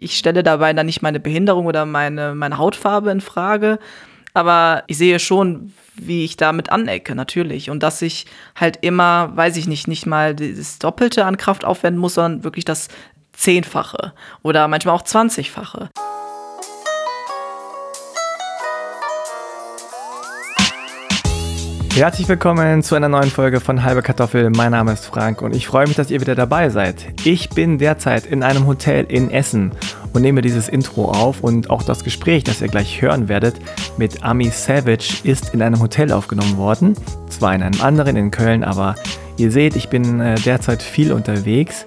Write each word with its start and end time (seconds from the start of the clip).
Ich 0.00 0.16
stelle 0.16 0.42
dabei 0.42 0.72
dann 0.72 0.86
nicht 0.86 1.02
meine 1.02 1.20
Behinderung 1.20 1.66
oder 1.66 1.84
meine, 1.84 2.34
meine 2.34 2.56
Hautfarbe 2.56 3.10
in 3.10 3.20
Frage, 3.20 3.78
aber 4.32 4.82
ich 4.86 4.96
sehe 4.96 5.18
schon, 5.18 5.72
wie 5.94 6.24
ich 6.24 6.36
damit 6.36 6.72
anecke, 6.72 7.14
natürlich. 7.14 7.68
Und 7.68 7.82
dass 7.82 8.00
ich 8.00 8.26
halt 8.56 8.78
immer, 8.80 9.36
weiß 9.36 9.58
ich 9.58 9.68
nicht, 9.68 9.88
nicht 9.88 10.06
mal 10.06 10.34
das 10.34 10.78
Doppelte 10.78 11.26
an 11.26 11.36
Kraft 11.36 11.66
aufwenden 11.66 12.00
muss, 12.00 12.14
sondern 12.14 12.44
wirklich 12.44 12.64
das 12.64 12.88
Zehnfache 13.32 14.14
oder 14.42 14.66
manchmal 14.68 14.94
auch 14.94 15.02
Zwanzigfache. 15.02 15.90
Herzlich 22.00 22.30
willkommen 22.30 22.82
zu 22.82 22.94
einer 22.94 23.10
neuen 23.10 23.28
Folge 23.28 23.60
von 23.60 23.82
Halbe 23.82 24.00
Kartoffel. 24.00 24.48
Mein 24.48 24.70
Name 24.70 24.94
ist 24.94 25.04
Frank 25.04 25.42
und 25.42 25.54
ich 25.54 25.66
freue 25.66 25.86
mich, 25.86 25.96
dass 25.96 26.10
ihr 26.10 26.22
wieder 26.22 26.34
dabei 26.34 26.70
seid. 26.70 27.26
Ich 27.26 27.50
bin 27.50 27.76
derzeit 27.76 28.24
in 28.24 28.42
einem 28.42 28.66
Hotel 28.66 29.04
in 29.04 29.30
Essen 29.30 29.72
und 30.14 30.22
nehme 30.22 30.40
dieses 30.40 30.70
Intro 30.70 31.10
auf 31.10 31.42
und 31.42 31.68
auch 31.68 31.82
das 31.82 32.02
Gespräch, 32.02 32.42
das 32.42 32.62
ihr 32.62 32.68
gleich 32.68 33.02
hören 33.02 33.28
werdet, 33.28 33.56
mit 33.98 34.24
Ami 34.24 34.48
Savage 34.48 35.18
ist 35.24 35.52
in 35.52 35.60
einem 35.60 35.78
Hotel 35.78 36.10
aufgenommen 36.10 36.56
worden. 36.56 36.94
Zwar 37.28 37.54
in 37.54 37.62
einem 37.62 37.82
anderen 37.82 38.16
in 38.16 38.30
Köln, 38.30 38.64
aber 38.64 38.94
ihr 39.36 39.50
seht, 39.50 39.76
ich 39.76 39.90
bin 39.90 40.22
äh, 40.22 40.36
derzeit 40.36 40.82
viel 40.82 41.12
unterwegs. 41.12 41.84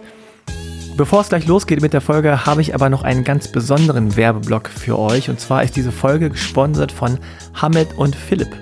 Bevor 0.95 1.22
es 1.22 1.30
gleich 1.30 1.48
losgeht 1.48 1.81
mit 1.81 1.94
der 1.94 2.02
Folge, 2.02 2.45
habe 2.45 2.61
ich 2.61 2.75
aber 2.75 2.91
noch 2.91 3.02
einen 3.02 3.23
ganz 3.23 3.48
besonderen 3.48 4.16
Werbeblock 4.16 4.70
für 4.70 5.00
euch. 5.00 5.31
Und 5.31 5.39
zwar 5.39 5.64
ist 5.64 5.75
diese 5.75 5.91
Folge 5.91 6.30
gesponsert 6.30 6.91
von 6.91 7.17
Hamed 7.55 7.98
und 7.98 8.16
Philipp. 8.16 8.55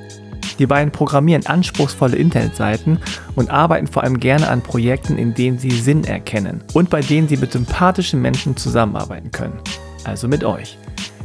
Die 0.60 0.68
beiden 0.68 0.91
programmieren 0.91 1.46
anspruchsvolle 1.46 2.18
Internetseiten 2.18 3.00
und 3.36 3.50
arbeiten 3.50 3.88
vor 3.88 4.04
allem 4.04 4.20
gerne 4.20 4.50
an 4.50 4.62
Projekten, 4.62 5.18
in 5.18 5.34
denen 5.34 5.58
sie 5.58 5.72
Sinn 5.72 6.04
erkennen 6.04 6.64
und 6.74 6.90
bei 6.90 7.02
denen 7.02 7.27
sie 7.27 7.38
mit 7.38 7.52
sympathischen 7.52 8.22
Menschen 8.22 8.58
zusammenarbeiten 8.58 9.32
können. 9.32 9.60
Also 10.04 10.27
mit 10.27 10.44
euch. 10.44 10.77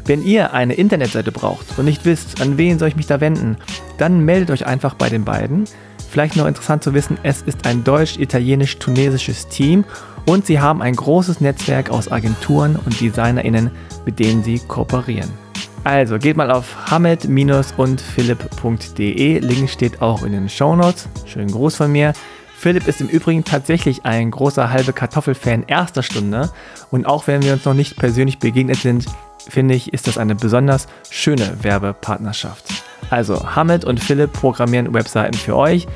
Wenn 0.04 0.24
ihr 0.24 0.52
eine 0.52 0.74
Internetseite 0.74 1.32
braucht 1.32 1.78
und 1.78 1.84
nicht 1.84 2.04
wisst, 2.04 2.40
an 2.40 2.58
wen 2.58 2.78
soll 2.78 2.88
ich 2.88 2.96
mich 2.96 3.06
da 3.06 3.20
wenden, 3.20 3.56
dann 3.98 4.24
meldet 4.24 4.50
euch 4.50 4.64
einfach 4.64 4.94
bei 4.94 5.08
den 5.08 5.24
beiden. 5.24 5.64
Vielleicht 6.08 6.36
noch 6.36 6.46
interessant 6.46 6.84
zu 6.84 6.94
wissen, 6.94 7.18
es 7.24 7.42
ist 7.42 7.66
ein 7.66 7.82
deutsch-italienisch-tunesisches 7.82 9.48
Team 9.48 9.84
und 10.24 10.46
sie 10.46 10.60
haben 10.60 10.80
ein 10.80 10.94
großes 10.94 11.40
Netzwerk 11.40 11.90
aus 11.90 12.10
Agenturen 12.10 12.76
und 12.76 13.00
DesignerInnen, 13.00 13.72
mit 14.04 14.20
denen 14.20 14.44
sie 14.44 14.60
kooperieren. 14.60 15.45
Also 15.86 16.18
geht 16.18 16.36
mal 16.36 16.50
auf 16.50 16.90
hamed-und-philipp.de. 16.90 19.38
Link 19.38 19.70
steht 19.70 20.02
auch 20.02 20.24
in 20.24 20.32
den 20.32 20.48
Show 20.48 20.74
Notes. 20.74 21.08
Schönen 21.26 21.52
Gruß 21.52 21.76
von 21.76 21.92
mir. 21.92 22.12
Philipp 22.58 22.88
ist 22.88 23.00
im 23.00 23.06
Übrigen 23.06 23.44
tatsächlich 23.44 24.04
ein 24.04 24.32
großer 24.32 24.72
halbe 24.72 24.92
Kartoffelfan 24.92 25.62
erster 25.68 26.02
Stunde. 26.02 26.50
Und 26.90 27.06
auch 27.06 27.28
wenn 27.28 27.44
wir 27.44 27.52
uns 27.52 27.64
noch 27.64 27.74
nicht 27.74 27.96
persönlich 27.96 28.40
begegnet 28.40 28.78
sind, 28.78 29.06
finde 29.48 29.76
ich, 29.76 29.92
ist 29.92 30.08
das 30.08 30.18
eine 30.18 30.34
besonders 30.34 30.88
schöne 31.08 31.62
Werbepartnerschaft. 31.62 32.64
Also 33.10 33.54
Hamed 33.54 33.84
und 33.84 34.00
Philipp 34.00 34.32
programmieren 34.32 34.92
Webseiten 34.92 35.34
für 35.34 35.54
euch. 35.54 35.86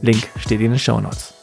Link 0.00 0.28
steht 0.38 0.60
in 0.60 0.70
den 0.70 0.78
Show 0.78 1.00
Notes. 1.00 1.33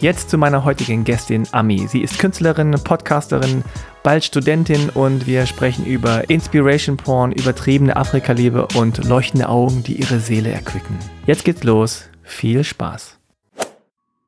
Jetzt 0.00 0.28
zu 0.28 0.36
meiner 0.36 0.62
heutigen 0.62 1.04
Gästin 1.04 1.44
Ami. 1.52 1.86
Sie 1.88 2.02
ist 2.02 2.18
Künstlerin, 2.18 2.72
Podcasterin, 2.84 3.64
bald 4.02 4.24
Studentin 4.24 4.90
und 4.90 5.26
wir 5.26 5.46
sprechen 5.46 5.86
über 5.86 6.28
Inspiration 6.28 6.98
Porn, 6.98 7.32
übertriebene 7.32 7.96
Afrika-Liebe 7.96 8.68
und 8.74 9.02
leuchtende 9.04 9.48
Augen, 9.48 9.82
die 9.84 9.94
ihre 9.94 10.20
Seele 10.20 10.50
erquicken. 10.50 10.98
Jetzt 11.24 11.46
geht's 11.46 11.64
los. 11.64 12.10
Viel 12.22 12.62
Spaß. 12.62 13.16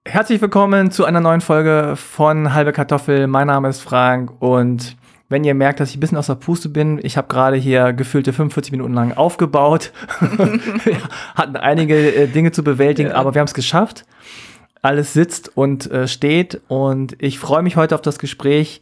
Herzlich 0.06 0.41
willkommen 0.41 0.91
zu 0.91 1.05
einer 1.05 1.20
neuen 1.20 1.42
Folge 1.42 1.97
von 1.97 2.55
Halbe 2.55 2.72
Kartoffel. 2.72 3.27
Mein 3.27 3.48
Name 3.48 3.69
ist 3.69 3.82
Frank 3.82 4.41
und 4.41 4.97
wenn 5.28 5.44
ihr 5.44 5.55
merkt, 5.55 5.80
dass 5.80 5.91
ich 5.91 5.98
ein 5.98 6.00
bisschen 6.00 6.16
aus 6.16 6.28
der 6.28 6.36
Puste 6.36 6.70
bin, 6.70 6.98
ich 7.03 7.19
habe 7.19 7.28
gerade 7.28 7.56
hier 7.56 7.92
gefühlte 7.92 8.32
45 8.32 8.72
Minuten 8.72 8.94
lang 8.94 9.12
aufgebaut. 9.12 9.92
hatten 11.34 11.56
einige 11.56 12.14
äh, 12.14 12.27
Dinge 12.27 12.53
zu 12.53 12.64
bewältigen, 12.64 13.10
ja. 13.10 13.16
aber 13.16 13.34
wir 13.34 13.41
haben 13.41 13.48
es 13.48 13.53
geschafft 13.53 14.06
alles 14.83 15.12
sitzt 15.12 15.56
und 15.56 15.91
äh, 15.91 16.09
steht. 16.09 16.61
Und 16.69 17.16
ich 17.22 17.39
freue 17.39 17.62
mich 17.62 17.77
heute 17.77 17.94
auf 17.94 18.03
das 18.03 18.19
Gespräch 18.19 18.81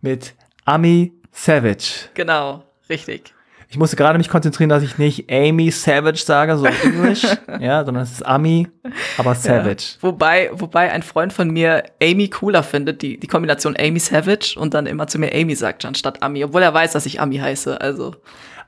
mit 0.00 0.34
Ami 0.64 1.12
Savage. 1.32 2.08
Genau, 2.14 2.64
richtig. 2.88 3.34
Ich 3.72 3.78
musste 3.78 3.96
gerade 3.96 4.18
mich 4.18 4.28
konzentrieren, 4.28 4.68
dass 4.68 4.82
ich 4.82 4.98
nicht 4.98 5.32
Amy 5.32 5.70
Savage 5.70 6.18
sage, 6.18 6.58
so 6.58 6.66
Englisch, 6.84 7.24
ja, 7.58 7.82
sondern 7.86 8.02
es 8.02 8.12
ist 8.12 8.26
Ami, 8.26 8.68
aber 9.16 9.34
Savage. 9.34 9.94
Ja, 9.94 10.02
wobei, 10.02 10.50
wobei 10.52 10.92
ein 10.92 11.02
Freund 11.02 11.32
von 11.32 11.48
mir 11.48 11.82
Amy 12.02 12.28
cooler 12.28 12.64
findet, 12.64 13.00
die, 13.00 13.18
die 13.18 13.26
Kombination 13.26 13.74
Amy 13.78 13.98
Savage 13.98 14.56
und 14.58 14.74
dann 14.74 14.84
immer 14.84 15.06
zu 15.06 15.18
mir 15.18 15.34
Amy 15.34 15.54
sagt 15.54 15.86
anstatt 15.86 16.22
Ami, 16.22 16.44
obwohl 16.44 16.60
er 16.60 16.74
weiß, 16.74 16.92
dass 16.92 17.06
ich 17.06 17.18
Ami 17.18 17.38
heiße, 17.38 17.80
also. 17.80 18.14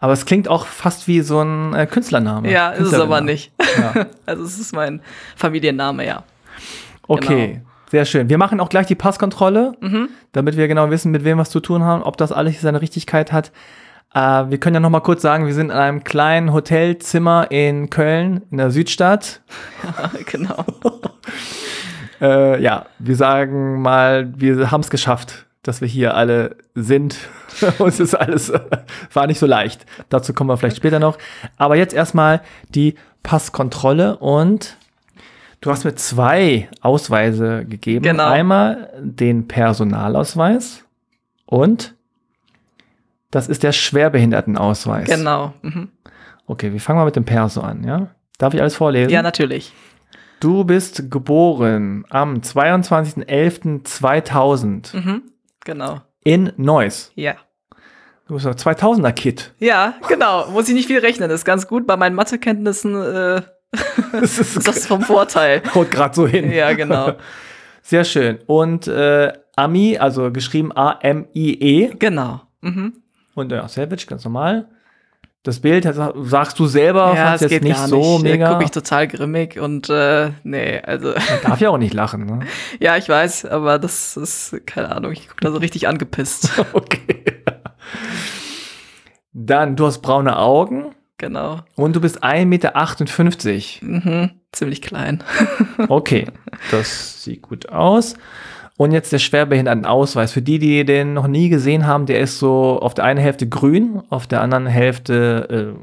Aber 0.01 0.15
es 0.15 0.25
klingt 0.25 0.49
auch 0.49 0.65
fast 0.65 1.07
wie 1.07 1.21
so 1.21 1.43
ein 1.43 1.75
äh, 1.75 1.87
Künstlername. 1.87 2.51
Ja, 2.51 2.71
ist 2.71 2.87
es 2.87 2.95
aber 2.95 3.21
nicht. 3.21 3.53
Ja. 3.77 4.07
also 4.27 4.43
es 4.43 4.59
ist 4.59 4.75
mein 4.75 5.03
Familienname, 5.37 6.07
ja. 6.07 6.25
Okay, 7.09 7.53
genau. 7.55 7.67
sehr 7.91 8.05
schön. 8.05 8.29
Wir 8.29 8.39
machen 8.39 8.61
auch 8.61 8.69
gleich 8.69 8.87
die 8.87 8.95
Passkontrolle, 8.95 9.77
mhm. 9.81 10.09
damit 10.33 10.57
wir 10.57 10.69
genau 10.69 10.91
wissen, 10.91 11.11
mit 11.11 11.25
wem 11.25 11.39
wir 11.39 11.43
es 11.43 11.51
zu 11.51 11.61
tun 11.61 11.83
haben, 11.83 12.03
ob 12.03 12.17
das 12.17 12.33
alles 12.33 12.61
seine 12.61 12.81
Richtigkeit 12.81 13.33
hat. 13.33 13.53
Äh, 14.15 14.49
wir 14.49 14.59
können 14.59 14.75
ja 14.75 14.81
noch 14.81 14.91
mal 14.91 15.01
kurz 15.01 15.23
sagen, 15.23 15.47
wir 15.47 15.55
sind 15.55 15.71
in 15.71 15.77
einem 15.77 16.05
kleinen 16.05 16.53
Hotelzimmer 16.53 17.51
in 17.51 17.91
Köln, 17.91 18.43
in 18.51 18.59
der 18.59 18.71
Südstadt. 18.71 19.43
Ja, 19.83 20.11
genau. 20.27 20.65
äh, 22.21 22.63
ja, 22.63 22.87
wir 22.99 23.17
sagen 23.17 23.83
mal, 23.83 24.33
wir 24.37 24.71
haben 24.71 24.81
es 24.81 24.91
geschafft, 24.91 25.47
dass 25.63 25.81
wir 25.81 25.89
hier 25.89 26.15
alle 26.15 26.57
sind. 26.75 27.17
Uns 27.79 27.99
ist 27.99 28.15
alles, 28.15 28.53
war 29.13 29.27
nicht 29.27 29.41
so 29.41 29.47
leicht. 29.47 29.85
Dazu 30.09 30.33
kommen 30.33 30.49
wir 30.49 30.57
vielleicht 30.57 30.77
später 30.77 31.01
noch. 31.01 31.19
Aber 31.57 31.77
jetzt 31.77 31.95
erstmal 31.95 32.41
die 32.69 32.95
Passkontrolle 33.23 34.19
und 34.19 34.77
Du 35.65 35.71
hast 35.71 35.85
mir 35.85 35.95
zwei 35.95 36.69
Ausweise 36.83 37.65
gegeben. 37.65 38.03
Genau. 38.03 38.27
Einmal 38.27 38.93
den 39.01 39.49
Personalausweis 39.49 40.85
und 41.47 41.95
das 43.31 43.49
ist 43.49 43.63
der 43.63 43.73
Schwerbehindertenausweis. 43.73 45.09
Genau. 45.09 45.55
Mhm. 45.63 45.89
Okay, 46.47 46.75
wir 46.75 46.81
fangen 46.83 46.99
mal 46.99 47.07
mit 47.07 47.17
dem 47.17 47.25
Perso 47.25 47.63
an, 47.63 47.83
ja? 47.83 48.09
Darf 48.37 48.53
ich 48.53 48.61
alles 48.61 48.77
vorlesen? 48.77 49.09
Ja, 49.09 49.23
natürlich. 49.23 49.73
Du 50.39 50.65
bist 50.65 51.11
geboren 51.11 52.05
am 52.11 52.41
22.11.2000. 52.41 54.95
Mhm, 54.95 55.23
genau. 55.65 56.03
In 56.25 56.53
Neuss. 56.59 57.11
Ja. 57.15 57.37
Du 58.29 58.35
bist 58.35 58.47
ein 58.47 58.53
2000er 58.53 59.13
Kid. 59.13 59.55
Ja, 59.61 59.95
genau. 60.09 60.51
Muss 60.51 60.69
ich 60.69 60.75
nicht 60.75 60.89
viel 60.89 60.99
rechnen. 60.99 61.31
Das 61.31 61.41
ist 61.41 61.47
ganz 61.47 61.67
gut. 61.67 61.87
Bei 61.87 61.97
meinen 61.97 62.15
Mathekenntnissen 62.15 62.97
äh, 62.97 63.41
das 64.13 64.39
ist, 64.39 64.67
das 64.67 64.77
ist 64.79 64.87
vom 64.87 65.03
Vorteil. 65.03 65.63
Haut 65.75 65.91
gerade 65.91 66.15
so 66.15 66.27
hin. 66.27 66.51
Ja, 66.53 66.73
genau. 66.73 67.13
Sehr 67.83 68.05
schön. 68.05 68.39
Und 68.47 68.87
äh, 68.87 69.33
Ami, 69.57 69.99
also 69.99 70.31
geschrieben 70.33 70.73
A-M-I-E. 70.75 71.95
Genau. 71.99 72.43
Mhm. 72.61 72.95
Und 73.35 73.53
ja, 73.53 73.69
Savage, 73.69 74.07
ganz 74.07 74.25
normal. 74.25 74.67
Das 75.43 75.61
Bild, 75.61 75.87
sagst 76.23 76.59
du 76.59 76.67
selber, 76.67 77.13
ja, 77.15 77.35
es 77.35 77.43
jetzt 77.43 77.51
geht 77.51 77.65
nicht 77.65 77.77
so 77.77 78.19
nicht. 78.19 78.23
mega. 78.33 78.51
gucke 78.51 78.65
ich 78.65 78.71
total 78.71 79.07
grimmig 79.07 79.59
und 79.59 79.91
äh, 79.91 80.31
nee, 80.43 80.81
also. 80.81 81.09
Man 81.09 81.43
darf 81.43 81.61
ja 81.61 81.69
auch 81.69 81.77
nicht 81.77 81.93
lachen, 81.93 82.25
ne? 82.25 82.41
ja, 82.81 82.97
ich 82.97 83.07
weiß, 83.11 83.45
aber 83.45 83.79
das 83.79 84.17
ist, 84.17 84.57
keine 84.65 84.97
Ahnung, 84.97 85.13
ich 85.13 85.29
gucke 85.29 85.43
da 85.43 85.51
so 85.51 85.59
richtig 85.59 85.87
angepisst. 85.87 86.51
okay. 86.73 87.43
Dann, 89.35 89.77
du 89.77 89.85
hast 89.85 90.01
braune 90.01 90.39
Augen. 90.39 90.95
Genau. 91.19 91.61
Und 91.77 91.95
du 91.95 92.01
bist 92.01 92.25
1,58 92.25 92.45
Meter. 92.47 92.75
Mhm, 93.83 94.31
ziemlich 94.53 94.83
klein. 94.83 95.23
okay, 95.89 96.27
das 96.71 97.23
sieht 97.23 97.43
gut 97.43 97.69
aus. 97.69 98.15
Und 98.77 98.91
jetzt 98.91 99.13
der 99.13 99.21
Schwerbehindertenausweis. 99.21 100.33
Für 100.33 100.43
die, 100.43 100.59
die 100.59 100.85
den 100.85 101.15
noch 101.15 101.29
nie 101.29 101.49
gesehen 101.49 101.87
haben, 101.87 102.07
der 102.07 102.19
ist 102.19 102.41
so 102.41 102.81
auf 102.81 102.95
der 102.95 103.05
einen 103.05 103.21
Hälfte 103.21 103.49
grün, 103.49 104.03
auf 104.11 104.27
der 104.27 104.41
anderen 104.41 104.67
Hälfte 104.67 105.77
äh, 105.77 105.81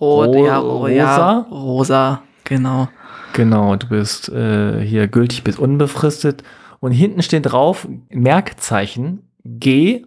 Rot, 0.00 0.28
ro 0.28 0.46
ja, 0.46 0.58
rosa. 0.58 0.92
Ja, 0.92 1.46
rosa, 1.50 2.22
genau. 2.44 2.88
Genau, 3.32 3.76
du 3.76 3.88
bist 3.88 4.28
äh, 4.28 4.80
hier 4.80 5.08
gültig 5.08 5.44
bis 5.44 5.58
unbefristet. 5.58 6.42
Und 6.80 6.92
hinten 6.92 7.22
steht 7.22 7.46
drauf 7.46 7.88
Merkzeichen 8.10 9.28
G, 9.44 10.04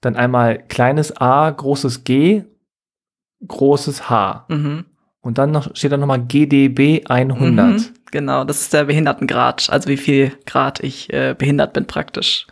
dann 0.00 0.16
einmal 0.16 0.58
kleines 0.58 1.16
a, 1.16 1.48
großes 1.50 2.04
G 2.04 2.44
großes 3.46 4.08
H. 4.08 4.46
Mhm. 4.48 4.84
Und 5.20 5.38
dann 5.38 5.52
noch, 5.52 5.74
steht 5.76 5.92
da 5.92 5.96
nochmal 5.96 6.20
GDB 6.20 7.04
100. 7.06 7.66
Mhm, 7.66 7.84
genau, 8.10 8.44
das 8.44 8.62
ist 8.62 8.72
der 8.72 8.84
Behindertengrad, 8.84 9.70
also 9.70 9.88
wie 9.88 9.96
viel 9.96 10.32
Grad 10.46 10.80
ich 10.80 11.12
äh, 11.12 11.34
behindert 11.38 11.74
bin 11.74 11.86
praktisch. 11.86 12.46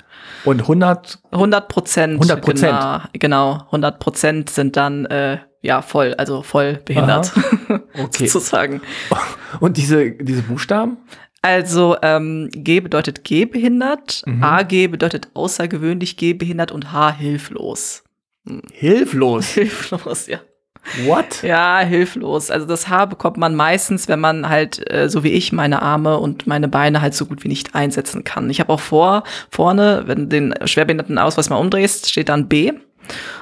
Und 0.45 0.61
100? 0.61 1.19
100 1.33 1.69
Prozent. 1.69 2.15
100 2.15 2.41
Prozent. 2.41 2.79
Genau, 3.13 3.55
genau, 3.55 3.65
100 3.67 3.99
Prozent 3.99 4.51
sind 4.51 4.77
dann 4.77 5.05
äh, 5.07 5.39
ja 5.63 5.83
voll, 5.83 6.15
also 6.15 6.43
voll 6.43 6.81
behindert, 6.85 7.33
okay. 7.99 8.27
sozusagen. 8.27 8.81
Und 9.61 9.77
diese, 9.77 10.13
diese 10.13 10.43
Buchstaben? 10.43 10.99
Also 11.43 11.97
ähm, 12.03 12.51
G 12.53 12.81
bedeutet 12.81 13.25
gehbehindert, 13.25 14.23
Mhm. 14.27 14.43
AG 14.45 14.89
bedeutet 14.89 15.29
außergewöhnlich 15.35 16.17
gehbehindert 16.17 16.71
und 16.71 16.93
H 16.93 17.13
hilflos. 17.13 18.05
Hilflos. 18.73 19.49
Hilflos, 19.55 20.27
ja. 20.27 20.41
What? 21.05 21.43
Ja, 21.43 21.81
hilflos. 21.81 22.51
Also 22.51 22.67
das 22.67 22.89
Haar 22.89 23.07
bekommt 23.07 23.37
man 23.37 23.55
meistens, 23.55 24.09
wenn 24.09 24.21
man 24.21 24.49
halt, 24.49 24.91
äh, 24.91 25.09
so 25.09 25.23
wie 25.25 25.31
ich, 25.33 25.53
meine 25.53 25.83
Arme 25.83 26.19
und 26.19 26.47
meine 26.47 26.69
Beine 26.69 27.01
halt 27.01 27.15
so 27.15 27.27
gut 27.27 27.45
wie 27.45 27.49
nicht 27.49 27.75
einsetzen 27.75 28.25
kann. 28.25 28.51
Ich 28.51 28.61
habe 28.61 28.73
auch 28.73 28.81
vor, 28.81 29.25
vorne, 29.51 30.05
wenn 30.07 30.19
du 30.19 30.27
den 30.27 30.55
Schwerbehindertenausweis 30.65 31.51
mal 31.51 31.57
umdrehst, 31.57 32.09
steht 32.11 32.29
dann 32.29 32.49
B, 32.49 32.73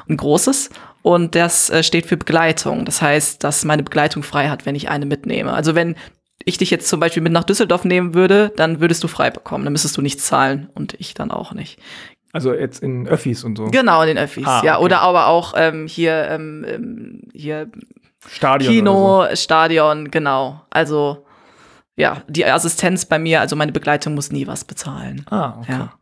ein 0.08 0.17
großes. 0.17 0.70
Und 1.02 1.35
das 1.35 1.70
äh, 1.70 1.82
steht 1.82 2.06
für 2.06 2.17
Begleitung. 2.17 2.85
Das 2.85 3.00
heißt, 3.00 3.43
dass 3.43 3.64
meine 3.64 3.82
Begleitung 3.82 4.23
frei 4.23 4.49
hat, 4.49 4.67
wenn 4.67 4.75
ich 4.75 4.91
eine 4.91 5.06
mitnehme. 5.06 5.52
Also 5.52 5.75
wenn 5.75 5.94
ich 6.44 6.58
dich 6.58 6.70
jetzt 6.70 6.88
zum 6.88 7.00
Beispiel 7.00 7.23
mit 7.23 7.32
nach 7.32 7.44
Düsseldorf 7.44 7.84
nehmen 7.84 8.14
würde, 8.14 8.52
dann 8.56 8.81
würdest 8.81 9.02
du 9.05 9.08
frei 9.08 9.31
bekommen. 9.31 9.64
Dann 9.64 9.73
müsstest 9.73 9.96
du 9.96 10.02
nichts 10.02 10.25
zahlen 10.26 10.69
und 10.75 10.94
ich 10.99 11.14
dann 11.14 11.31
auch 11.31 11.52
nicht. 11.52 11.79
Also 12.32 12.52
jetzt 12.52 12.82
in 12.82 13.08
Öffis 13.08 13.42
und 13.44 13.56
so. 13.56 13.66
Genau, 13.66 14.02
in 14.02 14.08
den 14.08 14.19
Öffis. 14.19 14.46
Ah, 14.46 14.62
ja, 14.64 14.76
okay. 14.76 14.84
oder 14.84 15.00
aber 15.00 15.28
auch 15.28 15.54
ähm, 15.56 15.86
hier, 15.86 16.28
ähm, 16.30 16.64
ähm, 16.69 17.22
hier 17.32 17.70
Stadion. 18.28 18.72
Kino, 18.72 19.20
Oder 19.22 19.36
Stadion, 19.36 20.10
genau. 20.10 20.60
Also 20.70 21.25
ja, 21.96 22.22
die 22.28 22.44
Assistenz 22.44 23.06
bei 23.06 23.19
mir, 23.19 23.40
also 23.40 23.56
meine 23.56 23.72
Begleitung 23.72 24.14
muss 24.14 24.30
nie 24.30 24.46
was 24.46 24.64
bezahlen. 24.64 25.25
so. 25.28 25.34
Ah, 25.36 25.56
okay. 25.60 25.72
Ja. 25.72 25.92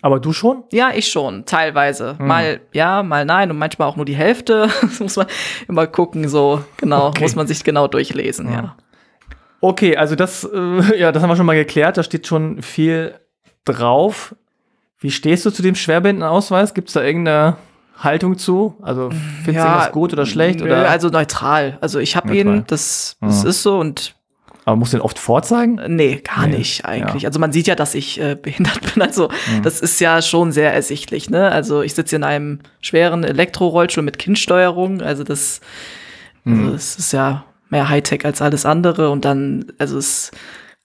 Aber 0.00 0.18
du 0.18 0.32
schon? 0.32 0.64
Ja, 0.72 0.90
ich 0.94 1.08
schon, 1.08 1.44
teilweise. 1.46 2.18
Hm. 2.18 2.26
Mal 2.26 2.60
ja, 2.72 3.02
mal 3.02 3.24
nein 3.24 3.50
und 3.50 3.58
manchmal 3.58 3.88
auch 3.88 3.96
nur 3.96 4.04
die 4.04 4.16
Hälfte. 4.16 4.68
Das 4.80 4.98
muss 5.00 5.16
man 5.16 5.26
immer 5.68 5.86
gucken, 5.86 6.28
so 6.28 6.64
genau, 6.76 7.08
Okay. 7.08 7.22
muss 7.22 7.36
man 7.36 7.46
sich 7.46 7.62
genau 7.64 7.86
durchlesen, 7.86 8.50
ja. 8.50 8.54
Ja. 8.54 8.76
Okay, 9.60 9.96
also 9.96 10.16
das, 10.16 10.44
äh, 10.44 10.96
ja, 10.98 11.12
das 11.12 11.22
haben 11.22 11.30
wir 11.30 11.36
schon 11.36 11.46
mal 11.46 11.54
geklärt. 11.54 11.96
Da 11.96 12.02
steht 12.02 12.26
schon 12.26 12.62
viel 12.62 13.14
drauf. 13.64 14.34
Wie 15.02 15.10
stehst 15.10 15.44
du 15.44 15.50
zu 15.50 15.62
dem 15.62 15.74
Schwerbehindertenausweis? 15.74 16.74
Gibt 16.74 16.88
es 16.88 16.94
da 16.94 17.02
irgendeine 17.02 17.56
Haltung 17.98 18.38
zu? 18.38 18.76
Also 18.82 19.10
findest 19.10 19.46
du 19.46 19.52
Ja, 19.52 19.64
irgendwas 19.66 19.92
gut 19.92 20.12
oder 20.12 20.26
schlecht? 20.26 20.60
Nö, 20.60 20.66
Oder? 20.66 20.88
Also 20.88 21.08
neutral. 21.08 21.78
Also 21.80 21.98
ich 21.98 22.16
habe 22.16 22.34
ihn, 22.36 22.64
das, 22.66 23.16
das 23.20 23.42
Mhm. 23.44 23.50
ist 23.50 23.62
so 23.62 23.78
und 23.78 24.14
Aber 24.64 24.76
musst 24.76 24.92
du 24.92 24.98
den 24.98 25.02
oft 25.02 25.18
vorzeigen? 25.18 25.80
Nee, 25.88 26.22
gar 26.22 26.46
Nee, 26.46 26.58
nicht 26.58 26.84
eigentlich. 26.84 27.24
ja. 27.24 27.28
Also 27.28 27.40
man 27.40 27.50
sieht 27.52 27.66
ja, 27.66 27.74
dass 27.74 27.94
ich 27.96 28.20
äh, 28.20 28.36
behindert 28.40 28.94
bin. 28.94 29.02
Also 29.02 29.28
Mhm. 29.50 29.62
das 29.62 29.80
ist 29.80 30.00
ja 30.00 30.22
schon 30.22 30.52
sehr 30.52 30.72
ersichtlich. 30.72 31.28
Ne? 31.30 31.50
Also 31.50 31.82
ich 31.82 31.94
sitze 31.94 32.14
in 32.16 32.22
einem 32.24 32.60
schweren 32.80 33.24
Elektrorollstuhl 33.24 34.04
mit 34.04 34.18
Kindsteuerung. 34.20 35.00
Also 35.02 35.24
das, 35.24 35.60
also 36.44 36.60
Mhm. 36.60 36.72
das 36.72 36.96
ist 36.96 37.12
ja 37.12 37.44
mehr 37.70 37.88
Hightech 37.88 38.24
als 38.24 38.40
alles 38.40 38.64
andere. 38.66 39.10
Und 39.10 39.24
dann, 39.24 39.66
also 39.78 39.98
es 39.98 40.30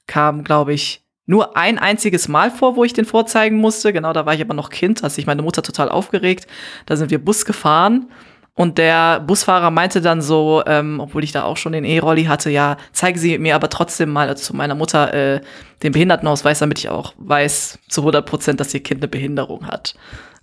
kam, 0.07 0.43
glaube 0.43 0.73
ich, 0.73 1.03
nur 1.27 1.55
ein 1.55 1.77
einziges 1.77 2.27
Mal 2.27 2.49
vor, 2.49 2.75
wo 2.75 2.83
ich 2.83 2.93
den 2.93 3.05
vorzeigen 3.05 3.57
musste. 3.57 3.93
Genau, 3.93 4.13
da 4.13 4.25
war 4.25 4.33
ich 4.33 4.41
aber 4.41 4.53
noch 4.55 4.69
Kind, 4.69 5.01
da 5.01 5.05
hat 5.05 5.11
sich 5.11 5.27
meine 5.27 5.43
Mutter 5.43 5.61
total 5.61 5.89
aufgeregt. 5.89 6.47
Da 6.85 6.95
sind 6.95 7.11
wir 7.11 7.23
Bus 7.23 7.45
gefahren. 7.45 8.09
Und 8.55 8.79
der 8.79 9.19
Busfahrer 9.19 9.69
meinte 9.69 10.01
dann 10.01 10.19
so, 10.19 10.63
ähm, 10.65 10.99
obwohl 10.99 11.23
ich 11.23 11.31
da 11.31 11.43
auch 11.43 11.57
schon 11.57 11.73
den 11.73 11.83
E-Rolli 11.83 12.23
hatte, 12.23 12.49
ja, 12.49 12.77
zeige 12.91 13.19
sie 13.19 13.37
mir 13.37 13.53
aber 13.53 13.69
trotzdem 13.69 14.09
mal 14.09 14.29
also 14.29 14.41
zu 14.41 14.55
meiner 14.55 14.73
Mutter 14.73 15.13
äh, 15.13 15.41
den 15.83 15.91
Behindertenausweis, 15.91 16.57
damit 16.57 16.79
ich 16.79 16.89
auch 16.89 17.13
weiß 17.19 17.77
zu 17.87 18.01
100 18.01 18.25
Prozent, 18.25 18.59
dass 18.59 18.73
ihr 18.73 18.81
Kind 18.81 19.01
eine 19.01 19.09
Behinderung 19.09 19.67
hat. 19.67 19.93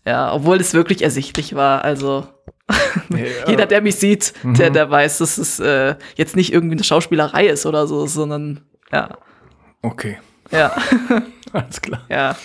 Ja, 0.07 0.33
obwohl 0.33 0.61
es 0.61 0.75
wirklich 0.75 1.03
ersichtlich 1.03 1.57
war. 1.57 1.83
Also 1.83 2.29
jeder, 3.49 3.67
der 3.67 3.81
mich 3.81 3.97
sieht, 3.97 4.33
der, 4.45 4.71
der 4.71 4.89
weiß, 4.89 5.19
dass 5.19 5.37
es 5.37 5.59
äh, 5.59 5.97
jetzt 6.15 6.37
nicht 6.37 6.53
irgendwie 6.53 6.77
eine 6.77 6.85
Schauspielerei 6.85 7.47
ist 7.47 7.67
oder 7.67 7.89
so, 7.89 8.07
sondern 8.07 8.61
ja, 8.93 9.19
Okay, 9.85 10.17
ja, 10.51 10.73
alles 11.53 11.81
klar. 11.81 12.03
ja. 12.09 12.37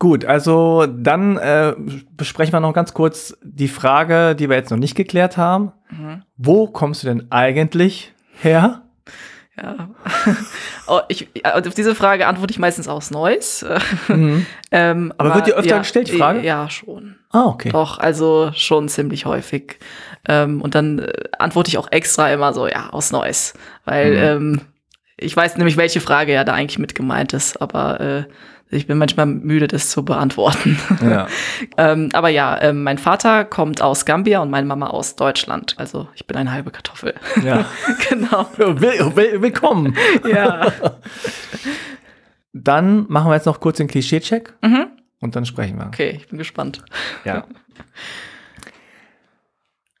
Gut, 0.00 0.24
also 0.24 0.86
dann 0.86 1.36
äh, 1.38 1.74
besprechen 2.16 2.52
wir 2.52 2.60
noch 2.60 2.72
ganz 2.72 2.94
kurz 2.94 3.36
die 3.42 3.66
Frage, 3.66 4.36
die 4.36 4.48
wir 4.48 4.56
jetzt 4.56 4.70
noch 4.70 4.78
nicht 4.78 4.94
geklärt 4.94 5.36
haben. 5.36 5.72
Mhm. 5.90 6.22
Wo 6.36 6.68
kommst 6.68 7.02
du 7.02 7.08
denn 7.08 7.26
eigentlich 7.32 8.12
her? 8.40 8.82
Ja. 9.60 9.88
oh, 10.86 11.00
ich, 11.08 11.28
ja, 11.34 11.56
auf 11.56 11.74
diese 11.74 11.96
Frage 11.96 12.28
antworte 12.28 12.52
ich 12.52 12.60
meistens 12.60 12.86
aus 12.86 13.10
Neues. 13.10 13.66
Mhm. 14.08 14.46
ähm, 14.70 15.12
Aber 15.18 15.34
wird 15.34 15.48
dir 15.48 15.56
öfter 15.56 15.78
gestellt, 15.80 16.08
die 16.08 16.16
Frage? 16.16 16.42
Ja, 16.42 16.70
schon. 16.70 17.16
Ah, 17.30 17.46
okay. 17.46 17.70
Doch, 17.70 17.98
also 17.98 18.52
schon 18.54 18.88
ziemlich 18.88 19.26
häufig. 19.26 19.80
Ähm, 20.28 20.62
und 20.62 20.76
dann 20.76 21.00
äh, 21.00 21.12
antworte 21.40 21.68
ich 21.70 21.76
auch 21.78 21.90
extra 21.90 22.30
immer 22.32 22.52
so, 22.54 22.68
ja, 22.68 22.90
aus 22.90 23.10
Neues. 23.10 23.54
Weil 23.84 24.12
Mhm. 24.12 24.16
ähm, 24.56 24.60
ich 25.18 25.36
weiß 25.36 25.56
nämlich, 25.56 25.76
welche 25.76 26.00
Frage 26.00 26.32
ja 26.32 26.44
da 26.44 26.54
eigentlich 26.54 26.78
mit 26.78 26.94
gemeint 26.94 27.32
ist, 27.32 27.60
aber 27.60 28.00
äh, 28.00 28.24
ich 28.70 28.86
bin 28.86 28.98
manchmal 28.98 29.26
müde, 29.26 29.66
das 29.66 29.88
zu 29.88 30.04
beantworten. 30.04 30.78
Ja. 31.02 31.26
ähm, 31.78 32.10
aber 32.12 32.28
ja, 32.28 32.60
ähm, 32.60 32.82
mein 32.82 32.98
Vater 32.98 33.44
kommt 33.44 33.80
aus 33.80 34.04
Gambia 34.04 34.40
und 34.40 34.50
meine 34.50 34.66
Mama 34.66 34.88
aus 34.88 35.16
Deutschland. 35.16 35.74
Also 35.78 36.08
ich 36.14 36.26
bin 36.26 36.36
eine 36.36 36.52
halbe 36.52 36.70
Kartoffel. 36.70 37.14
ja. 37.42 37.64
genau. 38.08 38.46
Will, 38.56 39.16
will, 39.16 39.42
willkommen. 39.42 39.96
Ja. 40.28 40.72
Dann 42.52 43.06
machen 43.08 43.30
wir 43.30 43.34
jetzt 43.34 43.46
noch 43.46 43.60
kurz 43.60 43.76
den 43.78 43.88
Klischee-Check 43.88 44.52
mhm. 44.62 44.86
und 45.20 45.36
dann 45.36 45.46
sprechen 45.46 45.78
wir. 45.78 45.86
Okay, 45.86 46.18
ich 46.20 46.28
bin 46.28 46.38
gespannt. 46.38 46.82
Ja. 47.24 47.44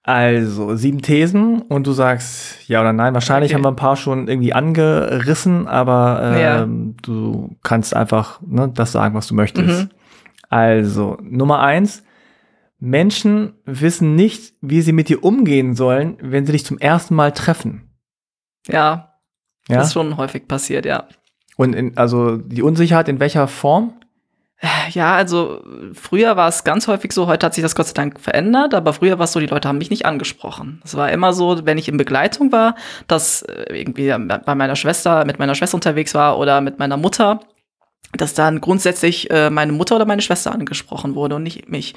Also, 0.08 0.74
sieben 0.74 1.02
Thesen 1.02 1.60
und 1.60 1.86
du 1.86 1.92
sagst 1.92 2.66
ja 2.66 2.80
oder 2.80 2.94
nein. 2.94 3.12
Wahrscheinlich 3.12 3.50
Okay. 3.50 3.56
haben 3.56 3.64
wir 3.64 3.72
ein 3.72 3.76
paar 3.76 3.96
schon 3.96 4.26
irgendwie 4.26 4.54
angerissen, 4.54 5.68
aber 5.68 6.38
Ja. 6.38 6.62
ähm, 6.62 6.96
du 7.02 7.56
kannst 7.62 7.94
einfach 7.94 8.40
ne, 8.40 8.70
das 8.74 8.92
sagen, 8.92 9.14
was 9.14 9.26
du 9.26 9.34
möchtest. 9.34 9.82
Mhm. 9.84 9.90
Also, 10.48 11.18
Nummer 11.22 11.60
eins. 11.60 12.04
Menschen 12.80 13.52
wissen 13.66 14.14
nicht, 14.14 14.54
wie 14.62 14.80
sie 14.80 14.92
mit 14.92 15.08
dir 15.10 15.22
umgehen 15.24 15.74
sollen, 15.74 16.16
wenn 16.22 16.46
sie 16.46 16.52
dich 16.52 16.64
zum 16.64 16.78
ersten 16.78 17.14
Mal 17.14 17.32
treffen. 17.32 17.90
Ja, 18.66 19.14
Ja. 19.68 19.76
das 19.76 19.88
ist 19.88 19.92
schon 19.92 20.16
häufig 20.16 20.48
passiert, 20.48 20.86
ja. 20.86 21.04
Und 21.56 21.74
in, 21.74 21.98
also 21.98 22.36
die 22.38 22.62
Unsicherheit 22.62 23.08
in 23.10 23.20
welcher 23.20 23.46
Form? 23.48 23.92
Ja, 24.90 25.14
also 25.14 25.62
früher 25.94 26.36
war 26.36 26.48
es 26.48 26.64
ganz 26.64 26.88
häufig 26.88 27.12
so, 27.12 27.28
heute 27.28 27.46
hat 27.46 27.54
sich 27.54 27.62
das 27.62 27.76
Gott 27.76 27.86
sei 27.86 27.92
Dank 27.92 28.18
verändert, 28.18 28.74
aber 28.74 28.92
früher 28.92 29.18
war 29.18 29.24
es 29.24 29.32
so, 29.32 29.38
die 29.38 29.46
Leute 29.46 29.68
haben 29.68 29.78
mich 29.78 29.90
nicht 29.90 30.04
angesprochen. 30.04 30.82
Es 30.84 30.96
war 30.96 31.12
immer 31.12 31.32
so, 31.32 31.64
wenn 31.64 31.78
ich 31.78 31.88
in 31.88 31.96
Begleitung 31.96 32.50
war, 32.50 32.74
dass 33.06 33.42
äh, 33.42 33.72
irgendwie 33.72 34.08
bei 34.08 34.54
meiner 34.56 34.74
Schwester, 34.74 35.24
mit 35.24 35.38
meiner 35.38 35.54
Schwester 35.54 35.76
unterwegs 35.76 36.12
war 36.14 36.38
oder 36.38 36.60
mit 36.60 36.80
meiner 36.80 36.96
Mutter, 36.96 37.40
dass 38.14 38.34
dann 38.34 38.60
grundsätzlich 38.60 39.30
äh, 39.30 39.50
meine 39.50 39.72
Mutter 39.72 39.94
oder 39.96 40.06
meine 40.06 40.22
Schwester 40.22 40.52
angesprochen 40.52 41.14
wurde 41.14 41.36
und 41.36 41.44
nicht 41.44 41.68
mich 41.68 41.94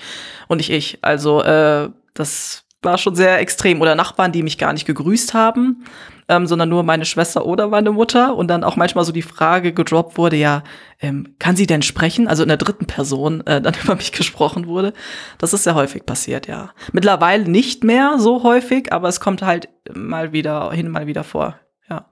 und 0.47 0.57
nicht 0.57 0.69
ich. 0.69 0.99
Also 1.01 1.41
äh, 1.41 1.89
das 2.13 2.65
war 2.81 2.97
schon 2.97 3.15
sehr 3.15 3.39
extrem. 3.39 3.81
Oder 3.81 3.95
Nachbarn, 3.95 4.31
die 4.31 4.43
mich 4.43 4.57
gar 4.57 4.73
nicht 4.73 4.85
gegrüßt 4.85 5.33
haben, 5.33 5.83
ähm, 6.27 6.47
sondern 6.47 6.69
nur 6.69 6.83
meine 6.83 7.05
Schwester 7.05 7.45
oder 7.45 7.67
meine 7.67 7.91
Mutter. 7.91 8.35
Und 8.35 8.47
dann 8.47 8.63
auch 8.63 8.75
manchmal 8.75 9.05
so 9.05 9.11
die 9.11 9.21
Frage 9.21 9.73
gedroppt 9.73 10.17
wurde, 10.17 10.35
ja, 10.35 10.63
ähm, 10.99 11.35
kann 11.39 11.55
sie 11.55 11.67
denn 11.67 11.81
sprechen? 11.81 12.27
Also 12.27 12.43
in 12.43 12.49
der 12.49 12.57
dritten 12.57 12.87
Person 12.87 13.45
äh, 13.45 13.61
dann 13.61 13.75
über 13.83 13.95
mich 13.95 14.11
gesprochen 14.11 14.67
wurde. 14.67 14.93
Das 15.37 15.53
ist 15.53 15.63
sehr 15.63 15.75
häufig 15.75 16.05
passiert, 16.05 16.47
ja. 16.47 16.71
Mittlerweile 16.91 17.47
nicht 17.49 17.83
mehr 17.83 18.15
so 18.17 18.43
häufig, 18.43 18.91
aber 18.91 19.07
es 19.07 19.19
kommt 19.19 19.41
halt 19.41 19.69
mal 19.93 20.31
wieder 20.33 20.71
hin, 20.71 20.89
mal 20.89 21.07
wieder 21.07 21.23
vor. 21.23 21.59
Ja. 21.89 22.09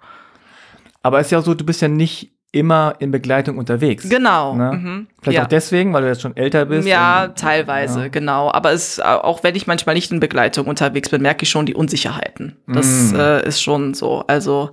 Aber 1.01 1.19
es 1.19 1.27
ist 1.27 1.31
ja 1.31 1.41
so, 1.41 1.53
du 1.53 1.65
bist 1.65 1.81
ja 1.81 1.87
nicht 1.87 2.38
immer 2.51 2.95
in 2.99 3.11
Begleitung 3.11 3.57
unterwegs. 3.57 4.09
Genau. 4.09 4.55
Ne? 4.55 4.71
Mhm. 4.71 5.07
Vielleicht 5.21 5.37
ja. 5.37 5.43
auch 5.43 5.47
deswegen, 5.47 5.93
weil 5.93 6.01
du 6.01 6.07
jetzt 6.07 6.21
schon 6.21 6.35
älter 6.35 6.65
bist. 6.65 6.87
Ja, 6.87 7.25
und- 7.25 7.37
teilweise, 7.37 8.01
ja. 8.03 8.07
genau. 8.07 8.51
Aber 8.51 8.71
es, 8.71 8.99
auch 8.99 9.43
wenn 9.43 9.55
ich 9.55 9.67
manchmal 9.67 9.93
nicht 9.95 10.11
in 10.11 10.19
Begleitung 10.19 10.65
unterwegs 10.67 11.09
bin, 11.09 11.21
merke 11.21 11.43
ich 11.43 11.49
schon 11.49 11.65
die 11.67 11.75
Unsicherheiten. 11.75 12.57
Das 12.67 13.11
Mm. 13.11 13.15
äh, 13.19 13.47
ist 13.47 13.61
schon 13.61 13.93
so. 13.93 14.23
Also, 14.27 14.71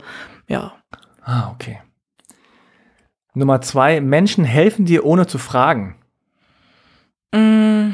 ja. 0.49 0.73
Ah, 1.23 1.51
okay. 1.53 1.81
Nummer 3.35 3.61
zwei, 3.61 4.01
Menschen 4.01 4.45
helfen 4.45 4.87
dir 4.87 5.05
ohne 5.05 5.27
zu 5.27 5.37
fragen. 5.37 5.97
Mm, 7.35 7.91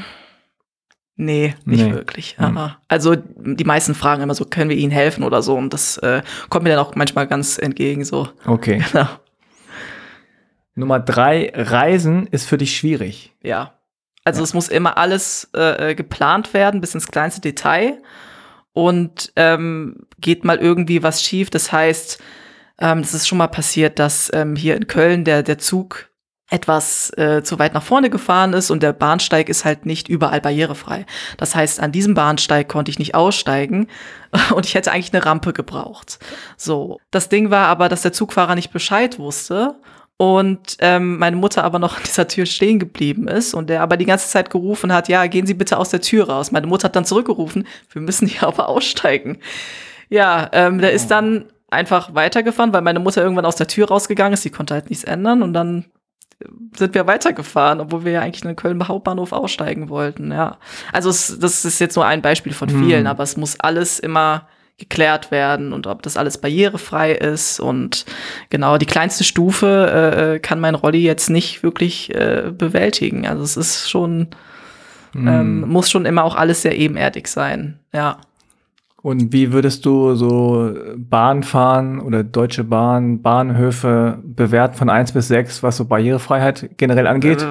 nee, 1.16 1.54
nicht 1.64 1.84
Nee. 1.86 1.92
wirklich. 1.92 2.36
Hm. 2.38 2.56
Ah, 2.56 2.78
Also, 2.86 3.16
die 3.16 3.64
meisten 3.64 3.94
fragen 3.96 4.22
immer 4.22 4.34
so, 4.34 4.44
können 4.44 4.70
wir 4.70 4.76
ihnen 4.76 4.92
helfen 4.92 5.24
oder 5.24 5.42
so. 5.42 5.56
Und 5.56 5.72
das 5.72 5.96
äh, 5.98 6.22
kommt 6.48 6.62
mir 6.64 6.70
dann 6.70 6.78
auch 6.78 6.94
manchmal 6.94 7.26
ganz 7.26 7.58
entgegen, 7.58 8.04
so. 8.04 8.28
Okay. 8.46 8.84
Genau. 8.92 9.08
Nummer 10.74 11.00
drei, 11.00 11.52
Reisen 11.54 12.26
ist 12.28 12.46
für 12.48 12.58
dich 12.58 12.76
schwierig. 12.76 13.34
Ja. 13.42 13.74
Also 14.24 14.40
Ja. 14.40 14.44
es 14.44 14.54
muss 14.54 14.68
immer 14.68 14.96
alles 14.98 15.50
äh, 15.54 15.90
äh, 15.90 15.94
geplant 15.94 16.54
werden, 16.54 16.80
bis 16.80 16.94
ins 16.94 17.08
kleinste 17.08 17.40
Detail. 17.40 18.00
Und 18.72 19.32
ähm, 19.36 20.06
geht 20.18 20.44
mal 20.44 20.56
irgendwie 20.58 21.02
was 21.02 21.22
schief. 21.22 21.50
Das 21.50 21.72
heißt, 21.72 22.22
ähm, 22.78 23.00
es 23.00 23.12
ist 23.12 23.28
schon 23.28 23.38
mal 23.38 23.48
passiert, 23.48 23.98
dass 23.98 24.30
ähm, 24.32 24.56
hier 24.56 24.76
in 24.76 24.86
Köln 24.86 25.24
der, 25.24 25.42
der 25.42 25.58
Zug 25.58 26.08
etwas 26.48 27.10
äh, 27.16 27.42
zu 27.42 27.58
weit 27.58 27.72
nach 27.72 27.82
vorne 27.82 28.10
gefahren 28.10 28.52
ist 28.52 28.70
und 28.70 28.82
der 28.82 28.92
Bahnsteig 28.92 29.48
ist 29.48 29.64
halt 29.64 29.86
nicht 29.86 30.08
überall 30.08 30.40
barrierefrei. 30.42 31.06
Das 31.38 31.54
heißt, 31.54 31.80
an 31.80 31.92
diesem 31.92 32.12
Bahnsteig 32.12 32.68
konnte 32.68 32.90
ich 32.90 32.98
nicht 32.98 33.14
aussteigen 33.14 33.88
und 34.54 34.66
ich 34.66 34.74
hätte 34.74 34.92
eigentlich 34.92 35.14
eine 35.14 35.24
Rampe 35.24 35.52
gebraucht. 35.54 36.18
So, 36.58 36.98
das 37.10 37.30
Ding 37.30 37.50
war 37.50 37.68
aber, 37.68 37.88
dass 37.88 38.02
der 38.02 38.12
Zugfahrer 38.12 38.54
nicht 38.54 38.70
Bescheid 38.72 39.18
wusste 39.18 39.76
und 40.22 40.76
ähm, 40.78 41.18
meine 41.18 41.34
Mutter 41.34 41.64
aber 41.64 41.80
noch 41.80 41.96
an 41.96 42.02
dieser 42.06 42.28
Tür 42.28 42.46
stehen 42.46 42.78
geblieben 42.78 43.26
ist 43.26 43.54
und 43.54 43.68
der 43.68 43.82
aber 43.82 43.96
die 43.96 44.04
ganze 44.04 44.28
Zeit 44.28 44.50
gerufen 44.50 44.92
hat, 44.92 45.08
ja, 45.08 45.26
gehen 45.26 45.48
Sie 45.48 45.54
bitte 45.54 45.76
aus 45.78 45.88
der 45.88 46.00
Tür 46.00 46.28
raus. 46.28 46.52
Meine 46.52 46.68
Mutter 46.68 46.84
hat 46.84 46.94
dann 46.94 47.04
zurückgerufen, 47.04 47.66
wir 47.90 48.02
müssen 48.02 48.28
hier 48.28 48.44
aber 48.46 48.68
aussteigen. 48.68 49.38
Ja, 50.10 50.48
ähm, 50.52 50.78
der 50.78 50.92
ist 50.92 51.08
dann 51.08 51.46
einfach 51.70 52.14
weitergefahren, 52.14 52.72
weil 52.72 52.82
meine 52.82 53.00
Mutter 53.00 53.20
irgendwann 53.20 53.46
aus 53.46 53.56
der 53.56 53.66
Tür 53.66 53.88
rausgegangen 53.88 54.34
ist, 54.34 54.42
sie 54.42 54.50
konnte 54.50 54.74
halt 54.74 54.90
nichts 54.90 55.02
ändern 55.02 55.42
und 55.42 55.54
dann 55.54 55.86
sind 56.76 56.94
wir 56.94 57.08
weitergefahren, 57.08 57.80
obwohl 57.80 58.04
wir 58.04 58.12
ja 58.12 58.20
eigentlich 58.20 58.44
in 58.44 58.50
den 58.50 58.56
Köln 58.56 58.86
Hauptbahnhof 58.86 59.32
aussteigen 59.32 59.88
wollten, 59.88 60.30
ja. 60.30 60.58
Also 60.92 61.10
es, 61.10 61.36
das 61.40 61.64
ist 61.64 61.80
jetzt 61.80 61.96
nur 61.96 62.06
ein 62.06 62.22
Beispiel 62.22 62.52
von 62.52 62.68
vielen, 62.68 63.00
hm. 63.00 63.06
aber 63.08 63.24
es 63.24 63.36
muss 63.36 63.58
alles 63.58 63.98
immer 63.98 64.46
geklärt 64.78 65.30
werden 65.30 65.72
und 65.72 65.86
ob 65.86 66.02
das 66.02 66.16
alles 66.16 66.38
barrierefrei 66.38 67.12
ist 67.12 67.60
und 67.60 68.04
genau 68.50 68.78
die 68.78 68.86
kleinste 68.86 69.22
Stufe 69.24 70.34
äh, 70.34 70.38
kann 70.40 70.60
mein 70.60 70.74
Rolli 70.74 71.02
jetzt 71.02 71.30
nicht 71.30 71.62
wirklich 71.62 72.14
äh, 72.14 72.50
bewältigen. 72.56 73.26
Also 73.26 73.42
es 73.42 73.56
ist 73.56 73.90
schon 73.90 74.28
hm. 75.12 75.28
ähm, 75.28 75.60
muss 75.68 75.90
schon 75.90 76.06
immer 76.06 76.24
auch 76.24 76.34
alles 76.34 76.62
sehr 76.62 76.76
ebenerdig 76.76 77.28
sein, 77.28 77.78
ja. 77.92 78.18
Und 79.02 79.32
wie 79.32 79.52
würdest 79.52 79.84
du 79.84 80.14
so 80.14 80.76
Bahnfahren 80.96 81.98
oder 81.98 82.22
Deutsche 82.22 82.62
Bahn, 82.62 83.20
Bahnhöfe 83.20 84.20
bewerten 84.22 84.76
von 84.76 84.88
1 84.88 85.10
bis 85.10 85.26
6, 85.26 85.64
was 85.64 85.76
so 85.76 85.86
Barrierefreiheit 85.86 86.70
generell 86.76 87.08
angeht? 87.08 87.44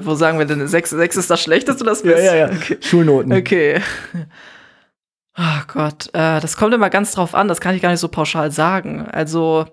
Wo 0.00 0.14
sagen 0.14 0.38
wir 0.38 0.46
denn, 0.46 0.66
6, 0.66 0.90
6 0.90 1.16
ist 1.18 1.30
das 1.30 1.42
Schlechteste, 1.42 1.84
das 1.84 2.02
Ja, 2.02 2.18
ja, 2.18 2.34
ja. 2.34 2.46
Okay. 2.46 2.78
Schulnoten. 2.80 3.34
Okay. 3.34 3.80
Ach 5.38 5.66
Gott, 5.66 6.08
äh, 6.14 6.40
das 6.40 6.56
kommt 6.56 6.72
immer 6.72 6.88
ganz 6.88 7.12
drauf 7.12 7.34
an, 7.34 7.46
das 7.46 7.60
kann 7.60 7.74
ich 7.74 7.82
gar 7.82 7.90
nicht 7.90 8.00
so 8.00 8.08
pauschal 8.08 8.50
sagen. 8.50 9.06
Also, 9.06 9.66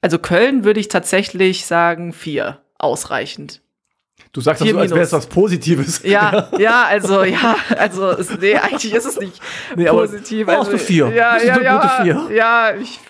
also 0.00 0.18
Köln 0.18 0.64
würde 0.64 0.80
ich 0.80 0.88
tatsächlich 0.88 1.66
sagen, 1.66 2.12
4. 2.12 2.60
Ausreichend. 2.78 3.62
Du 4.36 4.42
sagst 4.42 4.60
das 4.60 4.68
so, 4.68 4.78
als 4.78 4.90
wäre 4.90 5.00
es 5.00 5.12
was 5.14 5.26
Positives. 5.28 6.02
Ja, 6.04 6.50
ja, 6.58 6.84
also, 6.90 7.24
ja, 7.24 7.56
also, 7.78 8.10
es, 8.10 8.38
nee, 8.38 8.54
eigentlich 8.54 8.92
ist 8.92 9.06
es 9.06 9.18
nicht 9.18 9.40
nee, 9.74 9.86
positiv. 9.86 10.46
Also, 10.46 10.72
du 10.72 10.78
vier. 10.78 11.08
Ja, 11.08 11.42
ja, 11.42 11.58
ja, 11.58 12.02
vier. 12.02 12.28
ja, 12.34 12.74
ich 12.74 13.00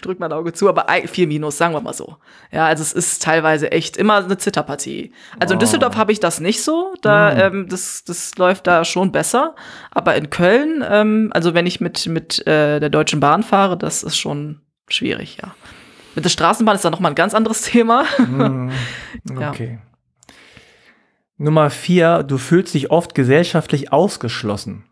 drück 0.00 0.20
mein 0.20 0.32
Auge 0.32 0.52
zu, 0.52 0.68
aber 0.68 0.86
vier 1.08 1.26
Minus, 1.26 1.58
sagen 1.58 1.74
wir 1.74 1.80
mal 1.80 1.92
so. 1.92 2.18
Ja, 2.52 2.66
also 2.66 2.82
es 2.82 2.92
ist 2.92 3.20
teilweise 3.20 3.72
echt 3.72 3.96
immer 3.96 4.24
eine 4.24 4.38
Zitterpartie. 4.38 5.12
Also 5.40 5.54
in 5.54 5.58
oh. 5.58 5.60
Düsseldorf 5.60 5.96
habe 5.96 6.12
ich 6.12 6.20
das 6.20 6.38
nicht 6.38 6.62
so, 6.62 6.94
da, 7.02 7.34
mm. 7.34 7.38
ähm, 7.40 7.68
das, 7.68 8.04
das 8.04 8.38
läuft 8.38 8.68
da 8.68 8.84
schon 8.84 9.10
besser. 9.10 9.56
Aber 9.90 10.14
in 10.14 10.30
Köln, 10.30 10.84
ähm, 10.88 11.30
also 11.32 11.52
wenn 11.52 11.66
ich 11.66 11.80
mit, 11.80 12.06
mit 12.06 12.46
äh, 12.46 12.78
der 12.78 12.90
Deutschen 12.90 13.18
Bahn 13.18 13.42
fahre, 13.42 13.76
das 13.76 14.04
ist 14.04 14.16
schon 14.16 14.60
schwierig, 14.86 15.38
ja. 15.42 15.52
Mit 16.14 16.24
der 16.24 16.30
Straßenbahn 16.30 16.76
ist 16.76 16.84
da 16.84 16.90
nochmal 16.90 17.10
ein 17.10 17.16
ganz 17.16 17.34
anderes 17.34 17.62
Thema. 17.62 18.04
Mm. 18.18 18.70
Okay. 19.36 19.80
ja. 19.82 19.95
Nummer 21.38 21.70
vier, 21.70 22.22
du 22.22 22.38
fühlst 22.38 22.74
dich 22.74 22.90
oft 22.90 23.14
gesellschaftlich 23.14 23.92
ausgeschlossen. 23.92 24.84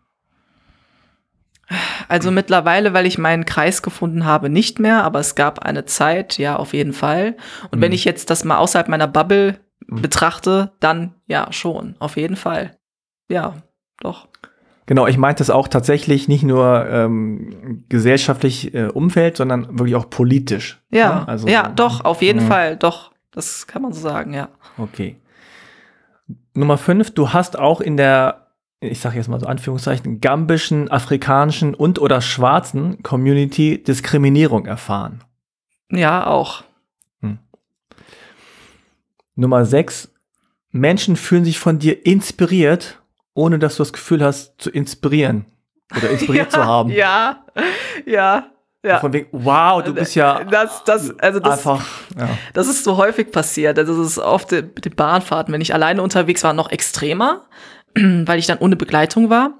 Also 2.07 2.29
mittlerweile, 2.29 2.93
weil 2.93 3.07
ich 3.07 3.17
meinen 3.17 3.45
Kreis 3.45 3.81
gefunden 3.81 4.25
habe, 4.25 4.49
nicht 4.49 4.79
mehr, 4.79 5.03
aber 5.03 5.19
es 5.19 5.33
gab 5.33 5.59
eine 5.59 5.85
Zeit, 5.85 6.37
ja, 6.37 6.55
auf 6.55 6.73
jeden 6.73 6.93
Fall. 6.93 7.35
Und 7.71 7.79
mhm. 7.79 7.81
wenn 7.81 7.91
ich 7.91 8.05
jetzt 8.05 8.29
das 8.29 8.43
mal 8.43 8.57
außerhalb 8.57 8.87
meiner 8.87 9.07
Bubble 9.07 9.59
mhm. 9.87 10.01
betrachte, 10.01 10.73
dann 10.79 11.15
ja, 11.25 11.51
schon, 11.51 11.95
auf 11.97 12.17
jeden 12.17 12.35
Fall. 12.35 12.77
Ja, 13.29 13.55
doch. 13.99 14.27
Genau, 14.85 15.07
ich 15.07 15.17
meinte 15.17 15.41
es 15.41 15.49
auch 15.49 15.67
tatsächlich 15.67 16.27
nicht 16.27 16.43
nur 16.43 16.85
ähm, 16.87 17.83
gesellschaftlich 17.89 18.75
äh, 18.75 18.85
Umfeld, 18.85 19.37
sondern 19.37 19.79
wirklich 19.79 19.95
auch 19.95 20.11
politisch. 20.11 20.79
Ja, 20.91 20.99
ja, 20.99 21.15
ne? 21.15 21.27
also, 21.27 21.47
ja 21.47 21.69
doch, 21.69 22.05
auf 22.05 22.21
jeden 22.21 22.41
ja. 22.41 22.45
Fall, 22.45 22.77
doch. 22.77 23.11
Das 23.31 23.65
kann 23.67 23.81
man 23.81 23.91
so 23.91 23.99
sagen, 23.99 24.33
ja. 24.33 24.49
Okay. 24.77 25.17
Nummer 26.53 26.77
fünf, 26.77 27.11
du 27.11 27.33
hast 27.33 27.57
auch 27.57 27.81
in 27.81 27.97
der, 27.97 28.47
ich 28.79 28.99
sage 28.99 29.17
jetzt 29.17 29.27
mal 29.27 29.39
so 29.39 29.45
Anführungszeichen, 29.45 30.21
gambischen, 30.21 30.89
afrikanischen 30.89 31.73
und 31.75 31.99
oder 31.99 32.21
schwarzen 32.21 33.03
Community 33.03 33.83
Diskriminierung 33.83 34.65
erfahren. 34.65 35.23
Ja, 35.91 36.27
auch. 36.27 36.63
Hm. 37.21 37.39
Nummer 39.35 39.65
sechs, 39.65 40.11
Menschen 40.71 41.15
fühlen 41.15 41.45
sich 41.45 41.59
von 41.59 41.79
dir 41.79 42.05
inspiriert, 42.05 43.01
ohne 43.33 43.59
dass 43.59 43.77
du 43.77 43.81
das 43.81 43.93
Gefühl 43.93 44.23
hast, 44.23 44.55
zu 44.57 44.69
inspirieren 44.69 45.45
oder 45.95 46.09
inspiriert 46.09 46.47
ja, 46.53 46.59
zu 46.59 46.65
haben. 46.65 46.89
Ja, 46.89 47.45
ja. 48.05 48.51
Ja. 48.85 48.99
Von 48.99 49.13
wegen, 49.13 49.27
wow, 49.31 49.83
du 49.83 49.93
bist 49.93 50.13
ja 50.13 50.43
das, 50.43 50.83
das, 50.83 51.17
also 51.19 51.39
das, 51.39 51.57
einfach. 51.57 51.83
Ja. 52.17 52.29
Das 52.53 52.67
ist 52.67 52.83
so 52.83 52.97
häufig 52.97 53.31
passiert. 53.31 53.79
Also 53.79 53.97
das 53.97 54.11
ist 54.11 54.19
oft 54.19 54.51
mit 54.51 54.85
den 54.85 54.95
Bahnfahrten, 54.95 55.51
wenn 55.53 55.61
ich 55.61 55.73
alleine 55.73 56.03
unterwegs 56.03 56.43
war, 56.43 56.53
noch 56.53 56.69
extremer, 56.69 57.45
weil 57.95 58.37
ich 58.37 58.45
dann 58.45 58.59
ohne 58.59 58.75
Begleitung 58.75 59.29
war. 59.31 59.53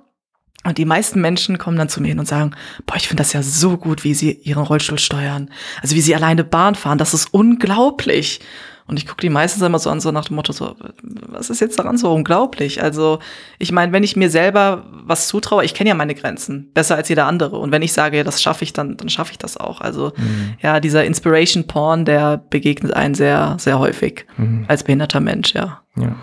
Und 0.63 0.77
die 0.77 0.86
meisten 0.86 1.22
Menschen 1.22 1.58
kommen 1.58 1.77
dann 1.77 1.89
zu 1.89 2.01
mir 2.01 2.10
hin 2.10 2.20
und 2.20 2.27
sagen, 2.27 2.55
boah, 2.86 2.96
ich 2.96 3.08
finde 3.08 3.22
das 3.22 3.34
ja 3.34 3.41
so 3.44 3.77
gut, 3.77 4.03
wie 4.03 4.13
sie 4.13 4.32
ihren 4.32 4.63
Rollstuhl 4.63 5.00
steuern. 5.00 5.51
Also 5.82 5.96
wie 5.96 6.01
sie 6.01 6.15
alleine 6.15 6.44
Bahn 6.44 6.75
fahren, 6.75 6.98
das 6.98 7.13
ist 7.13 7.34
unglaublich. 7.34 8.41
Und 8.87 8.97
ich 8.97 9.07
gucke 9.07 9.21
die 9.21 9.29
meistens 9.29 9.63
immer 9.63 9.79
so 9.79 9.89
an, 9.89 9.99
so 9.99 10.11
nach 10.11 10.25
dem 10.25 10.35
Motto, 10.35 10.53
so, 10.53 10.75
was 11.01 11.49
ist 11.49 11.59
jetzt 11.59 11.79
daran 11.79 11.97
so 11.97 12.13
unglaublich? 12.13 12.83
Also, 12.83 13.17
ich 13.57 13.71
meine, 13.71 13.91
wenn 13.91 14.03
ich 14.03 14.15
mir 14.15 14.29
selber 14.29 14.85
was 14.91 15.27
zutraue, 15.27 15.65
ich 15.65 15.73
kenne 15.73 15.89
ja 15.89 15.95
meine 15.95 16.13
Grenzen 16.13 16.71
besser 16.73 16.95
als 16.95 17.09
jeder 17.09 17.25
andere. 17.25 17.57
Und 17.57 17.71
wenn 17.71 17.81
ich 17.81 17.93
sage, 17.93 18.17
ja, 18.17 18.23
das 18.23 18.43
schaffe 18.43 18.63
ich, 18.63 18.73
dann, 18.73 18.95
dann 18.95 19.09
schaffe 19.09 19.31
ich 19.31 19.39
das 19.39 19.57
auch. 19.57 19.81
Also, 19.81 20.11
mhm. 20.15 20.53
ja, 20.61 20.79
dieser 20.79 21.03
Inspiration 21.03 21.65
Porn, 21.65 22.05
der 22.05 22.37
begegnet 22.37 22.93
einen 22.93 23.15
sehr, 23.15 23.57
sehr 23.59 23.79
häufig 23.79 24.27
mhm. 24.37 24.65
als 24.67 24.83
behinderter 24.83 25.19
Mensch, 25.19 25.55
ja. 25.55 25.81
Ja. 25.95 26.15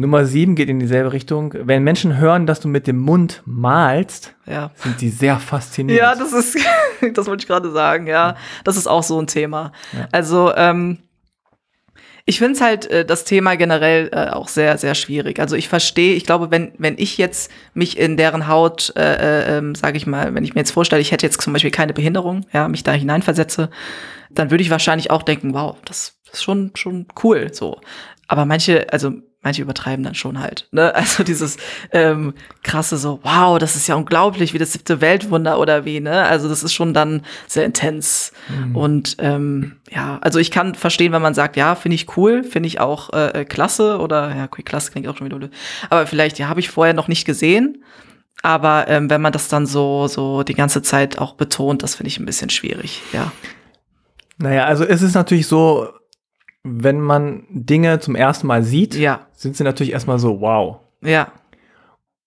Nummer 0.00 0.24
sieben 0.24 0.54
geht 0.54 0.68
in 0.68 0.80
dieselbe 0.80 1.12
Richtung. 1.12 1.54
Wenn 1.54 1.82
Menschen 1.82 2.16
hören, 2.18 2.46
dass 2.46 2.60
du 2.60 2.68
mit 2.68 2.86
dem 2.86 2.98
Mund 2.98 3.42
malst, 3.44 4.34
ja. 4.46 4.70
sind 4.76 5.00
die 5.00 5.10
sehr 5.10 5.38
fasziniert. 5.38 5.98
Ja, 5.98 6.14
das 6.14 6.32
ist, 6.32 6.58
das 7.14 7.26
wollte 7.26 7.42
ich 7.42 7.48
gerade 7.48 7.70
sagen, 7.70 8.06
ja. 8.06 8.36
Das 8.64 8.76
ist 8.76 8.86
auch 8.86 9.02
so 9.02 9.20
ein 9.20 9.26
Thema. 9.26 9.72
Ja. 9.92 10.08
Also, 10.12 10.54
ähm, 10.54 10.98
ich 12.28 12.38
finde 12.38 12.52
es 12.52 12.60
halt 12.60 12.86
äh, 12.90 13.06
das 13.06 13.24
Thema 13.24 13.56
generell 13.56 14.10
äh, 14.12 14.28
auch 14.28 14.48
sehr, 14.48 14.76
sehr 14.76 14.94
schwierig. 14.94 15.40
Also 15.40 15.56
ich 15.56 15.70
verstehe, 15.70 16.14
ich 16.14 16.26
glaube, 16.26 16.50
wenn, 16.50 16.72
wenn 16.76 16.98
ich 16.98 17.16
jetzt 17.16 17.50
mich 17.72 17.98
in 17.98 18.18
deren 18.18 18.48
Haut, 18.48 18.92
äh, 18.96 19.00
äh, 19.00 19.56
ähm, 19.56 19.74
sage 19.74 19.96
ich 19.96 20.06
mal, 20.06 20.34
wenn 20.34 20.44
ich 20.44 20.54
mir 20.54 20.60
jetzt 20.60 20.72
vorstelle, 20.72 21.00
ich 21.00 21.10
hätte 21.10 21.24
jetzt 21.24 21.40
zum 21.40 21.54
Beispiel 21.54 21.70
keine 21.70 21.94
Behinderung, 21.94 22.44
ja, 22.52 22.68
mich 22.68 22.84
da 22.84 22.92
hineinversetze, 22.92 23.70
dann 24.30 24.50
würde 24.50 24.62
ich 24.62 24.68
wahrscheinlich 24.68 25.10
auch 25.10 25.22
denken, 25.22 25.54
wow, 25.54 25.76
das 25.86 26.18
ist 26.30 26.44
schon, 26.44 26.72
schon 26.74 27.06
cool 27.24 27.54
so. 27.54 27.80
Aber 28.26 28.44
manche, 28.44 28.92
also 28.92 29.14
manche 29.48 29.62
übertreiben 29.62 30.04
dann 30.04 30.14
schon 30.14 30.40
halt. 30.40 30.68
Ne? 30.72 30.92
Also 31.08 31.22
dieses 31.22 31.56
ähm, 31.92 32.34
krasse 32.62 32.98
so, 32.98 33.20
wow, 33.22 33.58
das 33.58 33.76
ist 33.76 33.88
ja 33.88 33.94
unglaublich, 33.94 34.52
wie 34.52 34.58
das 34.58 34.72
siebte 34.72 35.00
Weltwunder 35.00 35.58
oder 35.58 35.86
wie, 35.86 36.00
ne? 36.00 36.24
Also 36.24 36.48
das 36.48 36.62
ist 36.62 36.74
schon 36.74 36.92
dann 36.92 37.22
sehr 37.46 37.64
intens. 37.64 38.32
Mhm. 38.48 38.76
Und 38.76 39.16
ähm, 39.20 39.76
ja, 39.90 40.18
also 40.20 40.38
ich 40.38 40.50
kann 40.50 40.74
verstehen, 40.74 41.12
wenn 41.12 41.22
man 41.22 41.32
sagt, 41.32 41.56
ja, 41.56 41.76
finde 41.76 41.94
ich 41.94 42.16
cool, 42.16 42.44
finde 42.44 42.66
ich 42.66 42.78
auch 42.78 43.12
äh, 43.14 43.46
klasse 43.48 43.98
oder 44.00 44.34
ja, 44.36 44.44
okay, 44.44 44.62
klasse 44.62 44.90
klingt 44.90 45.08
auch 45.08 45.16
schon 45.16 45.26
wieder 45.26 45.38
blöd. 45.38 45.52
Aber 45.88 46.06
vielleicht, 46.06 46.38
ja, 46.38 46.48
habe 46.48 46.60
ich 46.60 46.68
vorher 46.68 46.92
noch 46.92 47.08
nicht 47.08 47.24
gesehen. 47.24 47.82
Aber 48.42 48.86
ähm, 48.88 49.08
wenn 49.08 49.22
man 49.22 49.32
das 49.32 49.48
dann 49.48 49.66
so, 49.66 50.08
so 50.08 50.42
die 50.42 50.54
ganze 50.54 50.82
Zeit 50.82 51.18
auch 51.18 51.34
betont, 51.34 51.82
das 51.82 51.94
finde 51.94 52.08
ich 52.08 52.18
ein 52.18 52.26
bisschen 52.26 52.50
schwierig, 52.50 53.02
ja. 53.12 53.32
Naja, 54.36 54.66
also 54.66 54.84
es 54.84 55.02
ist 55.02 55.14
natürlich 55.14 55.46
so, 55.46 55.88
wenn 56.70 57.00
man 57.00 57.44
Dinge 57.50 57.98
zum 58.00 58.14
ersten 58.14 58.46
Mal 58.46 58.62
sieht, 58.62 58.94
ja. 58.94 59.20
sind 59.32 59.56
sie 59.56 59.64
natürlich 59.64 59.92
erstmal 59.92 60.18
so, 60.18 60.40
wow. 60.40 60.76
Ja. 61.02 61.32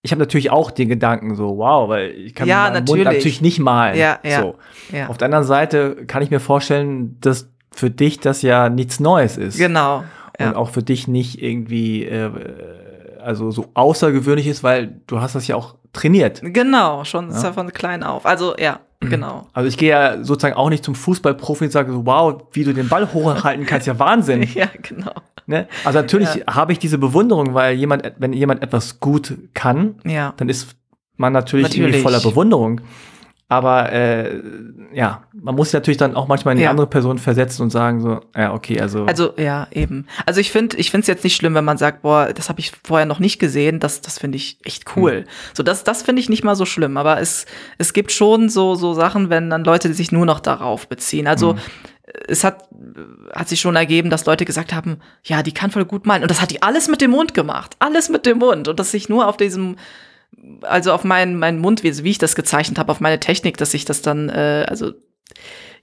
Ich 0.04 0.12
habe 0.12 0.20
natürlich 0.20 0.50
auch 0.50 0.72
den 0.72 0.90
Gedanken 0.90 1.36
so, 1.36 1.58
wow, 1.58 1.88
weil 1.88 2.12
ich 2.12 2.34
kann 2.34 2.48
ja, 2.48 2.64
meinen 2.64 2.74
natürlich. 2.74 3.06
Mund 3.06 3.16
natürlich 3.16 3.42
nicht 3.42 3.60
malen. 3.60 3.98
Ja, 3.98 4.20
ja, 4.24 4.42
so. 4.42 4.56
ja. 4.92 5.08
Auf 5.08 5.18
der 5.18 5.26
anderen 5.26 5.44
Seite 5.44 6.06
kann 6.08 6.24
ich 6.24 6.32
mir 6.32 6.40
vorstellen, 6.40 7.18
dass 7.22 7.50
für 7.72 7.90
dich 7.90 8.20
das 8.20 8.42
ja 8.42 8.70
nichts 8.70 9.00
Neues 9.00 9.38
ist. 9.38 9.58
Genau. 9.58 10.04
Ja. 10.40 10.50
Und 10.50 10.56
auch 10.56 10.70
für 10.70 10.82
dich 10.82 11.08
nicht 11.08 11.42
irgendwie 11.42 12.06
äh, 12.06 12.32
also 13.22 13.52
so 13.52 13.70
außergewöhnlich 13.76 14.48
ist, 14.48 14.64
weil 14.64 15.02
du 15.08 15.22
hast 15.22 15.36
das 15.36 15.48
ja 15.48 15.56
auch 15.56 15.76
trainiert. 15.94 16.42
Genau, 16.44 17.04
schon 17.04 17.30
ja. 17.30 17.54
von 17.54 17.72
klein 17.72 18.04
auf. 18.04 18.26
Also 18.26 18.56
ja, 18.58 18.80
Genau. 19.01 19.48
Also 19.53 19.67
ich 19.67 19.77
gehe 19.77 19.89
ja 19.89 20.24
sozusagen 20.24 20.55
auch 20.55 20.70
nicht 20.70 20.84
zum 20.84 20.96
Fußballprofi 20.96 21.65
und 21.65 21.72
sage 21.72 21.91
so, 21.91 22.05
wow, 22.05 22.43
wie 22.53 22.63
du 22.63 22.74
den 22.74 22.88
Ball 22.88 23.12
hochhalten 23.13 23.65
kannst, 23.65 23.88
ja 23.88 24.00
Wahnsinn. 24.00 24.43
ja, 24.53 24.67
genau. 24.81 25.13
Ne? 25.48 25.67
Also 25.84 26.00
natürlich 26.00 26.36
ja. 26.36 26.55
habe 26.55 26.72
ich 26.72 26.79
diese 26.79 26.98
Bewunderung, 26.98 27.53
weil 27.53 27.75
jemand, 27.75 28.13
wenn 28.17 28.31
jemand 28.34 28.63
etwas 28.63 29.00
gut 29.00 29.38
kann, 29.53 29.96
ja. 30.05 30.34
dann 30.38 30.50
ist 30.50 30.75
man 31.17 31.34
natürlich, 31.34 31.67
natürlich. 31.67 32.01
voller 32.01 32.20
Bewunderung. 32.20 32.81
Aber 33.51 33.91
äh, 33.91 34.41
ja, 34.93 35.24
man 35.34 35.55
muss 35.55 35.74
natürlich 35.74 35.98
dann 35.98 36.15
auch 36.15 36.29
manchmal 36.29 36.53
in 36.53 36.60
die 36.60 36.63
Ja. 36.63 36.70
andere 36.70 36.88
Person 36.88 37.17
versetzen 37.17 37.63
und 37.63 37.70
sagen 37.70 38.00
so, 38.00 38.22
ja, 38.34 38.53
okay, 38.53 38.79
also, 38.79 39.03
Also 39.08 39.34
ja, 39.36 39.67
eben. 39.72 40.08
Also 40.25 40.39
ich 40.39 40.51
finde, 40.53 40.77
ich 40.77 40.89
finde 40.89 41.01
es 41.01 41.08
jetzt 41.08 41.25
nicht 41.25 41.36
schlimm, 41.36 41.53
wenn 41.53 41.65
man 41.65 41.77
sagt, 41.77 42.01
boah, 42.01 42.31
das 42.34 42.48
habe 42.48 42.62
ich 42.62 42.72
vorher 42.86 43.05
noch 43.05 43.20
nicht 43.20 43.39
gesehen. 43.39 43.81
Das, 43.81 44.00
das 44.00 44.20
finde 44.20 44.38
ich 44.38 44.58
echt 44.63 44.96
cool. 44.96 45.25
So 45.53 45.63
das, 45.63 45.84
das 45.84 46.01
finde 46.01 46.22
ich 46.22 46.29
nicht 46.29 46.46
mal 46.46 46.55
so 46.55 46.65
schlimm. 46.65 46.96
Aber 46.96 47.20
es, 47.20 47.46
es 47.77 47.91
gibt 47.91 48.13
schon 48.13 48.48
so, 48.48 48.75
so 48.75 48.93
Sachen, 48.93 49.29
wenn 49.29 49.50
dann 49.50 49.65
Leute 49.65 49.93
sich 49.93 50.13
nur 50.13 50.25
noch 50.25 50.39
darauf 50.39 50.88
beziehen. 50.88 51.27
Also 51.27 51.58
es 52.29 52.46
hat, 52.46 52.70
hat 53.36 53.50
sich 53.50 53.60
schon 53.60 53.75
ergeben, 53.75 54.10
dass 54.10 54.25
Leute 54.25 54.46
gesagt 54.46 54.72
haben, 54.74 55.00
ja, 55.25 55.43
die 55.43 55.53
kann 55.53 55.72
voll 55.72 55.84
gut 55.84 56.05
malen. 56.05 56.22
Und 56.22 56.31
das 56.31 56.41
hat 56.41 56.51
die 56.51 56.63
alles 56.63 56.88
mit 56.88 57.01
dem 57.01 57.12
Mund 57.12 57.34
gemacht. 57.34 57.75
Alles 57.79 58.08
mit 58.08 58.25
dem 58.25 58.38
Mund. 58.38 58.70
Und 58.70 58.79
dass 58.79 58.91
sich 58.91 59.10
nur 59.10 59.27
auf 59.27 59.36
diesem 59.36 59.75
also 60.62 60.94
auf 60.94 61.04
meinen, 61.04 61.38
meinen 61.38 61.60
Mund, 61.60 61.84
wie, 61.84 62.04
wie 62.04 62.12
ich 62.12 62.18
das 62.18 62.36
gezeichnet 62.36 62.80
habe, 62.80 62.92
auf 62.92 63.00
meine 63.00 63.20
Technik, 63.20 63.58
dass 63.58 63.74
ich 63.74 63.86
das 63.86 64.02
dann, 64.02 64.30
äh, 64.30 64.66
also 64.68 64.94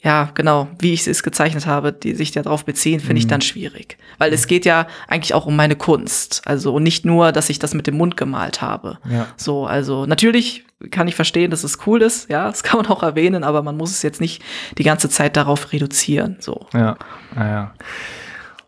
ja, 0.00 0.30
genau, 0.34 0.68
wie 0.78 0.92
ich 0.92 1.06
es 1.08 1.24
gezeichnet 1.24 1.66
habe, 1.66 1.92
die 1.92 2.14
sich 2.14 2.30
darauf 2.30 2.64
beziehen, 2.64 3.00
finde 3.00 3.18
ich 3.18 3.26
dann 3.26 3.40
schwierig. 3.40 3.98
Weil 4.18 4.32
es 4.32 4.46
geht 4.46 4.64
ja 4.64 4.86
eigentlich 5.08 5.34
auch 5.34 5.46
um 5.46 5.56
meine 5.56 5.74
Kunst. 5.74 6.42
Also 6.44 6.78
nicht 6.78 7.04
nur, 7.04 7.32
dass 7.32 7.50
ich 7.50 7.58
das 7.58 7.74
mit 7.74 7.88
dem 7.88 7.96
Mund 7.96 8.16
gemalt 8.16 8.62
habe. 8.62 8.98
Ja. 9.10 9.26
So, 9.36 9.66
also 9.66 10.06
natürlich 10.06 10.64
kann 10.92 11.08
ich 11.08 11.16
verstehen, 11.16 11.50
dass 11.50 11.64
es 11.64 11.84
cool 11.86 12.00
ist, 12.02 12.30
ja, 12.30 12.46
das 12.46 12.62
kann 12.62 12.80
man 12.80 12.86
auch 12.86 13.02
erwähnen, 13.02 13.42
aber 13.42 13.62
man 13.62 13.76
muss 13.76 13.90
es 13.90 14.02
jetzt 14.02 14.20
nicht 14.20 14.42
die 14.76 14.84
ganze 14.84 15.08
Zeit 15.08 15.36
darauf 15.36 15.72
reduzieren. 15.72 16.36
So. 16.38 16.66
ja, 16.72 16.96
naja. 17.34 17.74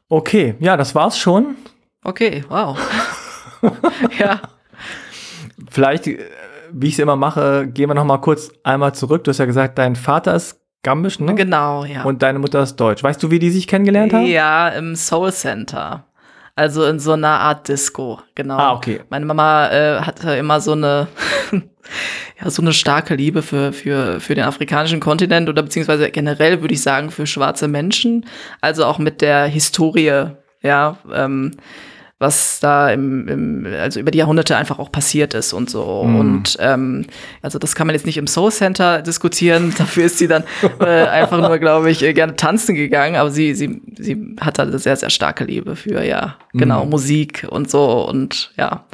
Okay, 0.09 0.57
ja, 0.59 0.77
das 0.77 0.97
war's 0.97 1.17
schon. 1.17 1.55
Okay, 2.03 2.45
wow. 2.49 2.77
ja. 4.19 4.41
Vielleicht, 5.71 6.07
äh, 6.07 6.19
wie 6.73 6.89
ich 6.89 6.95
es 6.95 6.99
immer 6.99 7.17
mache, 7.17 7.67
gehen 7.67 7.89
wir 7.89 7.95
noch 7.95 8.05
mal 8.05 8.19
kurz 8.19 8.53
einmal 8.63 8.95
zurück. 8.95 9.25
Du 9.25 9.31
hast 9.31 9.39
ja 9.39 9.47
gesagt, 9.47 9.79
dein 9.79 9.97
Vater 9.97 10.35
ist 10.35 10.61
gambisch, 10.83 11.21
ne? 11.21 11.35
Genau, 11.35 11.85
ja. 11.85 12.05
Und 12.05 12.23
deine 12.23 12.39
Mutter 12.39 12.63
ist 12.63 12.77
deutsch. 12.77 13.03
Weißt 13.03 13.23
du, 13.23 13.31
wie 13.31 13.39
die 13.39 13.51
sich 13.51 13.67
kennengelernt 13.67 14.13
haben? 14.13 14.27
Ja, 14.27 14.69
im 14.69 14.97
Soul 14.97 15.33
Center. 15.33 16.05
Also 16.57 16.85
in 16.85 16.99
so 16.99 17.13
einer 17.13 17.41
Art 17.41 17.69
Disco, 17.69 18.21
genau. 18.35 18.59
Ah, 18.59 18.75
okay. 18.75 19.01
Meine 19.09 19.25
Mama 19.25 19.71
äh, 19.71 20.01
hatte 20.01 20.37
immer 20.37 20.61
so 20.61 20.73
eine, 20.73 21.09
ja, 22.41 22.51
so 22.51 22.61
eine 22.61 22.73
starke 22.73 23.15
Liebe 23.15 23.41
für, 23.41 23.73
für, 23.73 24.21
für 24.21 24.35
den 24.35 24.45
afrikanischen 24.45 25.01
Kontinent 25.01 25.49
oder 25.49 25.63
beziehungsweise 25.63 26.11
generell 26.11 26.61
würde 26.61 26.75
ich 26.75 26.83
sagen 26.83 27.11
für 27.11 27.27
schwarze 27.27 27.67
Menschen. 27.67 28.27
Also 28.61 28.85
auch 28.85 28.99
mit 28.99 29.23
der 29.23 29.47
Historie, 29.47 30.33
ja, 30.61 30.99
ähm, 31.13 31.53
was 32.23 32.61
da 32.61 32.91
im, 32.91 33.27
im, 33.29 33.67
also 33.81 33.99
über 33.99 34.11
die 34.11 34.19
Jahrhunderte 34.19 34.55
einfach 34.57 34.79
auch 34.79 34.93
passiert 34.93 35.33
ist 35.33 35.55
und 35.55 35.71
so. 35.71 36.05
Mhm. 36.05 36.17
Und 36.21 36.57
ähm, 36.61 37.07
also 37.41 37.59
das 37.59 37.75
kann 37.75 37.87
man 37.87 37.95
jetzt 37.97 38.05
nicht 38.05 38.19
im 38.19 38.27
Soul 38.27 38.53
Center 38.53 39.01
diskutieren. 39.01 39.75
Dafür 39.79 40.05
ist 40.05 40.19
sie 40.19 40.29
dann 40.29 40.45
äh, 40.81 40.85
einfach 40.85 41.39
nur, 41.39 41.59
glaube 41.59 41.91
ich, 41.91 42.03
äh, 42.03 42.13
gerne 42.13 42.37
tanzen 42.37 42.75
gegangen. 42.75 43.17
Aber 43.17 43.31
sie, 43.31 43.55
sie, 43.55 43.81
sie 43.99 44.37
hat 44.41 44.59
da 44.59 44.65
eine 44.65 44.79
sehr, 44.79 44.97
sehr 44.97 45.09
starke 45.11 45.45
Liebe 45.45 45.75
für, 45.77 46.05
ja, 46.05 46.37
genau, 46.53 46.85
Mhm. 46.85 46.91
Musik 46.91 47.47
und 47.49 47.71
so 47.71 48.07
und 48.07 48.53
ja. 48.59 48.85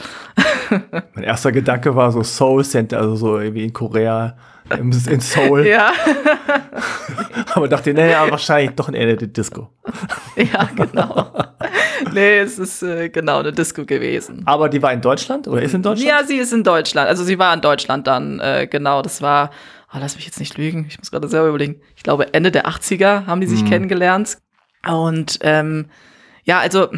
Mein 1.14 1.24
erster 1.24 1.50
Gedanke 1.50 1.96
war 1.96 2.12
so 2.12 2.22
Soul 2.22 2.64
Center, 2.64 2.98
also 3.00 3.16
so 3.16 3.38
irgendwie 3.40 3.64
in 3.64 3.72
Korea, 3.72 4.36
im- 4.70 4.92
in 5.10 5.20
Seoul. 5.20 5.66
Ja, 5.66 5.90
Aber 7.56 7.68
dachte, 7.68 7.94
nee, 7.94 8.10
ja, 8.10 8.30
wahrscheinlich 8.30 8.74
doch 8.76 8.88
eher 8.92 9.00
eine 9.02 9.16
Disco. 9.16 9.70
ja, 10.36 10.68
genau. 10.76 11.32
nee, 12.12 12.38
es 12.38 12.58
ist 12.58 12.82
äh, 12.82 13.08
genau 13.08 13.38
eine 13.40 13.50
Disco 13.52 13.84
gewesen. 13.86 14.42
Aber 14.44 14.68
die 14.68 14.82
war 14.82 14.92
in 14.92 15.00
Deutschland 15.00 15.48
oder 15.48 15.62
ist 15.62 15.72
in 15.74 15.82
Deutschland? 15.82 16.08
Ja, 16.10 16.22
sie 16.26 16.36
ist 16.36 16.52
in 16.52 16.62
Deutschland. 16.64 17.08
Also 17.08 17.24
sie 17.24 17.38
war 17.38 17.54
in 17.54 17.62
Deutschland 17.62 18.06
dann, 18.06 18.40
äh, 18.40 18.66
genau. 18.70 19.00
Das 19.00 19.22
war, 19.22 19.50
oh, 19.92 19.96
lass 19.98 20.16
mich 20.16 20.26
jetzt 20.26 20.38
nicht 20.38 20.58
lügen, 20.58 20.84
ich 20.88 20.98
muss 20.98 21.10
gerade 21.10 21.28
selber 21.28 21.48
überlegen. 21.48 21.80
Ich 21.96 22.02
glaube, 22.02 22.34
Ende 22.34 22.50
der 22.52 22.66
80er 22.68 23.26
haben 23.26 23.40
die 23.40 23.46
sich 23.46 23.62
Mhm. 23.64 23.68
kennengelernt. 23.68 24.36
Und 24.86 25.38
ähm, 25.40 25.86
ja, 26.44 26.58
also 26.60 26.88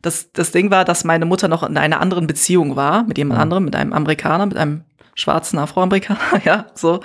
das, 0.00 0.32
das 0.32 0.50
Ding 0.50 0.70
war, 0.70 0.84
dass 0.86 1.04
meine 1.04 1.26
Mutter 1.26 1.48
noch 1.48 1.62
in 1.62 1.76
einer 1.76 2.00
anderen 2.00 2.26
Beziehung 2.26 2.74
war, 2.74 3.04
mit 3.04 3.18
jemand 3.18 3.36
Mhm. 3.38 3.42
anderem, 3.42 3.64
mit 3.66 3.76
einem 3.76 3.92
Amerikaner, 3.92 4.46
mit 4.46 4.56
einem 4.56 4.84
schwarzen 5.14 5.58
Afroamerikaner, 5.58 6.18
ja, 6.44 6.66
so. 6.74 7.00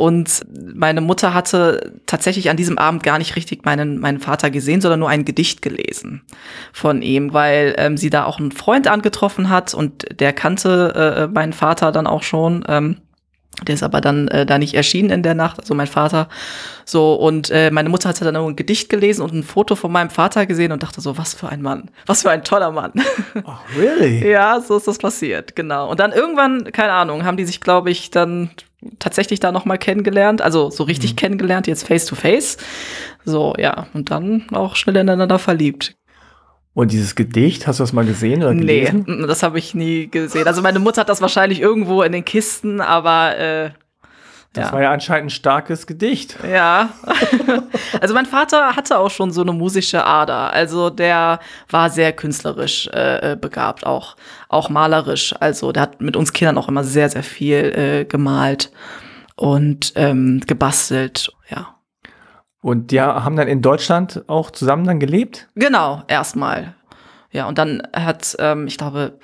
Und 0.00 0.46
meine 0.74 1.02
Mutter 1.02 1.34
hatte 1.34 1.92
tatsächlich 2.06 2.48
an 2.48 2.56
diesem 2.56 2.78
Abend 2.78 3.02
gar 3.02 3.18
nicht 3.18 3.36
richtig 3.36 3.66
meinen, 3.66 3.98
meinen 3.98 4.18
Vater 4.18 4.50
gesehen, 4.50 4.80
sondern 4.80 5.00
nur 5.00 5.10
ein 5.10 5.26
Gedicht 5.26 5.60
gelesen 5.60 6.22
von 6.72 7.02
ihm, 7.02 7.34
weil 7.34 7.74
ähm, 7.76 7.98
sie 7.98 8.08
da 8.08 8.24
auch 8.24 8.38
einen 8.38 8.50
Freund 8.50 8.88
angetroffen 8.88 9.50
hat 9.50 9.74
und 9.74 10.06
der 10.18 10.32
kannte 10.32 10.94
äh, 10.94 11.26
meinen 11.26 11.52
Vater 11.52 11.92
dann 11.92 12.06
auch 12.06 12.22
schon. 12.22 12.64
Ähm, 12.66 12.96
der 13.66 13.74
ist 13.74 13.82
aber 13.82 14.00
dann 14.00 14.28
äh, 14.28 14.46
da 14.46 14.58
nicht 14.58 14.74
erschienen 14.74 15.10
in 15.10 15.22
der 15.22 15.34
Nacht, 15.34 15.60
also 15.60 15.74
mein 15.74 15.86
Vater. 15.86 16.28
So, 16.84 17.14
und 17.14 17.50
äh, 17.50 17.70
meine 17.70 17.88
Mutter 17.88 18.08
hatte 18.08 18.24
dann 18.24 18.36
ein 18.36 18.56
Gedicht 18.56 18.88
gelesen 18.88 19.22
und 19.22 19.34
ein 19.34 19.42
Foto 19.42 19.74
von 19.76 19.92
meinem 19.92 20.10
Vater 20.10 20.46
gesehen 20.46 20.72
und 20.72 20.82
dachte 20.82 21.00
so, 21.00 21.18
was 21.18 21.34
für 21.34 21.48
ein 21.48 21.60
Mann, 21.60 21.90
was 22.06 22.22
für 22.22 22.30
ein 22.30 22.44
toller 22.44 22.70
Mann. 22.70 22.92
Oh, 23.44 23.78
really? 23.78 24.28
Ja, 24.28 24.60
so 24.60 24.76
ist 24.76 24.86
das 24.86 24.98
passiert, 24.98 25.56
genau. 25.56 25.90
Und 25.90 26.00
dann 26.00 26.12
irgendwann, 26.12 26.64
keine 26.72 26.92
Ahnung, 26.92 27.24
haben 27.24 27.36
die 27.36 27.44
sich, 27.44 27.60
glaube 27.60 27.90
ich, 27.90 28.10
dann 28.10 28.50
tatsächlich 28.98 29.40
da 29.40 29.52
noch 29.52 29.64
mal 29.64 29.78
kennengelernt, 29.78 30.42
also 30.42 30.70
so 30.70 30.84
richtig 30.84 31.16
kennengelernt, 31.16 31.66
jetzt 31.66 31.86
face 31.86 32.06
to 32.06 32.14
face. 32.14 32.56
So, 33.24 33.54
ja, 33.58 33.86
und 33.94 34.10
dann 34.10 34.46
auch 34.52 34.76
schnell 34.76 34.96
ineinander 34.96 35.38
verliebt. 35.38 35.96
Und 36.72 36.92
dieses 36.92 37.14
Gedicht, 37.16 37.66
hast 37.66 37.80
du 37.80 37.82
das 37.82 37.92
mal 37.92 38.04
gesehen 38.04 38.42
oder 38.42 38.54
Nee, 38.54 38.84
gelesen? 38.84 39.04
mm, 39.06 39.26
das 39.26 39.42
habe 39.42 39.58
ich 39.58 39.74
nie 39.74 40.06
gesehen. 40.08 40.46
Also 40.46 40.62
meine 40.62 40.78
Mutter 40.78 41.00
hat 41.00 41.08
das 41.08 41.20
wahrscheinlich 41.20 41.60
irgendwo 41.60 42.02
in 42.02 42.12
den 42.12 42.24
Kisten, 42.24 42.80
aber 42.80 43.36
äh, 43.36 43.70
Das 44.52 44.68
ja. 44.68 44.72
war 44.72 44.82
ja 44.82 44.90
anscheinend 44.92 45.26
ein 45.26 45.30
starkes 45.30 45.86
Gedicht. 45.88 46.36
Ja. 46.48 46.90
also 48.00 48.14
mein 48.14 48.26
Vater 48.26 48.76
hatte 48.76 48.98
auch 48.98 49.10
schon 49.10 49.32
so 49.32 49.42
eine 49.42 49.52
musische 49.52 50.04
Ader. 50.04 50.52
Also 50.52 50.90
der 50.90 51.40
war 51.68 51.90
sehr 51.90 52.12
künstlerisch 52.12 52.88
äh, 52.92 53.32
äh, 53.32 53.36
begabt, 53.36 53.84
auch, 53.84 54.16
auch 54.48 54.68
malerisch. 54.70 55.34
Also 55.40 55.72
der 55.72 55.82
hat 55.82 56.00
mit 56.00 56.16
uns 56.16 56.32
Kindern 56.32 56.56
auch 56.56 56.68
immer 56.68 56.84
sehr, 56.84 57.08
sehr 57.10 57.24
viel 57.24 57.56
äh, 57.56 58.04
gemalt 58.04 58.70
und 59.34 59.92
ähm, 59.96 60.40
gebastelt. 60.46 61.32
Ja. 61.48 61.74
Und 62.62 62.90
die 62.90 63.00
haben 63.00 63.36
dann 63.36 63.48
in 63.48 63.62
Deutschland 63.62 64.22
auch 64.26 64.50
zusammen 64.50 64.84
dann 64.84 65.00
gelebt? 65.00 65.48
Genau, 65.54 66.02
erstmal. 66.08 66.74
Ja, 67.32 67.46
und 67.48 67.56
dann 67.58 67.82
hat, 67.94 68.36
ähm, 68.38 68.66
ich 68.66 68.76
glaube, 68.76 69.18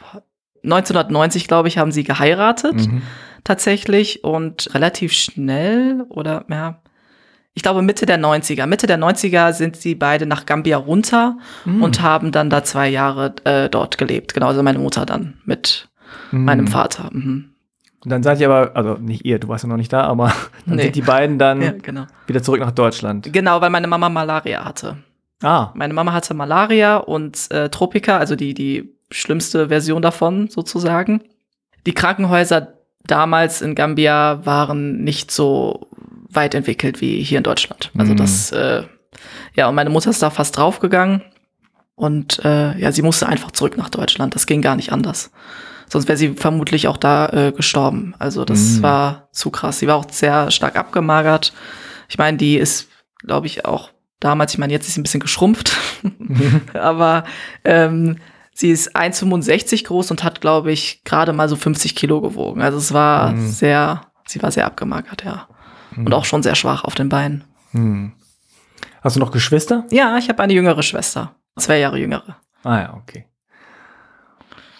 1990, 0.64 1.48
glaube 1.48 1.68
ich, 1.68 1.78
haben 1.78 1.92
sie 1.92 2.04
geheiratet. 2.04 2.74
Mhm. 2.74 3.02
tatsächlich 3.44 4.24
und 4.24 4.74
relativ 4.74 5.12
schnell 5.12 6.04
oder 6.08 6.44
ja, 6.50 6.80
ich 7.54 7.62
glaube 7.62 7.80
Mitte 7.80 8.04
der 8.04 8.18
90er. 8.18 8.66
Mitte 8.66 8.88
der 8.88 8.98
90er 8.98 9.52
sind 9.52 9.76
sie 9.76 9.94
beide 9.94 10.26
nach 10.26 10.46
Gambia 10.46 10.76
runter 10.78 11.36
Mhm. 11.64 11.80
und 11.82 12.02
haben 12.02 12.32
dann 12.32 12.50
da 12.50 12.64
zwei 12.64 12.88
Jahre 12.88 13.34
äh, 13.44 13.68
dort 13.68 13.98
gelebt. 13.98 14.34
Genau, 14.34 14.48
also 14.48 14.64
meine 14.64 14.80
Mutter 14.80 15.06
dann 15.06 15.38
mit 15.44 15.88
meinem 16.32 16.66
Vater. 16.66 17.08
Mhm. 17.12 17.52
Und 18.06 18.10
dann 18.10 18.22
seid 18.22 18.38
ihr 18.38 18.48
aber, 18.48 18.76
also 18.76 18.94
nicht 19.00 19.24
ihr, 19.24 19.40
du 19.40 19.48
warst 19.48 19.64
ja 19.64 19.68
noch 19.68 19.76
nicht 19.76 19.92
da, 19.92 20.02
aber 20.04 20.32
dann 20.66 20.76
Nee. 20.76 20.84
sind 20.84 20.94
die 20.94 21.02
beiden 21.02 21.40
dann 21.40 21.60
Ja, 21.62 21.72
genau. 21.72 22.06
wieder 22.28 22.40
zurück 22.40 22.60
nach 22.60 22.70
Deutschland. 22.70 23.32
Genau, 23.32 23.60
weil 23.60 23.70
meine 23.70 23.88
Mama 23.88 24.08
Malaria 24.08 24.64
hatte. 24.64 24.98
Ah, 25.42 25.70
Meine 25.74 25.92
Mama 25.92 26.12
hatte 26.12 26.32
Malaria 26.32 26.98
und 26.98 27.50
äh, 27.50 27.68
Tropika, 27.68 28.16
also 28.18 28.36
die, 28.36 28.54
die 28.54 28.94
schlimmste 29.10 29.68
Version 29.70 30.02
davon 30.02 30.46
sozusagen. 30.48 31.20
Die 31.84 31.94
Krankenhäuser 31.94 32.74
damals 33.04 33.60
in 33.60 33.74
Gambia 33.74 34.46
waren 34.46 35.02
nicht 35.02 35.32
so 35.32 35.88
weit 36.30 36.54
entwickelt 36.54 37.00
wie 37.00 37.22
hier 37.24 37.38
in 37.38 37.44
Deutschland. 37.44 37.90
Also 37.98 38.12
Mhm. 38.12 38.16
das, 38.18 38.52
äh, 38.52 38.84
ja, 39.54 39.68
und 39.68 39.74
meine 39.74 39.90
Mutter 39.90 40.10
ist 40.10 40.22
da 40.22 40.30
fast 40.30 40.56
draufgegangen 40.56 41.22
und 41.96 42.44
äh, 42.44 42.78
ja, 42.78 42.92
sie 42.92 43.02
musste 43.02 43.26
einfach 43.26 43.50
zurück 43.50 43.76
nach 43.76 43.90
Deutschland. 43.90 44.34
Das 44.36 44.46
ging 44.46 44.62
gar 44.62 44.76
nicht 44.76 44.92
anders. 44.92 45.32
Sonst 45.88 46.08
wäre 46.08 46.16
sie 46.18 46.30
vermutlich 46.34 46.88
auch 46.88 46.96
da 46.96 47.28
äh, 47.28 47.52
gestorben. 47.52 48.14
Also 48.18 48.44
das 48.44 48.78
Mhm. 48.78 48.82
war 48.82 49.28
zu 49.32 49.50
krass. 49.50 49.78
Sie 49.78 49.86
war 49.86 49.96
auch 49.96 50.06
sehr 50.10 50.50
stark 50.50 50.76
abgemagert. 50.76 51.52
Ich 52.08 52.18
meine, 52.18 52.36
die 52.36 52.56
ist, 52.56 52.88
glaube 53.18 53.46
ich, 53.46 53.64
auch 53.64 53.90
damals, 54.20 54.52
ich 54.52 54.58
meine, 54.58 54.72
jetzt 54.72 54.88
ist 54.88 54.94
sie 54.94 55.00
ein 55.00 55.04
bisschen 55.04 55.20
geschrumpft, 55.20 55.76
aber 56.74 57.24
ähm, 57.64 58.18
sie 58.54 58.70
ist 58.70 58.96
1,65 58.96 59.84
groß 59.84 60.10
und 60.10 60.24
hat, 60.24 60.40
glaube 60.40 60.72
ich, 60.72 61.02
gerade 61.04 61.32
mal 61.32 61.48
so 61.48 61.56
50 61.56 61.94
Kilo 61.94 62.20
gewogen. 62.20 62.62
Also 62.62 62.78
es 62.78 62.92
war 62.92 63.32
Mhm. 63.32 63.48
sehr, 63.48 64.02
sie 64.26 64.42
war 64.42 64.50
sehr 64.50 64.66
abgemagert, 64.66 65.24
ja. 65.24 65.48
Und 65.96 66.12
auch 66.12 66.24
schon 66.26 66.42
sehr 66.42 66.54
schwach 66.56 66.84
auf 66.84 66.94
den 66.94 67.08
Beinen. 67.08 67.44
hm. 67.72 68.12
Hast 69.02 69.14
du 69.16 69.20
noch 69.20 69.30
Geschwister? 69.30 69.84
Ja, 69.90 70.18
ich 70.18 70.28
habe 70.28 70.42
eine 70.42 70.52
jüngere 70.52 70.82
Schwester. 70.82 71.36
Zwei 71.56 71.78
Jahre 71.78 71.98
jüngere. 71.98 72.36
Ah 72.64 72.80
ja, 72.80 72.94
okay. 72.94 73.26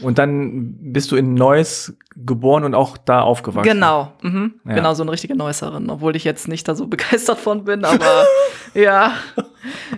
Und 0.00 0.18
dann 0.18 0.74
bist 0.92 1.10
du 1.10 1.16
in 1.16 1.34
Neuss 1.34 1.94
geboren 2.16 2.64
und 2.64 2.74
auch 2.74 2.96
da 2.98 3.20
aufgewachsen. 3.22 3.68
Genau, 3.68 4.12
mhm. 4.22 4.54
Ja. 4.66 4.74
genau, 4.74 4.94
so 4.94 5.02
eine 5.02 5.12
richtige 5.12 5.34
Neusserin, 5.36 5.88
obwohl 5.90 6.16
ich 6.16 6.24
jetzt 6.24 6.48
nicht 6.48 6.68
da 6.68 6.74
so 6.74 6.86
begeistert 6.88 7.38
von 7.38 7.64
bin, 7.64 7.84
aber 7.84 8.26
ja, 8.74 9.12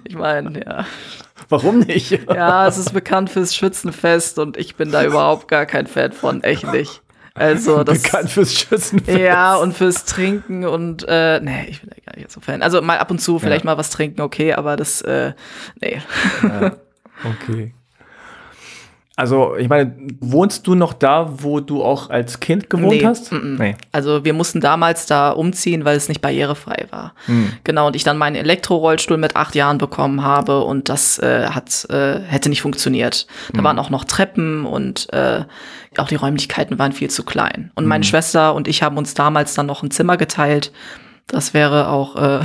ich 0.04 0.16
meine, 0.16 0.64
ja. 0.64 0.86
Warum 1.48 1.80
nicht? 1.80 2.10
Ja, 2.28 2.66
es 2.66 2.78
ist 2.78 2.92
bekannt 2.92 3.30
fürs 3.30 3.54
Schützenfest 3.54 4.38
und 4.38 4.56
ich 4.56 4.76
bin 4.76 4.90
da 4.92 5.04
überhaupt 5.04 5.48
gar 5.48 5.66
kein 5.66 5.86
Fan 5.86 6.12
von, 6.12 6.42
echt 6.44 6.70
nicht. 6.72 7.02
Also 7.34 7.84
das 7.84 8.02
Bekannt 8.02 8.30
fürs 8.30 8.52
Schützen. 8.52 9.00
ja, 9.06 9.54
und 9.56 9.72
fürs 9.72 10.04
Trinken 10.04 10.64
und 10.66 11.04
äh, 11.08 11.40
nee, 11.40 11.66
ich 11.68 11.80
bin 11.80 11.90
da 11.90 12.10
gar 12.12 12.18
nicht 12.18 12.30
so 12.32 12.40
Fan. 12.40 12.62
Also 12.62 12.82
mal 12.82 12.98
ab 12.98 13.10
und 13.12 13.20
zu 13.20 13.38
vielleicht 13.38 13.64
Ja. 13.64 13.70
mal 13.70 13.78
was 13.78 13.90
trinken, 13.90 14.20
okay, 14.20 14.54
aber 14.54 14.76
das, 14.76 15.00
äh, 15.02 15.32
nee. 15.80 16.02
Ja, 16.42 16.72
okay. 17.24 17.74
Also, 19.18 19.56
ich 19.56 19.68
meine, 19.68 19.96
wohnst 20.20 20.68
du 20.68 20.76
noch 20.76 20.92
da, 20.92 21.28
wo 21.42 21.58
du 21.58 21.82
auch 21.82 22.08
als 22.08 22.38
Kind 22.38 22.70
gewohnt 22.70 22.92
Nee, 22.92 23.04
hast? 23.04 23.32
mm, 23.32 23.36
mm. 23.36 23.56
Nee. 23.58 23.74
Also 23.90 24.24
wir 24.24 24.32
mussten 24.32 24.60
damals 24.60 25.06
da 25.06 25.30
umziehen, 25.30 25.84
weil 25.84 25.96
es 25.96 26.08
nicht 26.08 26.20
barrierefrei 26.20 26.86
war. 26.90 27.14
Hm. 27.26 27.52
Genau, 27.64 27.88
und 27.88 27.96
ich 27.96 28.04
dann 28.04 28.16
meinen 28.16 28.36
Elektrorollstuhl 28.36 29.16
mit 29.16 29.34
acht 29.34 29.56
Jahren 29.56 29.78
bekommen 29.78 30.22
habe 30.22 30.60
und 30.60 30.88
das 30.88 31.18
äh, 31.18 31.48
hat, 31.48 31.84
äh, 31.90 32.20
hätte 32.20 32.48
nicht 32.48 32.62
funktioniert. 32.62 33.26
Da 33.52 33.64
waren 33.64 33.80
auch 33.80 33.90
noch 33.90 34.04
Treppen 34.04 34.64
und 34.64 35.12
äh, 35.12 35.42
auch 35.96 36.06
die 36.06 36.14
Räumlichkeiten 36.14 36.78
waren 36.78 36.92
viel 36.92 37.10
zu 37.10 37.24
klein. 37.24 37.72
Und 37.74 37.86
meine 37.86 38.04
Schwester 38.04 38.54
und 38.54 38.68
ich 38.68 38.84
haben 38.84 38.96
uns 38.98 39.14
damals 39.14 39.52
dann 39.54 39.66
noch 39.66 39.82
ein 39.82 39.90
Zimmer 39.90 40.16
geteilt. 40.16 40.70
Das 41.26 41.54
wäre 41.54 41.88
auch, 41.88 42.14
äh, 42.14 42.40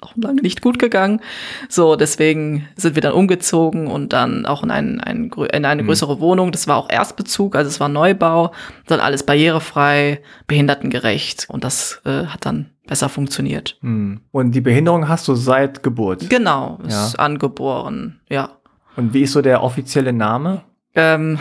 auch 0.00 0.14
lange 0.16 0.42
nicht 0.42 0.60
gut 0.62 0.78
gegangen. 0.78 1.20
So, 1.68 1.96
deswegen 1.96 2.68
sind 2.76 2.94
wir 2.94 3.02
dann 3.02 3.12
umgezogen 3.12 3.86
und 3.86 4.12
dann 4.12 4.46
auch 4.46 4.62
in, 4.62 4.70
ein, 4.70 5.00
ein, 5.00 5.30
in 5.52 5.64
eine 5.64 5.84
größere 5.84 6.20
Wohnung. 6.20 6.52
Das 6.52 6.66
war 6.68 6.76
auch 6.76 6.90
Erstbezug, 6.90 7.56
also 7.56 7.68
es 7.68 7.80
war 7.80 7.88
Neubau. 7.88 8.52
Dann 8.86 9.00
alles 9.00 9.22
barrierefrei, 9.24 10.20
behindertengerecht 10.46 11.46
und 11.48 11.64
das 11.64 12.00
äh, 12.04 12.26
hat 12.26 12.46
dann 12.46 12.70
besser 12.86 13.08
funktioniert. 13.08 13.78
Hm. 13.80 14.20
Und 14.30 14.52
die 14.52 14.60
Behinderung 14.60 15.08
hast 15.08 15.26
du 15.28 15.34
seit 15.34 15.82
Geburt. 15.82 16.28
Genau, 16.28 16.78
ist 16.86 17.14
Ja. 17.14 17.18
angeboren, 17.18 18.20
ja. 18.28 18.50
Und 18.96 19.14
wie 19.14 19.22
ist 19.22 19.32
so 19.32 19.42
der 19.42 19.62
offizielle 19.62 20.12
Name? 20.12 20.62
Ähm, 20.94 21.38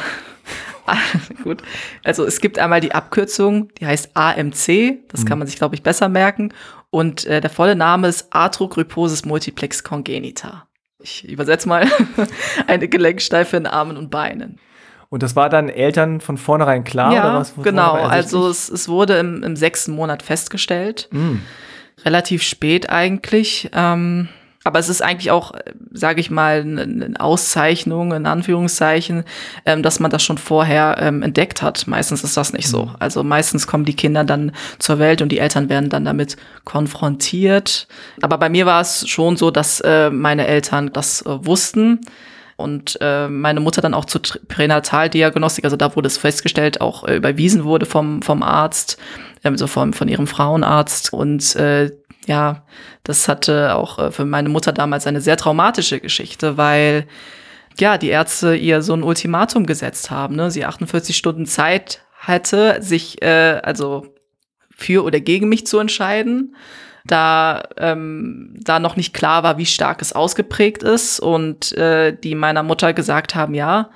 gut. 1.43 1.61
Also 2.03 2.25
es 2.25 2.41
gibt 2.41 2.59
einmal 2.59 2.81
die 2.81 2.93
Abkürzung, 2.93 3.69
die 3.79 3.85
heißt 3.85 4.11
AMC. 4.15 5.07
Das 5.09 5.25
kann 5.25 5.37
man 5.37 5.47
sich, 5.47 5.57
glaube 5.57 5.75
ich, 5.75 5.83
besser 5.83 6.09
merken. 6.09 6.53
Und 6.93 7.25
äh, 7.25 7.41
der 7.41 7.49
volle 7.49 7.75
Name 7.75 8.08
ist 8.08 8.27
Arthrogryposis 8.29 9.25
multiplex 9.25 9.84
congenita. 9.84 10.67
Ich 10.99 11.27
übersetze 11.27 11.67
mal 11.67 11.88
eine 12.67 12.88
Gelenksteife 12.88 13.58
in 13.58 13.65
Armen 13.65 13.97
und 13.97 14.12
Beinen. 14.12 14.60
Und 15.10 15.23
das 15.23 15.36
war 15.36 15.49
dann 15.49 15.69
Eltern 15.69 16.21
von 16.21 16.38
vornherein 16.38 16.84
klar 16.84 17.08
oder 17.08 17.15
ja, 17.15 17.39
was? 17.39 17.49
Von 17.49 17.63
genau. 17.63 17.93
Also 17.93 18.47
es, 18.47 18.69
es 18.69 18.88
wurde 18.88 19.17
im, 19.17 19.41
im 19.41 19.56
sechsten 19.56 19.93
Monat 19.93 20.21
festgestellt. 20.21 21.10
Hm. 21.12 21.41
relativ 22.06 22.43
spät 22.43 22.91
eigentlich. 22.91 23.71
Ähm, 23.73 24.29
aber 24.63 24.80
es 24.80 24.89
ist 24.89 25.02
eigentlich 25.02 25.32
auch, 25.32 25.52
sage 25.91 26.21
ich 26.21 26.32
mal, 26.32 26.62
eine 26.62 27.13
Auszeichnung, 27.19 28.13
in 28.13 28.26
Anführungszeichen, 28.26 29.23
ähm, 29.65 29.84
dass 29.84 29.99
man 29.99 30.12
das 30.12 30.23
schon 30.23 30.38
vorher 30.38 30.97
ähm, 30.99 31.21
entdeckt 31.21 31.62
hat. 31.62 31.86
Meistens 31.88 32.23
ist 32.23 32.38
das 32.38 32.54
nicht 32.54 32.67
so. 32.67 32.91
Also 32.99 33.23
meistens 33.23 33.67
kommen 33.67 33.86
die 33.86 33.95
Kinder 33.95 34.23
dann 34.23 34.54
zur 34.80 34.99
Welt 34.99 35.21
und 35.21 35.30
die 35.30 35.39
Eltern 35.39 35.69
werden 35.69 35.89
dann 35.89 36.06
damit 36.06 36.38
konfrontiert. 36.63 37.88
Aber 38.21 38.38
bei 38.38 38.49
mir 38.49 38.65
war 38.65 38.82
es 38.82 39.08
schon 39.08 39.36
so, 39.36 39.52
dass 39.52 39.82
äh, 39.82 40.10
meine 40.10 40.47
Eltern 40.47 40.91
das 40.93 41.21
äh, 41.23 41.45
wussten 41.45 41.99
und 42.56 42.97
äh, 43.02 43.28
meine 43.28 43.60
Mutter 43.60 43.82
dann 43.82 43.93
auch 43.93 44.06
zur 44.06 44.21
Pränataldiagnostik, 44.47 45.65
also 45.65 45.76
da 45.76 45.95
wurde 45.95 46.08
es 46.08 46.17
festgestellt, 46.17 46.82
auch 46.82 47.04
äh, 47.04 47.15
überwiesen 47.15 47.63
wurde 47.63 47.86
vom, 47.86 48.21
vom 48.21 48.43
Arzt, 48.43 48.97
also 49.43 49.67
vom, 49.67 49.91
von 49.93 50.08
ihrem 50.08 50.28
Frauenarzt. 50.28 51.12
Und 51.12 51.56
äh, 51.56 51.91
ja, 52.27 52.65
das 53.03 53.27
hatte 53.27 53.75
auch 53.75 53.99
äh, 53.99 54.12
für 54.12 54.25
meine 54.25 54.49
Mutter 54.49 54.71
damals 54.71 55.07
eine 55.07 55.21
sehr 55.21 55.38
traumatische 55.38 55.99
Geschichte, 55.99 56.57
weil 56.57 57.07
ja, 57.79 57.97
die 57.97 58.09
Ärzte 58.09 58.55
ihr 58.55 58.81
so 58.81 58.93
ein 58.93 59.03
Ultimatum 59.03 59.65
gesetzt 59.65 60.12
haben, 60.12 60.36
ne? 60.36 60.51
Sie 60.51 60.65
48 60.65 61.17
Stunden 61.17 61.45
Zeit 61.45 62.05
hatte, 62.19 62.77
sich 62.81 63.21
äh, 63.21 63.59
also 63.63 64.13
für 64.69 65.03
oder 65.03 65.19
gegen 65.19 65.49
mich 65.49 65.65
zu 65.65 65.79
entscheiden, 65.79 66.55
da 67.05 67.63
ähm, 67.77 68.55
da 68.59 68.79
noch 68.79 68.95
nicht 68.95 69.13
klar 69.13 69.43
war, 69.43 69.57
wie 69.57 69.65
stark 69.65 70.01
es 70.01 70.13
ausgeprägt 70.13 70.83
ist 70.83 71.19
und 71.19 71.73
äh, 71.73 72.15
die 72.15 72.36
meiner 72.36 72.63
Mutter 72.63 72.93
gesagt 72.93 73.36
haben, 73.36 73.53
ja, 73.53 73.89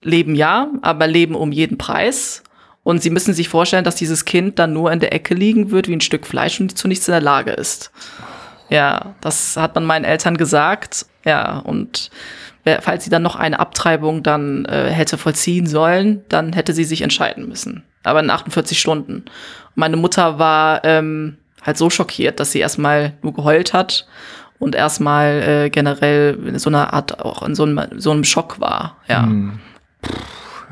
leben 0.00 0.34
ja, 0.34 0.70
aber 0.82 1.06
leben 1.06 1.34
um 1.34 1.52
jeden 1.52 1.78
Preis. 1.78 2.42
Und 2.84 3.02
sie 3.02 3.10
müssen 3.10 3.34
sich 3.34 3.48
vorstellen, 3.48 3.84
dass 3.84 3.96
dieses 3.96 4.24
Kind 4.24 4.58
dann 4.58 4.72
nur 4.72 4.92
in 4.92 5.00
der 5.00 5.12
Ecke 5.12 5.34
liegen 5.34 5.70
wird 5.70 5.88
wie 5.88 5.96
ein 5.96 6.02
Stück 6.02 6.26
Fleisch 6.26 6.60
und 6.60 6.76
zu 6.76 6.86
nichts 6.86 7.08
in 7.08 7.12
der 7.12 7.20
Lage 7.20 7.50
ist. 7.50 7.90
Ja, 8.68 9.14
das 9.20 9.56
hat 9.56 9.74
man 9.74 9.84
meinen 9.84 10.04
Eltern 10.04 10.36
gesagt. 10.36 11.06
Ja, 11.24 11.58
und 11.58 12.10
falls 12.80 13.04
sie 13.04 13.10
dann 13.10 13.22
noch 13.22 13.36
eine 13.36 13.58
Abtreibung 13.58 14.22
dann 14.22 14.64
äh, 14.66 14.90
hätte 14.90 15.18
vollziehen 15.18 15.66
sollen, 15.66 16.24
dann 16.28 16.52
hätte 16.52 16.72
sie 16.72 16.84
sich 16.84 17.02
entscheiden 17.02 17.48
müssen. 17.48 17.84
Aber 18.02 18.20
in 18.20 18.30
48 18.30 18.78
Stunden. 18.78 19.14
Und 19.14 19.76
meine 19.76 19.96
Mutter 19.96 20.38
war 20.38 20.84
ähm, 20.84 21.38
halt 21.62 21.78
so 21.78 21.90
schockiert, 21.90 22.40
dass 22.40 22.52
sie 22.52 22.60
erstmal 22.60 23.14
nur 23.22 23.34
geheult 23.34 23.72
hat 23.72 24.06
und 24.58 24.74
erstmal 24.74 25.42
äh, 25.42 25.70
generell 25.70 26.38
in 26.46 26.58
so 26.58 26.70
einer 26.70 26.92
Art, 26.92 27.20
auch 27.20 27.42
in 27.42 27.54
so 27.54 27.64
einem, 27.64 27.80
so 27.96 28.10
einem 28.10 28.24
Schock 28.24 28.60
war. 28.60 28.96
Ja. 29.08 29.26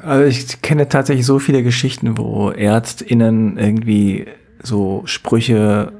Also 0.04 0.24
ich 0.24 0.60
kenne 0.62 0.88
tatsächlich 0.88 1.24
so 1.26 1.38
viele 1.38 1.62
Geschichten, 1.62 2.18
wo 2.18 2.50
ÄrztInnen 2.50 3.56
irgendwie 3.58 4.26
so 4.62 5.02
Sprüche, 5.06 5.92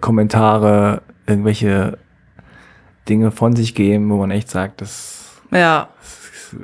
Kommentare, 0.00 1.02
irgendwelche 1.26 1.98
Dinge 3.08 3.30
von 3.30 3.56
sich 3.56 3.74
geben, 3.74 4.10
wo 4.10 4.16
man 4.16 4.30
echt 4.30 4.48
sagt, 4.50 4.80
das, 4.80 5.40
Ja. 5.50 5.88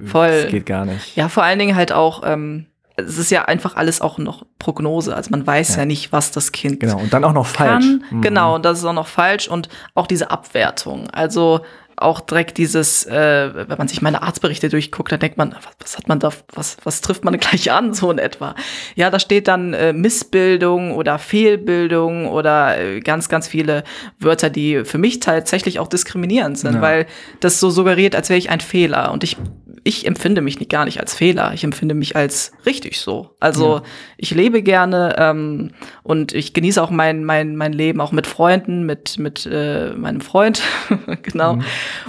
Voll. 0.06 0.42
das 0.42 0.50
geht 0.50 0.66
gar 0.66 0.84
nicht. 0.84 1.16
Ja, 1.16 1.28
vor 1.28 1.42
allen 1.42 1.58
Dingen 1.58 1.74
halt 1.76 1.92
auch, 1.92 2.22
ähm, 2.24 2.66
es 2.96 3.18
ist 3.18 3.30
ja 3.30 3.46
einfach 3.46 3.74
alles 3.74 4.00
auch 4.00 4.18
noch 4.18 4.46
Prognose. 4.58 5.14
Also 5.16 5.30
man 5.30 5.44
weiß 5.46 5.76
ja, 5.76 5.84
nicht, 5.84 6.12
was 6.12 6.30
das 6.30 6.52
Kind 6.52 6.78
Genau, 6.80 6.98
und 6.98 7.12
dann 7.12 7.24
auch 7.24 7.32
noch 7.32 7.46
falsch. 7.46 7.84
kann. 7.84 8.04
Mhm. 8.10 8.20
Genau, 8.22 8.54
und 8.54 8.64
das 8.64 8.78
ist 8.78 8.84
auch 8.84 8.92
noch 8.92 9.08
falsch. 9.08 9.48
Und 9.48 9.68
auch 9.94 10.06
diese 10.06 10.30
Abwertung. 10.30 11.10
Also 11.10 11.62
auch 12.02 12.20
direkt 12.20 12.58
dieses, 12.58 13.04
äh, 13.06 13.50
wenn 13.68 13.78
man 13.78 13.88
sich 13.88 14.02
meine 14.02 14.22
Arztberichte 14.22 14.68
durchguckt, 14.68 15.10
dann 15.12 15.20
denkt 15.20 15.36
man, 15.38 15.52
was, 15.54 15.72
was 15.80 15.96
hat 15.98 16.08
man 16.08 16.18
da, 16.20 16.30
was, 16.54 16.76
was 16.84 17.00
trifft 17.00 17.24
man 17.24 17.36
gleich 17.38 17.70
an, 17.72 17.94
so 17.94 18.10
in 18.10 18.18
etwa. 18.18 18.54
Ja, 18.94 19.10
da 19.10 19.18
steht 19.18 19.48
dann 19.48 19.72
äh, 19.74 19.92
Missbildung 19.92 20.92
oder 20.92 21.18
Fehlbildung 21.18 22.28
oder 22.28 22.78
äh, 22.78 23.00
ganz, 23.00 23.28
ganz 23.28 23.48
viele 23.48 23.84
Wörter, 24.18 24.50
die 24.50 24.84
für 24.84 24.98
mich 24.98 25.20
tatsächlich 25.20 25.78
auch 25.78 25.88
diskriminierend 25.88 26.58
sind, 26.58 26.74
Ja. 26.76 26.80
weil 26.80 27.06
das 27.40 27.60
so 27.60 27.70
suggeriert, 27.70 28.14
als 28.16 28.28
wäre 28.28 28.38
ich 28.38 28.50
ein 28.50 28.60
Fehler. 28.60 29.12
Und 29.12 29.24
ich 29.24 29.36
ich 29.84 30.06
empfinde 30.06 30.42
mich 30.42 30.60
nicht, 30.60 30.70
gar 30.70 30.84
nicht 30.84 31.00
als 31.00 31.12
Fehler. 31.12 31.52
Ich 31.54 31.64
empfinde 31.64 31.96
mich 31.96 32.14
als 32.14 32.52
richtig 32.64 33.00
so. 33.00 33.34
Also 33.40 33.76
Ja. 33.78 33.82
ich 34.16 34.30
lebe 34.30 34.62
gerne 34.62 35.16
ähm, 35.18 35.72
und 36.04 36.32
ich 36.34 36.54
genieße 36.54 36.80
auch 36.80 36.90
mein, 36.90 37.24
mein, 37.24 37.56
mein 37.56 37.72
Leben 37.72 38.00
auch 38.00 38.12
mit 38.12 38.28
Freunden, 38.28 38.86
mit, 38.86 39.18
mit 39.18 39.44
äh, 39.50 39.90
meinem 39.96 40.20
Freund. 40.20 40.62
genau. 41.22 41.58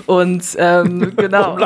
Und 0.06 0.44
ähm, 0.58 1.14
genau. 1.18 1.58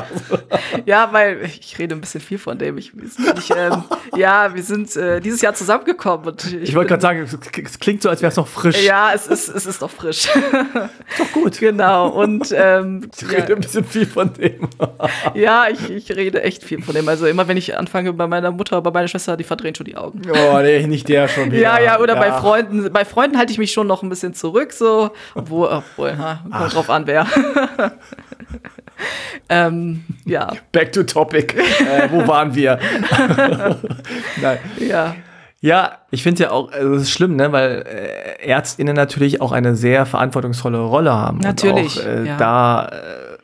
ja, 0.85 1.09
weil 1.11 1.41
ich 1.45 1.77
rede 1.79 1.95
ein 1.95 2.01
bisschen 2.01 2.21
viel 2.21 2.37
von 2.37 2.57
dem. 2.57 2.77
Ich, 2.77 2.93
nicht, 2.93 3.53
ähm, 3.55 3.83
ja, 4.15 4.53
wir 4.53 4.63
sind 4.63 4.95
äh, 4.95 5.19
dieses 5.19 5.41
Jahr 5.41 5.53
zusammengekommen. 5.53 6.35
Ich 6.45 6.53
Ich 6.69 6.75
wollte 6.75 6.89
gerade 6.89 7.01
sagen, 7.01 7.21
es- 7.63 7.79
klingt 7.79 8.01
so, 8.01 8.09
als 8.09 8.21
wäre 8.21 8.31
es 8.31 8.37
noch 8.37 8.47
frisch. 8.47 8.83
Ja, 8.83 9.11
es 9.13 9.27
ist, 9.27 9.49
es 9.49 9.65
ist 9.65 9.81
doch 9.81 9.89
frisch. 9.91 10.27
doch 11.17 11.31
gut. 11.33 11.59
genau. 11.59 12.09
Und 12.09 12.51
ähm, 12.55 13.09
Ich 13.19 13.29
rede 13.31 13.55
ein 13.55 13.61
bisschen 13.61 13.85
viel 13.85 14.05
von 14.05 14.33
dem. 14.33 14.67
ja, 15.33 15.65
ich, 15.69 15.89
ich 15.89 16.15
rede 16.15 16.41
echt 16.43 16.63
viel 16.63 16.81
von 16.81 16.93
dem. 16.95 17.07
Also 17.09 17.25
immer 17.27 17.47
wenn 17.47 17.57
ich 17.57 17.77
anfange 17.77 18.13
bei 18.13 18.27
meiner 18.27 18.51
Mutter, 18.51 18.81
bei 18.81 18.91
meiner 18.91 19.07
Schwester, 19.07 19.37
die 19.37 19.43
verdrehen 19.43 19.75
schon 19.75 19.85
die 19.85 19.97
Augen. 19.97 20.21
Oh, 20.29 20.59
nee, 20.61 20.85
nicht 20.87 21.07
der 21.09 21.27
schon 21.27 21.51
wieder. 21.51 21.61
Ja, 21.61 21.79
ja, 21.79 21.99
oder 21.99 22.15
bei 22.15 22.31
Freunden. 22.31 22.91
Bei 22.91 23.05
Freunden 23.05 23.37
halte 23.37 23.51
ich 23.51 23.57
mich 23.57 23.71
schon 23.71 23.87
noch 23.87 24.03
ein 24.03 24.09
bisschen 24.09 24.33
zurück, 24.33 24.73
so. 24.73 25.11
Obwohl, 25.35 25.67
obwohl, 25.67 26.17
ha, 26.17 26.41
kommt 26.51 26.73
drauf 26.75 26.89
an, 26.89 27.07
wer. 27.07 27.27
ähm, 29.49 30.03
ja, 30.25 30.51
Back 30.71 30.91
to 30.91 31.03
topic. 31.03 31.55
äh, 31.55 32.09
wo 32.11 32.27
waren 32.27 32.53
wir? 32.55 32.79
Nein. 34.41 34.59
ja. 34.79 35.15
Ja, 35.59 35.97
ich 36.11 36.21
finde 36.21 36.43
ja 36.43 36.51
auch, 36.51 36.71
also 36.71 36.93
es 36.93 37.03
ist 37.03 37.11
schlimm, 37.11 37.35
ne, 37.35 37.51
weil 37.51 37.83
äh, 37.87 38.47
ÄrztInnen 38.47 38.95
natürlich 38.95 39.41
auch 39.41 39.51
eine 39.51 39.75
sehr 39.75 40.05
verantwortungsvolle 40.05 40.77
Rolle 40.79 41.11
haben. 41.11 41.39
Natürlich, 41.39 41.97
Und 41.97 42.03
auch, 42.03 42.07
äh, 42.07 42.27
ja. 42.27 42.37
da 42.37 42.87
äh, 42.89 43.37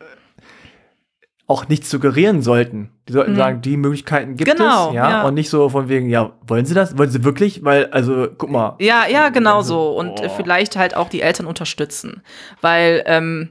auch 1.48 1.68
nichts 1.68 1.90
suggerieren 1.90 2.42
sollten. 2.42 2.92
Die 3.10 3.14
sollten 3.14 3.36
sagen, 3.36 3.62
die 3.62 3.78
Möglichkeiten 3.78 4.38
gibt 4.38 4.48
Mhm. 4.48 4.58
Genau, 4.58 4.90
es, 4.90 4.96
ja, 4.96 5.10
ja. 5.10 5.24
und 5.24 5.34
nicht 5.34 5.50
so 5.50 5.70
von 5.70 5.90
wegen, 5.90 6.08
ja, 6.08 6.32
wollen 6.48 6.66
sie 6.66 6.74
das? 6.74 6.98
Wollen 6.98 7.10
sie 7.10 7.24
wirklich? 7.24 7.66
Weil, 7.66 7.88
also, 7.88 8.28
guck 8.38 8.50
mal. 8.50 8.76
Ja, 8.80 9.06
ja, 9.10 9.30
genau 9.30 9.62
so. 9.62 9.90
Und 9.90 10.16
Boah. 10.16 10.30
vielleicht 10.30 10.78
halt 10.78 10.96
auch 10.96 11.10
die 11.10 11.22
Eltern 11.22 11.48
unterstützen. 11.48 12.22
Weil, 12.62 13.04
ähm, 13.08 13.50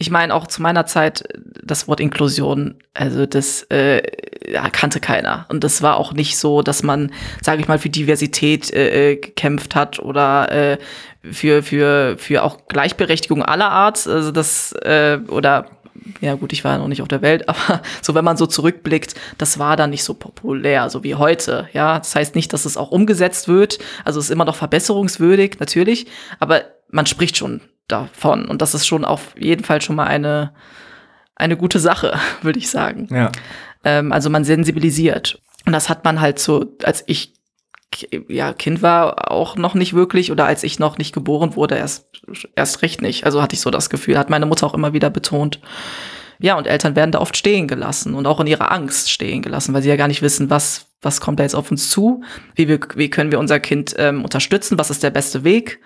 ich 0.00 0.10
meine, 0.10 0.34
auch 0.34 0.46
zu 0.46 0.62
meiner 0.62 0.86
Zeit, 0.86 1.24
das 1.62 1.86
Wort 1.86 2.00
Inklusion, 2.00 2.76
also 2.94 3.26
das 3.26 3.64
äh, 3.64 4.00
ja, 4.50 4.70
kannte 4.70 4.98
keiner. 4.98 5.44
Und 5.50 5.62
das 5.62 5.82
war 5.82 5.98
auch 5.98 6.14
nicht 6.14 6.38
so, 6.38 6.62
dass 6.62 6.82
man, 6.82 7.12
sage 7.42 7.60
ich 7.60 7.68
mal, 7.68 7.78
für 7.78 7.90
Diversität 7.90 8.72
äh, 8.72 9.10
äh, 9.10 9.16
gekämpft 9.16 9.74
hat 9.74 9.98
oder 9.98 10.50
äh, 10.50 10.78
für, 11.30 11.62
für, 11.62 12.16
für 12.16 12.42
auch 12.44 12.66
Gleichberechtigung 12.66 13.42
aller 13.42 13.70
Art. 13.70 14.06
Also 14.06 14.32
das, 14.32 14.72
äh, 14.72 15.18
oder 15.28 15.66
ja 16.22 16.34
gut, 16.34 16.54
ich 16.54 16.64
war 16.64 16.78
noch 16.78 16.88
nicht 16.88 17.02
auf 17.02 17.08
der 17.08 17.20
Welt, 17.20 17.46
aber 17.50 17.82
so 18.00 18.14
wenn 18.14 18.24
man 18.24 18.38
so 18.38 18.46
zurückblickt, 18.46 19.14
das 19.36 19.58
war 19.58 19.76
da 19.76 19.86
nicht 19.86 20.02
so 20.02 20.14
populär, 20.14 20.88
so 20.88 21.04
wie 21.04 21.16
heute. 21.16 21.68
Ja, 21.74 21.98
das 21.98 22.16
heißt 22.16 22.36
nicht, 22.36 22.54
dass 22.54 22.64
es 22.64 22.78
auch 22.78 22.90
umgesetzt 22.90 23.48
wird. 23.48 23.78
Also 24.06 24.18
es 24.18 24.26
ist 24.26 24.30
immer 24.30 24.46
noch 24.46 24.56
verbesserungswürdig, 24.56 25.58
natürlich, 25.60 26.06
aber 26.38 26.62
man 26.88 27.04
spricht 27.04 27.36
schon 27.36 27.60
davon. 27.92 28.46
Und 28.46 28.62
das 28.62 28.74
ist 28.74 28.86
schon 28.86 29.04
auf 29.04 29.34
jeden 29.38 29.64
Fall 29.64 29.82
schon 29.82 29.96
mal 29.96 30.06
eine, 30.06 30.52
eine 31.36 31.56
gute 31.56 31.78
Sache, 31.78 32.18
würde 32.42 32.58
ich 32.58 32.70
sagen. 32.70 33.08
Ja. 33.10 33.30
Ähm, 33.84 34.12
also 34.12 34.30
man 34.30 34.44
sensibilisiert. 34.44 35.40
Und 35.66 35.72
das 35.72 35.88
hat 35.88 36.04
man 36.04 36.20
halt 36.20 36.38
so, 36.38 36.76
als 36.82 37.04
ich 37.06 37.34
ja, 38.28 38.52
Kind 38.52 38.82
war 38.82 39.30
auch 39.30 39.56
noch 39.56 39.74
nicht 39.74 39.94
wirklich 39.94 40.30
oder 40.30 40.46
als 40.46 40.62
ich 40.62 40.78
noch 40.78 40.98
nicht 40.98 41.12
geboren 41.12 41.56
wurde, 41.56 41.76
erst, 41.76 42.06
erst 42.54 42.82
recht 42.82 43.02
nicht. 43.02 43.24
Also 43.24 43.42
hatte 43.42 43.54
ich 43.54 43.60
so 43.60 43.70
das 43.70 43.90
Gefühl, 43.90 44.16
hat 44.16 44.30
meine 44.30 44.46
Mutter 44.46 44.66
auch 44.66 44.74
immer 44.74 44.92
wieder 44.92 45.10
betont. 45.10 45.60
Ja, 46.38 46.56
und 46.56 46.66
Eltern 46.66 46.96
werden 46.96 47.12
da 47.12 47.20
oft 47.20 47.36
stehen 47.36 47.68
gelassen 47.68 48.14
und 48.14 48.26
auch 48.26 48.40
in 48.40 48.46
ihrer 48.46 48.72
Angst 48.72 49.10
stehen 49.10 49.42
gelassen, 49.42 49.74
weil 49.74 49.82
sie 49.82 49.90
ja 49.90 49.96
gar 49.96 50.08
nicht 50.08 50.22
wissen, 50.22 50.48
was, 50.48 50.86
was 51.02 51.20
kommt 51.20 51.38
da 51.38 51.42
jetzt 51.42 51.54
auf 51.54 51.70
uns 51.70 51.90
zu, 51.90 52.22
wie, 52.54 52.66
wir, 52.66 52.80
wie 52.94 53.10
können 53.10 53.30
wir 53.30 53.38
unser 53.38 53.60
Kind 53.60 53.94
ähm, 53.98 54.24
unterstützen, 54.24 54.78
was 54.78 54.90
ist 54.90 55.02
der 55.02 55.10
beste 55.10 55.44
Weg. 55.44 55.80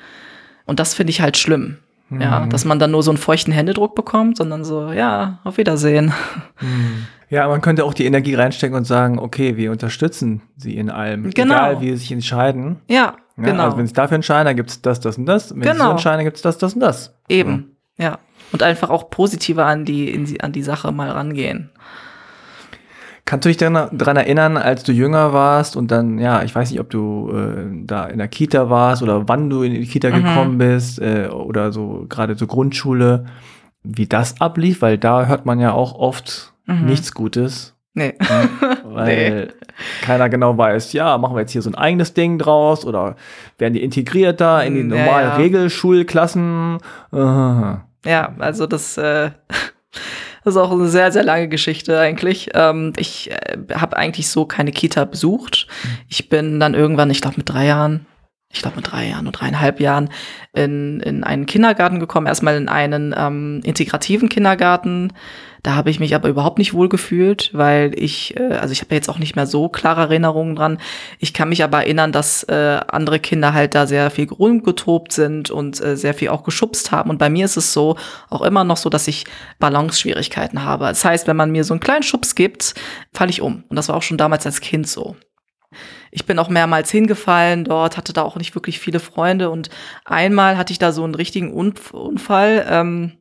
Und 0.65 0.79
das 0.79 0.95
finde 0.95 1.11
ich 1.11 1.21
halt 1.21 1.37
schlimm. 1.37 1.79
Mhm. 2.15 2.21
Ja, 2.21 2.47
dass 2.47 2.65
man 2.65 2.79
dann 2.79 2.91
nur 2.91 3.03
so 3.03 3.11
einen 3.11 3.19
feuchten 3.19 3.53
Händedruck 3.53 3.95
bekommt, 3.95 4.37
sondern 4.37 4.65
so, 4.65 4.91
ja, 4.93 5.39
auf 5.45 5.57
Wiedersehen. 5.59 6.13
Mhm. 6.61 7.07
Ja, 7.31 7.49
man 7.49 7.61
könnte 7.61 7.85
auch 7.85 7.95
die 7.95 8.05
Energie 8.05 8.35
reinstecken 8.35 8.77
und 8.77 8.85
sagen, 8.85 9.19
okay, 9.19 9.57
wir 9.57 9.71
unterstützen 9.73 10.43
sie 10.57 10.77
in 10.77 10.91
allem. 10.91 11.31
Genau. 11.31 11.55
Egal, 11.55 11.81
wie 11.81 11.91
sie 11.91 11.97
sich 11.97 12.13
entscheiden. 12.13 12.77
Ja, 12.89 13.17
Ja, 13.37 13.45
genau. 13.45 13.65
Also 13.65 13.79
wenn 13.79 13.87
sie 13.87 13.93
dafür 13.95 14.15
entscheiden, 14.17 14.47
dann 14.47 14.57
gibt 14.57 14.71
es 14.71 14.83
das, 14.83 15.01
das 15.01 15.19
und 15.19 15.27
das. 15.27 15.53
Wenn 15.55 15.63
sie 15.63 15.69
Genau. 15.71 15.85
so 15.87 15.91
entscheiden, 15.93 16.25
gibt 16.25 16.37
es 16.37 16.43
das, 16.43 16.59
das 16.59 16.75
und 16.75 16.81
das. 16.81 17.15
Eben, 17.29 17.73
ja. 17.99 18.19
Und 18.53 18.63
einfach 18.63 18.91
auch 18.91 19.11
positiver 19.11 19.67
an 19.67 19.85
die, 19.85 20.11
in 20.11 20.27
die, 20.27 20.41
an 20.43 20.53
die 20.53 20.63
Sache 20.63 20.93
mal 20.93 21.11
rangehen. 21.11 21.71
Kannst 23.27 23.47
du 23.47 23.49
dich 23.49 23.57
daran 23.57 24.17
erinnern, 24.17 24.59
als 24.59 24.83
du 24.85 24.93
jünger 24.93 25.33
warst 25.33 25.77
und 25.77 25.91
dann, 25.91 26.19
ja, 26.19 26.43
ich 26.43 26.55
weiß 26.55 26.71
nicht, 26.71 26.79
ob 26.81 26.91
du 26.91 27.31
äh, 27.35 27.85
da 27.87 28.05
in 28.05 28.19
der 28.19 28.29
Kita 28.29 28.69
warst 28.69 29.03
oder 29.03 29.29
wann 29.29 29.49
du 29.49 29.63
in 29.63 29.73
die 29.73 29.87
Kita 29.87 30.11
Mhm. 30.11 30.15
gekommen 30.25 30.59
bist 30.59 31.01
äh, 31.01 31.29
oder 31.29 31.73
so 31.73 32.05
gerade 32.09 32.35
so 32.35 32.47
Grundschule, 32.47 33.25
wie 33.83 34.07
das 34.07 34.41
ablief, 34.43 34.83
weil 34.83 34.99
da 34.99 35.25
hört 35.27 35.47
man 35.47 35.59
ja 35.59 35.73
auch 35.73 35.95
oft 35.95 36.53
Mhm. 36.67 36.85
nichts 36.87 37.13
Gutes, 37.15 37.75
Nee. 37.95 38.15
weil 38.85 39.55
keiner 40.03 40.29
genau 40.29 40.57
weiß, 40.59 40.93
ja, 40.93 41.17
machen 41.19 41.35
wir 41.37 41.41
jetzt 41.41 41.53
hier 41.53 41.63
so 41.63 41.71
ein 41.71 41.75
eigenes 41.75 42.13
Ding 42.15 42.39
draus 42.39 42.85
oder 42.85 43.17
werden 43.59 43.73
die 43.75 43.83
integriert 43.85 44.41
da 44.41 44.61
in 44.63 44.75
die 44.75 44.81
Ja, 44.81 44.87
normalen 44.87 45.29
ja. 45.31 45.37
Regelschulklassen? 45.37 46.79
Aha. 47.13 47.85
Ja, 48.05 48.33
also 48.39 48.67
das, 48.67 48.99
äh, 48.99 49.31
das 50.45 50.55
ist 50.55 50.61
auch 50.61 50.71
eine 50.71 50.89
sehr, 50.89 51.11
sehr 51.11 51.25
lange 51.25 51.49
Geschichte 51.49 51.99
eigentlich. 51.99 52.51
Ähm, 52.55 52.93
ich 52.97 53.31
äh, 53.31 53.57
habe 53.75 53.97
eigentlich 53.97 54.29
so 54.29 54.45
keine 54.45 54.73
Kita 54.73 55.05
besucht. 55.07 55.67
Ich 56.09 56.29
bin 56.29 56.61
dann 56.61 56.75
irgendwann, 56.75 57.11
ich 57.11 57.23
glaube 57.23 57.39
mit 57.39 57.49
drei 57.49 57.67
Jahren, 57.67 58.07
ich 58.53 58.61
glaube 58.61 58.77
mit 58.77 58.93
drei 58.93 59.09
Jahren 59.09 59.27
oder 59.27 59.39
dreieinhalb 59.39 59.81
Jahren, 59.81 60.11
in, 60.53 61.01
in 61.01 61.25
einen 61.25 61.47
Kindergarten 61.47 61.99
gekommen. 61.99 62.27
Erstmal 62.27 62.57
in 62.57 62.69
einen 62.69 63.15
ähm, 63.17 63.61
integrativen 63.65 64.29
Kindergarten. 64.29 65.13
Da 65.65 65.77
habe 65.77 65.89
ich 65.89 65.99
mich 65.99 66.15
aber 66.15 66.29
überhaupt 66.29 66.59
nicht 66.59 66.75
wohl 66.75 66.91
gefühlt, 66.91 67.49
weil 67.55 67.99
ich, 67.99 68.37
äh, 68.37 68.53
also 68.53 68.73
ich 68.73 68.83
habe 68.83 68.95
jetzt 68.95 69.09
auch 69.09 69.19
nicht 69.19 69.35
mehr 69.35 69.47
so 69.47 69.71
klare 69.71 70.03
Erinnerungen 70.03 70.55
dran. 70.55 70.79
Ich 71.19 71.33
kann 71.33 71.49
mich 71.49 71.65
aber 71.65 71.79
erinnern, 71.79 72.13
dass 72.13 72.43
äh, 72.45 72.81
andere 72.87 73.19
Kinder 73.19 73.55
halt 73.55 73.75
da 73.75 73.87
sehr 73.87 74.11
viel 74.11 74.29
rumgetobt 74.31 75.11
sind 75.11 75.51
und 75.51 75.83
äh, 75.83 75.97
sehr 75.97 76.13
viel 76.13 76.29
auch 76.29 76.45
geschubst 76.45 76.93
haben. 76.93 77.09
Und 77.09 77.17
bei 77.17 77.31
mir 77.31 77.47
ist 77.47 77.57
es 77.57 77.73
so, 77.73 77.97
auch 78.29 78.43
immer 78.43 78.63
noch 78.63 78.77
so, 78.77 78.91
dass 78.91 79.09
ich 79.09 79.25
Balance-Schwierigkeiten 79.59 80.65
habe. 80.65 80.85
Das 80.85 81.03
heißt, 81.03 81.27
wenn 81.29 81.37
man 81.37 81.51
mir 81.51 81.65
so 81.65 81.73
einen 81.73 81.81
kleinen 81.81 82.03
Schubs 82.03 82.35
gibt, 82.35 82.75
falle 83.15 83.31
ich 83.31 83.41
um. 83.41 83.65
Und 83.67 83.77
das 83.77 83.89
war 83.89 83.97
auch 83.97 84.03
schon 84.03 84.19
damals 84.19 84.45
als 84.45 84.61
Kind 84.61 84.87
so. 84.87 85.17
Ich 86.11 86.27
bin 86.27 86.39
auch 86.39 86.51
mehrmals 86.51 86.91
hingefallen 86.91 87.65
dort, 87.65 87.97
hatte 87.97 88.13
da 88.13 88.21
auch 88.21 88.37
nicht 88.37 88.55
wirklich 88.55 88.79
viele 88.79 89.01
Freunde 89.01 89.49
und 89.49 89.71
einmal 90.05 90.59
hatte 90.59 90.73
ich 90.73 90.79
da 90.79 90.93
so 90.93 91.03
einen 91.05 91.15
richtigen 91.15 91.59
Unf- 91.59 91.91
Unfall. 91.93 92.67
Ähm, 92.69 93.13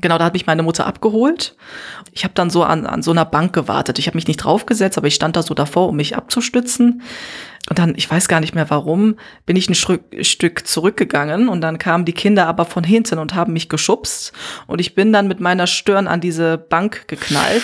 genau, 0.00 0.18
da 0.18 0.24
hat 0.24 0.32
mich 0.34 0.46
meine 0.46 0.62
Mutter 0.62 0.86
abgeholt. 0.86 1.56
Ich 2.12 2.24
habe 2.24 2.34
dann 2.34 2.50
so 2.50 2.62
an, 2.62 2.86
an 2.86 3.02
so 3.02 3.10
einer 3.10 3.24
Bank 3.24 3.52
gewartet. 3.52 3.98
Ich 3.98 4.06
habe 4.06 4.16
mich 4.16 4.26
nicht 4.26 4.38
draufgesetzt, 4.38 4.98
aber 4.98 5.06
ich 5.06 5.14
stand 5.14 5.36
da 5.36 5.42
so 5.42 5.54
davor, 5.54 5.88
um 5.88 5.96
mich 5.96 6.16
abzustützen. 6.16 7.02
Und 7.68 7.78
dann, 7.78 7.94
ich 7.96 8.10
weiß 8.10 8.26
gar 8.26 8.40
nicht 8.40 8.54
mehr 8.54 8.70
warum, 8.70 9.16
bin 9.46 9.56
ich 9.56 9.68
ein 9.68 9.74
Stück, 9.74 10.66
zurückgegangen 10.66 11.48
und 11.48 11.60
dann 11.60 11.78
kamen 11.78 12.04
die 12.04 12.12
Kinder 12.12 12.46
aber 12.46 12.64
von 12.64 12.82
hinten 12.82 13.18
und 13.18 13.34
haben 13.34 13.52
mich 13.52 13.68
geschubst 13.68 14.32
und 14.66 14.80
ich 14.80 14.94
bin 14.94 15.12
dann 15.12 15.28
mit 15.28 15.40
meiner 15.40 15.66
Stirn 15.66 16.08
an 16.08 16.20
diese 16.20 16.58
Bank 16.58 17.06
geknallt 17.06 17.62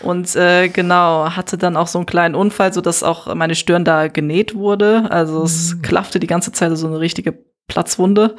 und 0.00 0.34
äh, 0.36 0.68
genau, 0.68 1.30
hatte 1.30 1.56
dann 1.56 1.76
auch 1.76 1.86
so 1.86 1.98
einen 1.98 2.06
kleinen 2.06 2.34
Unfall, 2.34 2.72
so 2.72 2.80
dass 2.80 3.02
auch 3.02 3.32
meine 3.34 3.54
Stirn 3.54 3.84
da 3.84 4.08
genäht 4.08 4.54
wurde. 4.54 5.10
Also 5.10 5.42
es 5.44 5.76
klaffte 5.82 6.20
die 6.20 6.26
ganze 6.26 6.52
Zeit 6.52 6.76
so 6.76 6.86
eine 6.86 7.00
richtige 7.00 7.38
Platzwunde. 7.68 8.34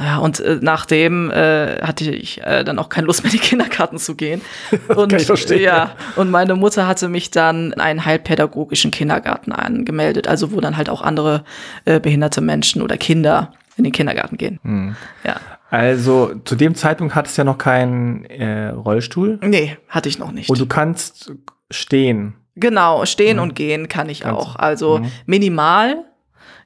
Ja, 0.00 0.18
und 0.18 0.40
äh, 0.40 0.58
nachdem 0.62 1.30
äh, 1.30 1.80
hatte 1.82 2.10
ich 2.10 2.40
äh, 2.42 2.64
dann 2.64 2.78
auch 2.78 2.88
keine 2.88 3.06
Lust 3.08 3.24
mehr, 3.24 3.32
in 3.32 3.38
die 3.38 3.44
Kindergarten 3.44 3.98
zu 3.98 4.14
gehen. 4.14 4.40
Und, 4.88 5.10
Kann 5.10 5.20
ich 5.20 5.26
verstehen, 5.26 5.60
Ja, 5.62 5.90
und 6.16 6.30
meine 6.30 6.54
Mutter 6.54 6.86
hatte 6.86 7.08
mich 7.08 7.30
dann 7.30 7.72
in 7.72 7.80
einen 7.80 8.04
halbpädagogischen 8.04 8.90
Kindergarten 8.90 9.52
angemeldet, 9.52 10.28
also 10.28 10.52
wo 10.52 10.60
dann 10.60 10.76
halt 10.76 10.88
auch 10.88 11.02
andere 11.02 11.44
äh, 11.84 11.98
behinderte 12.00 12.40
Menschen 12.40 12.80
oder 12.82 12.96
Kinder 12.96 13.52
in 13.76 13.84
den 13.84 13.92
Kindergarten 13.92 14.36
gehen. 14.38 14.58
Hm. 14.62 14.96
Ja. 15.24 15.36
Also 15.70 16.32
zu 16.44 16.54
dem 16.56 16.74
Zeitpunkt 16.74 17.14
hattest 17.14 17.36
du 17.36 17.40
ja 17.42 17.44
noch 17.44 17.58
keinen 17.58 18.24
äh, 18.26 18.68
Rollstuhl 18.68 19.38
Nee, 19.42 19.76
hatte 19.88 20.08
ich 20.08 20.18
noch 20.18 20.32
nicht. 20.32 20.48
und 20.48 20.58
du 20.60 20.66
kannst 20.66 21.32
stehen. 21.70 22.34
Genau, 22.56 23.04
stehen 23.04 23.38
und 23.38 23.54
gehen 23.54 23.88
kann 23.88 24.08
ich 24.08 24.20
Kannst 24.20 24.40
auch. 24.40 24.56
Also 24.56 24.98
Mhm. 24.98 25.10
minimal. 25.26 26.04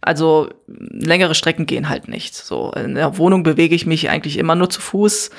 Also 0.03 0.51
längere 0.67 1.35
Strecken 1.35 1.67
gehen 1.67 1.89
halt 1.89 2.09
nicht. 2.09 2.35
So 2.35 2.73
in 2.73 2.97
der 2.97 3.17
Wohnung 3.19 3.43
bewege 3.45 3.75
ich 3.75 3.87
mich 3.87 4.11
eigentlich 4.11 4.37
immer 4.37 4.55
nur 4.55 4.69
zu 4.69 4.81
Fuß. 4.81 5.31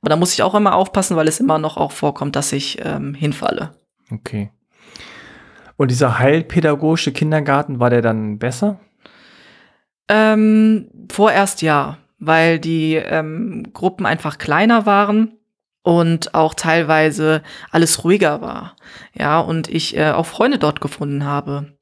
Aber 0.00 0.10
da 0.10 0.16
muss 0.16 0.32
ich 0.32 0.42
auch 0.42 0.54
immer 0.54 0.74
aufpassen, 0.74 1.16
weil 1.16 1.28
es 1.28 1.40
immer 1.40 1.58
noch 1.58 1.76
auch 1.76 1.92
vorkommt, 1.92 2.36
dass 2.36 2.52
ich 2.52 2.78
ähm, 2.84 3.14
hinfalle. 3.14 3.72
Okay. 4.10 4.50
Und 5.76 5.90
dieser 5.90 6.18
heilpädagogische 6.18 7.12
Kindergarten, 7.12 7.80
war 7.80 7.90
der 7.90 8.02
dann 8.02 8.38
besser? 8.38 8.80
Ähm, 10.08 10.90
vorerst 11.10 11.62
ja, 11.62 11.98
weil 12.18 12.58
die 12.58 12.96
ähm, 12.96 13.70
Gruppen 13.72 14.04
einfach 14.04 14.38
kleiner 14.38 14.84
waren 14.84 15.38
und 15.82 16.34
auch 16.34 16.54
teilweise 16.54 17.42
alles 17.70 18.04
ruhiger 18.04 18.40
war. 18.42 18.76
Ja, 19.14 19.40
und 19.40 19.68
ich 19.68 19.96
äh, 19.96 20.10
auch 20.10 20.26
Freunde 20.26 20.58
dort 20.58 20.80
gefunden 20.80 21.24
habe. 21.24 21.72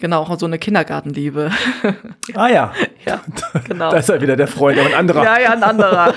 Genau, 0.00 0.22
auch 0.22 0.38
so 0.38 0.46
eine 0.46 0.58
Kindergartenliebe. 0.58 1.50
Ah 2.34 2.48
ja, 2.48 2.72
ja, 3.04 3.20
genau. 3.66 3.90
da 3.90 3.96
ist 3.98 4.08
er 4.08 4.20
wieder 4.20 4.36
der 4.36 4.46
Freund, 4.46 4.78
aber 4.78 4.88
ein 4.88 4.94
anderer. 4.94 5.24
Ja, 5.24 5.40
ja, 5.40 5.50
ein 5.50 5.64
anderer. 5.64 6.14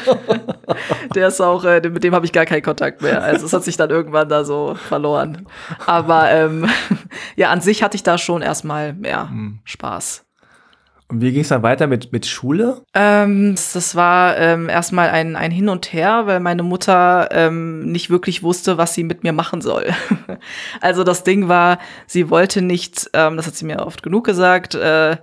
Der 1.15 1.27
ist 1.29 1.41
auch, 1.41 1.63
äh, 1.63 1.81
mit 1.89 2.03
dem 2.03 2.13
habe 2.13 2.25
ich 2.25 2.31
gar 2.31 2.45
keinen 2.45 2.61
Kontakt 2.61 3.01
mehr. 3.01 3.23
Also 3.23 3.47
es 3.47 3.53
hat 3.53 3.63
sich 3.63 3.77
dann 3.77 3.89
irgendwann 3.89 4.29
da 4.29 4.43
so 4.43 4.75
verloren. 4.75 5.47
Aber 5.87 6.29
ähm, 6.29 6.69
ja, 7.35 7.49
an 7.49 7.61
sich 7.61 7.81
hatte 7.81 7.95
ich 7.95 8.03
da 8.03 8.17
schon 8.19 8.41
erstmal 8.43 8.93
mehr 8.93 9.27
Hm. 9.29 9.59
Spaß. 9.63 10.22
Und 11.13 11.21
wie 11.21 11.31
ging 11.31 11.41
es 11.41 11.49
dann 11.49 11.61
weiter 11.61 11.85
mit, 11.85 12.11
mit 12.11 12.25
Schule? 12.25 12.81
Ähm, 12.95 13.53
das, 13.53 13.93
war 13.95 14.35
ähm, 14.35 14.67
erstmal 14.67 15.11
ein, 15.11 15.35
ein 15.35 15.51
Hin 15.51 15.69
und 15.69 15.93
Her, 15.93 16.23
weil 16.25 16.39
meine 16.39 16.63
Mutter 16.63 17.29
ähm, 17.31 17.91
nicht 17.91 18.09
wirklich 18.09 18.41
wusste, 18.41 18.79
was 18.79 18.95
sie 18.95 19.03
mit 19.03 19.21
mir 19.21 19.31
machen 19.31 19.61
soll. 19.61 19.93
also 20.81 21.03
das 21.03 21.23
Ding 21.23 21.47
war, 21.47 21.77
sie 22.07 22.31
wollte 22.31 22.63
nicht, 22.63 23.11
ähm, 23.13 23.37
das 23.37 23.45
hat 23.45 23.55
sie 23.55 23.65
mir 23.65 23.85
oft 23.85 24.01
genug 24.01 24.25
gesagt, 24.25 24.73
äh, 24.73 25.17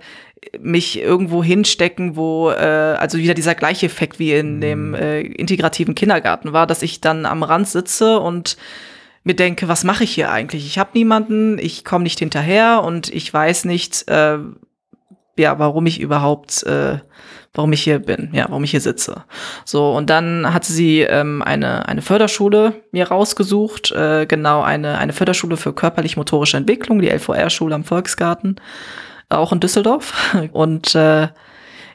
mich 0.61 0.97
irgendwo 0.97 1.43
hinstecken, 1.43 2.15
wo, 2.15 2.51
äh, 2.51 2.95
also 2.97 3.17
wieder 3.17 3.33
dieser 3.33 3.53
gleiche 3.53 3.87
Effekt 3.87 4.17
wie 4.17 4.31
in 4.31 4.61
dem 4.61 4.93
äh, 4.93 5.19
integrativen 5.19 5.93
Kindergarten 5.93 6.53
war, 6.53 6.67
dass 6.67 6.83
ich 6.83 7.01
dann 7.01 7.25
am 7.25 7.43
Rand 7.43 7.67
sitze 7.67 8.17
und 8.21 8.55
mir 9.25 9.35
denke, 9.35 9.67
was 9.67 9.83
mache 9.83 10.05
ich 10.05 10.11
hier 10.11 10.31
eigentlich? 10.31 10.65
Ich 10.65 10.79
habe 10.79 10.91
niemanden, 10.93 11.59
ich 11.59 11.83
komme 11.83 12.03
nicht 12.03 12.19
hinterher 12.19 12.81
und 12.81 13.13
ich 13.13 13.31
weiß 13.33 13.65
nicht, 13.65 14.07
äh, 14.07 14.37
ja, 15.41 15.59
warum 15.59 15.85
ich 15.85 15.99
überhaupt, 15.99 16.63
äh, 16.63 16.99
warum 17.53 17.73
ich 17.73 17.83
hier 17.83 17.99
bin, 17.99 18.29
ja, 18.31 18.45
warum 18.47 18.63
ich 18.63 18.71
hier 18.71 18.81
sitze. 18.81 19.23
So, 19.65 19.91
und 19.91 20.09
dann 20.09 20.53
hatte 20.53 20.71
sie 20.71 21.01
ähm, 21.01 21.41
eine, 21.41 21.87
eine 21.87 22.01
Förderschule 22.01 22.73
mir 22.91 23.07
rausgesucht, 23.07 23.91
äh, 23.91 24.25
genau 24.25 24.61
eine, 24.61 24.97
eine 24.97 25.13
Förderschule 25.13 25.57
für 25.57 25.73
körperlich-motorische 25.73 26.57
Entwicklung, 26.57 27.01
die 27.01 27.09
LVR-Schule 27.09 27.75
am 27.75 27.83
Volksgarten, 27.83 28.55
auch 29.29 29.51
in 29.51 29.59
Düsseldorf. 29.59 30.13
Und 30.53 30.95
äh, 30.95 31.27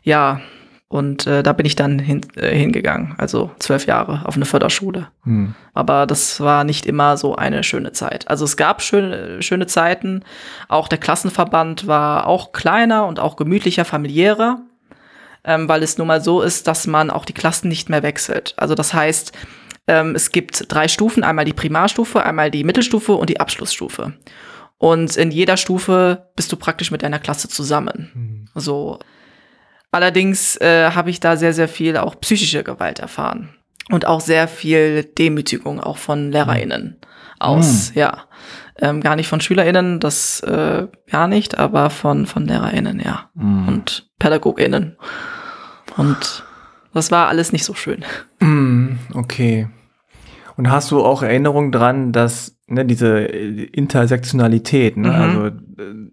ja, 0.03 0.41
und 0.89 1.27
äh, 1.27 1.43
da 1.43 1.53
bin 1.53 1.67
ich 1.67 1.75
dann 1.75 1.99
hin, 1.99 2.21
äh, 2.37 2.55
hingegangen, 2.55 3.15
also 3.19 3.51
zwölf 3.59 3.87
Jahre 3.87 4.23
auf 4.25 4.37
eine 4.37 4.45
Förderschule. 4.45 5.09
Hm. 5.25 5.55
Aber 5.75 6.07
das 6.07 6.41
war 6.41 6.63
nicht 6.63 6.87
immer 6.87 7.17
so 7.17 7.35
eine 7.35 7.65
schöne 7.65 7.91
Zeit. 7.91 8.29
Also 8.29 8.45
es 8.45 8.57
gab 8.57 8.83
schöne, 8.83 9.43
schöne 9.43 9.67
Zeiten. 9.67 10.23
Auch 10.69 10.87
der 10.87 10.99
Klassenverband 10.99 11.89
war 11.89 12.27
auch 12.27 12.53
kleiner 12.53 13.07
und 13.07 13.19
auch 13.19 13.35
gemütlicher, 13.35 13.85
familiärer, 13.85 14.61
ähm, 15.43 15.69
weil 15.69 15.83
es 15.83 15.99
nun 15.99 16.07
mal 16.07 16.21
so 16.21 16.41
ist, 16.41 16.69
dass 16.69 16.87
man 16.87 17.11
auch 17.11 17.25
die 17.25 17.35
Klassen 17.35 17.69
nicht 17.69 17.91
mehr 17.91 18.05
wechselt. 18.05 18.55
Also 18.57 18.77
das 18.77 18.95
heißt, 18.95 19.33
ähm, 19.89 20.15
es 20.15 20.31
gibt 20.31 20.73
drei 20.73 20.87
Stufen, 20.87 21.25
einmal 21.25 21.45
die 21.45 21.53
Primarstufe, 21.53 22.25
einmal 22.25 22.53
die 22.53 22.63
Mittelstufe 22.63 23.13
und 23.15 23.29
die 23.29 23.41
Abschlussstufe. 23.41 24.13
Und 24.79 25.17
in 25.17 25.33
jeder 25.33 25.57
Stufe 25.57 26.29
bist 26.37 26.53
du 26.53 26.57
praktisch 26.57 26.93
mit 26.93 27.03
deiner 27.03 27.19
Klasse 27.19 27.49
zusammen. 27.49 28.11
Mhm. 28.15 28.61
So. 28.61 29.01
Allerdings 29.97 30.57
äh, 30.61 30.91
habe 30.91 31.09
ich 31.09 31.21
da 31.21 31.39
sehr, 31.39 31.55
sehr 31.55 31.69
viel 31.69 31.97
auch 31.97 32.21
psychische 32.21 32.63
Gewalt 32.63 32.99
erfahren. 32.99 33.49
Und 33.91 34.07
auch 34.07 34.21
sehr 34.21 34.47
viel 34.47 35.05
Demütigung 35.05 35.81
auch 35.81 35.97
von 35.97 36.31
LehrerInnen 36.31 36.97
aus, 37.39 37.93
ja. 37.95 38.25
Ähm, 38.79 39.01
gar 39.01 39.17
nicht 39.17 39.27
von 39.29 39.41
SchülerInnen, 39.41 39.99
das 40.01 40.41
äh, 40.41 40.87
gar 41.11 41.29
nicht, 41.29 41.57
aber 41.57 41.89
von, 41.89 42.27
von 42.27 42.47
LehrerInnen, 42.47 43.01
ja. 43.01 43.31
Mhm. 43.35 43.69
Und 43.69 44.11
PädagogInnen. 44.19 44.97
Und 45.97 46.45
das 46.93 47.11
war 47.11 47.29
alles 47.29 47.53
nicht 47.53 47.65
so 47.65 47.73
schön. 47.73 48.05
Mm, 48.41 48.99
Okay. 49.15 49.69
Und 50.59 50.71
hast 50.71 50.91
du 50.91 51.03
auch 51.03 51.23
Erinnerungen 51.23 51.73
dran, 51.73 52.13
dass 52.13 52.59
ne, 52.67 52.85
diese 52.85 53.21
äh, 53.29 53.65
Intersektionalität, 53.73 54.97
ne, 54.99 55.09
Mhm. 55.09 55.15
also 55.15 55.47
äh, 55.47 56.11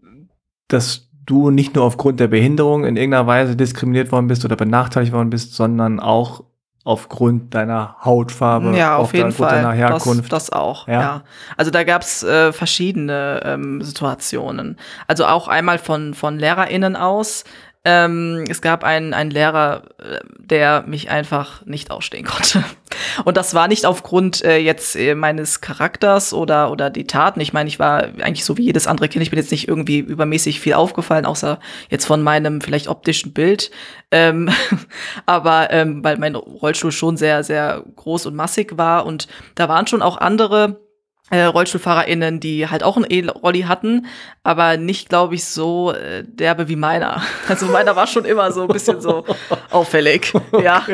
dass 0.70 1.10
du 1.26 1.50
nicht 1.52 1.76
nur 1.76 1.84
aufgrund 1.86 2.20
der 2.20 2.28
Behinderung 2.28 2.86
in 2.86 2.96
irgendeiner 2.98 3.28
Weise 3.28 3.56
diskriminiert 3.56 4.12
worden 4.12 4.28
bist 4.28 4.44
oder 4.46 4.56
benachteiligt 4.56 5.14
worden 5.14 5.30
bist, 5.30 5.56
sondern 5.56 6.00
auch 6.00 6.44
aufgrund 6.86 7.54
deiner 7.54 7.96
Hautfarbe, 8.04 8.76
Ja, 8.78 8.98
auf 8.98 9.14
jeden 9.14 9.30
aufgrund 9.30 9.50
Fall. 9.50 9.62
deiner 9.62 9.72
Herkunft. 9.72 10.32
Das, 10.34 10.48
das 10.48 10.50
auch, 10.54 10.88
Ja? 10.88 10.94
ja. 11.02 11.24
Also 11.56 11.72
da 11.72 11.84
gab's 11.86 12.24
äh, 12.24 12.52
verschiedene 12.52 13.42
ähm, 13.46 13.82
Situationen. 13.82 14.78
Also 15.08 15.26
auch 15.26 15.48
einmal 15.48 15.78
von, 15.78 16.14
von 16.14 16.38
LehrerInnen 16.38 16.98
aus. 16.98 17.46
Ähm, 17.86 18.46
es 18.48 18.62
gab 18.62 18.86
einen, 18.86 19.14
einen 19.14 19.30
Lehrer, 19.30 19.84
äh, 19.98 20.20
der 20.40 20.86
mich 20.88 21.10
einfach 21.10 21.66
nicht 21.66 21.92
ausstehen 21.92 22.26
konnte. 22.26 22.64
Und 23.26 23.36
das 23.36 23.54
war 23.54 23.68
nicht 23.68 23.86
aufgrund 23.86 24.44
äh, 24.46 24.58
jetzt 24.58 24.96
äh, 24.96 25.16
meines 25.16 25.60
Charakters 25.60 26.34
oder, 26.34 26.72
oder 26.72 26.90
die 26.90 27.08
Taten. 27.08 27.42
Ich 27.42 27.52
meine, 27.52 27.68
ich 27.68 27.80
war 27.80 28.04
eigentlich 28.22 28.46
so 28.46 28.58
wie 28.58 28.64
jedes 28.64 28.88
andere 28.88 29.10
Kind. 29.10 29.22
Ich 29.22 29.32
bin 29.32 29.40
jetzt 29.40 29.52
nicht 29.52 29.68
irgendwie 29.68 30.00
übermäßig 30.00 30.62
viel 30.62 30.76
aufgefallen, 30.76 31.26
außer 31.26 31.60
jetzt 31.90 32.06
von 32.06 32.22
meinem 32.22 32.62
vielleicht 32.62 32.88
optischen 32.88 33.34
Bild. 33.34 33.70
Ähm, 34.12 34.50
aber 35.26 35.72
ähm, 35.72 36.06
weil 36.06 36.18
mein 36.18 36.36
Rollstuhl 36.36 36.94
schon 36.94 37.18
sehr, 37.18 37.44
sehr 37.44 37.84
groß 37.98 38.28
und 38.28 38.36
massig 38.36 38.78
war. 38.78 39.06
Und 39.06 39.28
da 39.56 39.68
waren 39.68 39.88
schon 39.88 40.02
auch 40.02 40.18
andere 40.18 40.80
äh, 41.30 41.44
RollstuhlfahrerInnen, 41.44 42.40
die 42.40 42.68
halt 42.70 42.84
auch 42.84 42.98
einen 42.98 43.06
E-Rolli 43.10 43.62
hatten, 43.62 44.06
aber 44.44 44.78
nicht, 44.78 45.10
glaube 45.10 45.36
ich, 45.36 45.46
so 45.46 45.92
äh, 45.94 46.24
derbe 46.26 46.68
wie 46.68 46.76
meiner. 46.76 47.22
Also 47.48 47.66
meiner 47.68 47.96
war 47.96 48.08
schon 48.08 48.26
immer 48.26 48.52
so 48.52 48.64
ein 48.64 48.68
bisschen 48.68 49.02
so 49.02 49.26
auffällig. 49.72 50.34
Ja. 50.62 50.86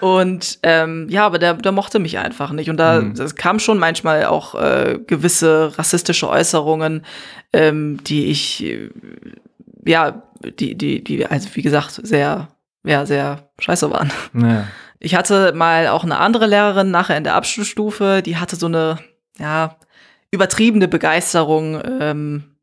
Und 0.00 0.58
ähm, 0.62 1.06
ja, 1.08 1.24
aber 1.24 1.38
der, 1.38 1.54
der 1.54 1.72
mochte 1.72 1.98
mich 1.98 2.18
einfach 2.18 2.50
nicht. 2.52 2.68
Und 2.68 2.76
da 2.76 3.00
Mhm. 3.00 3.14
kam 3.36 3.58
schon 3.58 3.78
manchmal 3.78 4.26
auch 4.26 4.54
äh, 4.54 4.98
gewisse 5.06 5.72
rassistische 5.78 6.28
Äußerungen, 6.28 7.04
ähm, 7.52 7.98
die 8.04 8.26
ich, 8.26 8.62
äh, 8.64 8.90
ja, 9.86 10.22
die, 10.60 10.74
die, 10.76 11.02
die, 11.02 11.24
also 11.26 11.48
wie 11.54 11.62
gesagt, 11.62 11.92
sehr, 12.02 12.48
ja, 12.84 13.06
sehr 13.06 13.48
scheiße 13.60 13.90
waren. 13.90 14.12
Ja. 14.34 14.64
Ich 14.98 15.14
hatte 15.14 15.52
mal 15.54 15.88
auch 15.88 16.04
eine 16.04 16.18
andere 16.18 16.46
Lehrerin 16.46 16.90
nachher 16.90 17.16
in 17.16 17.24
der 17.24 17.34
Abschlussstufe, 17.34 18.20
die 18.22 18.36
hatte 18.36 18.56
so 18.56 18.66
eine, 18.66 18.98
ja, 19.38 19.76
übertriebene 20.30 20.88
Begeisterung 20.88 21.80
ähm, 22.00 22.44
äh, 22.44 22.53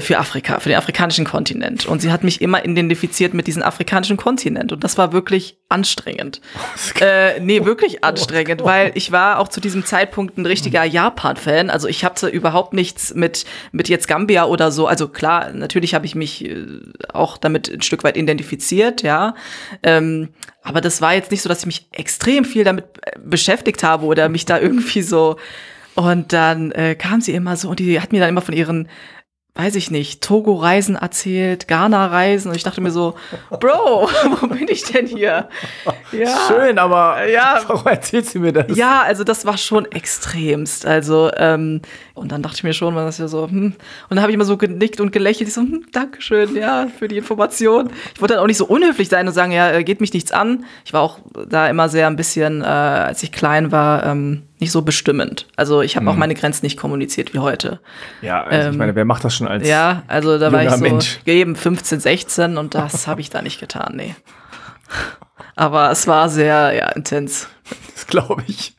für 0.00 0.18
Afrika, 0.18 0.58
für 0.58 0.70
den 0.70 0.78
afrikanischen 0.78 1.26
Kontinent. 1.26 1.84
Und 1.84 2.00
sie 2.00 2.10
hat 2.10 2.24
mich 2.24 2.40
immer 2.40 2.64
identifiziert 2.64 3.34
mit 3.34 3.46
diesem 3.46 3.62
afrikanischen 3.62 4.16
Kontinent. 4.16 4.72
Und 4.72 4.82
das 4.82 4.96
war 4.96 5.12
wirklich 5.12 5.58
anstrengend. 5.68 6.40
Äh, 6.98 7.40
nee, 7.40 7.64
wirklich 7.64 8.04
anstrengend, 8.04 8.64
weil 8.64 8.92
ich 8.94 9.12
war 9.12 9.38
auch 9.38 9.48
zu 9.48 9.60
diesem 9.60 9.84
Zeitpunkt 9.84 10.38
ein 10.38 10.46
richtiger 10.46 10.82
Japan-Fan. 10.82 11.68
Also 11.68 11.88
ich 11.88 12.04
hatte 12.04 12.28
überhaupt 12.28 12.72
nichts 12.72 13.14
mit, 13.14 13.44
mit 13.70 13.88
jetzt 13.90 14.08
Gambia 14.08 14.46
oder 14.46 14.70
so. 14.70 14.86
Also 14.86 15.08
klar, 15.08 15.52
natürlich 15.52 15.94
habe 15.94 16.06
ich 16.06 16.14
mich 16.14 16.44
äh, 16.44 16.64
auch 17.12 17.36
damit 17.36 17.68
ein 17.70 17.82
Stück 17.82 18.02
weit 18.02 18.16
identifiziert, 18.16 19.02
ja. 19.02 19.34
Ähm, 19.82 20.30
aber 20.62 20.80
das 20.80 21.02
war 21.02 21.14
jetzt 21.14 21.30
nicht 21.30 21.42
so, 21.42 21.48
dass 21.48 21.60
ich 21.60 21.66
mich 21.66 21.88
extrem 21.92 22.44
viel 22.44 22.64
damit 22.64 22.86
äh, 23.02 23.18
beschäftigt 23.22 23.82
habe 23.82 24.06
oder 24.06 24.28
mich 24.30 24.46
da 24.46 24.58
irgendwie 24.58 25.02
so. 25.02 25.36
Und 25.94 26.32
dann 26.32 26.72
äh, 26.72 26.94
kam 26.94 27.20
sie 27.20 27.32
immer 27.32 27.56
so 27.56 27.70
und 27.70 27.78
die 27.78 28.00
hat 28.00 28.12
mir 28.12 28.20
dann 28.20 28.30
immer 28.30 28.42
von 28.42 28.54
ihren 28.54 28.88
weiß 29.56 29.74
ich 29.76 29.90
nicht, 29.90 30.22
Togo-Reisen 30.22 30.96
erzählt, 30.96 31.66
Ghana-Reisen 31.68 32.50
und 32.50 32.56
ich 32.56 32.62
dachte 32.62 32.80
mir 32.80 32.90
so, 32.90 33.14
Bro, 33.60 34.08
wo 34.40 34.46
bin 34.48 34.68
ich 34.68 34.84
denn 34.84 35.06
hier? 35.06 35.48
Ja. 36.12 36.36
Schön, 36.48 36.78
aber 36.78 37.26
Ja. 37.26 37.60
warum 37.66 37.86
erzählt 37.86 38.26
sie 38.26 38.38
mir 38.38 38.52
das? 38.52 38.76
Ja, 38.76 39.02
also 39.02 39.24
das 39.24 39.46
war 39.46 39.56
schon 39.58 39.90
extremst. 39.92 40.84
Also, 40.86 41.30
ähm, 41.36 41.80
und 42.14 42.32
dann 42.32 42.42
dachte 42.42 42.56
ich 42.56 42.64
mir 42.64 42.72
schon, 42.72 42.94
man 42.94 43.08
ist 43.08 43.18
ja 43.18 43.28
so, 43.28 43.48
hm. 43.48 43.66
Und 43.66 43.76
dann 44.10 44.20
habe 44.20 44.30
ich 44.30 44.34
immer 44.34 44.44
so 44.44 44.56
genickt 44.56 45.00
und 45.00 45.12
gelächelt. 45.12 45.48
Ich 45.48 45.54
so, 45.54 45.62
hm, 45.62 45.86
Dankeschön, 45.92 46.54
ja, 46.56 46.86
für 46.98 47.08
die 47.08 47.16
Information. 47.18 47.90
Ich 48.14 48.20
wollte 48.20 48.34
dann 48.34 48.42
auch 48.42 48.46
nicht 48.46 48.56
so 48.58 48.66
unhöflich 48.66 49.08
sein 49.08 49.26
und 49.26 49.34
sagen, 49.34 49.52
ja, 49.52 49.70
äh, 49.72 49.84
geht 49.84 50.00
mich 50.00 50.12
nichts 50.12 50.32
an. 50.32 50.64
Ich 50.84 50.92
war 50.92 51.02
auch 51.02 51.18
da 51.48 51.68
immer 51.68 51.88
sehr 51.88 52.06
ein 52.06 52.16
bisschen, 52.16 52.62
äh, 52.62 52.66
als 52.66 53.22
ich 53.22 53.32
klein 53.32 53.72
war, 53.72 54.04
ähm, 54.06 54.42
nicht 54.58 54.72
so 54.72 54.82
bestimmend. 54.82 55.46
Also 55.56 55.82
ich 55.82 55.96
habe 55.96 56.08
auch 56.10 56.16
meine 56.16 56.34
Grenzen 56.34 56.64
nicht 56.64 56.78
kommuniziert 56.78 57.34
wie 57.34 57.38
heute. 57.40 57.80
Ja, 58.22 58.42
also 58.44 58.68
ich 58.68 58.74
Ähm, 58.74 58.78
meine, 58.78 58.94
wer 58.94 59.04
macht 59.04 59.22
das 59.24 59.34
schon 59.34 59.46
als 59.48 59.68
Ja, 59.68 60.02
also 60.08 60.38
da 60.38 60.50
war 60.52 60.62
ich 60.64 60.70
so 60.70 60.78
Mensch. 60.78 61.20
eben 61.26 61.56
15, 61.56 62.00
16 62.00 62.56
und 62.56 62.74
das 62.74 63.06
habe 63.06 63.20
ich 63.20 63.28
da 63.30 63.42
nicht 63.42 63.60
getan, 63.60 63.94
nee. 63.96 64.14
Aber 65.56 65.90
es 65.90 66.06
war 66.06 66.28
sehr, 66.28 66.72
ja, 66.72 66.88
intens. 66.90 67.48
Das 67.94 68.06
glaube 68.06 68.42
ich. 68.46 68.76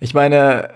Ich 0.00 0.14
meine, 0.14 0.70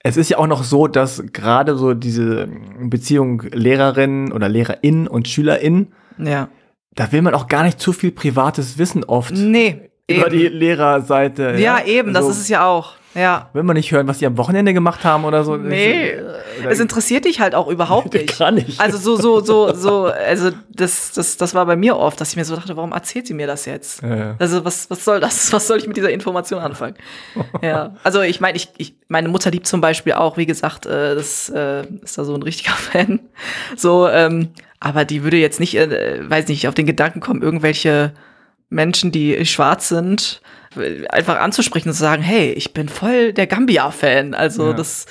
es 0.00 0.16
ist 0.16 0.30
ja 0.30 0.38
auch 0.38 0.46
noch 0.46 0.62
so, 0.64 0.86
dass 0.88 1.22
gerade 1.32 1.76
so 1.76 1.94
diese 1.94 2.48
Beziehung 2.80 3.42
Lehrerin 3.52 4.32
oder 4.32 4.48
Lehrerin 4.48 5.08
und 5.08 5.28
Schülerin, 5.28 5.92
Ja. 6.18 6.48
da 6.94 7.12
will 7.12 7.22
man 7.22 7.34
auch 7.34 7.48
gar 7.48 7.64
nicht 7.64 7.80
zu 7.80 7.92
viel 7.92 8.12
privates 8.12 8.78
Wissen 8.78 9.04
oft 9.04 9.32
Nee. 9.34 9.90
Über 10.08 10.26
eben. 10.26 10.30
die 10.30 10.48
Lehrerseite. 10.48 11.54
Ja, 11.58 11.84
eben, 11.84 12.12
das 12.12 12.24
Also, 12.24 12.30
ist 12.32 12.40
es 12.42 12.48
ja 12.48 12.66
auch. 12.66 12.94
Ja. 13.14 13.50
Will 13.52 13.62
man 13.62 13.76
nicht 13.76 13.92
hören, 13.92 14.08
was 14.08 14.18
die 14.18 14.26
am 14.26 14.38
Wochenende 14.38 14.72
gemacht 14.72 15.04
haben 15.04 15.26
oder 15.26 15.44
so? 15.44 15.58
Nee, 15.58 16.14
Oder- 16.14 16.70
es 16.70 16.80
interessiert 16.80 17.26
dich 17.26 17.40
halt 17.40 17.54
auch 17.54 17.68
überhaupt 17.68 18.14
nicht. 18.14 18.38
Gar 18.38 18.52
nicht. 18.52 18.80
Also 18.80 18.96
so, 18.96 19.16
so, 19.16 19.40
so, 19.44 19.74
so, 19.74 20.04
also 20.06 20.48
das, 20.70 21.12
das, 21.12 21.36
das 21.36 21.54
war 21.54 21.66
bei 21.66 21.76
mir 21.76 21.98
oft, 21.98 22.18
dass 22.22 22.30
ich 22.30 22.36
mir 22.36 22.46
so 22.46 22.56
dachte, 22.56 22.74
warum 22.74 22.92
erzählt 22.92 23.26
sie 23.26 23.34
mir 23.34 23.46
das 23.46 23.66
jetzt? 23.66 24.02
Ja. 24.02 24.34
Also 24.38 24.64
was, 24.64 24.88
was 24.88 25.04
soll 25.04 25.20
das? 25.20 25.52
Was 25.52 25.66
soll 25.66 25.76
ich 25.76 25.86
mit 25.86 25.98
dieser 25.98 26.10
Information 26.10 26.60
anfangen? 26.60 26.94
ja, 27.62 27.94
also 28.02 28.22
ich 28.22 28.40
meine, 28.40 28.56
ich, 28.56 28.70
ich, 28.78 28.94
meine 29.08 29.28
Mutter 29.28 29.50
liebt 29.50 29.66
zum 29.66 29.82
Beispiel 29.82 30.14
auch, 30.14 30.38
wie 30.38 30.46
gesagt, 30.46 30.86
äh, 30.86 31.14
das 31.14 31.50
äh, 31.50 31.82
ist 32.02 32.16
da 32.16 32.24
so 32.24 32.34
ein 32.34 32.42
richtiger 32.42 32.72
Fan. 32.72 33.20
So, 33.76 34.08
ähm, 34.08 34.48
aber 34.80 35.04
die 35.04 35.22
würde 35.22 35.36
jetzt 35.36 35.60
nicht, 35.60 35.74
äh, 35.76 36.18
weiß 36.30 36.48
nicht, 36.48 36.66
auf 36.66 36.74
den 36.74 36.86
Gedanken 36.86 37.20
kommen, 37.20 37.42
irgendwelche 37.42 38.14
Menschen, 38.72 39.12
die 39.12 39.44
schwarz 39.46 39.88
sind, 39.88 40.40
einfach 41.10 41.38
anzusprechen 41.38 41.88
und 41.90 41.94
zu 41.94 42.00
sagen, 42.00 42.22
hey, 42.22 42.50
ich 42.52 42.72
bin 42.72 42.88
voll 42.88 43.32
der 43.32 43.46
Gambia-Fan. 43.46 44.34
Also 44.34 44.68
Ja. 44.68 44.72
das, 44.72 45.06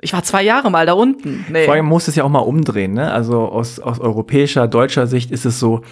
ich 0.00 0.12
war 0.12 0.22
zwei 0.22 0.42
Jahre 0.42 0.70
mal 0.70 0.86
da 0.86 0.94
unten. 0.94 1.44
Nee. 1.50 1.64
Vor 1.66 1.74
allem 1.74 1.86
muss 1.86 2.08
es 2.08 2.16
ja 2.16 2.24
auch 2.24 2.28
mal 2.30 2.38
umdrehen, 2.40 2.94
ne? 2.94 3.12
Also 3.12 3.40
aus, 3.48 3.78
aus 3.78 4.00
europäischer, 4.00 4.66
deutscher 4.68 5.06
Sicht 5.06 5.30
ist 5.30 5.44
es 5.44 5.60
so, 5.60 5.82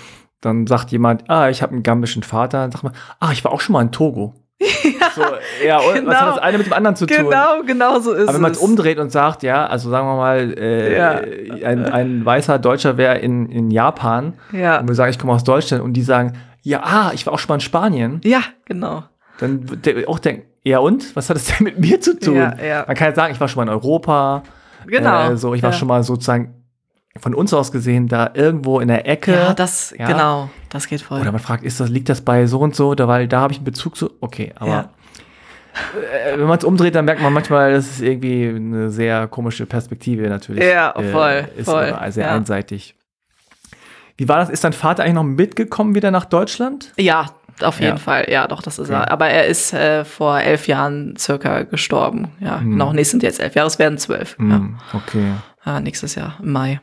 dann 0.41 0.67
sagt 0.67 0.91
jemand, 0.91 1.29
ah, 1.29 1.51
ich 1.51 1.61
habe 1.63 1.73
einen 1.75 1.83
gambischen 1.83 2.23
Vater, 2.23 2.59
dann 2.63 2.73
sagt 2.73 2.83
man, 2.85 2.95
ah, 3.21 3.31
ich 3.33 3.45
war 3.45 3.53
auch 3.53 3.61
schon 3.61 3.75
mal 3.75 3.83
in 3.83 3.93
Togo. 3.93 4.35
so, 5.15 5.23
ja, 5.67 5.79
und 5.79 5.87
was 5.87 5.95
Genau. 6.01 6.13
hat 6.15 6.29
das 6.29 6.39
eine 6.39 6.59
mit 6.59 6.67
dem 6.67 6.73
anderen 6.75 6.95
zu 6.97 7.07
tun? 7.07 7.17
Genau, 7.17 7.63
genau 7.67 7.99
so 8.01 8.13
ist 8.13 8.25
Aber 8.29 8.35
wenn 8.35 8.43
man 8.43 8.53
es. 8.53 8.59
es 8.59 8.63
umdreht 8.63 8.99
und 8.99 9.11
sagt, 9.11 9.43
ja, 9.43 9.67
also 9.67 9.89
sagen 9.91 10.07
wir 10.07 10.17
mal, 10.17 10.55
äh, 10.59 10.97
Ja. 10.97 11.21
ein, 11.67 11.85
ein 11.87 12.25
weißer 12.25 12.59
Deutscher 12.59 12.97
wäre 12.99 13.19
in, 13.19 13.47
in 13.51 13.71
Japan 13.71 14.35
Ja. 14.53 14.79
und 14.81 14.89
wir 14.89 14.95
sagen, 14.95 15.11
ich 15.11 15.19
komme 15.19 15.33
aus 15.33 15.45
Deutschland 15.45 15.83
und 15.83 15.93
die 15.95 16.03
sagen, 16.03 16.35
ja, 16.63 16.81
ah, 16.83 17.11
ich 17.15 17.27
war 17.27 17.33
auch 17.33 17.39
schon 17.39 17.49
mal 17.49 17.55
in 17.57 17.61
Spanien, 17.61 18.21
Ja, 18.25 18.43
genau. 18.65 19.05
dann 19.39 19.69
wird 19.69 19.87
der 19.87 20.09
auch 20.09 20.19
denken, 20.19 20.43
ja 20.63 20.79
und? 20.79 21.15
Was 21.17 21.31
hat 21.31 21.37
das 21.37 21.47
denn 21.47 21.65
mit 21.65 21.79
mir 21.79 22.01
zu 22.01 22.19
tun? 22.19 22.35
Ja, 22.37 22.55
ja. 22.63 22.85
Man 22.87 22.97
kann 22.97 23.09
ja 23.11 23.15
sagen, 23.15 23.33
ich 23.33 23.41
war 23.41 23.49
schon 23.49 23.65
mal 23.65 23.71
in 23.73 23.77
Europa, 23.79 24.43
Genau. 24.87 25.31
äh, 25.33 25.37
so, 25.37 25.55
ich 25.55 25.63
war 25.63 25.71
ja. 25.73 25.77
schon 25.77 25.89
mal 25.89 26.03
sozusagen 26.03 26.55
von 27.19 27.35
uns 27.35 27.53
aus 27.53 27.73
gesehen 27.73 28.07
da 28.09 28.31
irgendwo 28.35 28.79
in 28.81 28.89
der 28.89 29.07
Ecke. 29.09 29.33
Ja, 29.33 29.53
das, 29.55 29.93
Ja. 29.99 30.07
genau, 30.07 30.49
das 30.69 30.87
geht 30.87 31.03
voll. 31.03 31.21
Oder 31.21 31.33
man 31.33 31.41
fragt, 31.41 31.65
ist 31.65 31.81
das, 31.81 31.89
liegt 31.91 32.09
das 32.09 32.21
bei 32.21 32.47
so 32.47 32.61
und 32.61 32.75
so? 32.77 32.91
Oder 32.91 33.09
weil 33.09 33.27
da 33.27 33.41
habe 33.41 33.53
ich 33.53 33.59
einen 33.59 33.65
Bezug 33.65 33.97
zu. 33.97 34.11
Okay, 34.21 34.53
aber 34.57 34.71
Ja. 34.71 34.91
äh, 36.33 36.39
wenn 36.39 36.47
man 36.47 36.59
es 36.59 36.65
umdreht, 36.65 36.95
dann 36.95 37.05
merkt 37.05 37.21
man 37.21 37.33
manchmal, 37.33 37.73
das 37.73 37.87
ist 37.91 38.01
irgendwie 38.01 38.49
eine 38.49 38.91
sehr 38.91 39.27
komische 39.29 39.67
Perspektive 39.67 40.29
natürlich. 40.29 40.65
Ja, 40.65 40.93
voll, 41.11 41.49
Ist 41.57 41.69
voll, 41.69 41.95
sehr 42.11 42.27
ja. 42.27 42.35
einseitig. 42.35 42.95
Wie 44.21 44.29
war 44.29 44.37
das? 44.37 44.51
Ist 44.51 44.65
dein 44.65 44.75
Vater 44.75 45.03
eigentlich 45.03 45.15
noch 45.15 45.23
mitgekommen 45.25 45.95
wieder 45.95 46.11
nach 46.11 46.27
Deutschland? 46.27 46.93
Ja, 46.99 47.31
auf 47.63 47.81
jeden 47.81 47.93
Ja. 47.93 47.97
Fall. 47.97 48.27
Ja, 48.29 48.47
doch, 48.49 48.61
das 48.61 48.79
ist 48.79 48.91
Okay. 48.91 48.99
er. 49.01 49.11
Aber 49.11 49.29
er 49.29 49.47
ist 49.47 49.73
äh, 49.73 50.05
vor 50.05 50.39
elf 50.41 50.67
Jahren 50.67 51.15
circa 51.17 51.63
gestorben. 51.63 52.29
Ja, 52.39 52.59
genau. 52.59 52.93
Nee, 52.93 53.03
sind 53.05 53.23
jetzt 53.23 53.41
elf 53.41 53.55
Jahre, 53.55 53.69
es 53.69 53.79
werden 53.79 53.97
zwölf. 53.97 54.37
Ja. 54.39 54.45
Hm, 54.45 54.79
okay. 54.93 55.33
ja, 55.65 55.81
nächstes 55.81 56.17
Jahr, 56.17 56.37
im 56.43 56.53
Mai. 56.53 56.81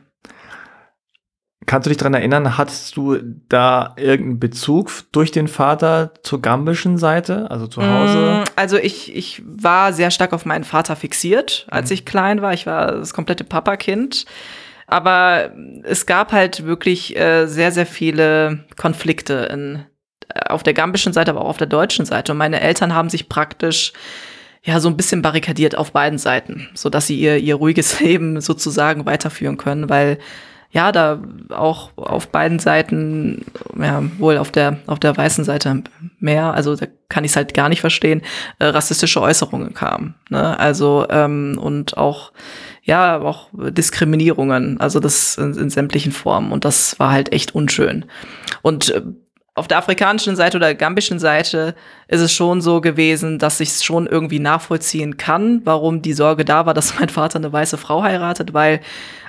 Kannst 1.66 1.86
du 1.86 1.90
dich 1.90 1.98
daran 1.98 2.14
erinnern, 2.14 2.58
hattest 2.58 2.96
du 2.96 3.18
da 3.48 3.92
irgendeinen 3.96 4.40
Bezug 4.40 4.90
durch 5.12 5.30
den 5.30 5.46
Vater 5.46 6.14
zur 6.24 6.42
gambischen 6.42 6.98
Seite, 6.98 7.50
also 7.52 7.68
zu 7.68 7.82
Hause? 7.82 8.40
Mm, 8.40 8.44
Also 8.56 8.78
ich, 8.78 9.14
ich 9.14 9.42
war 9.46 9.92
sehr 9.92 10.10
stark 10.10 10.32
auf 10.32 10.44
meinen 10.44 10.64
Vater 10.64 10.96
fixiert, 10.96 11.66
als 11.70 11.90
ich 11.92 12.04
klein 12.04 12.42
war. 12.42 12.52
Ich 12.52 12.66
war 12.66 12.92
das 12.92 13.14
komplette 13.14 13.44
Papakind. 13.44 14.24
Aber 14.90 15.52
es 15.84 16.06
gab 16.06 16.32
halt 16.32 16.64
wirklich 16.64 17.14
äh, 17.14 17.46
sehr, 17.46 17.72
sehr 17.72 17.84
viele 17.84 18.64
Konflikte 18.76 19.34
in, 19.52 19.84
äh, 20.34 20.48
auf 20.48 20.62
der 20.62 20.72
gambischen 20.72 21.12
Seite, 21.12 21.30
aber 21.30 21.42
auch 21.42 21.50
auf 21.50 21.58
der 21.58 21.66
deutschen 21.66 22.06
Seite. 22.06 22.32
Und 22.32 22.38
meine 22.38 22.62
Eltern 22.62 22.94
haben 22.94 23.10
sich 23.10 23.28
praktisch 23.28 23.92
ja 24.62 24.80
so 24.80 24.88
ein 24.88 24.96
bisschen 24.96 25.20
barrikadiert 25.20 25.76
auf 25.76 25.92
beiden 25.92 26.18
Seiten, 26.18 26.70
so 26.72 26.88
dass 26.88 27.06
sie 27.06 27.20
ihr, 27.20 27.36
ihr 27.36 27.56
ruhiges 27.56 28.00
Leben 28.00 28.40
sozusagen 28.40 29.04
weiterführen 29.04 29.58
können, 29.58 29.90
weil 29.90 30.18
ja, 30.70 30.92
da 30.92 31.20
auch 31.50 31.90
auf 31.96 32.28
beiden 32.28 32.58
Seiten, 32.58 33.46
ja, 33.78 34.02
wohl 34.18 34.36
auf 34.36 34.50
der, 34.50 34.78
auf 34.86 34.98
der 34.98 35.16
weißen 35.16 35.44
Seite 35.44 35.82
mehr, 36.20 36.52
also 36.52 36.76
da 36.76 36.86
kann 37.08 37.24
ich 37.24 37.30
es 37.30 37.36
halt 37.36 37.54
gar 37.54 37.70
nicht 37.70 37.80
verstehen, 37.80 38.20
äh, 38.58 38.66
rassistische 38.66 39.22
Äußerungen 39.22 39.72
kamen. 39.72 40.14
Ne? 40.28 40.58
Also, 40.58 41.06
ähm, 41.08 41.58
und 41.60 41.96
auch, 41.96 42.32
ja, 42.82 43.18
auch 43.18 43.48
Diskriminierungen, 43.52 44.78
also 44.78 45.00
das 45.00 45.38
in, 45.38 45.54
in 45.54 45.70
sämtlichen 45.70 46.12
Formen. 46.12 46.52
Und 46.52 46.66
das 46.66 46.98
war 46.98 47.12
halt 47.12 47.32
echt 47.32 47.54
unschön. 47.54 48.04
Und 48.60 48.90
äh, 48.90 49.02
auf 49.54 49.68
der 49.68 49.78
afrikanischen 49.78 50.36
Seite 50.36 50.58
oder 50.58 50.74
gambischen 50.74 51.18
Seite 51.18 51.74
ist 52.08 52.20
es 52.20 52.32
schon 52.32 52.60
so 52.60 52.80
gewesen, 52.80 53.38
dass 53.38 53.58
ich 53.58 53.70
es 53.70 53.84
schon 53.84 54.06
irgendwie 54.06 54.38
nachvollziehen 54.38 55.16
kann, 55.16 55.62
warum 55.64 56.02
die 56.02 56.12
Sorge 56.12 56.44
da 56.44 56.66
war, 56.66 56.74
dass 56.74 56.98
mein 57.00 57.08
Vater 57.08 57.38
eine 57.38 57.52
weiße 57.52 57.78
Frau 57.78 58.02
heiratet, 58.02 58.52
weil 58.54 58.80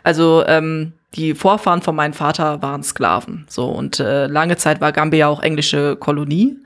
also 0.03 0.43
ähm, 0.45 0.93
die 1.15 1.33
Vorfahren 1.33 1.81
von 1.81 1.95
meinem 1.95 2.13
Vater 2.13 2.61
waren 2.61 2.83
Sklaven. 2.83 3.45
So 3.49 3.67
und 3.67 3.99
äh, 3.99 4.27
lange 4.27 4.57
Zeit 4.57 4.81
war 4.81 4.91
Gambia 4.91 5.27
auch 5.27 5.41
englische 5.41 5.95
Kolonie. 5.95 6.57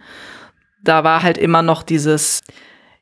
Da 0.83 1.03
war 1.03 1.23
halt 1.23 1.37
immer 1.37 1.61
noch 1.61 1.83
dieses, 1.83 2.41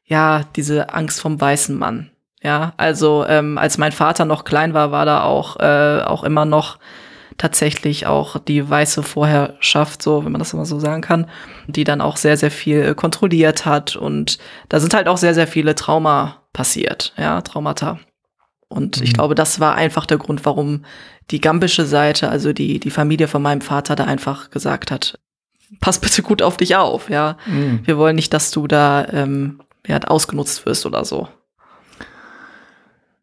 ja, 0.06 0.44
diese 0.56 0.94
Angst 0.94 1.20
vom 1.20 1.42
weißen 1.42 1.78
Mann. 1.78 2.12
Ja, 2.44 2.74
also 2.78 3.26
ähm, 3.28 3.58
als 3.58 3.78
mein 3.78 3.92
Vater 3.92 4.26
noch 4.26 4.46
klein 4.46 4.74
war, 4.74 4.92
war 4.92 5.06
da 5.06 5.24
auch 5.24 5.60
äh, 5.60 6.02
auch 6.02 6.24
immer 6.24 6.46
noch 6.46 6.80
tatsächlich 7.38 8.08
auch 8.08 8.38
die 8.40 8.68
weiße 8.68 9.04
Vorherrschaft, 9.04 10.02
so 10.02 10.26
wenn 10.26 10.32
man 10.32 10.40
das 10.40 10.54
immer 10.54 10.66
so 10.66 10.80
sagen 10.80 11.02
kann, 11.02 11.28
die 11.68 11.84
dann 11.84 12.02
auch 12.02 12.18
sehr 12.18 12.38
sehr 12.38 12.52
viel 12.52 12.82
äh, 12.82 12.96
kontrolliert 12.96 13.66
hat 13.66 13.96
und 13.96 14.38
da 14.70 14.80
sind 14.80 14.94
halt 14.94 15.08
auch 15.08 15.18
sehr 15.18 15.34
sehr 15.34 15.48
viele 15.48 15.76
Trauma 15.76 16.44
passiert, 16.54 17.14
ja, 17.18 17.42
Traumata. 17.42 18.00
Und 18.72 18.98
Mhm. 18.98 19.04
ich 19.04 19.14
glaube, 19.14 19.36
das 19.36 19.60
war 19.60 19.76
einfach 19.76 20.06
der 20.06 20.18
Grund, 20.18 20.46
warum 20.46 20.84
die 21.30 21.42
gambische 21.42 21.86
Seite, 21.86 22.30
also 22.30 22.54
die, 22.54 22.80
die 22.80 22.90
Familie 22.92 23.28
von 23.28 23.42
meinem 23.42 23.62
Vater, 23.62 23.96
da 23.96 24.06
einfach 24.06 24.50
gesagt 24.50 24.92
hat, 24.92 25.20
pass 25.80 26.00
bitte 26.00 26.22
gut 26.24 26.42
auf 26.42 26.58
dich 26.58 26.76
auf, 26.76 27.10
ja. 27.10 27.38
Mhm. 27.46 27.82
Wir 27.86 27.98
wollen 27.98 28.16
nicht, 28.16 28.34
dass 28.34 28.52
du 28.52 28.68
da 28.68 29.08
ähm, 29.12 29.62
ja, 29.88 30.00
ausgenutzt 30.00 30.66
wirst 30.66 30.86
oder 30.86 31.06
so. 31.06 31.28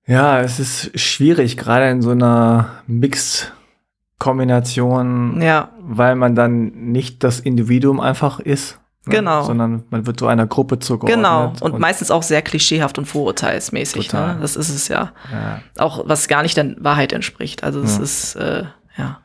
Ja, 0.06 0.40
es 0.40 0.58
ist 0.58 0.98
schwierig, 0.98 1.58
gerade 1.58 1.90
in 1.90 2.00
so 2.00 2.10
einer 2.12 2.82
Mix-Kombination, 2.86 5.42
Ja, 5.42 5.68
weil 5.80 6.14
man 6.16 6.34
dann 6.34 6.68
nicht 6.92 7.22
das 7.24 7.40
Individuum 7.40 8.00
einfach 8.00 8.40
ist, 8.40 8.78
ne, 9.08 9.16
Genau. 9.16 9.42
sondern 9.42 9.84
man 9.90 10.06
wird 10.06 10.20
so 10.20 10.26
einer 10.26 10.46
Gruppe 10.46 10.78
zugeordnet. 10.78 11.16
genau. 11.16 11.52
Und, 11.60 11.78
meistens 11.78 12.10
auch 12.10 12.22
sehr 12.22 12.42
klischeehaft 12.42 12.98
und 12.98 13.06
vorurteilsmäßig. 13.06 14.08
Total. 14.08 14.34
Ne? 14.36 14.40
Das 14.40 14.56
ist 14.56 14.68
es 14.70 14.88
ja. 14.88 15.12
ja. 15.32 15.60
Auch 15.78 16.02
was 16.06 16.28
gar 16.28 16.42
nicht 16.42 16.56
der 16.56 16.74
Wahrheit 16.78 17.12
entspricht. 17.12 17.64
Also 17.64 17.80
es 17.80 17.96
Ja. 17.96 18.02
ist, 18.02 18.34
äh, 18.36 18.64
ja. 18.96 19.18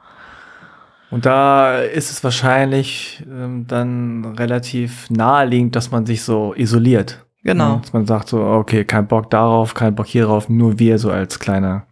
Und 1.11 1.25
da 1.27 1.77
ist 1.77 2.09
es 2.09 2.23
wahrscheinlich 2.23 3.23
ähm, 3.29 3.65
dann 3.67 4.25
relativ 4.37 5.09
naheliegend, 5.11 5.75
dass 5.75 5.91
man 5.91 6.05
sich 6.07 6.23
so 6.23 6.53
isoliert. 6.55 7.23
Genau. 7.43 7.75
Ne? 7.75 7.81
Dass 7.81 7.93
man 7.93 8.05
sagt 8.07 8.29
so, 8.29 8.41
okay, 8.43 8.83
kein 8.85 9.07
Bock 9.07 9.29
darauf, 9.29 9.73
kein 9.75 9.93
Bock 9.95 10.07
hierauf, 10.07 10.49
nur 10.49 10.79
wir 10.79 10.97
so 10.97 11.11
als 11.11 11.37
kleine 11.39 11.83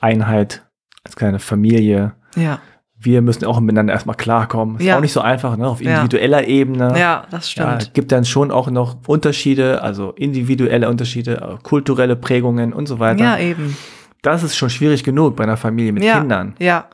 Einheit, 0.00 0.62
als 1.04 1.16
kleine 1.16 1.38
Familie. 1.38 2.12
Ja. 2.36 2.58
Wir 3.02 3.22
müssen 3.22 3.46
auch 3.46 3.58
miteinander 3.60 3.94
erstmal 3.94 4.16
klarkommen. 4.16 4.76
Ist 4.76 4.84
Ja. 4.84 4.96
auch 4.96 5.00
nicht 5.00 5.12
so 5.14 5.20
einfach, 5.22 5.56
ne? 5.56 5.66
Auf 5.66 5.80
Ja. 5.80 5.90
individueller 6.02 6.46
Ebene. 6.46 6.98
Ja, 6.98 7.24
das 7.30 7.54
Ja, 7.54 7.78
stimmt. 7.80 7.94
gibt 7.94 8.12
dann 8.12 8.24
schon 8.26 8.50
auch 8.50 8.70
noch 8.70 8.96
Unterschiede, 9.06 9.82
also 9.82 10.10
individuelle 10.12 10.88
Unterschiede, 10.88 11.36
äh, 11.40 11.62
kulturelle 11.62 12.14
Prägungen 12.16 12.72
und 12.74 12.86
so 12.86 12.98
weiter. 12.98 13.24
Ja, 13.24 13.38
eben. 13.38 13.74
Das 14.22 14.42
ist 14.42 14.54
schon 14.54 14.68
schwierig 14.68 15.02
genug 15.02 15.36
bei 15.36 15.44
einer 15.44 15.56
Familie 15.56 15.92
mit 15.92 16.04
ja. 16.04 16.18
Kindern. 16.18 16.54
Ja. 16.58 16.84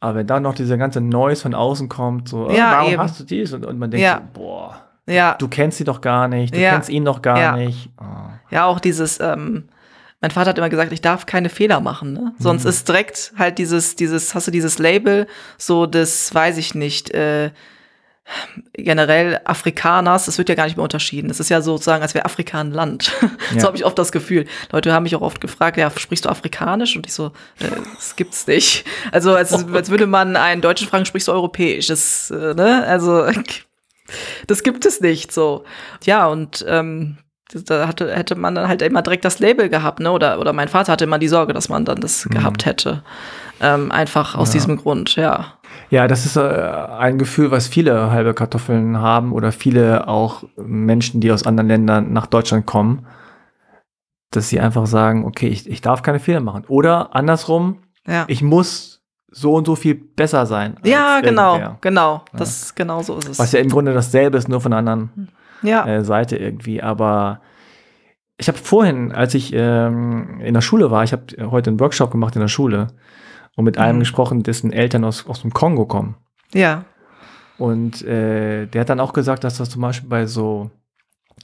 Aber 0.00 0.16
wenn 0.16 0.26
dann 0.26 0.42
noch 0.42 0.54
dieser 0.54 0.76
ganze 0.76 1.00
Noise 1.00 1.42
von 1.42 1.54
außen 1.54 1.88
kommt, 1.88 2.28
so, 2.28 2.48
äh, 2.50 2.56
Ja, 2.56 2.72
warum 2.72 2.92
eben. 2.92 3.02
hast 3.02 3.20
du 3.20 3.24
dies? 3.24 3.52
Und, 3.52 3.64
und 3.64 3.78
man 3.78 3.90
denkt 3.90 4.02
Ja. 4.04 4.20
so, 4.34 4.40
boah, 4.40 4.76
Ja. 5.06 5.36
du 5.38 5.46
kennst 5.48 5.78
sie 5.78 5.84
doch 5.84 6.00
gar 6.00 6.26
nicht, 6.28 6.54
du 6.54 6.60
Ja. 6.60 6.72
kennst 6.72 6.90
ihn 6.90 7.04
doch 7.04 7.22
gar 7.22 7.38
Ja. 7.38 7.56
nicht. 7.56 7.90
Oh. 8.00 8.04
Ja, 8.50 8.66
auch 8.66 8.80
dieses, 8.80 9.20
ähm, 9.20 9.68
mein 10.26 10.32
Vater 10.32 10.50
hat 10.50 10.58
immer 10.58 10.68
gesagt, 10.68 10.90
ich 10.92 11.00
darf 11.00 11.24
keine 11.26 11.48
Fehler 11.48 11.78
machen, 11.78 12.12
ne? 12.12 12.32
Sonst 12.40 12.64
Mhm. 12.64 12.70
ist 12.70 12.88
direkt 12.88 13.32
halt 13.38 13.58
dieses, 13.58 13.94
dieses, 13.94 14.34
hast 14.34 14.48
du 14.48 14.50
dieses 14.50 14.80
Label, 14.80 15.28
so 15.56 15.86
das, 15.86 16.34
weiß 16.34 16.56
ich 16.58 16.74
nicht, 16.74 17.12
äh, 17.12 17.52
generell 18.72 19.40
Afrikaners, 19.44 20.26
das 20.26 20.36
wird 20.36 20.48
ja 20.48 20.56
gar 20.56 20.64
nicht 20.64 20.76
mehr 20.76 20.82
unterschieden. 20.82 21.30
Es 21.30 21.38
ist 21.38 21.48
ja 21.48 21.62
sozusagen, 21.62 22.02
als 22.02 22.12
wäre 22.14 22.24
Afrika 22.24 22.60
ein 22.60 22.72
Land. 22.72 23.12
Ja. 23.54 23.60
so 23.60 23.66
habe 23.68 23.76
ich 23.76 23.84
oft 23.84 23.96
das 24.00 24.10
Gefühl. 24.10 24.46
Leute 24.72 24.92
haben 24.92 25.04
mich 25.04 25.14
auch 25.14 25.20
oft 25.20 25.40
gefragt, 25.40 25.76
ja, 25.76 25.88
sprichst 25.96 26.24
du 26.24 26.28
Afrikanisch? 26.28 26.96
Und 26.96 27.06
ich 27.06 27.12
so, 27.12 27.26
äh, 27.60 27.68
das 27.94 28.16
gibt's 28.16 28.48
nicht. 28.48 28.84
Also 29.12 29.32
als, 29.36 29.52
als 29.72 29.90
würde 29.90 30.08
man 30.08 30.34
einen 30.34 30.60
Deutschen 30.60 30.88
fragen, 30.88 31.06
sprichst 31.06 31.28
du 31.28 31.32
Europäisch? 31.32 31.86
Das, 31.86 32.32
äh, 32.32 32.54
ne? 32.54 32.84
Also 32.84 33.26
das 34.48 34.64
gibt 34.64 34.84
es 34.86 35.00
nicht 35.00 35.30
so. 35.30 35.64
Ja, 36.02 36.26
und 36.26 36.64
ähm, 36.68 37.18
da 37.66 37.86
hatte, 37.86 38.12
hätte 38.14 38.34
man 38.34 38.54
dann 38.54 38.68
halt 38.68 38.82
immer 38.82 39.02
direkt 39.02 39.24
das 39.24 39.38
Label 39.38 39.68
gehabt, 39.68 40.00
ne? 40.00 40.10
Oder, 40.10 40.40
oder 40.40 40.52
mein 40.52 40.68
Vater 40.68 40.92
hatte 40.92 41.04
immer 41.04 41.18
die 41.18 41.28
Sorge, 41.28 41.52
dass 41.52 41.68
man 41.68 41.84
dann 41.84 42.00
das 42.00 42.28
gehabt 42.28 42.66
hätte. 42.66 43.02
Ähm, 43.60 43.90
einfach 43.92 44.34
aus 44.34 44.48
Ja. 44.48 44.52
diesem 44.54 44.76
Grund, 44.76 45.16
ja. 45.16 45.54
Ja, 45.90 46.08
das 46.08 46.26
ist 46.26 46.36
äh, 46.36 46.40
ein 46.42 47.18
Gefühl, 47.18 47.50
was 47.52 47.68
viele 47.68 48.10
halbe 48.10 48.34
Kartoffeln 48.34 48.98
haben 48.98 49.32
oder 49.32 49.52
viele 49.52 50.08
auch 50.08 50.42
Menschen, 50.56 51.20
die 51.20 51.30
aus 51.30 51.46
anderen 51.46 51.68
Ländern 51.68 52.12
nach 52.12 52.26
Deutschland 52.26 52.66
kommen, 52.66 53.06
dass 54.32 54.48
sie 54.48 54.58
einfach 54.60 54.86
sagen, 54.86 55.24
okay, 55.24 55.48
ich, 55.48 55.68
ich 55.68 55.80
darf 55.80 56.02
keine 56.02 56.18
Fehler 56.18 56.40
machen. 56.40 56.64
Oder 56.68 57.14
andersrum, 57.14 57.78
Ja, 58.06 58.24
ich 58.26 58.42
muss 58.42 59.02
so 59.30 59.54
und 59.54 59.66
so 59.66 59.76
viel 59.76 59.94
besser 59.94 60.46
sein. 60.46 60.76
ja 60.84 61.20
genau, 61.20 61.54
irgendwer. 61.54 61.78
genau. 61.80 62.24
Das, 62.36 62.74
genau 62.74 63.02
so 63.02 63.18
ist 63.18 63.28
es. 63.28 63.38
Was 63.38 63.52
ja 63.52 63.60
im 63.60 63.68
Grunde 63.68 63.94
dasselbe 63.94 64.36
ist, 64.38 64.48
nur 64.48 64.60
von 64.60 64.72
anderen 64.72 65.28
ja, 65.62 65.86
äh, 65.86 66.04
Seite 66.04 66.36
irgendwie. 66.36 66.82
Aber 66.82 67.40
ich 68.38 68.48
habe 68.48 68.58
vorhin, 68.58 69.12
als 69.12 69.34
ich 69.34 69.52
ähm, 69.54 70.40
in 70.40 70.54
der 70.54 70.60
Schule 70.60 70.90
war, 70.90 71.04
ich 71.04 71.12
habe 71.12 71.24
heute 71.50 71.70
einen 71.70 71.80
Workshop 71.80 72.10
gemacht 72.10 72.34
in 72.36 72.40
der 72.40 72.48
Schule 72.48 72.88
und 73.56 73.64
mit 73.64 73.78
einem 73.78 73.96
Mhm. 73.96 74.00
gesprochen, 74.00 74.42
dessen 74.42 74.72
Eltern 74.72 75.04
aus, 75.04 75.26
aus 75.26 75.42
dem 75.42 75.52
Kongo 75.52 75.86
kommen. 75.86 76.16
ja, 76.54 76.84
Und 77.58 78.02
äh, 78.04 78.66
der 78.66 78.82
hat 78.82 78.90
dann 78.90 79.00
auch 79.00 79.14
gesagt, 79.14 79.42
dass 79.44 79.56
das 79.56 79.70
zum 79.70 79.80
Beispiel 79.80 80.08
bei 80.10 80.26
so 80.26 80.70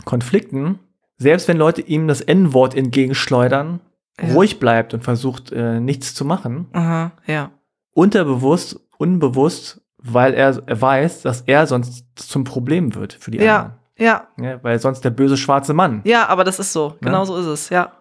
Konflikten, 0.05 0.79
selbst 1.17 1.49
wenn 1.49 1.57
Leute 1.57 1.81
ihm 1.83 2.09
das 2.09 2.21
N-Wort 2.21 2.75
entgegenschleudern, 2.75 3.81
Ja. 4.21 4.35
ruhig 4.35 4.59
bleibt 4.59 4.93
und 4.93 5.03
versucht, 5.05 5.53
äh, 5.53 5.81
nichts 5.81 6.15
zu 6.15 6.25
machen, 6.27 6.67
aha, 6.75 7.13
ja, 7.27 7.51
unterbewusst, 7.95 8.79
unbewusst, 8.99 9.81
weil 9.97 10.35
er, 10.35 10.63
er 10.67 10.81
weiß, 10.81 11.23
dass 11.23 11.43
er 11.43 11.67
sonst 11.67 12.05
zum 12.17 12.45
Problem 12.45 12.95
wird 12.95 13.15
für 13.15 13.31
die 13.31 13.39
Ja. 13.39 13.57
anderen. 13.59 13.79
Ja, 13.99 14.29
Ja, 14.41 14.59
weil 14.63 14.79
sonst 14.79 15.03
der 15.05 15.11
böse 15.11 15.37
schwarze 15.37 15.75
Mann. 15.75 16.01
ja, 16.05 16.27
aber 16.29 16.45
das 16.45 16.59
ist 16.59 16.73
so. 16.73 16.97
Genau 17.01 17.25
so 17.25 17.37
ist 17.37 17.47
es, 17.47 17.69
ja. 17.71 17.93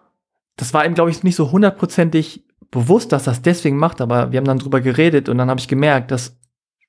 Das 0.56 0.72
war 0.74 0.84
ihm, 0.84 0.94
glaube 0.94 1.10
ich, 1.10 1.22
nicht 1.22 1.36
so 1.36 1.50
hundertprozentig 1.52 2.44
bewusst, 2.70 3.12
dass 3.12 3.26
er 3.26 3.32
es 3.34 3.42
deswegen 3.42 3.76
macht, 3.76 4.00
aber 4.00 4.32
wir 4.32 4.38
haben 4.38 4.44
dann 4.46 4.58
drüber 4.58 4.80
geredet 4.80 5.28
und 5.28 5.38
dann 5.38 5.50
habe 5.50 5.60
ich 5.60 5.68
gemerkt, 5.68 6.10
dass 6.10 6.36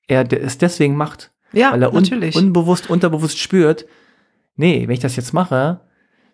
er 0.06 0.30
es 0.32 0.58
deswegen 0.58 0.96
macht, 0.96 1.30
Ja, 1.52 1.72
weil 1.72 1.82
er 1.82 1.92
un 1.92 2.02
natürlich. 2.02 2.36
unbewusst, 2.36 2.88
unterbewusst 2.90 3.38
spürt, 3.38 3.86
nee, 4.56 4.82
wenn 4.86 4.94
ich 4.94 5.00
das 5.00 5.16
jetzt 5.16 5.32
mache, 5.32 5.80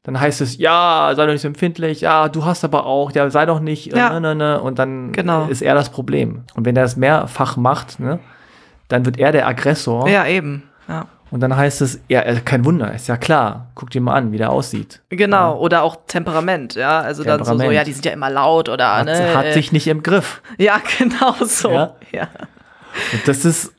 dann 0.02 0.18
heißt 0.18 0.40
es, 0.40 0.56
ja, 0.58 1.12
sei 1.14 1.26
doch 1.26 1.32
nicht 1.32 1.42
so 1.42 1.48
empfindlich, 1.48 2.00
ja, 2.00 2.28
du 2.28 2.44
hast 2.44 2.64
aber 2.64 2.86
auch, 2.86 3.12
ja, 3.12 3.28
sei 3.30 3.44
doch 3.46 3.60
nicht, 3.60 3.92
äh, 3.92 3.96
Ja. 3.98 4.10
ne, 4.18 4.20
ne, 4.20 4.34
ne, 4.34 4.60
und 4.60 4.78
dann 4.78 5.12
Genau. 5.12 5.46
ist 5.46 5.62
er 5.62 5.74
das 5.74 5.90
Problem. 5.90 6.44
Und 6.54 6.64
wenn 6.64 6.74
er 6.76 6.84
es 6.84 6.96
mehrfach 6.96 7.56
macht, 7.56 8.00
ne, 8.00 8.18
dann 8.88 9.04
wird 9.04 9.18
er 9.18 9.30
der 9.32 9.46
Aggressor 9.46 10.08
ja, 10.08 10.26
eben. 10.26 10.64
Ja. 10.88 11.06
Und 11.30 11.40
dann 11.40 11.56
heißt 11.56 11.80
es, 11.82 12.00
ja, 12.08 12.20
äh, 12.22 12.40
kein 12.44 12.64
Wunder, 12.64 12.92
ist 12.94 13.08
ja 13.08 13.16
klar, 13.16 13.68
guck 13.74 13.90
dir 13.90 14.00
mal 14.00 14.14
an, 14.14 14.32
wie 14.32 14.38
der 14.38 14.50
aussieht. 14.50 15.00
Genau, 15.10 15.58
oder 15.58 15.82
auch 15.82 15.98
Temperament, 16.06 16.74
ja. 16.74 17.00
Also 17.00 17.22
dann 17.24 17.38
so, 17.40 17.44
so, 17.44 17.50
Temperament. 17.52 17.76
ja, 17.76 17.84
die 17.84 17.92
sind 17.92 18.04
ja 18.04 18.12
immer 18.12 18.30
laut 18.30 18.68
oder, 18.68 18.96
Hat, 18.98 19.06
ne? 19.06 19.34
hat 19.34 19.46
äh, 19.46 19.52
sich 19.52 19.72
nicht 19.72 19.86
im 19.86 20.02
Griff. 20.02 20.42
ja, 20.58 20.80
genau 20.98 21.34
so. 21.44 21.70
Ja? 21.70 21.94
Ja. 22.12 22.28
Und 23.12 23.26
das 23.28 23.44
ist 23.44 23.72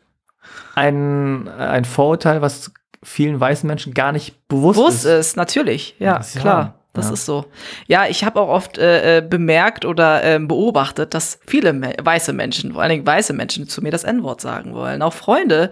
ein, 0.75 1.47
ein 1.49 1.85
Vorurteil, 1.85 2.41
was 2.41 2.71
vielen 3.03 3.39
weißen 3.39 3.67
Menschen 3.67 3.93
gar 3.93 4.11
nicht 4.11 4.47
bewusst 4.47 4.77
Bewusst 4.79 5.05
ist. 5.05 5.27
ist, 5.27 5.37
natürlich, 5.37 5.95
ja, 5.99 6.17
Das 6.17 6.33
ja- 6.35 6.41
klar. 6.41 6.73
das 6.93 7.07
Ja. 7.07 7.13
ist 7.13 7.25
so. 7.25 7.45
Ja, 7.87 8.05
ich 8.07 8.23
habe 8.23 8.39
auch 8.39 8.47
oft 8.49 8.77
äh, 8.77 9.17
äh, 9.17 9.21
bemerkt 9.21 9.85
oder 9.85 10.23
ähm, 10.23 10.47
beobachtet, 10.47 11.13
dass 11.13 11.39
viele 11.47 11.73
me 11.73 11.93
weiße 12.01 12.31
Menschen, 12.31 12.73
vor 12.73 12.81
allen 12.83 12.91
Dingen 12.91 13.05
weiße 13.07 13.33
Menschen, 13.33 13.67
zu 13.67 13.81
mir 13.81 13.91
das 13.91 14.03
N-Wort 14.03 14.39
sagen 14.41 14.73
wollen. 14.75 15.01
Auch 15.01 15.13
Freunde, 15.13 15.71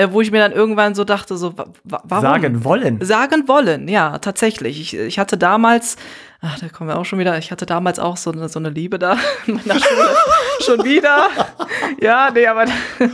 äh, 0.00 0.12
wo 0.12 0.22
ich 0.22 0.30
mir 0.30 0.38
dann 0.38 0.52
irgendwann 0.52 0.94
so 0.94 1.04
dachte, 1.04 1.36
so, 1.36 1.58
wa 1.58 1.66
wa 1.84 2.00
warum? 2.04 2.22
Sagen 2.22 2.64
wollen. 2.64 3.04
Sagen 3.04 3.46
wollen, 3.48 3.86
ja, 3.86 4.18
tatsächlich. 4.18 4.80
Ich, 4.80 4.96
ich 4.96 5.18
hatte 5.18 5.36
damals, 5.36 5.96
ach, 6.40 6.58
da 6.58 6.68
kommen 6.68 6.88
wir 6.88 6.98
auch 6.98 7.04
schon 7.04 7.18
wieder, 7.18 7.36
ich 7.36 7.50
hatte 7.50 7.66
damals 7.66 7.98
auch 7.98 8.16
so 8.16 8.32
eine, 8.32 8.48
so 8.48 8.58
eine 8.58 8.70
Liebe 8.70 8.98
da 8.98 9.18
in 9.46 9.56
meiner 9.56 9.78
Schule. 9.78 10.08
schon 10.60 10.84
wieder. 10.84 11.28
Ja, 12.00 12.30
nee, 12.32 12.46
aber 12.46 12.64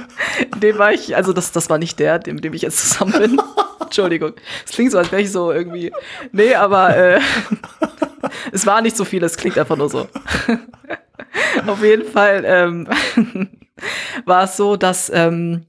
dem 0.63 0.79
war 0.79 0.93
ich, 0.93 1.17
also 1.17 1.33
das, 1.33 1.51
das 1.51 1.69
war 1.69 1.79
nicht 1.79 1.99
der, 1.99 2.21
dem, 2.21 2.41
dem 2.41 2.55
ich 2.55 2.63
jetzt 2.63 2.79
zusammen 2.79 3.19
bin. 3.19 3.41
Entschuldigung. 3.81 4.35
Es 4.65 4.73
klingt 4.73 4.93
so, 4.93 4.99
als 4.99 5.11
wäre 5.11 5.23
ich 5.23 5.33
so 5.33 5.51
irgendwie. 5.51 5.93
Nee, 6.31 6.55
aber 6.55 6.97
äh, 6.97 7.21
es 8.53 8.65
war 8.65 8.81
nicht 8.81 8.97
so 8.97 9.05
viel, 9.05 9.25
es 9.25 9.37
klingt 9.37 9.59
einfach 9.59 9.77
nur 9.77 9.89
so. 9.89 10.07
Auf 11.67 11.83
jeden 11.83 12.05
Fall 12.05 12.45
ähm, 12.45 12.89
war 14.25 14.45
es 14.45 14.57
so, 14.57 14.77
dass 14.77 15.11
ähm, 15.13 15.65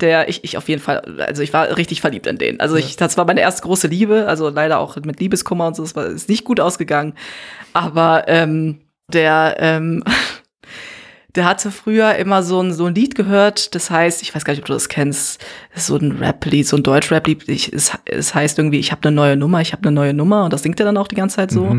der, 0.00 0.28
ich, 0.28 0.44
ich 0.44 0.56
auf 0.56 0.68
jeden 0.68 0.80
Fall, 0.80 1.00
also 1.26 1.42
ich 1.42 1.52
war 1.52 1.76
richtig 1.76 2.00
verliebt 2.00 2.26
in 2.26 2.38
den. 2.38 2.60
Also 2.60 2.76
ich, 2.76 2.96
das 2.96 3.16
war 3.16 3.24
meine 3.24 3.40
erste 3.40 3.62
große 3.62 3.88
Liebe, 3.88 4.26
also 4.28 4.48
leider 4.48 4.78
auch 4.78 4.96
mit 4.96 5.18
Liebeskummer 5.20 5.66
und 5.66 5.74
so, 5.76 5.82
es 5.82 5.96
war 5.96 6.06
ist 6.06 6.28
nicht 6.28 6.44
gut 6.44 6.60
ausgegangen. 6.60 7.14
Aber 7.72 8.24
ähm, 8.28 8.80
der, 9.12 9.56
ähm, 9.58 10.04
der 11.34 11.44
hatte 11.44 11.70
früher 11.70 12.14
immer 12.16 12.42
so 12.42 12.60
ein, 12.62 12.72
so 12.72 12.86
ein 12.86 12.94
Lied 12.94 13.14
gehört, 13.14 13.74
das 13.74 13.90
heißt, 13.90 14.22
ich 14.22 14.34
weiß 14.34 14.44
gar 14.44 14.52
nicht, 14.52 14.60
ob 14.60 14.66
du 14.66 14.72
das 14.72 14.88
kennst, 14.88 15.44
das 15.74 15.86
so 15.86 15.96
ein 15.96 16.12
Rap-Lied, 16.12 16.66
so 16.66 16.76
ein 16.76 16.82
Deutsch-Rap-Lied, 16.82 17.48
ich- 17.48 17.72
es, 17.72 17.92
es 18.06 18.34
heißt 18.34 18.58
irgendwie, 18.58 18.78
ich 18.78 18.92
habe 18.92 19.08
eine 19.08 19.14
neue 19.14 19.36
Nummer, 19.36 19.60
ich 19.60 19.72
habe 19.72 19.82
eine 19.82 19.92
neue 19.92 20.14
Nummer 20.14 20.44
und 20.44 20.52
das 20.52 20.62
singt 20.62 20.80
er 20.80 20.86
dann 20.86 20.96
auch 20.96 21.08
die 21.08 21.16
ganze 21.16 21.36
Zeit 21.36 21.50
so. 21.50 21.64
Mhm. 21.64 21.70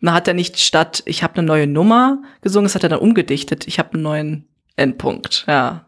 Und 0.00 0.08
dann 0.08 0.14
hat 0.14 0.28
er 0.28 0.34
nicht 0.34 0.60
statt, 0.60 1.02
ich 1.06 1.22
habe 1.22 1.38
eine 1.38 1.46
neue 1.46 1.66
Nummer 1.66 2.18
gesungen, 2.42 2.66
das 2.66 2.74
hat 2.74 2.82
er 2.82 2.90
dann 2.90 2.98
umgedichtet, 2.98 3.66
ich 3.66 3.78
habe 3.78 3.94
einen 3.94 4.02
neuen 4.02 4.48
Endpunkt, 4.76 5.44
ja. 5.48 5.86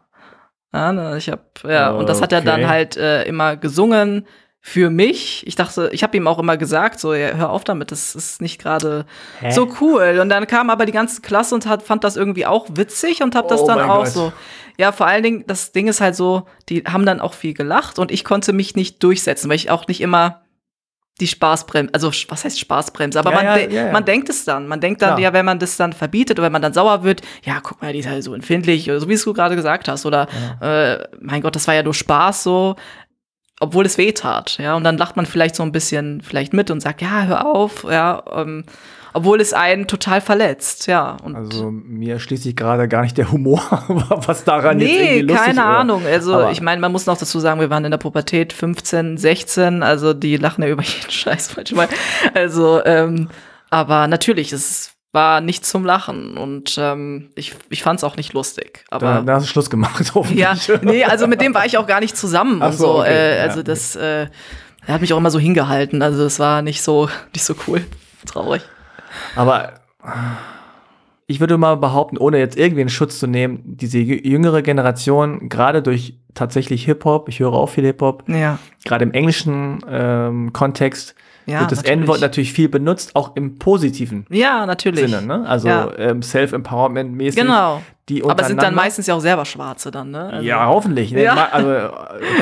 Ja, 0.73 0.91
ne, 0.91 1.17
ich 1.17 1.29
habe 1.29 1.41
ja, 1.67 1.91
und 1.91 2.07
das 2.09 2.21
hat 2.21 2.31
er 2.33 2.41
dann 2.41 2.67
halt 2.67 2.97
äh, 2.97 3.23
immer 3.23 3.55
gesungen 3.55 4.27
für 4.59 4.89
mich. 4.89 5.47
Ich 5.47 5.55
dachte, 5.55 5.89
ich 5.93 6.03
habe 6.03 6.17
ihm 6.17 6.27
auch 6.27 6.39
immer 6.39 6.57
gesagt, 6.57 6.99
so, 6.99 7.13
ja, 7.13 7.29
hör 7.35 7.51
auf 7.51 7.63
damit, 7.63 7.91
das 7.91 8.15
ist 8.15 8.41
nicht 8.41 8.59
gerade 8.61 9.05
so 9.49 9.69
cool. 9.79 10.19
Und 10.21 10.27
dann 10.27 10.45
kam 10.45 10.69
aber 10.69 10.85
die 10.85 10.91
ganze 10.91 11.21
Klasse 11.21 11.55
und 11.55 11.65
hat, 11.67 11.83
fand 11.83 12.03
das 12.03 12.17
irgendwie 12.17 12.45
auch 12.45 12.67
witzig 12.71 13.23
und 13.23 13.33
hat 13.33 13.49
das 13.49 13.61
Oh 13.61 13.67
dann 13.67 13.79
auch 13.89 14.03
Gott. 14.03 14.07
so. 14.13 14.33
Ja, 14.77 14.91
vor 14.91 15.07
allen 15.07 15.23
Dingen, 15.23 15.43
das 15.47 15.71
Ding 15.71 15.87
ist 15.87 16.01
halt 16.01 16.15
so, 16.15 16.43
die 16.67 16.83
haben 16.83 17.05
dann 17.05 17.21
auch 17.21 17.33
viel 17.33 17.53
gelacht 17.53 17.97
und 17.97 18.11
ich 18.11 18.25
konnte 18.25 18.51
mich 18.51 18.75
nicht 18.75 19.01
durchsetzen, 19.01 19.49
weil 19.49 19.55
ich 19.55 19.71
auch 19.71 19.87
nicht 19.87 20.01
immer 20.01 20.41
die 21.19 21.27
Spaßbremse, 21.27 21.93
also 21.93 22.11
was 22.29 22.45
heißt 22.45 22.59
Spaßbremse, 22.59 23.19
aber 23.19 23.31
Ja, 23.31 23.35
man, 23.35 23.45
ja, 23.45 23.55
de 23.55 23.73
ja, 23.75 23.91
man 23.91 24.05
denkt 24.05 24.29
es 24.29 24.45
dann. 24.45 24.67
Man 24.67 24.79
denkt 24.79 25.01
dann, 25.01 25.19
ja, 25.19 25.33
wenn 25.33 25.45
man 25.45 25.59
das 25.59 25.77
dann 25.77 25.93
verbietet 25.93 26.37
oder 26.37 26.45
wenn 26.45 26.51
man 26.51 26.61
dann 26.61 26.73
sauer 26.73 27.03
wird, 27.03 27.21
ja, 27.43 27.59
guck 27.61 27.81
mal, 27.81 27.93
die 27.93 27.99
ist 27.99 28.07
halt 28.07 28.23
so 28.23 28.33
empfindlich, 28.33 28.89
oder 28.89 28.99
so 28.99 29.09
wie 29.09 29.13
es 29.13 29.23
du 29.23 29.33
gerade 29.33 29.55
gesagt 29.55 29.87
hast, 29.87 30.05
oder 30.05 30.27
äh, 30.61 31.03
mein 31.19 31.41
Gott, 31.41 31.55
das 31.55 31.67
war 31.67 31.73
ja 31.73 31.83
nur 31.83 31.93
Spaß 31.93 32.43
so, 32.43 32.75
obwohl 33.59 33.85
es 33.85 33.97
weh 33.97 34.11
tat, 34.11 34.57
ja, 34.59 34.75
und 34.75 34.83
dann 34.83 34.97
lacht 34.97 35.15
man 35.15 35.25
vielleicht 35.25 35.55
so 35.55 35.63
ein 35.63 35.71
bisschen 35.71 36.21
vielleicht 36.21 36.53
mit 36.53 36.69
und 36.69 36.79
sagt, 36.79 37.01
ja, 37.01 37.23
hör 37.23 37.45
auf, 37.45 37.83
ja, 37.89 38.23
ähm, 38.33 38.65
obwohl 39.13 39.41
es 39.41 39.53
einen 39.53 39.87
total 39.87 40.21
verletzt, 40.21 40.87
ja. 40.87 41.17
Also 41.33 41.71
mir 41.71 42.19
schließt 42.19 42.43
sich 42.43 42.55
gerade 42.55 42.87
gar 42.87 43.01
nicht 43.01 43.17
der 43.17 43.31
Humor, 43.31 43.61
was 44.25 44.43
daran 44.43 44.79
jetzt 44.79 44.89
Nee, 44.89 45.03
irgendwie 45.17 45.21
lustig 45.33 45.45
keine 45.45 45.61
oder- 45.61 45.69
Ahnung. 45.77 46.05
Also 46.05 46.33
Aber- 46.35 46.51
ich 46.51 46.61
meine, 46.61 46.81
man 46.81 46.91
muss 46.91 47.05
noch 47.05 47.17
dazu 47.17 47.39
sagen, 47.39 47.59
wir 47.59 47.69
waren 47.69 47.85
in 47.85 47.91
der 47.91 47.97
Pubertät 47.97 48.53
15, 48.53 49.17
16, 49.17 49.83
also 49.83 50.13
die 50.13 50.37
lachen 50.37 50.63
ja 50.63 50.69
über 50.69 50.83
jeden 50.83 51.09
Scheiß 51.11 51.55
manchmal. 51.55 51.87
Also, 52.33 52.83
ähm, 52.85 53.29
aber 53.69 54.07
natürlich, 54.07 54.53
es 54.53 54.91
war 55.13 55.41
nicht 55.41 55.65
zum 55.65 55.83
Lachen 55.85 56.37
und 56.37 56.75
ähm, 56.77 57.29
ich, 57.35 57.53
ich 57.69 57.81
fand 57.81 57.99
es 57.99 58.03
auch 58.03 58.17
nicht 58.17 58.33
lustig. 58.33 58.83
Da, 58.89 58.95
Aber 58.97 59.21
da 59.25 59.35
hast 59.35 59.43
du 59.45 59.49
Schluss 59.49 59.69
gemacht, 59.69 60.05
ja, 60.05 60.13
hoffentlich. 60.15 60.81
nee, 60.83 61.03
also 61.05 61.27
mit 61.27 61.41
dem 61.41 61.55
war 61.55 61.65
ich 61.65 61.77
auch 61.77 61.87
gar 61.87 62.01
nicht 62.01 62.15
zusammen 62.15 62.61
Ach 62.61 62.67
und 62.67 62.73
so, 62.77 62.85
so. 62.85 62.99
okay, 62.99 63.09
äh, 63.09 63.37
ja, 63.37 63.43
also 63.43 63.59
okay. 63.61 63.63
das, 63.67 63.95
äh, 63.95 64.27
er 64.85 64.93
hat 64.93 65.01
mich 65.01 65.13
auch 65.13 65.17
immer 65.17 65.31
so 65.31 65.39
hingehalten. 65.39 66.01
Also 66.01 66.23
es 66.23 66.39
war 66.39 66.61
nicht 66.61 66.81
so, 66.81 67.09
nicht 67.33 67.43
so 67.43 67.55
cool. 67.67 67.83
Traurig. 68.25 68.61
Aber 69.35 69.73
ich 71.27 71.39
würde 71.39 71.57
mal 71.57 71.75
behaupten, 71.77 72.17
ohne 72.17 72.37
jetzt 72.39 72.57
irgendwie 72.57 72.81
in 72.81 72.89
Schutz 72.89 73.19
zu 73.19 73.27
nehmen, 73.27 73.61
diese 73.65 73.97
jü- 73.97 74.25
jüngere 74.25 74.61
Generation, 74.61 75.49
gerade 75.49 75.81
durch 75.81 76.17
tatsächlich 76.33 76.85
Hip-Hop, 76.85 77.27
ich 77.29 77.39
höre 77.39 77.53
auch 77.53 77.67
viel 77.69 77.83
Hip-Hop, 77.85 78.23
Ja. 78.29 78.59
gerade 78.85 79.03
im 79.03 79.11
englischen 79.11 79.79
ähm, 79.89 80.53
Kontext 80.53 81.15
Ja, 81.45 81.61
wird 81.61 81.71
das. 81.73 81.81
N-Wort 81.83 82.21
natürlich 82.21 82.53
viel 82.53 82.69
benutzt, 82.69 83.15
auch 83.15 83.35
im 83.35 83.57
positiven 83.59 84.25
Ja, 84.29 84.65
natürlich. 84.65 85.09
Sinne, 85.11 85.21
ne? 85.25 85.45
Also 85.47 85.67
Ja. 85.67 85.91
ähm, 85.97 86.21
Self-Empowerment-mäßig. 86.21 87.35
Genau. 87.41 87.81
Die 88.09 88.23
Aber 88.23 88.41
sind 88.45 88.61
dann 88.61 88.75
meistens 88.75 89.07
ja 89.07 89.15
auch 89.15 89.19
selber 89.19 89.43
Schwarze 89.43 89.91
dann, 89.91 90.11
ne? 90.11 90.29
Also- 90.31 90.45
Ja, 90.45 90.65
hoffentlich. 90.67 91.11
Ne? 91.11 91.23
Ja. 91.23 91.49
Also 91.51 91.89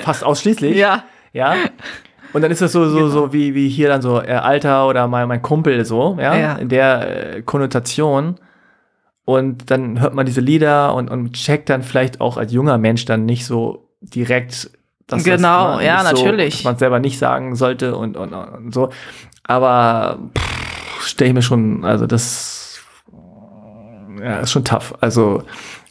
fast 0.04 0.24
ausschließlich. 0.24 0.76
Ja. 0.78 1.04
Ja. 1.34 1.56
Und 2.36 2.42
dann 2.42 2.52
ist 2.52 2.62
das 2.62 2.74
so, 2.74 2.90
so, 2.90 3.08
so 3.08 3.32
wie, 3.32 3.56
wie 3.56 3.70
hier 3.70 3.88
dann 3.88 4.02
so 4.02 4.22
äh, 4.22 4.34
Alter 4.34 4.88
oder 4.90 5.08
mein, 5.08 5.26
mein 5.30 5.42
Kumpel 5.42 5.86
so, 5.86 6.18
ja, 6.20 6.36
Ja. 6.36 6.56
in 6.56 6.68
der 6.68 7.36
äh, 7.38 7.42
Konnotation. 7.44 8.36
Und 9.24 9.72
dann 9.72 10.02
hört 10.02 10.14
man 10.14 10.26
diese 10.26 10.42
Lieder 10.42 10.94
und, 10.96 11.10
und 11.10 11.32
checkt 11.32 11.70
dann 11.70 11.82
vielleicht 11.82 12.20
auch 12.20 12.36
als 12.36 12.52
junger 12.52 12.78
Mensch 12.78 13.06
dann 13.06 13.26
nicht 13.26 13.46
so 13.46 13.88
direkt, 14.02 14.70
dass 15.08 15.24
Genau, 15.24 15.68
das, 15.72 15.78
ne, 15.78 15.86
ja, 15.86 16.04
so, 16.04 16.12
natürlich. 16.26 16.64
man 16.66 16.76
selber 16.78 17.00
nicht 17.00 17.18
sagen 17.18 17.56
sollte 17.56 17.96
und, 17.96 18.18
und, 18.18 18.34
und 18.34 18.74
so. 18.74 18.90
Aber 19.44 20.20
stelle 21.00 21.30
ich 21.30 21.36
mir 21.36 21.42
schon, 21.42 21.86
also 21.86 22.06
das 22.06 22.82
ja, 24.22 24.40
ist 24.40 24.52
schon 24.52 24.66
tough. 24.66 24.94
Also 25.00 25.44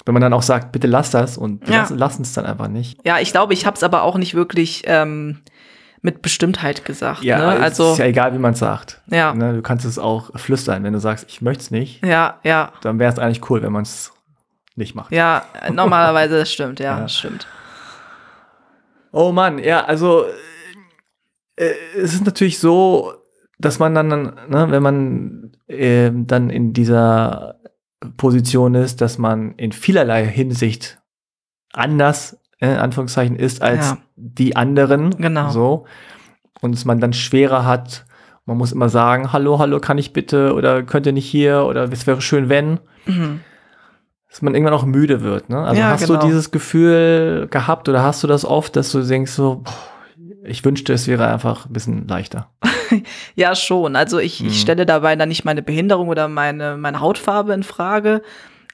wenn 0.04 0.12
man 0.12 0.20
dann 0.20 0.34
auch 0.34 0.42
sagt, 0.42 0.72
bitte 0.72 0.86
lass 0.88 1.10
das 1.10 1.38
und 1.38 1.66
Ja. 1.68 1.78
lassen, 1.80 1.96
lassen 1.96 2.22
es 2.22 2.34
dann 2.34 2.44
einfach 2.44 2.68
nicht. 2.68 2.98
Ja, 3.06 3.18
ich 3.18 3.32
glaube, 3.32 3.54
ich 3.54 3.64
habe 3.64 3.76
es 3.76 3.82
aber 3.82 4.02
auch 4.02 4.18
nicht 4.18 4.34
wirklich 4.34 4.82
ähm, 4.86 5.40
mit 6.04 6.20
Bestimmtheit 6.20 6.84
gesagt. 6.84 7.22
Ja, 7.24 7.38
ne? 7.38 7.46
Also 7.60 7.92
ist 7.92 7.98
ja 7.98 8.04
egal, 8.04 8.34
wie 8.34 8.38
man 8.38 8.52
es 8.52 8.58
sagt. 8.58 9.00
Ja. 9.06 9.34
Ne, 9.34 9.54
du 9.54 9.62
kannst 9.62 9.86
es 9.86 9.98
auch 9.98 10.38
flüstern. 10.38 10.84
Wenn 10.84 10.92
du 10.92 11.00
sagst, 11.00 11.24
ich 11.28 11.40
möchte 11.40 11.62
es 11.62 11.70
nicht, 11.70 12.04
ja, 12.04 12.38
ja, 12.42 12.72
dann 12.82 12.98
wäre 12.98 13.10
es 13.10 13.18
eigentlich 13.18 13.48
cool, 13.48 13.62
wenn 13.62 13.72
man 13.72 13.82
es 13.84 14.12
nicht 14.76 14.94
macht. 14.94 15.10
ja. 15.12 15.44
Normalerweise 15.72 16.38
das 16.38 16.52
stimmt, 16.52 16.78
ja, 16.78 16.96
Ja. 16.96 17.00
das 17.00 17.16
stimmt. 17.16 17.46
Oh 19.12 19.32
Mann, 19.32 19.58
ja, 19.58 19.82
also 19.84 20.26
äh, 21.56 21.70
es 21.96 22.12
ist 22.12 22.26
natürlich 22.26 22.58
so, 22.58 23.14
dass 23.58 23.78
man 23.78 23.94
dann, 23.94 24.08
ne, 24.10 24.66
wenn 24.68 24.82
man 24.82 25.52
äh, 25.68 26.10
dann 26.12 26.50
in 26.50 26.74
dieser 26.74 27.60
Position 28.18 28.74
ist, 28.74 29.00
dass 29.00 29.16
man 29.16 29.54
in 29.54 29.72
vielerlei 29.72 30.26
Hinsicht 30.26 30.98
anders, 31.72 32.36
in 32.72 32.78
Anführungszeichen, 32.78 33.36
ist 33.36 33.62
als 33.62 33.90
Ja. 33.90 33.98
die 34.16 34.56
anderen. 34.56 35.10
Genau. 35.16 35.50
So. 35.50 35.84
Und 36.60 36.74
es 36.74 36.84
man 36.84 37.00
dann 37.00 37.12
schwerer 37.12 37.64
hat. 37.64 38.04
Man 38.46 38.56
muss 38.58 38.72
immer 38.72 38.88
sagen, 38.88 39.32
hallo, 39.32 39.58
hallo, 39.58 39.80
kann 39.80 39.98
ich 39.98 40.12
bitte 40.12 40.54
oder 40.54 40.82
könnt 40.82 41.06
ihr 41.06 41.12
nicht 41.12 41.26
hier 41.28 41.64
oder 41.64 41.90
es 41.92 42.06
wäre 42.06 42.20
schön, 42.20 42.48
wenn. 42.48 42.78
Mhm. 43.06 43.40
Dass 44.28 44.42
man 44.42 44.54
irgendwann 44.54 44.74
auch 44.74 44.84
müde 44.84 45.22
wird. 45.22 45.48
Ne? 45.48 45.58
Also 45.60 45.80
Ja, 45.80 45.90
hast 45.90 46.06
genau. 46.06 46.20
du 46.20 46.26
dieses 46.26 46.50
Gefühl 46.50 47.46
gehabt 47.50 47.88
oder 47.88 48.02
hast 48.02 48.22
du 48.22 48.26
das 48.26 48.44
oft, 48.44 48.76
dass 48.76 48.90
du 48.92 49.00
denkst 49.02 49.30
so, 49.32 49.62
boah, 49.64 49.72
ich 50.46 50.62
wünschte, 50.64 50.92
es 50.92 51.06
wäre 51.06 51.26
einfach 51.32 51.66
ein 51.66 51.72
bisschen 51.72 52.06
leichter. 52.08 52.50
Ja, 53.34 53.56
schon. 53.56 53.96
Also 53.96 54.18
ich, 54.20 54.40
Mhm. 54.40 54.48
ich 54.48 54.60
stelle 54.60 54.86
dabei 54.86 55.16
dann 55.16 55.28
nicht 55.28 55.44
meine 55.44 55.62
Behinderung 55.62 56.08
oder 56.08 56.28
meine, 56.28 56.76
meine 56.76 57.00
Hautfarbe 57.00 57.52
in 57.52 57.62
Frage. 57.64 58.22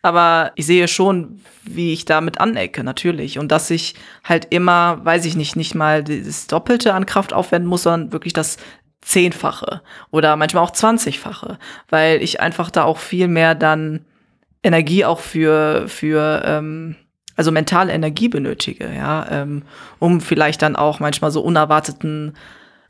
Aber 0.03 0.53
ich 0.55 0.67
sehe 0.67 0.89
schon, 0.89 1.41
wie 1.63 1.93
ich 1.93 2.05
damit 2.05 2.41
anecke, 2.41 2.83
natürlich. 2.83 3.39
Und 3.39 3.53
dass 3.53 3.71
ich 3.71 3.95
halt 4.25 4.47
immer, 4.51 5.05
weiß 5.05 5.25
ich 5.27 5.37
nicht, 5.37 5.57
nicht 5.57 5.75
mal 5.75 6.03
das 6.03 6.47
Doppelte 6.47 6.95
an 6.95 7.07
Kraft 7.07 7.33
aufwenden 7.33 7.69
muss, 7.69 7.83
sondern 7.83 8.13
wirklich 8.13 8.33
das 8.33 8.57
Zehnfache 9.03 9.83
oder 10.11 10.37
manchmal 10.37 10.65
auch 10.65 10.71
Zwanzigfache. 10.73 11.59
Weil 11.89 12.23
ich 12.23 12.41
einfach 12.41 12.71
da 12.71 12.85
auch 12.85 12.99
viel 12.99 13.29
mehr 13.29 13.55
dann 13.55 14.05
Energie 14.63 15.05
auch 15.05 15.21
für, 15.21 15.89
für 15.89 16.43
ähm, 16.45 16.97
also 17.37 17.53
mentale 17.53 17.93
Energie 17.93 18.29
benötige, 18.29 18.93
ja, 18.95 19.27
ähm, 19.31 19.63
um 19.99 20.21
vielleicht 20.21 20.61
dann 20.61 20.77
auch 20.77 21.01
manchmal 21.01 21.31
so 21.31 21.41
unerwarteten 21.41 22.35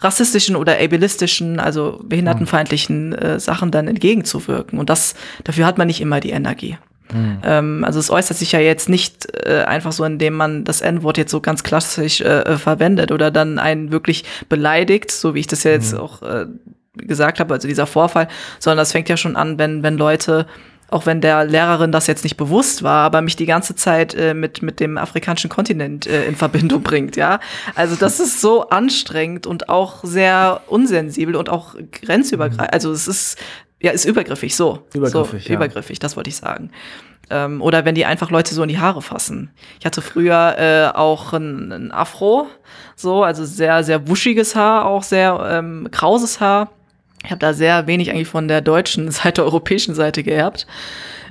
rassistischen 0.00 0.56
oder 0.56 0.80
ableistischen, 0.80 1.60
also 1.60 2.00
behindertenfeindlichen 2.02 3.12
äh, 3.12 3.38
Sachen 3.38 3.70
dann 3.70 3.86
entgegenzuwirken. 3.86 4.78
Und 4.78 4.90
das, 4.90 5.14
dafür 5.44 5.66
hat 5.66 5.78
man 5.78 5.86
nicht 5.86 6.00
immer 6.00 6.20
die 6.20 6.30
Energie. 6.30 6.78
Ähm, 7.44 7.84
also 7.84 7.98
es 7.98 8.10
äußert 8.10 8.36
sich 8.36 8.52
ja 8.52 8.60
jetzt 8.60 8.88
nicht 8.88 9.26
äh, 9.46 9.62
einfach 9.62 9.92
so, 9.92 10.04
indem 10.04 10.34
man 10.34 10.64
das 10.64 10.80
N-Wort 10.80 11.18
jetzt 11.18 11.30
so 11.30 11.40
ganz 11.40 11.62
klassisch 11.62 12.20
äh, 12.20 12.40
äh, 12.40 12.56
verwendet 12.56 13.12
oder 13.12 13.30
dann 13.30 13.58
einen 13.58 13.92
wirklich 13.92 14.24
beleidigt, 14.48 15.10
so 15.10 15.34
wie 15.34 15.40
ich 15.40 15.46
das 15.46 15.64
ja 15.64 15.72
jetzt 15.72 15.94
auch 15.94 16.22
äh, 16.22 16.46
gesagt 16.94 17.40
habe, 17.40 17.54
also 17.54 17.68
dieser 17.68 17.86
Vorfall, 17.86 18.28
sondern 18.58 18.78
das 18.78 18.92
fängt 18.92 19.08
ja 19.08 19.16
schon 19.16 19.36
an, 19.36 19.58
wenn, 19.58 19.82
wenn 19.82 19.96
Leute 19.96 20.46
auch 20.90 21.06
wenn 21.06 21.20
der 21.20 21.44
Lehrerin 21.44 21.92
das 21.92 22.06
jetzt 22.06 22.24
nicht 22.24 22.36
bewusst 22.36 22.82
war, 22.82 23.04
aber 23.04 23.22
mich 23.22 23.36
die 23.36 23.46
ganze 23.46 23.74
Zeit 23.76 24.14
äh, 24.14 24.34
mit, 24.34 24.62
mit 24.62 24.80
dem 24.80 24.98
afrikanischen 24.98 25.48
Kontinent 25.48 26.06
äh, 26.06 26.24
in 26.26 26.36
Verbindung 26.36 26.82
bringt, 26.82 27.16
ja. 27.16 27.40
Also 27.74 27.96
das 27.96 28.20
ist 28.20 28.40
so 28.40 28.68
anstrengend 28.68 29.46
und 29.46 29.68
auch 29.68 30.02
sehr 30.02 30.62
unsensibel 30.66 31.36
und 31.36 31.48
auch 31.48 31.76
grenzübergreifend. 31.92 32.72
Also 32.72 32.90
es 32.92 33.06
ist, 33.06 33.38
ja, 33.80 33.92
ist 33.92 34.04
übergriffig, 34.04 34.54
so. 34.54 34.80
Übergriffig, 34.92 35.44
so, 35.44 35.48
ja. 35.50 35.56
Übergriffig, 35.56 35.98
das 35.98 36.16
wollte 36.16 36.28
ich 36.28 36.36
sagen. 36.36 36.70
Ähm, 37.30 37.62
oder 37.62 37.84
wenn 37.84 37.94
die 37.94 38.04
einfach 38.04 38.30
Leute 38.30 38.54
so 38.54 38.62
in 38.62 38.68
die 38.68 38.78
Haare 38.78 39.00
fassen. 39.00 39.50
Ich 39.78 39.86
hatte 39.86 40.02
früher 40.02 40.56
äh, 40.58 40.96
auch 40.96 41.32
ein, 41.32 41.72
ein 41.72 41.92
Afro, 41.92 42.48
so, 42.96 43.22
also 43.22 43.44
sehr, 43.44 43.82
sehr 43.84 44.08
wuschiges 44.08 44.54
Haar, 44.54 44.84
auch 44.84 45.02
sehr 45.02 45.48
ähm, 45.50 45.88
krauses 45.90 46.40
Haar. 46.40 46.70
Ich 47.24 47.30
habe 47.30 47.38
da 47.38 47.54
sehr 47.54 47.86
wenig 47.86 48.10
eigentlich 48.10 48.28
von 48.28 48.48
der 48.48 48.60
deutschen 48.60 49.10
Seite, 49.10 49.44
europäischen 49.44 49.94
Seite 49.94 50.22
geerbt, 50.22 50.66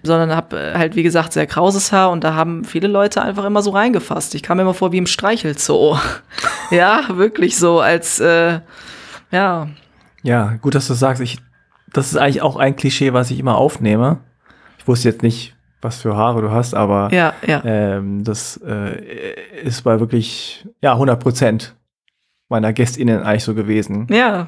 sondern 0.01 0.35
habe 0.35 0.73
halt, 0.73 0.95
wie 0.95 1.03
gesagt, 1.03 1.33
sehr 1.33 1.45
krauses 1.45 1.91
Haar 1.91 2.09
und 2.09 2.23
da 2.23 2.33
haben 2.33 2.63
viele 2.63 2.87
Leute 2.87 3.21
einfach 3.21 3.45
immer 3.45 3.61
so 3.61 3.71
reingefasst. 3.71 4.33
Ich 4.33 4.41
kam 4.41 4.57
mir 4.57 4.63
immer 4.63 4.73
vor 4.73 4.91
wie 4.91 4.97
im 4.97 5.07
Streichelzoo. 5.07 5.97
ja, 6.71 7.03
wirklich 7.09 7.57
so, 7.57 7.79
als, 7.81 8.19
äh, 8.19 8.61
ja. 9.31 9.67
Ja, 10.23 10.55
gut, 10.61 10.73
dass 10.75 10.87
du 10.87 10.93
sagst. 10.93 11.21
Ich, 11.21 11.37
das 11.93 12.07
ist 12.11 12.17
eigentlich 12.17 12.41
auch 12.41 12.55
ein 12.57 12.75
Klischee, 12.75 13.13
was 13.13 13.31
ich 13.31 13.39
immer 13.39 13.57
aufnehme. 13.57 14.19
Ich 14.77 14.87
wusste 14.87 15.09
jetzt 15.09 15.23
nicht, 15.23 15.55
was 15.81 16.01
für 16.01 16.15
Haare 16.15 16.41
du 16.41 16.51
hast, 16.51 16.73
aber 16.73 17.11
Ja, 17.13 17.33
ja. 17.45 17.61
ähm, 17.63 18.23
das 18.23 18.57
äh, 18.65 19.61
ist 19.63 19.83
bei 19.83 19.99
wirklich, 19.99 20.67
ja, 20.81 20.93
100 20.93 21.19
Prozent 21.19 21.75
meiner 22.49 22.73
GästInnen 22.73 23.23
eigentlich 23.23 23.43
so 23.43 23.53
gewesen, 23.55 24.07
Ja, 24.09 24.47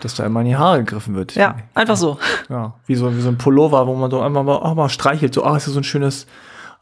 dass 0.00 0.14
da 0.14 0.24
immer 0.26 0.40
in 0.40 0.46
die 0.46 0.56
Haare 0.56 0.78
gegriffen 0.80 1.14
wird. 1.14 1.34
ja, 1.34 1.56
einfach 1.74 1.96
so. 1.96 2.18
Ja, 2.48 2.74
wie 2.86 2.94
so, 2.94 3.14
wie 3.16 3.20
so 3.20 3.28
ein 3.28 3.38
Pullover, 3.38 3.86
wo 3.86 3.94
man 3.94 4.10
so 4.10 4.20
einfach 4.20 4.42
mal, 4.42 4.56
auch 4.56 4.74
mal 4.74 4.88
streichelt, 4.88 5.34
so, 5.34 5.44
ah, 5.44 5.56
ist 5.56 5.66
das 5.66 5.74
so 5.74 5.80
ein 5.80 5.84
schönes, 5.84 6.26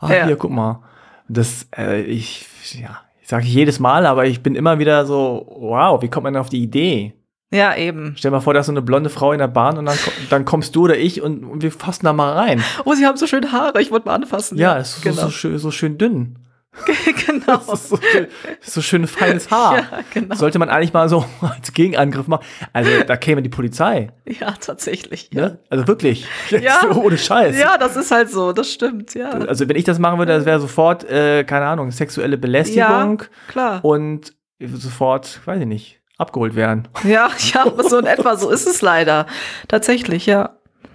ah, 0.01 0.13
Ja. 0.13 0.27
hier, 0.27 0.37
guck 0.37 0.51
mal. 0.51 0.83
Das, 1.29 1.67
äh, 1.77 2.03
ich, 2.03 2.47
ja, 2.81 2.99
ich 3.21 3.29
sage 3.29 3.45
jedes 3.47 3.81
Mal, 3.81 4.07
aber 4.07 4.27
ich 4.27 4.43
bin 4.43 4.55
immer 4.55 4.79
wieder 4.79 5.05
so, 5.07 5.47
wow, 5.59 6.01
wie 6.01 6.09
kommt 6.09 6.25
man 6.25 6.35
denn 6.35 6.41
auf 6.41 6.49
die 6.49 6.63
Idee? 6.63 7.15
Ja, 7.53 7.77
eben. 7.77 8.15
Stell 8.17 8.31
dir 8.31 8.37
mal 8.37 8.41
vor, 8.41 8.55
da 8.55 8.61
ist 8.61 8.67
so 8.67 8.73
eine 8.73 8.83
blonde 8.83 9.09
Frau 9.09 9.33
in 9.33 9.39
der 9.39 9.47
Bahn 9.47 9.79
und 9.79 9.87
dann, 9.87 9.99
dann 10.31 10.45
kommst 10.45 10.75
du 10.75 10.85
oder 10.85 10.97
ich 10.97 11.23
und, 11.23 11.45
und 11.45 11.63
wir 11.63 11.71
fassen 11.71 12.05
da 12.05 12.13
mal 12.13 12.33
rein. 12.33 12.63
Oh, 12.85 12.95
sie 12.95 13.07
haben 13.07 13.17
so 13.17 13.27
schöne 13.27 13.53
Haare, 13.53 13.81
ich 13.81 13.91
wollte 13.91 14.07
mal 14.07 14.15
anfassen. 14.15 14.59
Ja, 14.59 14.79
es 14.79 14.97
ist 14.97 15.03
so, 15.03 15.11
genau. 15.11 15.23
so, 15.23 15.31
schön, 15.31 15.59
so 15.59 15.71
schön 15.71 15.97
dünn. 15.97 16.39
genau. 17.27 17.61
So 17.61 17.97
schön, 17.97 18.27
so 18.61 18.83
schön 18.83 19.07
feines 19.07 19.51
Haar. 19.51 19.77
Ja, 19.77 19.85
genau. 20.13 20.35
Sollte 20.35 20.59
man 20.59 20.69
eigentlich 20.69 20.93
mal 20.93 21.09
so 21.09 21.25
als 21.41 21.73
Gegenangriff 21.73 22.27
machen. 22.27 22.45
Also 22.73 22.91
da 23.07 23.17
käme 23.17 23.43
die 23.43 23.49
Polizei. 23.49 24.11
Ja, 24.27 24.53
tatsächlich. 24.53 25.31
Ja. 25.33 25.43
Ne? 25.43 25.59
Also 25.71 25.87
wirklich. 25.87 26.27
Ja. 26.51 26.91
Ohne 26.91 27.17
Scheiß. 27.17 27.59
ja, 27.59 27.79
das 27.79 27.97
ist 27.97 28.11
halt 28.11 28.31
so, 28.31 28.53
das 28.53 28.71
stimmt, 28.71 29.15
ja. 29.15 29.31
Also 29.31 29.69
wenn 29.69 29.77
ich 29.77 29.85
das 29.85 29.99
machen 29.99 30.19
würde, 30.19 30.33
das 30.33 30.45
wäre 30.45 30.61
sofort, 30.61 31.05
äh, 31.05 31.45
keine 31.45 31.67
Ahnung, 31.67 31.91
sexuelle 31.93 32.37
Belästigung 32.37 33.23
Klar. 33.49 33.85
und 33.85 34.35
sofort, 34.61 35.41
weiß 35.47 35.61
ich 35.61 35.67
nicht, 35.67 36.01
abgeholt 36.19 36.55
werden. 36.57 36.89
Ja, 37.05 37.29
ja, 37.55 37.65
so 37.89 37.99
in 37.99 38.07
etwa, 38.07 38.37
so 38.37 38.51
ist 38.51 38.67
es 38.67 38.83
leider. 38.83 39.27
Tatsächlich, 39.69 40.27
ja. 40.27 40.51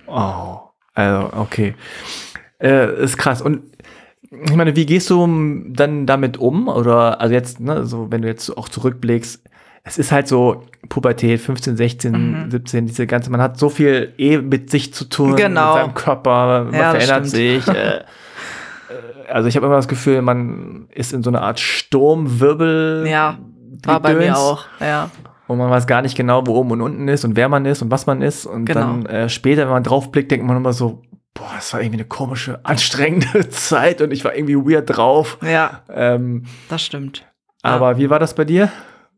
Oh, 0.08 0.60
also 0.94 1.30
okay. 1.38 1.76
Äh, 2.60 3.04
ist 3.04 3.18
krass. 3.18 3.42
Und 3.42 3.62
ich 4.30 4.56
meine, 4.56 4.76
wie 4.76 4.86
gehst 4.86 5.10
du 5.10 5.62
dann 5.70 6.06
damit 6.06 6.38
um? 6.38 6.68
Oder 6.68 7.20
also 7.22 7.34
jetzt, 7.34 7.60
ne, 7.60 7.86
so 7.86 8.12
wenn 8.12 8.22
du 8.22 8.28
jetzt 8.28 8.50
auch 8.58 8.70
zurückblickst, 8.70 9.44
es 9.84 9.98
ist 9.98 10.12
halt 10.12 10.28
so 10.28 10.64
Pubertät, 10.90 11.42
15, 11.42 11.76
16, 11.76 12.12
Mhm. 12.46 12.52
17, 12.52 12.86
diese 12.86 13.08
ganze, 13.08 13.32
man 13.32 13.42
hat 13.42 13.58
so 13.58 13.70
viel 13.70 14.14
eh 14.18 14.38
mit 14.38 14.70
sich 14.70 14.94
zu 14.94 15.06
tun, 15.06 15.36
Genau. 15.36 15.74
mit 15.74 15.84
seinem 15.84 15.94
Körper, 15.96 16.66
man 16.66 16.74
Ja, 16.74 16.92
verändert 16.92 17.28
sich. 17.28 17.68
Äh, 17.68 17.98
äh, 17.98 18.04
also 19.28 19.48
ich 19.50 19.56
habe 19.56 19.66
immer 19.66 19.76
das 19.76 19.88
Gefühl, 19.88 20.22
man 20.22 20.88
ist 20.94 21.14
in 21.14 21.24
so 21.24 21.30
einer 21.32 21.42
Art 21.42 21.60
Sturmwirbel. 21.60 23.06
Ja, 23.10 23.38
War 23.84 24.00
bei 24.00 24.14
mir 24.16 24.38
auch, 24.38 24.66
ja. 24.80 25.10
Und 25.48 25.58
man 25.58 25.70
weiß 25.70 25.86
gar 25.88 26.02
nicht 26.02 26.16
genau, 26.16 26.46
wo 26.48 26.56
oben 26.56 26.72
und 26.72 26.82
unten 26.82 27.08
ist 27.08 27.26
und 27.26 27.36
wer 27.36 27.50
man 27.50 27.66
ist 27.66 27.82
und 27.82 27.92
was 27.92 28.06
man 28.06 28.22
ist. 28.22 28.46
Und 28.46 28.66
Genau. 28.66 28.80
dann 28.80 29.06
äh, 29.06 29.30
später, 29.30 29.64
wenn 29.64 29.74
man 29.74 29.84
draufblickt, 29.84 30.32
denkt 30.32 30.46
man 30.46 30.56
immer 30.58 30.72
so, 30.74 31.02
boah, 31.34 31.52
das 31.56 31.74
war 31.74 31.82
irgendwie 31.82 31.98
eine 32.00 32.08
komische, 32.08 32.60
anstrengende 32.64 33.50
Zeit 33.50 34.02
und 34.02 34.12
ich 34.12 34.24
war 34.24 34.34
irgendwie 34.36 34.56
weird 34.56 34.96
drauf. 34.96 35.38
Ja, 35.42 35.82
Ähm, 35.90 36.46
das 36.70 36.84
stimmt. 36.84 37.26
aber 37.64 37.98
wie 37.98 38.10
war 38.10 38.20
das 38.20 38.34
bei 38.34 38.46
dir? 38.46 38.72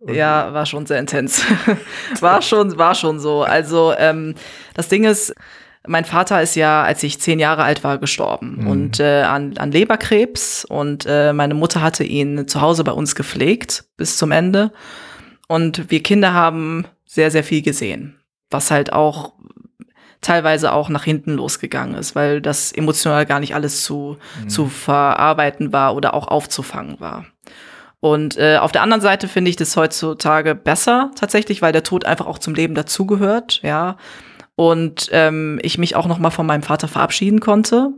Ja, 0.06 0.54
war 0.54 0.66
schon 0.66 0.86
sehr 0.86 1.00
intens. 1.00 1.46
war 2.20 2.42
schon, 2.42 2.78
war 2.78 2.94
schon 2.96 3.20
so. 3.20 3.44
Also 3.44 3.94
ähm, 3.98 4.36
das 4.74 4.90
Ding 4.90 5.06
ist, 5.06 5.34
mein 5.86 6.06
Vater 6.06 6.42
ist 6.42 6.56
ja, 6.56 6.84
als 6.84 7.04
ich 7.04 7.20
zehn 7.20 7.40
Jahre 7.40 7.64
alt 7.64 7.84
war, 7.84 7.98
gestorben 7.98 8.66
und 8.68 9.00
äh, 9.00 9.24
an, 9.24 9.58
an 9.58 9.72
Leberkrebs 9.72 10.66
und 10.66 11.06
äh, 11.06 11.34
meine 11.34 11.54
Mutter 11.54 11.82
hatte 11.82 12.04
ihn 12.04 12.48
zu 12.48 12.62
Hause 12.62 12.84
bei 12.84 12.94
uns 12.94 13.16
gepflegt 13.16 13.86
bis 13.98 14.18
zum 14.18 14.32
Ende 14.32 14.72
und 15.48 15.92
wir 15.92 16.02
Kinder 16.02 16.34
haben 16.34 16.86
sehr, 17.06 17.32
sehr 17.32 17.44
viel 17.44 17.62
gesehen, 17.62 18.20
was 18.50 18.72
halt 18.72 18.94
auch 18.94 19.34
teilweise 20.22 20.72
auch 20.72 20.90
nach 20.90 21.04
hinten 21.04 21.34
losgegangen 21.34 21.96
ist, 21.96 22.16
weil 22.16 22.42
das 22.42 22.72
emotional 22.72 23.26
gar 23.26 23.40
nicht 23.40 23.54
alles 23.54 23.84
zu, 23.84 24.18
zu 24.48 24.68
verarbeiten 24.68 25.74
war 25.74 25.96
oder 25.96 26.14
auch 26.14 26.30
aufzufangen 26.30 27.00
war. 27.00 27.26
Und 28.00 28.38
äh, 28.38 28.58
auf 28.58 28.72
der 28.72 28.82
anderen 28.82 29.02
Seite 29.02 29.28
finde 29.28 29.50
ich 29.50 29.56
das 29.56 29.78
heutzutage 29.78 30.56
besser 30.56 31.12
tatsächlich, 31.16 31.62
weil 31.62 31.72
der 31.72 31.84
Tod 31.84 32.06
einfach 32.06 32.26
auch 32.26 32.38
zum 32.38 32.54
Leben 32.54 32.76
dazugehört, 32.76 33.62
ja. 33.64 33.98
Und 34.56 35.10
ähm, 35.12 35.60
ich 35.64 35.78
mich 35.78 35.96
auch 35.96 36.08
noch 36.08 36.20
mal 36.20 36.30
von 36.30 36.46
meinem 36.46 36.64
Vater 36.64 36.88
verabschieden 36.88 37.40
konnte. 37.40 37.90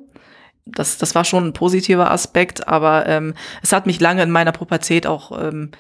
Das, 0.66 0.98
das 0.98 1.14
war 1.14 1.26
schon 1.26 1.48
ein 1.48 1.54
positiver 1.54 2.10
Aspekt, 2.12 2.68
aber 2.68 3.06
ähm, 3.08 3.36
es 3.62 3.72
hat 3.72 3.86
mich 3.86 4.00
lange 4.00 4.24
in 4.24 4.32
meiner 4.32 4.52
Pubertät 4.52 5.06
auch 5.06 5.32
ähm, 5.40 5.72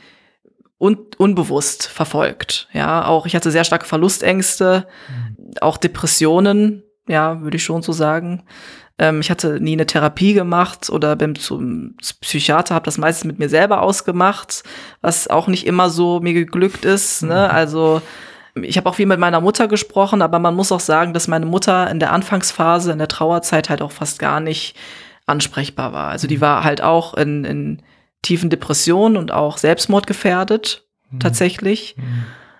un 0.77 0.97
unbewusst 1.17 1.87
verfolgt. 1.87 2.67
Ja, 2.73 3.05
auch 3.05 3.25
ich 3.25 3.35
hatte 3.35 3.51
sehr 3.51 3.63
starke 3.63 3.85
Verlustängste, 3.85 4.87
auch 5.61 5.77
Depressionen, 5.77 6.83
ja, 7.07 7.41
würde 7.41 7.57
ich 7.57 7.63
schon 7.63 7.81
so 7.81 7.93
sagen. 7.93 8.43
Ähm, 8.97 9.21
ich 9.21 9.29
hatte 9.29 9.59
nie 9.59 9.73
eine 9.73 9.85
Therapie 9.85 10.33
gemacht 10.33 10.89
oder 10.89 11.15
bin 11.15 11.35
zum 11.35 11.95
Psychiater, 12.21 12.75
habe 12.75 12.85
das 12.85 12.97
meistens 12.97 13.25
mit 13.25 13.39
mir 13.39 13.49
selber 13.49 13.81
ausgemacht, 13.81 14.63
was 15.01 15.27
auch 15.27 15.47
nicht 15.47 15.65
immer 15.65 15.89
so 15.89 16.19
mir 16.19 16.33
geglückt 16.33 16.85
ist. 16.85 17.23
Ne? 17.23 17.49
Also 17.49 18.01
ich 18.61 18.77
habe 18.77 18.89
auch 18.89 18.95
viel 18.95 19.05
mit 19.05 19.19
meiner 19.19 19.41
Mutter 19.41 19.67
gesprochen, 19.67 20.21
aber 20.21 20.39
man 20.39 20.55
muss 20.55 20.71
auch 20.71 20.79
sagen, 20.79 21.13
dass 21.13 21.27
meine 21.27 21.45
Mutter 21.45 21.89
in 21.89 21.99
der 21.99 22.13
Anfangsphase, 22.13 22.91
in 22.91 22.97
der 22.97 23.07
Trauerzeit 23.07 23.69
halt 23.69 23.81
auch 23.81 23.91
fast 23.91 24.19
gar 24.19 24.39
nicht 24.39 24.75
ansprechbar 25.25 25.91
war. 25.91 26.09
Also 26.09 26.27
die 26.27 26.41
war 26.41 26.63
halt 26.63 26.81
auch 26.81 27.15
in, 27.15 27.43
in 27.43 27.81
tiefen 28.21 28.49
Depressionen 28.49 29.17
und 29.17 29.31
auch 29.31 29.57
Selbstmordgefährdet 29.57 30.85
tatsächlich. 31.19 31.95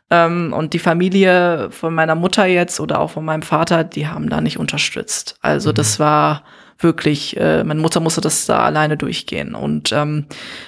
Ähm, 0.10 0.54
und 0.54 0.74
die 0.74 0.80
Familie 0.80 1.70
von 1.72 1.94
meiner 1.94 2.16
Mutter 2.16 2.46
jetzt 2.46 2.80
oder 2.80 3.00
auch 3.00 3.12
von 3.12 3.26
meinem 3.26 3.42
Vater, 3.42 3.84
die 3.84 4.08
haben 4.08 4.30
da 4.30 4.42
nicht 4.42 4.60
unterstützt. 4.60 5.38
Also 5.42 5.72
das 5.72 6.00
war 6.00 6.44
wirklich, 6.80 7.38
äh, 7.38 7.64
meine 7.64 7.80
Mutter 7.80 8.00
musste 8.00 8.22
das 8.22 8.46
da 8.46 8.60
alleine 8.60 8.98
durchgehen. 8.98 9.56
Und 9.56 9.92
ähm, 9.92 10.26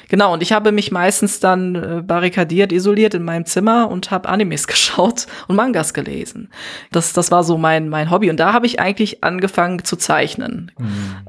genau, 0.08 0.34
und 0.34 0.42
ich 0.42 0.54
habe 0.54 0.72
mich 0.72 0.92
meistens 0.92 1.40
dann 1.40 1.76
äh, 1.76 2.02
barrikadiert, 2.02 2.72
isoliert 2.72 3.14
in 3.14 3.24
meinem 3.24 3.46
Zimmer 3.46 3.90
und 3.90 4.10
habe 4.10 4.30
Animes 4.30 4.68
geschaut 4.68 5.28
und 5.48 5.56
Mangas 5.56 5.94
gelesen. 5.94 6.50
Das, 6.92 7.14
das 7.14 7.32
war 7.32 7.44
so 7.44 7.58
mein, 7.58 7.90
mein 7.90 8.10
Hobby. 8.10 8.30
Und 8.30 8.40
da 8.40 8.54
habe 8.54 8.66
ich 8.66 8.80
eigentlich 8.80 9.24
angefangen 9.24 9.84
zu 9.84 9.98
zeichnen. 9.98 10.72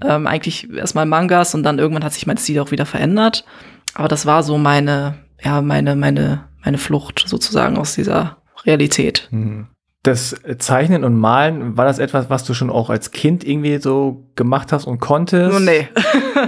Ähm, 0.03 0.27
eigentlich 0.27 0.73
erstmal 0.73 1.07
Mangas 1.07 1.55
und 1.55 1.63
dann 1.63 1.79
irgendwann 1.79 2.05
hat 2.05 2.13
sich 2.13 2.27
mein 2.27 2.39
Stil 2.39 2.61
auch 2.61 2.71
wieder 2.71 2.87
verändert. 2.87 3.45
Aber 3.95 4.09
das 4.09 4.27
war 4.27 4.43
so 4.43 4.59
meine, 4.59 5.15
ja, 5.43 5.61
meine, 5.61 5.97
meine, 5.97 6.45
meine 6.65 6.79
Flucht 6.79 7.25
sozusagen 7.27 7.79
aus 7.79 7.95
dieser 7.95 8.37
Realität. 8.65 9.29
Das 10.05 10.37
Zeichnen 10.59 11.03
und 11.03 11.17
Malen, 11.17 11.77
war 11.77 11.85
das 11.85 11.99
etwas, 11.99 12.31
was 12.31 12.45
du 12.45 12.55
schon 12.55 12.71
auch 12.71 12.89
als 12.89 13.11
Kind 13.11 13.43
irgendwie 13.43 13.79
so 13.79 14.31
gemacht 14.37 14.73
hast 14.73 14.87
und 14.87 15.01
konntest? 15.01 15.57
Oh, 15.57 15.59
nee. 15.63 15.89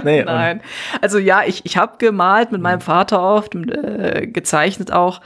Nee, 0.03 0.23
Nein. 0.23 0.61
Also 1.01 1.17
ja, 1.17 1.43
ich, 1.45 1.65
ich 1.65 1.75
habe 1.75 1.97
gemalt 1.97 2.51
mit 2.51 2.61
meinem 2.61 2.81
Vater 2.81 3.21
oft, 3.21 3.53
äh, 3.53 4.27
gezeichnet 4.27 4.91
auch, 4.93 5.21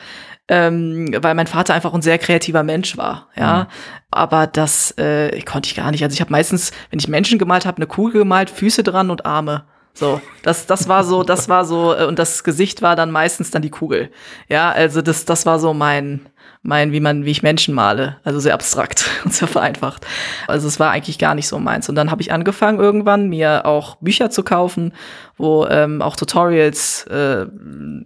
ähm, 0.47 1.15
weil 1.21 1.35
mein 1.35 1.47
Vater 1.47 1.73
einfach 1.73 1.93
ein 1.93 2.01
sehr 2.01 2.17
kreativer 2.17 2.63
Mensch 2.63 2.97
war, 2.97 3.29
ja. 3.35 3.67
Aber 4.11 4.47
das 4.47 4.91
äh, 4.97 5.41
konnte 5.41 5.67
ich 5.67 5.75
gar 5.75 5.91
nicht. 5.91 6.03
Also 6.03 6.13
ich 6.13 6.21
habe 6.21 6.31
meistens, 6.31 6.71
wenn 6.89 6.99
ich 6.99 7.07
Menschen 7.07 7.37
gemalt 7.37 7.65
habe, 7.65 7.77
eine 7.77 7.87
Kugel 7.87 8.21
gemalt, 8.21 8.49
Füße 8.49 8.83
dran 8.83 9.09
und 9.09 9.25
Arme. 9.25 9.65
So, 9.93 10.21
das, 10.43 10.67
das 10.67 10.89
war 10.89 11.03
so, 11.03 11.23
das 11.23 11.47
war 11.47 11.63
so, 11.65 11.95
äh, 11.95 12.05
und 12.05 12.19
das 12.19 12.43
Gesicht 12.43 12.81
war 12.81 12.95
dann 12.95 13.11
meistens 13.11 13.51
dann 13.51 13.61
die 13.61 13.69
Kugel. 13.69 14.11
Ja, 14.49 14.71
also 14.71 15.01
das, 15.01 15.25
das 15.25 15.45
war 15.45 15.57
so 15.57 15.73
mein, 15.73 16.27
mein, 16.65 16.91
wie 16.91 16.99
man, 16.99 17.25
wie 17.25 17.31
ich 17.31 17.43
Menschen 17.43 17.75
male. 17.75 18.17
Also 18.23 18.39
sehr 18.39 18.53
abstrakt 18.53 19.09
und 19.23 19.33
sehr 19.33 19.47
vereinfacht. 19.47 20.05
Also 20.47 20.67
es 20.67 20.79
war 20.79 20.91
eigentlich 20.91 21.19
gar 21.19 21.35
nicht 21.35 21.47
so 21.47 21.59
meins. 21.59 21.87
Und 21.87 21.95
dann 21.95 22.11
habe 22.11 22.21
ich 22.21 22.31
angefangen 22.31 22.79
irgendwann, 22.79 23.29
mir 23.29 23.65
auch 23.65 23.95
Bücher 23.97 24.29
zu 24.29 24.43
kaufen, 24.43 24.93
wo 25.37 25.65
ähm, 25.67 26.01
auch 26.01 26.15
Tutorials 26.15 27.03
äh, 27.07 27.45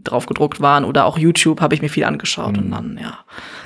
drauf 0.03 0.25
gedruckt 0.25 0.61
waren 0.61 0.83
oder 0.83 1.05
auch 1.05 1.17
YouTube 1.17 1.61
habe 1.61 1.73
ich 1.73 1.81
mir 1.81 1.89
viel 1.89 2.03
angeschaut 2.03 2.57
und 2.57 2.71
dann, 2.71 2.99
ja, 3.01 3.19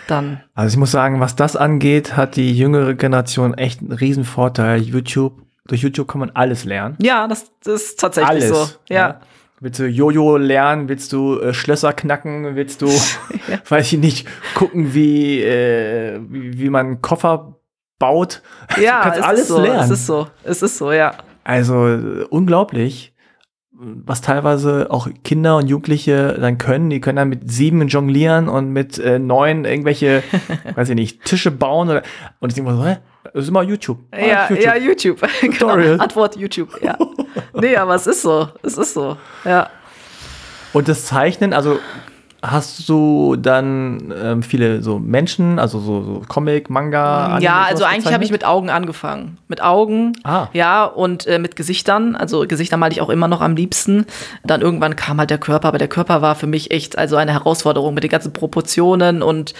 dann, 0.07 0.41
Also 0.53 0.73
ich 0.73 0.79
muss 0.79 0.91
sagen, 0.91 1.19
was 1.19 1.35
das 1.35 1.55
angeht, 1.55 2.15
hat 2.15 2.35
die 2.35 2.55
jüngere 2.55 2.93
Generation 2.93 3.53
echt 3.53 3.81
einen 3.81 3.93
riesen 3.93 4.25
Vorteil. 4.25 4.81
YouTube 4.81 5.41
durch 5.65 5.81
YouTube 5.81 6.09
kann 6.09 6.19
man 6.19 6.29
alles 6.31 6.65
lernen. 6.65 6.97
Ja, 7.01 7.27
das, 7.27 7.51
das 7.63 7.81
ist 7.81 7.99
tatsächlich 7.99 8.43
Alles. 8.43 8.49
so. 8.49 8.67
Ja. 8.89 9.21
Willst 9.63 9.79
du 9.79 9.87
Jojo 9.87 10.35
lernen? 10.35 10.89
Willst 10.89 11.13
du 11.13 11.39
äh, 11.39 11.53
Schlösser 11.53 11.93
knacken? 11.93 12.57
Willst 12.57 12.81
du, 12.81 12.87
weiß 13.69 13.93
ich 13.93 13.99
nicht, 13.99 14.27
gucken, 14.55 14.93
wie, 14.93 15.41
äh, 15.41 16.19
wie, 16.27 16.59
wie 16.59 16.69
man 16.69 16.85
einen 16.85 17.01
Koffer 17.01 17.55
baut? 17.97 18.41
Ja, 18.75 18.97
du 18.97 19.03
kannst 19.03 19.19
es 19.19 19.25
alles 19.25 19.41
ist 19.43 19.47
so, 19.47 19.61
lernen. 19.61 19.79
Es 19.79 19.89
ist 19.89 20.05
so. 20.05 20.27
Es 20.43 20.61
ist 20.63 20.77
so, 20.77 20.91
ja. 20.91 21.13
Also 21.45 21.87
äh, 21.87 22.25
unglaublich, 22.29 23.12
was 24.05 24.21
teilweise 24.21 24.87
auch 24.89 25.07
Kinder 25.23 25.57
und 25.57 25.67
Jugendliche 25.67 26.37
dann 26.39 26.57
können. 26.57 26.89
Die 26.89 27.01
können 27.01 27.17
dann 27.17 27.29
mit 27.29 27.51
sieben 27.51 27.87
jonglieren 27.87 28.47
und 28.49 28.69
mit 28.69 28.97
äh, 28.97 29.19
neun 29.19 29.65
irgendwelche, 29.65 30.23
weiß 30.75 30.89
ich 30.89 30.95
nicht, 30.95 31.23
Tische 31.25 31.51
bauen. 31.51 31.89
Oder, 31.89 32.03
und 32.39 32.49
ich 32.49 32.55
denke 32.55 32.71
mal 32.71 32.77
so, 32.77 32.85
hä? 32.85 32.97
Das 33.33 33.43
ist 33.43 33.49
immer 33.49 33.63
YouTube. 33.63 33.99
Ah, 34.11 34.19
Ja, 34.19 34.49
YouTube. 34.49 34.65
ja, 34.65 34.75
YouTube. 34.75 35.21
Tutorial. 35.41 35.91
genau. 35.91 36.03
Antwort 36.03 36.35
YouTube, 36.35 36.69
ja. 36.81 36.97
nee, 37.53 37.75
aber 37.75 37.95
es 37.95 38.05
ist 38.07 38.21
so. 38.21 38.47
Es 38.61 38.77
ist 38.77 38.93
so. 38.93 39.17
Ja. 39.45 39.69
Und 40.73 40.87
das 40.87 41.05
Zeichnen, 41.05 41.53
also 41.53 41.79
hast 42.45 42.89
du 42.89 43.37
dann 43.37 44.13
ähm, 44.21 44.43
viele 44.43 44.81
so 44.81 44.99
Menschen, 44.99 45.59
also 45.59 45.79
so, 45.79 46.03
so 46.03 46.21
Comic, 46.27 46.69
Manga? 46.69 47.25
Anime, 47.27 47.41
Ja, 47.43 47.63
also 47.63 47.85
eigentlich 47.85 48.13
habe 48.13 48.23
ich 48.25 48.31
mit 48.31 48.43
Augen 48.45 48.69
angefangen. 48.69 49.37
Mit 49.47 49.63
Augen, 49.63 50.11
Ah. 50.25 50.49
ja, 50.51 50.83
und 50.83 51.25
äh, 51.25 51.39
mit 51.39 51.55
Gesichtern. 51.55 52.15
Also 52.17 52.45
Gesichter 52.45 52.75
male 52.75 52.91
ich 52.91 52.99
auch 53.01 53.09
immer 53.09 53.29
noch 53.29 53.39
am 53.39 53.55
liebsten. 53.55 54.05
Dann 54.43 54.59
irgendwann 54.61 54.97
kam 54.97 55.19
halt 55.19 55.29
der 55.29 55.37
Körper, 55.37 55.69
aber 55.69 55.77
der 55.77 55.87
Körper 55.87 56.21
war 56.21 56.35
für 56.35 56.47
mich 56.47 56.71
echt 56.71 56.97
also 56.97 57.15
eine 57.15 57.31
Herausforderung 57.31 57.93
mit 57.93 58.03
den 58.03 58.11
ganzen 58.11 58.33
Proportionen 58.33 59.21
und 59.21 59.53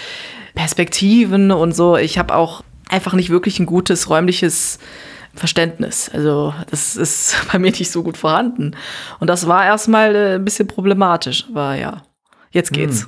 Perspektiven 0.54 1.52
und 1.52 1.74
so. 1.76 1.96
Ich 1.98 2.18
habe 2.20 2.36
auch 2.36 2.64
einfach 2.90 3.14
nicht 3.14 3.30
wirklich 3.30 3.60
ein 3.60 3.66
gutes 3.66 4.10
räumliches 4.10 4.78
Verständnis. 5.36 6.12
Also 6.14 6.54
das 6.70 6.96
ist 6.96 7.36
bei 7.52 7.60
mir 7.60 7.72
nicht 7.72 7.92
so 7.92 8.04
gut 8.04 8.18
vorhanden. 8.18 8.76
Und 9.20 9.30
das 9.30 9.48
war 9.48 9.66
erstmal 9.66 10.16
äh, 10.16 10.36
ein 10.36 10.46
bisschen 10.46 10.68
problematisch, 10.68 11.46
aber 11.50 11.76
ja, 11.76 12.04
jetzt 12.54 12.72
geht's. 12.74 13.08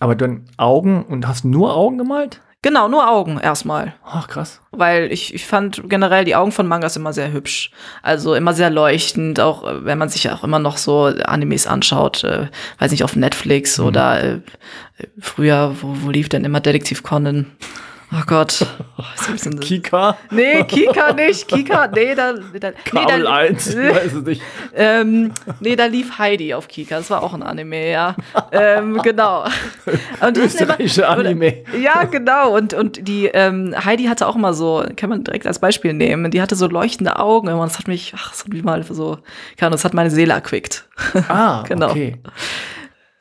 Aber 0.00 0.14
dann 0.14 0.44
Augen 0.56 1.04
und 1.04 1.28
hast 1.28 1.44
nur 1.44 1.76
Augen 1.76 1.98
gemalt? 1.98 2.40
Genau, 2.62 2.88
nur 2.88 3.08
Augen 3.08 3.38
erstmal. 3.38 3.94
Ach, 4.04 4.26
krass. 4.26 4.60
weil 4.72 5.12
ich, 5.12 5.32
ich 5.34 5.46
fand 5.46 5.88
generell 5.88 6.24
die 6.24 6.34
Augen 6.34 6.50
von 6.50 6.66
Mangas 6.66 6.96
immer 6.96 7.12
sehr 7.12 7.30
hübsch. 7.32 7.70
Also 8.02 8.34
immer 8.34 8.54
sehr 8.54 8.70
leuchtend, 8.70 9.38
auch 9.38 9.62
äh, 9.64 9.84
wenn 9.84 9.98
man 9.98 10.08
sich 10.08 10.28
auch 10.30 10.42
immer 10.42 10.58
noch 10.58 10.76
so 10.76 11.04
Animes 11.04 11.66
anschaut, 11.68 12.24
äh, 12.24 12.48
weiß 12.78 12.90
nicht, 12.90 13.04
auf 13.04 13.14
Netflix 13.14 13.78
Mhm. 13.78 13.84
oder 13.84 14.22
äh, 14.22 14.40
früher, 15.20 15.76
wo, 15.80 15.94
wo 16.02 16.10
lief 16.10 16.28
denn 16.28 16.44
immer 16.44 16.60
Detektiv 16.60 17.02
Conan? 17.04 17.46
Oh 18.12 18.22
Gott. 18.26 18.64
Oh, 18.98 19.02
ist 19.16 19.26
ein 19.26 19.32
bisschen 19.32 19.58
Kika? 19.60 20.16
nee, 20.30 20.62
Kika 20.64 21.12
nicht. 21.12 21.48
Kika, 21.48 21.88
nee, 21.88 22.14
da, 22.14 22.34
da, 22.34 22.70
nee, 22.70 22.74
Kabel 22.84 23.24
da, 23.24 23.32
1, 23.34 23.66
ich 23.74 23.76
weiß 23.76 24.12
es 24.14 24.22
nicht. 24.24 24.42
ähm, 24.76 25.32
nee, 25.58 25.74
da 25.74 25.86
lief 25.86 26.16
Heidi 26.18 26.54
auf 26.54 26.68
Kika. 26.68 26.98
Das 26.98 27.10
war 27.10 27.22
auch 27.24 27.34
ein 27.34 27.42
Anime, 27.42 27.90
ja. 27.90 28.14
ähm, 28.52 29.00
genau. 29.02 29.44
Und 30.20 30.38
Österreichische 30.38 31.02
immer- 31.02 31.10
Anime. 31.10 31.64
Ja, 31.82 32.04
genau. 32.04 32.56
Und, 32.56 32.74
und 32.74 33.08
die 33.08 33.26
ähm, 33.26 33.74
Heidi 33.84 34.04
hatte 34.04 34.28
auch 34.28 34.36
immer 34.36 34.54
so, 34.54 34.84
kann 34.96 35.10
man 35.10 35.24
direkt 35.24 35.46
als 35.48 35.58
Beispiel 35.58 35.92
nehmen, 35.92 36.30
die 36.30 36.40
hatte 36.40 36.54
so 36.54 36.68
leuchtende 36.68 37.18
Augen. 37.18 37.48
Und 37.48 37.58
das 37.60 37.78
hat 37.78 37.88
mich, 37.88 38.12
ach, 38.16 38.30
das 38.30 38.44
hat 38.44 38.48
mich 38.52 38.62
mal 38.62 38.82
so, 38.84 39.18
keine 39.56 39.66
Ahnung, 39.68 39.72
das 39.72 39.84
hat 39.84 39.94
meine 39.94 40.10
Seele 40.10 40.32
erquickt. 40.32 40.86
Ah, 41.28 41.64
Genau. 41.68 41.90
okay. 41.90 42.16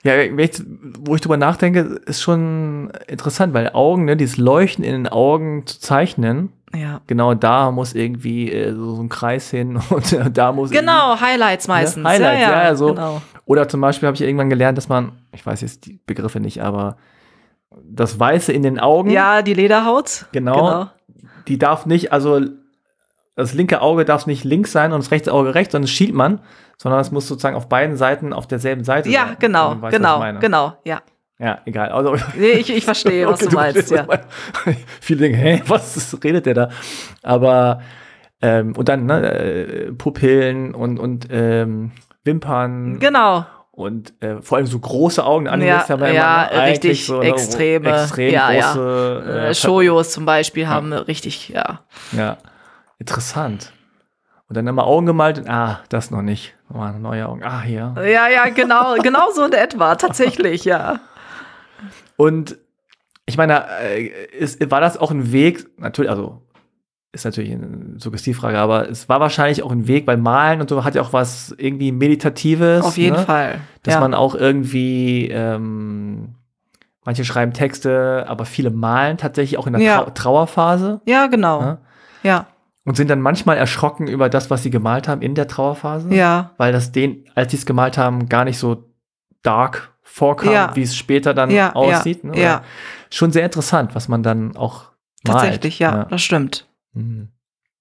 Ja, 0.06 0.18
ich, 0.22 0.64
wo 1.00 1.16
ich 1.16 1.22
drüber 1.22 1.38
nachdenke, 1.38 1.80
ist 2.06 2.22
schon 2.22 2.92
interessant, 3.08 3.54
weil 3.56 3.72
Augen, 3.74 4.06
ne, 4.06 4.16
dieses 4.16 4.38
Leuchten 4.38 4.84
in 4.86 4.92
den 4.92 5.08
Augen 5.08 5.66
zu 5.66 5.80
zeichnen, 5.80 6.50
Ja. 6.76 7.02
genau 7.08 7.34
da 7.34 7.72
muss 7.72 7.94
irgendwie 7.96 8.52
äh, 8.52 8.72
so, 8.74 8.96
so 8.96 9.02
ein 9.02 9.10
Kreis 9.10 9.50
hin 9.50 9.80
und 9.90 10.14
äh, 10.14 10.30
da 10.30 10.52
muss 10.52 10.70
Genau, 10.70 11.20
Highlights 11.20 11.68
meistens. 11.68 12.04
Ne? 12.04 12.10
Highlights, 12.10 12.42
ja, 12.42 12.64
ja, 12.66 12.76
so. 12.76 12.88
Genau. 12.94 13.22
Oder 13.46 13.68
zum 13.68 13.82
Beispiel 13.82 14.06
habe 14.08 14.16
ich 14.16 14.22
irgendwann 14.22 14.50
gelernt, 14.52 14.78
dass 14.78 14.90
man, 14.90 15.12
ich 15.34 15.44
weiß 15.46 15.62
jetzt 15.62 15.86
die 15.88 16.00
Begriffe 16.06 16.40
nicht, 16.40 16.62
aber 16.62 16.98
das 17.84 18.20
Weiße 18.20 18.54
in 18.54 18.62
den 18.64 18.80
Augen, 18.80 19.10
Ja, 19.10 19.42
die 19.42 19.54
Lederhaut. 19.56 20.28
genau, 20.32 20.88
die 21.48 21.58
darf 21.58 21.86
nicht, 21.88 22.12
also 22.14 22.42
das 23.36 23.54
linke 23.54 23.82
Auge 23.82 24.06
darf 24.06 24.28
nicht 24.28 24.44
links 24.44 24.72
sein 24.72 24.94
und 24.94 25.04
das 25.04 25.12
rechte 25.12 25.34
Auge 25.34 25.56
rechts, 25.56 25.74
sonst 25.74 25.90
schielt 25.90 26.14
man, 26.14 26.40
sondern 26.78 27.00
es 27.02 27.12
muss 27.12 27.28
sozusagen 27.28 27.56
auf 27.56 27.70
beiden 27.70 27.96
Seiten 27.98 28.34
auf 28.34 28.48
derselben 28.48 28.84
Seite 28.84 29.10
Ja, 29.10 29.28
sein. 29.28 29.36
genau, 29.40 29.74
du, 29.76 29.82
was 29.82 29.94
ich 29.94 29.98
genau, 30.00 30.40
genau, 30.40 30.74
ja. 30.84 31.02
Ja, 31.38 31.60
egal. 31.66 31.90
Also, 31.90 32.16
Nee, 32.38 32.52
ich, 32.52 32.70
ich 32.74 32.86
verstehe, 32.86 33.28
was 33.28 33.42
Okay, 33.42 33.50
du 33.50 33.56
meinst, 33.56 33.92
ja. 33.92 34.08
Viele 35.02 35.20
denken, 35.22 35.38
hä, 35.38 35.62
was 35.68 36.18
redet 36.24 36.46
der 36.46 36.54
da? 36.54 36.70
Aber, 37.24 37.82
ähm, 38.42 38.74
und 38.78 38.88
dann, 38.88 39.06
ne, 39.06 39.22
äh, 39.34 39.92
Pupillen 39.92 40.74
und, 40.74 40.98
und 40.98 41.28
ähm, 41.30 41.92
Wimpern 42.24 43.00
Genau. 43.00 43.46
und 43.72 44.14
äh, 44.24 44.42
vor 44.42 44.58
allem 44.58 44.68
so 44.68 44.80
große 44.80 45.26
Augen. 45.26 45.48
Anime 45.50 45.68
Ja, 45.72 45.86
ja, 45.90 46.08
ja, 46.08 46.38
eigentlich 46.52 46.70
richtig 46.72 47.06
so, 47.06 47.20
ne, 47.20 47.26
extreme, 47.28 47.90
extrem 48.02 48.32
ja, 48.34 48.52
ja. 48.54 48.72
große. 48.72 49.24
Äh, 49.28 49.50
Äh, 49.50 49.56
Shojos 49.56 50.12
zum 50.12 50.26
Beispiel 50.26 50.68
haben 50.70 50.94
richtig, 50.94 51.50
ja. 51.50 51.82
Ja, 52.14 52.38
interessant. 52.98 53.74
Und 54.48 54.58
dann 54.58 54.68
immer 54.68 54.86
Augen 54.86 55.08
gemalt 55.08 55.40
und, 55.40 55.50
ah, 55.50 55.82
das 55.90 56.12
noch 56.12 56.22
nicht. 56.22 56.56
Nochmal 56.70 57.00
neue 57.00 57.28
Augen. 57.28 57.44
Ah, 57.44 57.62
hier. 57.62 57.96
Ja, 57.98 58.28
ja, 58.28 58.50
genau, 58.50 58.96
genau 59.02 59.32
so 59.34 59.44
in 59.44 59.54
etwa, 59.54 59.96
tatsächlich, 59.96 60.66
ja. 60.66 61.00
Und 62.16 62.58
ich 63.26 63.38
meine, 63.38 63.66
äh, 63.82 64.08
ist, 64.38 64.70
war 64.70 64.82
das 64.82 64.98
auch 64.98 65.12
ein 65.12 65.32
Weg, 65.32 65.66
natürlich, 65.80 66.12
also 66.12 66.42
ist 67.12 67.26
natürlich 67.26 67.54
eine 67.54 67.98
Suggestivfrage, 67.98 68.60
aber 68.60 68.90
es 68.90 69.10
war 69.10 69.20
wahrscheinlich 69.20 69.64
auch 69.64 69.72
ein 69.72 69.88
Weg, 69.88 70.06
weil 70.06 70.18
Malen 70.18 70.62
und 70.62 70.70
so 70.70 70.84
hat 70.84 70.96
ja 70.96 71.02
auch 71.02 71.14
was 71.14 71.56
irgendwie 71.58 71.92
Meditatives. 71.92 72.84
Auf 72.84 72.98
jeden 72.98 73.16
ne? 73.16 73.24
Fall. 73.24 73.62
Dass 73.84 73.96
ja. 73.96 74.00
man 74.02 74.14
auch 74.14 74.36
irgendwie, 74.36 75.30
ähm, 75.30 76.36
manche 77.06 77.24
schreiben 77.24 77.54
Texte, 77.54 78.26
aber 78.28 78.46
viele 78.46 78.70
malen 78.70 79.18
tatsächlich 79.18 79.58
auch 79.58 79.66
in 79.66 79.74
der 79.74 79.82
Ja. 79.82 80.02
Trau 80.02 80.10
Trauerphase 80.10 81.02
ja, 81.06 81.28
genau. 81.28 81.62
Ja. 81.62 81.78
Ja, 82.24 82.48
und 82.86 82.96
sind 82.96 83.10
dann 83.10 83.20
manchmal 83.22 83.58
erschrocken 83.58 84.08
über 84.08 84.30
das, 84.30 84.50
was 84.50 84.64
sie 84.64 84.70
gemalt 84.70 85.08
haben 85.08 85.22
in 85.22 85.36
der 85.36 85.48
Trauerphase. 85.48 86.14
ja. 86.14 86.52
Weil 86.58 86.72
das 86.72 86.92
denen, 86.92 87.26
als 87.36 87.52
sie 87.52 87.58
es 87.58 87.66
gemalt 87.66 87.98
haben, 87.98 88.30
gar 88.30 88.46
nicht 88.46 88.58
so 88.58 88.86
dark 89.44 89.94
vorkam, 90.04 90.54
Ja. 90.54 90.76
wie 90.76 90.84
es 90.84 90.96
später 90.96 91.34
dann 91.34 91.50
Ja, 91.52 91.74
aussieht. 91.74 92.24
ja, 92.24 92.30
ne? 92.32 92.40
ja. 92.42 92.62
Schon 93.12 93.32
sehr 93.32 93.44
interessant, 93.46 93.96
was 93.96 94.08
man 94.08 94.24
dann 94.24 94.56
auch 94.56 94.92
malt. 95.28 95.42
Tatsächlich, 95.42 95.80
ja, 95.80 96.06
das 96.06 96.22
stimmt. 96.22 96.68
Mhm. 96.94 97.30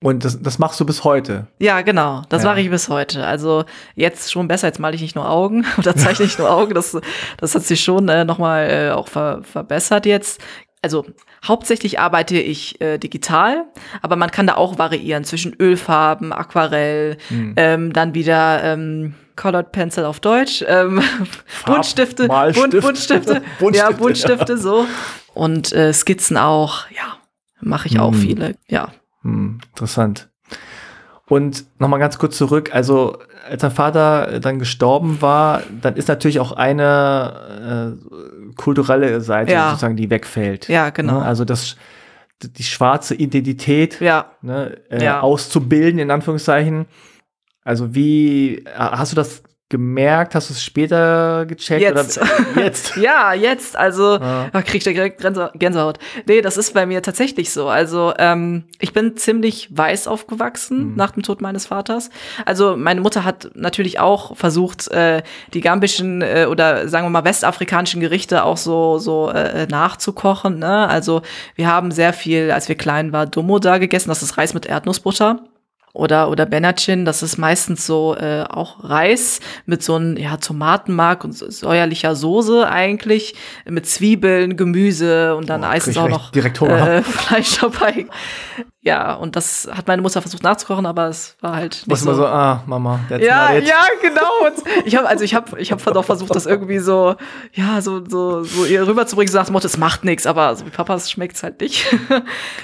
Und 0.03 0.23
das, 0.25 0.43
das 0.43 0.59
machst 0.59 0.79
du 0.81 0.85
bis 0.85 1.03
heute. 1.05 1.47
Ja, 1.59 1.81
genau. 1.81 2.23
Das 2.29 2.43
Ja. 2.43 2.51
mache 2.51 2.61
ich 2.61 2.69
bis 2.69 2.91
heute. 2.91 3.25
Also 3.27 3.65
jetzt 3.95 4.31
schon 4.31 4.49
besser. 4.49 4.67
Jetzt 4.67 4.79
male 4.79 4.95
ich 4.95 5.01
nicht 5.01 5.15
nur 5.17 5.31
Augen 5.31 5.65
oder 5.79 5.97
zeichne 5.97 6.27
ich 6.27 6.39
nur 6.39 6.51
Augen. 6.51 6.75
Das, 6.75 6.95
das 7.39 7.55
hat 7.55 7.63
sich 7.63 7.83
schon 7.83 8.09
äh, 8.11 8.25
nochmal 8.27 8.69
äh, 8.71 8.91
auch 8.91 9.09
ver 9.09 9.43
verbessert 9.43 10.05
jetzt. 10.05 10.43
Also 10.85 11.07
hauptsächlich 11.45 11.99
arbeite 11.99 12.37
ich 12.39 12.79
äh, 12.81 12.99
digital, 12.99 13.65
aber 14.03 14.17
man 14.17 14.31
kann 14.31 14.47
da 14.47 14.55
auch 14.57 14.79
variieren 14.79 15.25
zwischen 15.25 15.57
Ölfarben, 15.59 16.33
Aquarell, 16.33 17.17
Mhm. 17.31 17.55
ähm, 17.57 17.93
dann 17.95 18.15
wieder 18.15 18.63
ähm, 18.63 19.15
Colored 19.35 19.73
Pencil 19.73 20.05
auf 20.05 20.21
Deutsch, 20.21 20.63
ähm, 20.69 21.03
Buntstifte, 21.67 22.29
Malstift. 22.29 22.71
Bunt, 22.71 22.83
Buntstifte, 22.85 23.33
ja, 23.33 23.41
Buntstifte, 23.59 23.97
Buntstifte 23.97 24.59
so 24.59 24.87
und 25.33 25.73
äh, 25.73 25.93
Skizzen 25.95 26.37
auch. 26.37 26.85
Ja, 26.91 27.17
mache 27.63 27.89
ich 27.89 27.99
auch 27.99 28.13
Mhm. 28.13 28.15
viele. 28.17 28.55
Ja, 28.69 28.89
Hm, 29.23 29.59
interessant. 29.71 30.29
Und 31.27 31.65
nochmal 31.81 31.99
ganz 31.99 32.19
kurz 32.19 32.37
zurück, 32.37 32.75
also 32.75 33.17
als 33.49 33.63
dein 33.63 33.71
Vater 33.71 34.39
dann 34.41 34.59
gestorben 34.59 35.23
war, 35.23 35.63
dann 35.81 35.97
ist 35.97 36.09
natürlich 36.09 36.39
auch 36.41 36.53
eine 36.53 37.97
äh, 37.97 38.34
kulturelle 38.57 39.21
Seite 39.21 39.53
Ja. 39.53 39.71
sozusagen, 39.71 39.97
die 39.97 40.11
wegfällt. 40.11 40.69
ja, 40.69 40.91
genau. 40.91 41.21
Ne? 41.21 41.25
Also 41.25 41.45
das, 41.45 41.77
die 42.43 42.63
schwarze 42.65 43.15
Identität 43.15 44.01
ja. 44.01 44.33
ne, 44.43 44.77
äh, 44.91 45.05
Ja. 45.05 45.21
auszubilden, 45.21 45.99
in 46.01 46.11
Anführungszeichen. 46.11 46.87
Also 47.65 47.95
wie, 47.95 48.59
äh, 48.59 48.65
hast 48.77 49.13
du 49.13 49.17
das 49.17 49.44
gemerkt? 49.71 50.35
Hast 50.35 50.51
du 50.51 50.55
es 50.55 50.63
später 50.63 51.47
gecheckt? 51.47 51.81
Jetzt. 51.83 52.19
Oder, 52.19 52.63
jetzt. 52.63 52.97
Ja, 53.05 53.33
jetzt, 53.33 53.77
also 53.77 54.19
Ja. 54.19 54.49
da 54.53 54.63
krieg 54.63 54.77
ich 54.77 54.85
direkt 54.85 55.21
Gänse- 55.25 55.51
Gänsehaut. 55.59 55.99
Nee, 56.27 56.43
das 56.43 56.57
ist 56.57 56.75
bei 56.75 56.87
mir 56.87 57.03
tatsächlich 57.03 57.51
so. 57.53 57.69
Also, 57.69 58.13
ähm, 58.19 58.65
ich 58.79 58.93
bin 58.93 59.17
ziemlich 59.17 59.69
weiß 59.77 60.07
aufgewachsen 60.07 60.91
Mhm. 60.91 60.97
nach 60.97 61.11
dem 61.13 61.23
Tod 61.23 61.41
meines 61.41 61.67
Vaters. 61.67 62.11
Also, 62.45 62.77
meine 62.77 63.01
Mutter 63.01 63.25
hat 63.25 63.51
natürlich 63.55 63.99
auch 63.99 64.37
versucht, 64.37 64.89
äh, 64.89 65.23
die 65.55 65.61
gambischen 65.61 66.23
äh, 66.23 66.47
oder 66.49 66.89
sagen 66.89 67.07
wir 67.07 67.11
mal 67.11 67.25
westafrikanischen 67.25 68.01
Gerichte 68.01 68.45
auch 68.45 68.57
so, 68.59 68.99
so 68.99 69.31
äh, 69.31 69.67
nachzukochen. 69.69 70.59
Ne? 70.59 70.89
Also, 70.89 71.23
wir 71.57 71.67
haben 71.69 71.91
sehr 71.91 72.13
viel, 72.13 72.51
als 72.51 72.69
wir 72.69 72.75
klein 72.77 73.13
waren, 73.13 73.31
Domo 73.31 73.59
da 73.59 73.79
gegessen. 73.79 74.09
Das 74.11 74.23
ist 74.23 74.37
Reis 74.39 74.55
mit 74.55 74.67
Erdnussbutter. 74.67 75.41
Oder, 75.95 76.29
oder 76.29 76.45
Benacin, 76.45 77.05
das 77.05 77.23
ist 77.23 77.39
meistens 77.39 77.87
so 77.87 78.17
äh, 78.17 78.43
auch 78.43 78.83
Reis 78.83 79.39
mit 79.65 79.81
so 79.83 79.95
einem 79.95 80.17
ja, 80.17 80.37
Tomatenmark 80.37 81.23
und 81.23 81.33
säuerlicher 81.33 82.17
Soße 82.17 82.69
eigentlich, 82.69 83.37
mit 83.65 83.87
Zwiebeln, 83.87 84.57
Gemüse 84.57 85.37
und 85.37 85.49
dann 85.49 85.63
oh, 85.63 85.69
meistens 85.69 85.97
auch 85.97 86.09
noch 86.09 86.35
äh, 86.35 87.03
Fleisch 87.03 87.59
dabei. 87.61 88.07
Ja, 88.81 89.15
und 89.15 89.35
das 89.35 89.67
hat 89.73 89.87
meine 89.87 90.03
Mutter 90.03 90.21
versucht 90.21 90.43
nachzukochen, 90.43 90.85
aber 90.85 91.09
es 91.09 91.37
war 91.41 91.55
halt 91.55 91.85
nicht 91.87 91.91
Was 91.91 92.01
so. 92.01 92.13
So, 92.13 92.27
ah, 92.27 92.63
Mama, 92.67 93.01
ja, 93.09 93.53
ja, 93.55 93.87
genau. 94.03 94.47
Und 94.47 94.63
ich 94.85 94.95
habe 94.95 95.09
also 95.09 95.25
ich 95.25 95.35
habe 95.35 95.59
ich 95.59 95.73
habe 95.73 95.83
doch 95.91 96.05
versucht, 96.05 96.35
das 96.35 96.45
irgendwie 96.45 96.81
so 96.81 97.15
ja, 97.55 97.81
so 97.81 98.05
so 98.07 98.43
so 98.43 98.67
ihr 98.67 98.87
rüberzubringen, 98.87 99.33
so 99.33 99.39
nach 99.39 99.47
dem 99.47 99.55
Motto, 99.55 99.69
es 99.69 99.79
macht 99.79 100.05
nichts, 100.05 100.27
aber 100.27 100.55
so 100.55 100.67
wie 100.67 100.71
Papas 100.71 101.11
schmeckt's 101.11 101.43
halt 101.43 101.63
nicht. 101.63 101.87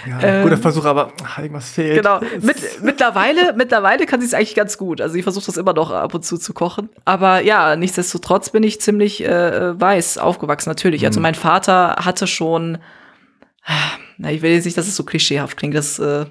Ja, 0.07 0.19
ähm, 0.21 0.43
guter 0.43 0.59
Versuch, 0.59 0.85
aber 0.85 1.11
ach, 1.25 1.39
irgendwas 1.39 1.71
fehlt. 1.71 1.97
Genau. 1.97 2.21
Mit, 2.43 2.83
mittlerweile 2.83 3.20
mittlerweile 3.57 4.07
kann 4.07 4.21
sie 4.21 4.27
es 4.27 4.35
eigentlich 4.35 4.55
ganz 4.55 4.79
gut. 4.79 5.01
Also 5.01 5.17
ich 5.17 5.23
versuche 5.23 5.47
das 5.47 5.57
immer 5.57 5.73
noch 5.73 5.91
ab 5.91 6.15
und 6.15 6.25
zu 6.25 6.39
zu 6.39 6.53
kochen, 6.55 6.89
aber 7.05 7.41
ja, 7.43 7.77
nichtsdestotrotz 7.77 8.51
bin 8.51 8.63
ich 8.63 8.81
ziemlich 8.81 9.25
äh, 9.25 9.81
weiß 9.81 10.19
aufgewachsen 10.19 10.71
natürlich. 10.71 11.07
Also 11.07 11.21
mhm. 11.21 11.27
Also 11.27 11.33
mein 11.33 11.35
Vater 11.35 11.97
hatte 12.05 12.27
schon 12.27 12.79
na, 14.19 14.31
ich 14.31 14.43
will 14.43 14.53
jetzt 14.53 14.65
nicht, 14.65 14.77
dass 14.77 14.89
es 14.89 14.97
so 14.97 15.05
klischeehaft 15.05 15.57
klingt, 15.57 15.75
das, 15.75 15.99
äh, 15.99 16.27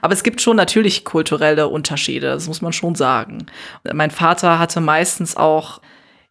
aber 0.00 0.12
es 0.12 0.22
gibt 0.22 0.40
schon 0.40 0.56
natürlich 0.56 1.04
kulturelle 1.04 1.68
Unterschiede, 1.68 2.26
das 2.28 2.46
muss 2.48 2.62
man 2.62 2.72
schon 2.72 2.94
sagen. 2.94 3.46
Mein 3.92 4.10
Vater 4.10 4.58
hatte 4.58 4.80
meistens 4.80 5.36
auch, 5.36 5.80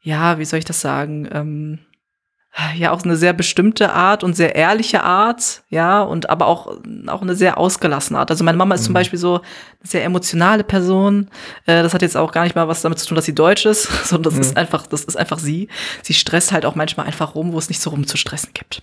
ja, 0.01 0.37
wie 0.37 0.45
soll 0.45 0.59
ich 0.59 0.65
das 0.65 0.81
sagen, 0.81 1.27
ähm, 1.31 1.79
ja 2.75 2.91
auch 2.91 3.03
eine 3.03 3.15
sehr 3.15 3.33
bestimmte 3.33 3.93
Art 3.93 4.23
und 4.23 4.35
sehr 4.35 4.55
ehrliche 4.55 5.03
Art, 5.03 5.63
ja, 5.69 6.01
und 6.01 6.29
aber 6.29 6.47
auch, 6.47 6.67
auch 7.07 7.21
eine 7.21 7.35
sehr 7.35 7.57
ausgelassene 7.57 8.19
Art. 8.19 8.31
Also 8.31 8.43
meine 8.43 8.57
Mama 8.57 8.75
ist 8.75 8.81
mhm. 8.81 8.85
zum 8.85 8.93
Beispiel 8.95 9.19
so 9.19 9.35
eine 9.35 9.41
sehr 9.83 10.03
emotionale 10.03 10.63
Person. 10.63 11.29
Äh, 11.65 11.83
das 11.83 11.93
hat 11.93 12.01
jetzt 12.01 12.17
auch 12.17 12.31
gar 12.31 12.43
nicht 12.43 12.55
mal 12.55 12.67
was 12.67 12.81
damit 12.81 12.99
zu 12.99 13.07
tun, 13.07 13.15
dass 13.15 13.25
sie 13.25 13.35
deutsch 13.35 13.65
ist, 13.65 13.83
sondern 14.05 14.31
das 14.31 14.35
mhm. 14.35 14.41
ist 14.41 14.57
einfach, 14.57 14.87
das 14.87 15.03
ist 15.03 15.15
einfach 15.15 15.39
sie. 15.39 15.69
Sie 16.01 16.13
stresst 16.13 16.51
halt 16.51 16.65
auch 16.65 16.75
manchmal 16.75 17.05
einfach 17.05 17.35
rum, 17.35 17.53
wo 17.53 17.57
es 17.59 17.69
nicht 17.69 17.81
so 17.81 17.91
rum 17.91 18.07
zu 18.07 18.17
stressen 18.17 18.49
gibt. 18.53 18.81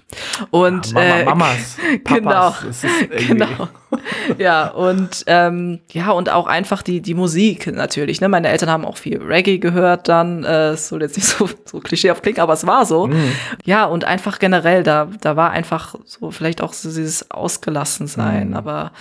Und 0.50 0.92
ja, 0.92 0.94
Mama, 0.94 1.16
äh, 1.16 1.24
Mamas, 1.24 1.76
Papas, 2.04 2.82
genau, 3.26 3.46
genau. 3.46 3.68
ja, 4.38 4.68
und 4.68 5.24
ähm, 5.26 5.80
ja, 5.92 6.10
und 6.10 6.30
auch 6.30 6.46
einfach 6.46 6.82
die, 6.82 7.00
die 7.00 7.14
Musik 7.14 7.66
natürlich. 7.66 8.20
Ne? 8.20 8.28
Meine 8.28 8.48
Eltern 8.48 8.70
haben 8.70 8.84
auch 8.84 8.96
viel 8.96 9.22
Reggae 9.22 9.58
gehört 9.58 10.08
dann. 10.08 10.44
Äh, 10.44 10.70
es 10.70 10.88
soll 10.88 11.02
jetzt 11.02 11.16
nicht 11.16 11.26
so, 11.26 11.48
so 11.64 11.80
klischeehaft 11.80 12.22
klingen, 12.22 12.40
aber 12.40 12.52
es 12.52 12.66
war 12.66 12.86
so. 12.86 13.06
Mhm. 13.06 13.32
Ja, 13.64 13.84
und 13.84 14.04
einfach 14.04 14.38
generell, 14.38 14.82
da, 14.82 15.08
da 15.20 15.36
war 15.36 15.50
einfach 15.50 15.94
so 16.04 16.30
vielleicht 16.30 16.60
auch 16.62 16.72
so 16.72 16.88
dieses 16.88 17.30
Ausgelassensein, 17.30 18.50
mhm. 18.50 18.56
aber 18.56 18.92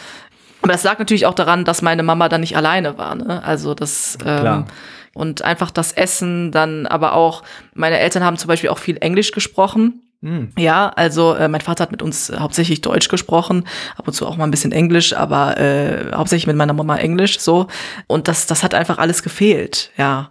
aber 0.61 0.73
das 0.73 0.83
lag 0.83 0.97
natürlich 0.97 1.27
auch 1.27 1.35
daran, 1.35 1.63
dass 1.63 1.83
meine 1.83 2.01
Mama 2.01 2.27
dann 2.27 2.41
nicht 2.41 2.57
alleine 2.57 2.97
war. 2.97 3.13
Ne? 3.13 3.43
Also 3.43 3.75
das 3.75 4.17
ähm, 4.25 4.65
und 5.13 5.43
einfach 5.43 5.69
das 5.69 5.91
Essen, 5.93 6.51
dann 6.51 6.87
aber 6.87 7.13
auch, 7.13 7.43
meine 7.73 7.99
Eltern 7.99 8.23
haben 8.23 8.37
zum 8.37 8.47
Beispiel 8.47 8.69
auch 8.69 8.79
viel 8.79 8.97
Englisch 8.97 9.31
gesprochen. 9.31 10.01
Mhm. 10.21 10.51
Ja, 10.57 10.89
also 10.89 11.35
äh, 11.35 11.47
mein 11.47 11.61
Vater 11.61 11.83
hat 11.83 11.91
mit 11.91 12.01
uns 12.01 12.31
hauptsächlich 12.37 12.81
Deutsch 12.81 13.09
gesprochen, 13.09 13.65
ab 13.95 14.07
und 14.07 14.13
zu 14.13 14.27
auch 14.27 14.37
mal 14.37 14.43
ein 14.43 14.51
bisschen 14.51 14.71
Englisch, 14.71 15.13
aber 15.13 15.57
äh, 15.57 16.11
hauptsächlich 16.13 16.47
mit 16.47 16.57
meiner 16.57 16.73
Mama 16.73 16.97
Englisch 16.97 17.39
so. 17.39 17.67
Und 18.07 18.27
das, 18.27 18.47
das 18.47 18.63
hat 18.63 18.73
einfach 18.73 18.97
alles 18.97 19.23
gefehlt, 19.23 19.91
ja. 19.97 20.29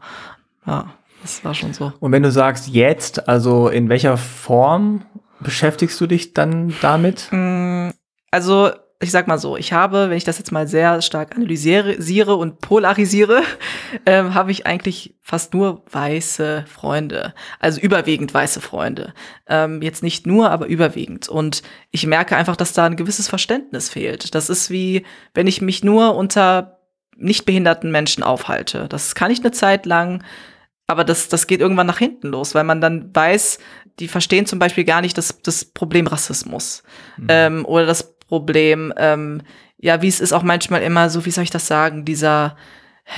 Ja, 0.67 0.87
das 1.25 1.43
war 1.43 1.55
schon 1.55 1.73
so. 1.73 1.91
Und 2.01 2.13
wenn 2.13 2.23
du 2.23 2.31
sagst 2.31 2.69
jetzt, 2.69 3.31
also 3.31 3.69
in 3.69 3.89
welcher 3.89 4.19
Form 4.19 5.07
beschäftigst 5.41 5.99
du 5.99 6.07
dich 6.07 6.35
dann 6.35 6.75
damit? 6.83 7.29
Mm, 7.31 7.89
also 8.31 8.71
ich 9.01 9.11
sag 9.11 9.27
mal 9.27 9.39
so, 9.39 9.57
ich 9.57 9.73
habe, 9.73 10.11
wenn 10.11 10.19
ich 10.19 10.25
das 10.25 10.37
jetzt 10.37 10.53
mal 10.53 10.69
sehr 10.69 11.01
stark 11.01 11.35
analysiere 11.35 12.37
und 12.37 12.61
polarisiere, 12.61 13.41
ähm, 14.07 14.35
habe 14.35 14.51
ich 14.51 14.67
eigentlich 14.67 15.17
fast 15.23 15.55
nur 15.55 15.83
weiße 15.91 16.67
Freunde. 16.69 17.33
Also 17.59 17.81
überwiegend 17.81 18.35
weiße 18.35 18.61
Freunde. 18.61 19.15
Ähm, 19.49 19.81
jetzt 19.81 20.03
nicht 20.03 20.27
nur, 20.27 20.51
aber 20.51 20.67
überwiegend. 20.67 21.31
Und 21.31 21.63
ich 21.91 22.07
merke 22.07 22.37
einfach, 22.37 22.57
dass 22.57 22.75
da 22.75 22.85
ein 22.85 22.97
gewisses 22.97 23.29
Verständnis 23.29 23.89
fehlt. 23.89 24.35
Das 24.35 24.51
ist 24.51 24.69
wie, 24.69 25.07
wenn 25.33 25.47
ich 25.47 25.63
mich 25.63 25.83
nur 25.83 26.17
unter 26.17 26.81
nicht 27.17 27.47
behinderten 27.47 27.91
Menschen 27.91 28.23
aufhalte. 28.23 28.89
Das 28.91 29.15
kann 29.15 29.31
ich 29.31 29.41
eine 29.41 29.53
Zeit 29.53 29.87
lang, 29.87 30.23
aber 30.87 31.05
das, 31.05 31.29
das 31.29 31.47
geht 31.47 31.61
irgendwann 31.61 31.87
nach 31.87 31.99
hinten 31.99 32.29
los, 32.29 32.55
weil 32.55 32.65
man 32.65 32.81
dann 32.81 33.15
weiß, 33.15 33.59
die 33.99 34.09
verstehen 34.09 34.47
zum 34.47 34.59
Beispiel 34.59 34.85
gar 34.85 35.01
nicht 35.01 35.17
das, 35.17 35.41
das 35.43 35.65
Problem 35.65 36.07
Rassismus 36.07 36.83
mhm. 37.17 37.27
ähm, 37.29 37.65
oder 37.65 37.87
das 37.87 38.17
Problem. 38.19 38.93
Ähm, 38.97 39.43
ja, 39.79 40.03
wie 40.03 40.09
es 40.09 40.21
ist 40.21 40.33
auch 40.33 40.43
manchmal 40.43 40.83
immer 40.83 41.11
so, 41.11 41.25
wie 41.25 41.31
soll 41.31 41.45
ich 41.45 41.51
das 41.51 41.67
sagen, 41.67 42.05
dieser 42.05 42.57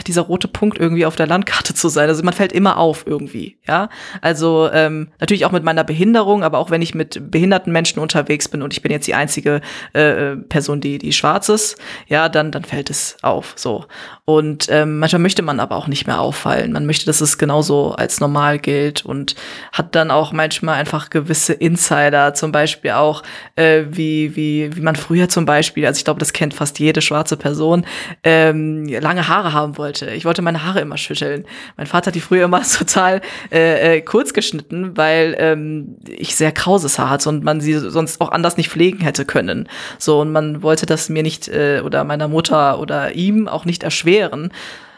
dieser 0.06 0.22
rote 0.22 0.48
Punkt 0.48 0.78
irgendwie 0.78 1.06
auf 1.06 1.16
der 1.16 1.26
Landkarte 1.26 1.72
zu 1.74 1.88
sein. 1.88 2.08
Also 2.08 2.22
man 2.22 2.34
fällt 2.34 2.52
immer 2.52 2.76
auf 2.76 3.06
irgendwie, 3.06 3.58
ja. 3.66 3.88
Also 4.20 4.68
ähm, 4.72 5.08
natürlich 5.20 5.44
auch 5.44 5.52
mit 5.52 5.62
meiner 5.62 5.84
Behinderung, 5.84 6.42
aber 6.42 6.58
auch 6.58 6.70
wenn 6.70 6.82
ich 6.82 6.94
mit 6.94 7.30
behinderten 7.30 7.72
Menschen 7.72 8.00
unterwegs 8.00 8.48
bin 8.48 8.62
und 8.62 8.72
ich 8.72 8.82
bin 8.82 8.90
jetzt 8.90 9.06
die 9.06 9.14
einzige 9.14 9.60
äh, 9.92 10.36
Person, 10.36 10.80
die 10.80 10.98
die 10.98 11.12
schwarz 11.12 11.48
ist, 11.48 11.78
ja, 12.08 12.28
dann 12.28 12.50
dann 12.50 12.64
fällt 12.64 12.90
es 12.90 13.16
auf. 13.22 13.54
So 13.56 13.86
und 14.24 14.66
ähm, 14.70 14.98
manchmal 14.98 15.22
möchte 15.22 15.42
man 15.42 15.60
aber 15.60 15.76
auch 15.76 15.86
nicht 15.86 16.06
mehr 16.08 16.20
auffallen. 16.20 16.72
Man 16.72 16.84
möchte, 16.84 17.06
dass 17.06 17.20
es 17.20 17.38
genauso 17.38 17.92
als 17.92 18.20
normal 18.20 18.58
gilt 18.58 19.04
und 19.04 19.36
hat 19.72 19.94
dann 19.94 20.10
auch 20.10 20.32
manchmal 20.32 20.74
einfach 20.74 21.10
gewisse 21.10 21.52
Insider, 21.52 22.34
zum 22.34 22.50
Beispiel 22.50 22.90
auch 22.92 23.22
äh, 23.54 23.84
wie 23.88 24.34
wie 24.34 24.74
wie 24.74 24.80
man 24.80 24.96
früher 24.96 25.28
zum 25.28 25.46
Beispiel, 25.46 25.86
also 25.86 25.98
ich 25.98 26.04
glaube, 26.04 26.18
das 26.18 26.32
kennt 26.32 26.54
fast 26.54 26.80
jede 26.80 27.02
schwarze 27.02 27.36
Person, 27.36 27.86
ähm, 28.24 28.86
lange 28.88 29.28
Haare 29.28 29.52
haben 29.52 29.75
wollte. 29.78 30.10
Ich 30.10 30.24
wollte 30.24 30.42
meine 30.42 30.64
Haare 30.64 30.80
immer 30.80 30.96
schütteln. 30.96 31.44
Mein 31.76 31.86
Vater 31.86 32.08
hat 32.08 32.14
die 32.14 32.20
früher 32.20 32.44
immer 32.44 32.62
total 32.78 33.20
äh, 33.50 33.96
äh, 33.96 34.00
kurz 34.00 34.32
geschnitten, 34.32 34.96
weil 34.96 35.36
ähm, 35.38 35.96
ich 36.06 36.36
sehr 36.36 36.52
krauses 36.52 36.98
Haar 36.98 37.10
hatte 37.10 37.28
und 37.28 37.44
man 37.44 37.60
sie 37.60 37.74
sonst 37.74 38.20
auch 38.20 38.30
anders 38.30 38.56
nicht 38.56 38.70
pflegen 38.70 39.00
hätte 39.00 39.24
können. 39.24 39.68
So, 39.98 40.20
und 40.20 40.32
man 40.32 40.62
wollte 40.62 40.86
das 40.86 41.08
mir 41.08 41.22
nicht 41.22 41.48
äh, 41.48 41.82
oder 41.84 42.04
meiner 42.04 42.28
Mutter 42.28 42.78
oder 42.78 43.14
ihm 43.14 43.48
auch 43.48 43.64
nicht 43.64 43.82
erschweren. 43.82 44.52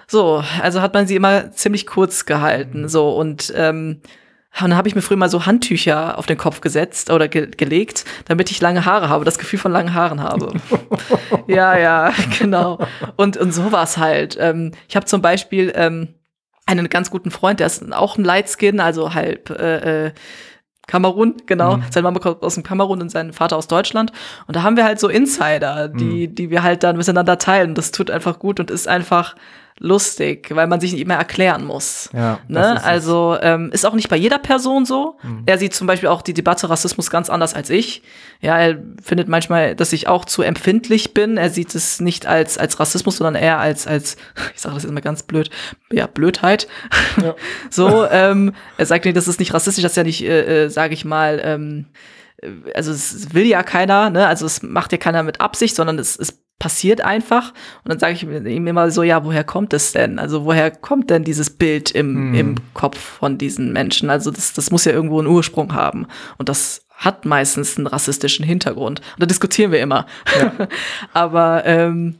So, 0.07 0.43
also 0.62 0.81
hat 0.81 0.95
man 0.95 1.07
sie 1.07 1.16
immer 1.16 1.53
ziemlich 1.53 1.87
kurz 1.87 2.24
gehalten. 2.24 2.89
So, 2.89 3.11
und 3.11 3.53
ähm, 3.55 4.01
und 4.65 4.71
dann 4.71 4.79
habe 4.79 4.89
ich 4.89 4.95
mir 4.95 5.03
früher 5.03 5.17
mal 5.17 5.29
so 5.29 5.47
Handtücher 5.47 6.19
auf 6.19 6.27
den 6.27 6.39
Kopf 6.39 6.61
gesetzt 6.61 7.11
oder 7.11 7.29
ge 7.29 7.49
gelegt, 7.57 8.05
damit 8.27 8.51
ich 8.51 8.61
lange 8.61 8.85
Haare 8.85 9.09
habe, 9.09 9.25
das 9.25 9.39
Gefühl 9.39 9.59
von 9.59 9.73
langen 9.73 9.95
Haaren 9.95 10.23
habe. 10.23 10.53
ja, 11.47 11.79
ja, 11.79 12.13
genau. 12.39 12.79
Und, 13.17 13.37
und 13.37 13.53
so 13.53 13.73
war 13.73 13.85
es 13.85 13.99
halt. 13.99 14.37
Ähm, 14.41 14.73
ich 14.89 14.97
habe 14.97 15.07
zum 15.07 15.23
Beispiel 15.23 15.73
ähm, 15.75 16.09
einen 16.67 16.89
ganz 16.89 17.11
guten 17.11 17.31
Freund, 17.31 17.61
der 17.61 17.67
ist 17.67 17.93
auch 17.93 18.19
ein 18.19 18.25
Lightskin, 18.25 18.81
also 18.81 19.15
halb 19.15 19.51
äh, 19.51 20.07
äh, 20.07 20.13
Kamerun, 20.87 21.37
genau. 21.47 21.77
Mhm. 21.77 21.85
Seine 21.91 22.05
Mama 22.05 22.19
kommt 22.19 22.43
aus 22.43 22.55
dem 22.55 22.65
Kamerun 22.65 23.01
und 23.01 23.11
sein 23.11 23.33
Vater 23.33 23.57
aus 23.57 23.69
Deutschland. 23.69 24.11
Und 24.47 24.57
da 24.57 24.63
haben 24.63 24.77
wir 24.77 24.85
halt 24.85 24.99
so 24.99 25.09
Insider, 25.09 25.89
die, 25.89 26.29
mhm. 26.29 26.35
die 26.35 26.51
wir 26.51 26.63
halt 26.63 26.83
dann 26.83 26.97
miteinander 26.97 27.39
teilen. 27.39 27.75
Das 27.75 27.93
tut 27.93 28.11
einfach 28.11 28.39
gut 28.39 28.59
und 28.59 28.71
ist 28.71 28.89
einfach 28.89 29.37
lustig, 29.79 30.55
weil 30.55 30.66
man 30.66 30.81
sich 30.81 30.93
nicht 30.93 31.01
immer 31.01 31.14
erklären 31.14 31.64
muss. 31.64 32.11
Ja, 32.12 32.41
ne? 32.49 32.83
Also 32.83 33.37
ähm, 33.41 33.70
ist 33.72 33.87
auch 33.87 33.95
nicht 33.95 34.09
bei 34.09 34.16
jeder 34.16 34.39
Person 34.39 34.85
so. 34.85 35.18
Mhm. 35.22 35.43
Er 35.47 35.59
sieht 35.59 35.74
zum 35.74 35.87
Beispiel 35.87 36.09
auch 36.09 36.22
die 36.22 36.35
Debatte 36.35 36.68
Rassismus 36.68 37.11
ganz 37.11 37.31
anders 37.31 37.55
als 37.55 37.70
ich. 37.70 38.03
Ja, 38.41 38.59
er 38.59 38.79
findet 39.03 39.29
manchmal, 39.29 39.74
dass 39.74 39.93
ich 39.93 40.09
auch 40.09 40.24
zu 40.24 40.43
empfindlich 40.43 41.14
bin. 41.14 41.37
Er 41.37 41.51
sieht 41.51 41.74
es 41.74 42.01
nicht 42.01 42.26
als 42.26 42.59
als 42.59 42.81
Rassismus, 42.81 43.18
sondern 43.18 43.35
eher 43.41 43.59
als 43.59 43.87
als 43.87 44.16
ich 44.55 44.61
sage 44.61 44.74
das 44.74 44.85
immer 44.85 45.01
ganz 45.01 45.22
blöd, 45.22 45.51
ja 45.93 46.07
Blödheit. 46.07 46.68
Ja. 47.22 47.35
so, 47.70 48.07
ähm, 48.11 48.55
er 48.76 48.87
sagt 48.87 49.05
mir, 49.05 49.12
das 49.12 49.29
ist 49.29 49.39
nicht 49.39 49.55
rassistisch, 49.55 49.83
das 49.83 49.93
ist 49.93 49.97
ja 49.97 50.05
nicht, 50.05 50.24
äh, 50.24 50.64
äh, 50.64 50.68
sage 50.68 50.95
ich 50.95 51.05
mal. 51.05 51.41
Ähm, 51.43 51.87
äh, 52.43 52.49
also 52.74 52.91
es 52.93 53.33
will 53.35 53.47
ja 53.47 53.62
keiner, 53.62 54.11
ne? 54.11 54.26
Also 54.26 54.47
es 54.47 54.62
macht 54.62 54.93
ja 54.93 54.99
keiner 54.99 55.22
mit 55.22 55.41
Absicht, 55.41 55.76
sondern 55.76 55.99
es, 55.99 56.16
es 56.16 56.43
passiert 56.59 57.01
einfach. 57.01 57.53
Und 57.85 57.91
dann 57.91 57.99
sage 57.99 58.15
ich 58.15 58.23
ihm 58.25 58.67
immer 58.67 58.91
so, 58.91 59.03
ja, 59.03 59.25
woher 59.25 59.45
kommt 59.45 59.73
es 59.73 59.93
denn? 59.93 60.19
Also 60.19 60.45
woher 60.45 60.71
kommt 60.71 61.11
denn 61.11 61.25
dieses 61.25 61.51
Bild 61.51 61.91
im, 61.93 62.31
mhm. 62.31 62.35
im 62.35 62.55
Kopf 62.75 62.99
von 62.99 63.39
diesen 63.39 63.73
Menschen? 63.73 64.11
Also 64.11 64.31
das, 64.31 64.53
das 64.53 64.71
muss 64.71 64.85
ja 64.85 64.93
irgendwo 64.93 65.19
einen 65.19 65.29
Ursprung 65.29 65.75
haben. 65.75 66.07
Und 66.37 66.49
das 66.49 66.85
hat 66.97 67.25
meistens 67.25 67.77
einen 67.77 67.87
rassistischen 67.87 68.45
Hintergrund. 68.45 69.01
Und 69.01 69.23
da 69.23 69.27
diskutieren 69.27 69.71
wir 69.71 69.81
immer. 69.81 70.07
Ja. 70.37 70.69
Aber 71.13 71.63
ähm, 71.65 72.17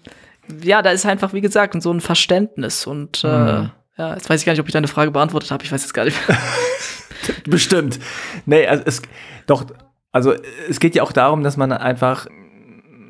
ja, 0.62 0.82
da 0.82 0.91
ist 0.91 1.05
einfach, 1.05 1.32
wie 1.32 1.41
gesagt, 1.41 1.80
so 1.82 1.93
ein 1.93 2.01
Verständnis. 2.01 2.86
Und 2.86 3.24
äh, 3.24 3.26
mhm. 3.26 3.70
ja, 3.97 4.14
jetzt 4.14 4.30
weiß 4.30 4.41
ich 4.41 4.47
gar 4.47 4.53
nicht, 4.53 4.61
ob 4.61 4.68
ich 4.68 4.72
deine 4.72 4.89
Frage 4.89 5.11
beantwortet 5.11 5.51
habe. 5.51 5.64
Ich 5.64 5.72
weiß 5.72 5.82
jetzt 5.82 5.95
gar 5.95 6.05
nicht 6.05 6.28
mehr. 6.28 6.39
Bestimmt. 7.45 7.99
Nee, 8.47 8.66
also 8.68 8.84
es 8.86 9.03
doch, 9.47 9.64
also 10.12 10.34
es 10.68 10.78
geht 10.78 10.95
ja 10.95 11.03
auch 11.03 11.12
darum, 11.12 11.43
dass 11.43 11.57
man 11.57 11.72
einfach 11.72 12.26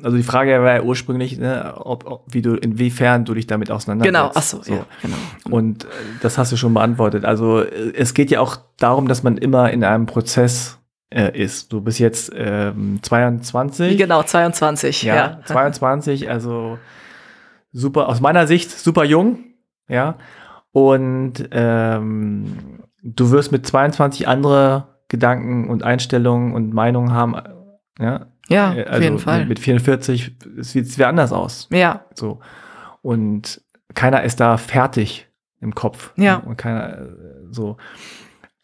also 0.03 0.17
die 0.17 0.23
Frage 0.23 0.51
war 0.61 0.75
ja 0.75 0.81
ursprünglich, 0.81 1.37
ne, 1.37 1.73
ob, 1.77 2.05
ob, 2.05 2.23
wie 2.27 2.41
du, 2.41 2.55
inwiefern 2.55 3.25
du 3.25 3.33
dich 3.33 3.47
damit 3.47 3.71
auseinandersetzt. 3.71 4.15
Genau, 4.15 4.31
ach 4.33 4.41
so, 4.41 4.61
so. 4.61 4.73
Ja, 4.73 4.85
genau. 5.01 5.17
Und 5.49 5.85
äh, 5.85 5.87
das 6.21 6.37
hast 6.37 6.51
du 6.51 6.57
schon 6.57 6.73
beantwortet. 6.73 7.25
Also 7.25 7.61
äh, 7.61 7.93
es 7.95 8.13
geht 8.13 8.31
ja 8.31 8.39
auch 8.39 8.57
darum, 8.77 9.07
dass 9.07 9.23
man 9.23 9.37
immer 9.37 9.71
in 9.71 9.83
einem 9.83 10.05
Prozess 10.05 10.79
äh, 11.09 11.37
ist. 11.37 11.73
Du 11.73 11.81
bist 11.81 11.99
jetzt 11.99 12.31
ähm, 12.35 12.99
22. 13.01 13.97
Genau, 13.97 14.23
22, 14.23 15.03
ja. 15.03 15.15
ja. 15.15 15.39
22, 15.45 16.29
also 16.29 16.77
super, 17.71 18.07
aus 18.07 18.21
meiner 18.21 18.47
Sicht 18.47 18.71
super 18.71 19.03
jung, 19.03 19.39
ja. 19.87 20.15
Und 20.71 21.49
ähm, 21.51 22.83
du 23.01 23.31
wirst 23.31 23.51
mit 23.51 23.65
22 23.65 24.27
andere 24.27 24.99
Gedanken 25.07 25.69
und 25.69 25.83
Einstellungen 25.83 26.53
und 26.53 26.73
Meinungen 26.73 27.11
haben, 27.11 27.35
ja. 27.99 28.27
Ja, 28.49 28.71
also 28.71 28.89
auf 28.91 29.01
jeden 29.01 29.19
Fall. 29.19 29.39
Mit, 29.39 29.49
mit 29.49 29.59
44 29.59 30.35
sieht 30.57 30.85
es 30.85 30.97
wieder 30.97 31.07
anders 31.07 31.31
aus. 31.31 31.67
Ja. 31.71 32.05
So. 32.15 32.39
Und 33.01 33.61
keiner 33.95 34.23
ist 34.23 34.39
da 34.39 34.57
fertig 34.57 35.27
im 35.61 35.73
Kopf. 35.75 36.11
Ja. 36.17 36.35
Und 36.37 36.57
keiner 36.57 36.97
äh, 36.99 37.05
so. 37.51 37.77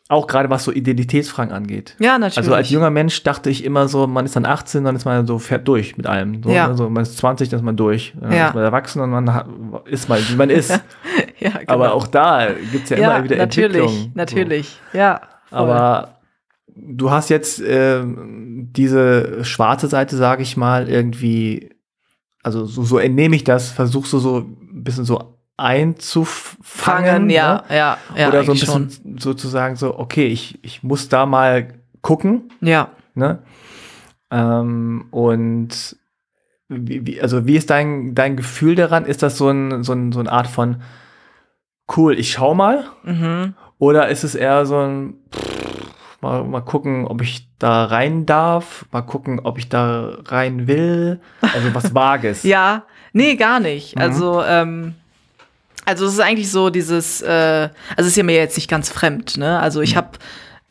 Auch 0.08 0.28
gerade 0.28 0.52
was 0.52 0.64
so 0.64 0.72
Identitätsfragen 0.72 1.52
angeht. 1.52 1.96
Ja, 2.00 2.20
natürlich. 2.20 2.38
Also 2.38 2.54
als 2.54 2.70
junger 2.70 2.92
Mensch 2.92 3.24
dachte 3.24 3.50
ich 3.50 3.64
immer 3.64 3.88
so, 3.88 4.06
man 4.06 4.26
ist 4.26 4.36
dann 4.36 4.46
18, 4.46 4.84
dann 4.84 4.96
ist 4.96 5.04
man 5.06 5.26
so 5.26 5.40
fährt 5.40 5.68
durch 5.68 5.98
mit 5.98 6.06
allem. 6.06 6.44
So, 6.44 6.52
Ja. 6.52 6.68
Also 6.68 6.90
man 6.92 7.02
ist 7.02 7.18
20, 7.18 7.50
dann 7.50 7.60
ist 7.60 7.64
man 7.66 7.76
durch. 7.76 8.14
Dann 8.22 8.32
Ja. 8.32 8.50
ist 8.50 8.54
man 8.54 8.64
erwachsen 8.64 9.02
und 9.02 9.10
man 9.10 9.34
hat, 9.34 9.48
ist 9.86 10.08
mal, 10.08 10.20
wie 10.30 10.36
man 10.36 10.52
ist. 10.52 10.70
ja, 11.40 11.50
genau. 11.50 11.74
Aber 11.74 11.94
auch 11.96 12.06
da 12.06 12.50
gibt 12.72 12.84
es 12.84 12.90
ja, 12.92 12.98
ja, 12.98 13.16
immer 13.16 13.24
wieder 13.24 13.38
natürlich, 13.38 13.82
Entwicklung. 13.82 14.12
natürlich. 14.14 14.80
Ja. 14.94 15.22
So. 15.50 15.58
voll. 15.58 15.70
Aber 15.72 16.15
du 16.76 17.10
hast 17.12 17.30
jetzt 17.30 17.62
ähm, 17.66 18.70
diese 18.72 19.44
schwarze 19.46 19.88
Seite, 19.88 20.18
sage 20.18 20.44
ich 20.44 20.58
mal, 20.58 20.90
irgendwie, 20.90 21.70
also 22.44 22.66
so, 22.66 22.84
so 22.84 22.98
entnehme 22.98 23.36
ich 23.36 23.44
das, 23.44 23.70
versuchst 23.72 24.14
du 24.14 24.20
so 24.20 24.40
ein 24.40 24.84
bisschen 24.84 25.06
so 25.06 25.36
einzufangen. 25.58 27.06
fangen, 27.08 27.30
ja, 27.30 27.64
ne? 27.70 27.76
ja, 27.76 27.98
ja, 28.18 28.28
Oder 28.28 28.44
so 28.44 28.52
ein 28.52 28.60
bisschen 28.60 28.90
schon. 28.92 29.18
sozusagen 29.20 29.76
so, 29.78 29.98
okay, 29.98 30.28
ich, 30.28 30.60
ich 30.64 30.84
muss 30.84 31.08
da 31.10 31.26
mal 31.26 31.68
gucken, 32.02 32.52
Ja. 32.62 32.90
ne? 33.14 33.40
Ähm, 34.32 35.06
und 35.12 35.96
wie, 36.68 37.06
wie, 37.06 37.22
also 37.22 37.46
wie 37.48 37.56
ist 37.56 37.70
dein, 37.70 38.16
dein 38.16 38.36
Gefühl 38.36 38.76
daran? 38.76 39.06
Ist 39.06 39.24
das 39.24 39.38
so, 39.38 39.50
ein, 39.50 39.84
so, 39.84 39.94
ein, 39.94 40.12
so 40.12 40.20
eine 40.20 40.32
Art 40.32 40.48
von 40.48 40.82
cool, 41.96 42.18
ich 42.20 42.32
schau 42.32 42.54
mal? 42.56 42.86
Mhm. 43.04 43.54
Oder 43.78 44.10
ist 44.10 44.24
es 44.24 44.36
eher 44.36 44.66
so 44.66 44.80
ein 44.80 45.14
pff, 45.34 45.65
mal, 46.26 46.44
mal 46.44 46.62
gucken, 46.62 47.06
ob 47.08 47.22
ich 47.22 47.48
da 47.60 47.86
rein 47.86 48.26
darf, 48.26 48.86
mal 48.92 49.02
gucken, 49.02 49.40
ob 49.44 49.58
ich 49.58 49.70
da 49.70 50.18
rein 50.26 50.68
will? 50.68 51.20
Also 51.42 51.74
was 51.74 51.94
Vages. 51.96 52.44
Ja, 52.44 52.84
nee, 53.14 53.36
gar 53.36 53.60
nicht. 53.60 53.96
Mhm. 53.96 54.02
Also, 54.02 54.44
ähm, 54.44 54.96
also 55.86 56.06
es 56.06 56.14
ist 56.14 56.20
eigentlich 56.20 56.52
so 56.52 56.70
dieses, 56.70 57.22
äh, 57.22 57.70
also 57.96 58.02
es 58.02 58.08
ist 58.08 58.16
ja 58.18 58.24
mir 58.24 58.36
jetzt 58.36 58.58
nicht 58.58 58.70
ganz 58.70 58.90
fremd, 58.90 59.38
ne? 59.38 59.60
Also 59.60 59.80
Mhm. 59.80 59.84
ich 59.84 59.96
habe 59.96 60.10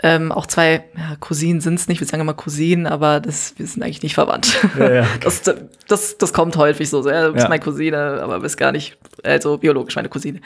ähm, 0.03 0.33
auch 0.33 0.47
zwei 0.47 0.85
ja, 0.97 1.17
Cousinen 1.21 1.61
sind 1.61 1.79
es 1.79 1.87
nicht, 1.89 2.01
wir 2.01 2.07
sagen 2.07 2.21
immer 2.21 2.35
Cousinen, 2.35 2.87
aber 2.87 3.21
das, 3.21 3.55
wir 3.57 3.67
sind 3.67 3.83
eigentlich 3.83 4.03
nicht 4.03 4.15
verwandt. 4.15 4.59
Ja, 4.79 4.93
ja, 4.93 5.03
okay. 5.03 5.21
das, 5.23 5.43
das, 5.87 6.19
das 6.19 6.33
kommt 6.33 6.57
häufig 6.57 6.91
so. 6.91 7.01
so 7.01 7.11
ja, 7.11 7.29
du 7.29 7.33
bist 7.33 7.49
meine 7.49 7.63
Cousine, 7.63 8.21
aber 8.23 8.41
bist 8.41 8.57
gar 8.57 8.73
nicht, 8.73 8.99
also 9.23 9.57
biologisch 9.57 9.95
meine 9.95 10.09
Cousine. 10.09 10.41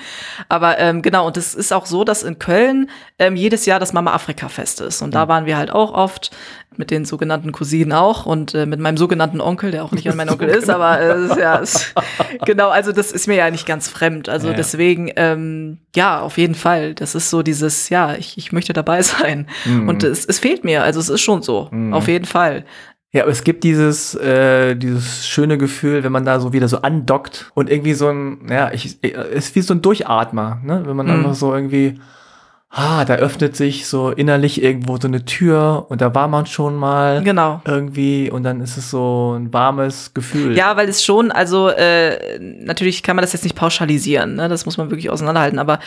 Aber 0.49 0.79
ähm, 0.79 1.01
genau, 1.01 1.27
und 1.27 1.37
es 1.37 1.55
ist 1.55 1.73
auch 1.73 1.87
so, 1.87 2.05
dass 2.05 2.23
in 2.23 2.39
Köln 2.39 2.91
ähm, 3.19 3.37
jedes 3.37 3.65
Jahr 3.65 3.81
das 3.81 3.93
Mama 3.93 4.13
Afrika 4.13 4.49
Fest 4.49 4.81
ist. 4.81 5.01
Und 5.03 5.15
da 5.15 5.25
Mhm. 5.25 5.29
waren 5.29 5.47
wir 5.47 5.57
halt 5.57 5.71
auch 5.71 5.93
oft 5.93 6.31
mit 6.79 6.91
den 6.91 7.05
sogenannten 7.05 7.53
Cousinen 7.53 7.93
auch 7.93 8.25
und 8.25 8.55
äh, 8.55 8.65
mit 8.67 8.81
meinem 8.81 8.97
sogenannten 8.97 9.41
Onkel, 9.41 9.71
der 9.73 9.85
auch 9.85 9.93
nicht 9.93 10.13
mein 10.15 10.31
Onkel 10.31 10.49
ist, 10.49 10.71
aber 10.71 11.01
äh, 11.01 11.25
ist, 11.27 11.37
ja, 11.37 11.57
ist, 11.57 11.95
genau, 12.47 12.69
also 12.71 12.93
das 12.93 13.13
ist 13.13 13.27
mir 13.29 13.37
ja 13.37 13.51
nicht 13.51 13.67
ganz 13.67 13.89
fremd. 13.89 14.29
Also 14.29 14.49
Ja. 14.49 14.55
deswegen, 14.55 15.11
ähm, 15.17 15.79
ja, 15.95 16.21
auf 16.21 16.39
jeden 16.39 16.55
Fall. 16.55 16.95
Das 16.95 17.15
ist 17.15 17.31
so 17.31 17.43
dieses, 17.43 17.89
ja, 17.89 18.15
ich, 18.15 18.39
ich 18.39 18.53
möchte 18.53 18.73
dabei 18.73 19.03
sein. 19.03 19.47
Mhm. 19.65 19.89
Und 19.89 20.05
es, 20.05 20.25
es 20.25 20.39
fehlt 20.39 20.65
mir, 20.65 20.83
also 20.85 21.01
es 21.01 21.09
ist 21.09 21.21
schon 21.21 21.43
so, 21.43 21.69
Mhm. 21.71 21.93
auf 21.93 22.09
jeden 22.09 22.25
Fall. 22.27 22.65
Ja, 23.11 23.23
aber 23.23 23.33
es 23.33 23.43
gibt 23.43 23.65
dieses, 23.65 24.15
äh, 24.17 24.75
dieses 24.77 25.27
schöne 25.27 25.57
Gefühl, 25.57 26.05
wenn 26.05 26.13
man 26.13 26.27
da 26.27 26.41
so 26.41 26.53
wieder 26.53 26.69
so 26.69 26.83
andockt 26.83 27.51
und 27.55 27.71
irgendwie 27.71 27.95
so 27.95 28.09
ein, 28.11 28.47
ja, 28.51 28.71
ich, 28.71 28.99
es 29.03 29.47
ist 29.49 29.57
wie 29.57 29.63
so 29.63 29.73
ein 29.73 29.81
Durchatmer, 29.81 30.61
ne? 30.63 30.83
Wenn 30.85 30.95
man 30.95 31.07
Mhm. 31.07 31.13
einfach 31.13 31.35
so 31.35 31.55
irgendwie, 31.55 31.99
ah, 32.71 33.05
da 33.05 33.15
öffnet 33.15 33.57
sich 33.57 33.87
so 33.87 34.11
innerlich 34.11 34.63
irgendwo 34.63 34.99
so 35.01 35.09
eine 35.09 35.25
Tür 35.25 35.87
und 35.89 36.01
da 36.01 36.15
war 36.15 36.29
man 36.29 36.47
schon 36.47 36.77
mal 36.77 37.23
Genau. 37.23 37.61
irgendwie 37.67 38.31
und 38.31 38.43
dann 38.43 38.61
ist 38.61 38.77
es 38.77 38.91
so 38.91 39.37
ein 39.39 39.53
warmes 39.53 40.13
Gefühl. 40.15 40.57
Ja, 40.57 40.77
weil 40.77 40.89
es 40.89 41.03
schon, 41.05 41.33
also 41.33 41.69
äh, 41.71 42.39
natürlich 42.39 43.03
kann 43.03 43.17
man 43.17 43.23
das 43.23 43.33
jetzt 43.33 43.45
nicht 43.45 43.57
pauschalisieren, 43.57 44.35
ne? 44.35 44.49
das 44.49 44.67
muss 44.67 44.77
man 44.77 44.91
wirklich 44.91 45.11
auseinanderhalten, 45.11 45.59
aber 45.59 45.79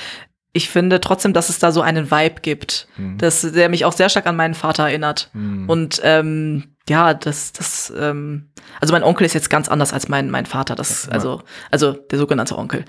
ich 0.54 0.70
finde 0.70 1.00
trotzdem, 1.00 1.32
dass 1.34 1.48
es 1.50 1.60
da 1.60 1.72
so 1.72 1.82
einen 1.82 2.12
Vibe 2.12 2.42
gibt, 2.42 2.88
Mhm. 2.98 3.18
dass, 3.20 3.42
der 3.42 3.70
mich 3.70 3.86
auch 3.86 3.94
sehr 3.94 4.10
stark 4.10 4.26
an 4.28 4.36
meinen 4.36 4.54
Vater 4.54 4.84
erinnert. 4.84 5.30
Mhm. 5.34 5.70
Und 5.70 6.02
ähm, 6.04 6.71
ja, 6.92 7.14
das, 7.14 7.54
das, 7.54 7.92
ähm, 7.98 8.50
also 8.82 8.94
mein 8.94 9.04
Onkel 9.04 9.26
ist 9.26 9.34
jetzt 9.34 9.50
ganz 9.50 9.70
anders 9.70 9.94
als 9.94 10.10
mein, 10.10 10.30
mein 10.30 10.46
Vater. 10.46 10.76
Das, 10.76 11.06
Ja. 11.06 11.14
also, 11.14 11.42
also 11.72 11.94
der 11.94 12.20
sogenannte 12.20 12.58
Onkel. 12.58 12.84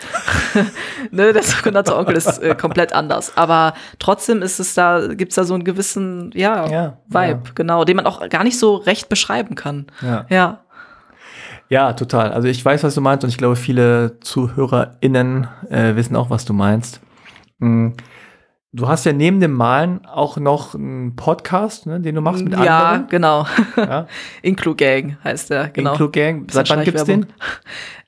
ne, 1.12 1.32
der 1.32 1.42
sogenannte 1.42 1.96
Onkel 1.96 2.16
ist 2.16 2.38
äh, 2.42 2.54
komplett 2.56 2.92
anders. 2.92 3.36
Aber 3.36 3.74
trotzdem 4.00 4.42
ist 4.42 4.58
es 4.58 4.74
da, 4.74 5.06
gibt's 5.14 5.36
da 5.36 5.44
so 5.44 5.54
einen 5.54 5.62
gewissen, 5.64 6.32
ja, 6.34 6.66
Ja, 6.68 6.98
Vibe, 7.06 7.42
genau, 7.54 7.84
den 7.84 7.96
man 7.96 8.06
auch 8.06 8.28
gar 8.28 8.42
nicht 8.44 8.58
so 8.58 8.74
recht 8.76 9.08
beschreiben 9.08 9.54
kann. 9.54 9.86
ja. 10.00 10.26
Ja. 10.28 10.60
ja, 11.68 11.92
total. 11.92 12.32
Also 12.32 12.48
ich 12.48 12.64
weiß, 12.64 12.82
was 12.82 12.94
du 12.94 13.00
meinst 13.00 13.22
und 13.24 13.30
ich 13.30 13.38
glaube, 13.38 13.56
viele 13.56 14.18
ZuhörerInnen 14.20 15.46
äh, 15.70 15.94
wissen 15.96 16.16
auch, 16.16 16.28
was 16.28 16.44
du 16.44 16.52
meinst. 16.52 17.00
Mhm. 17.58 17.94
Du 18.74 18.88
hast 18.88 19.04
ja 19.04 19.12
neben 19.12 19.38
dem 19.40 19.52
Malen 19.52 20.06
auch 20.06 20.38
noch 20.38 20.74
einen 20.74 21.14
Podcast, 21.14 21.84
ne, 21.84 22.00
den 22.00 22.14
du 22.14 22.22
machst 22.22 22.42
mit 22.42 22.54
ja, 22.54 22.92
anderen. 22.92 23.08
genau. 23.08 23.46
Ja, 23.76 24.06
Inclu 24.42 24.74
Gang 24.74 25.18
heißt 25.22 25.50
der, 25.50 25.68
genau. 25.68 25.92
Inclu 25.92 26.10
Gang. 26.10 26.50
Seit 26.50 26.70
wann 26.70 26.84
gibt's 26.84 27.04
den? 27.04 27.26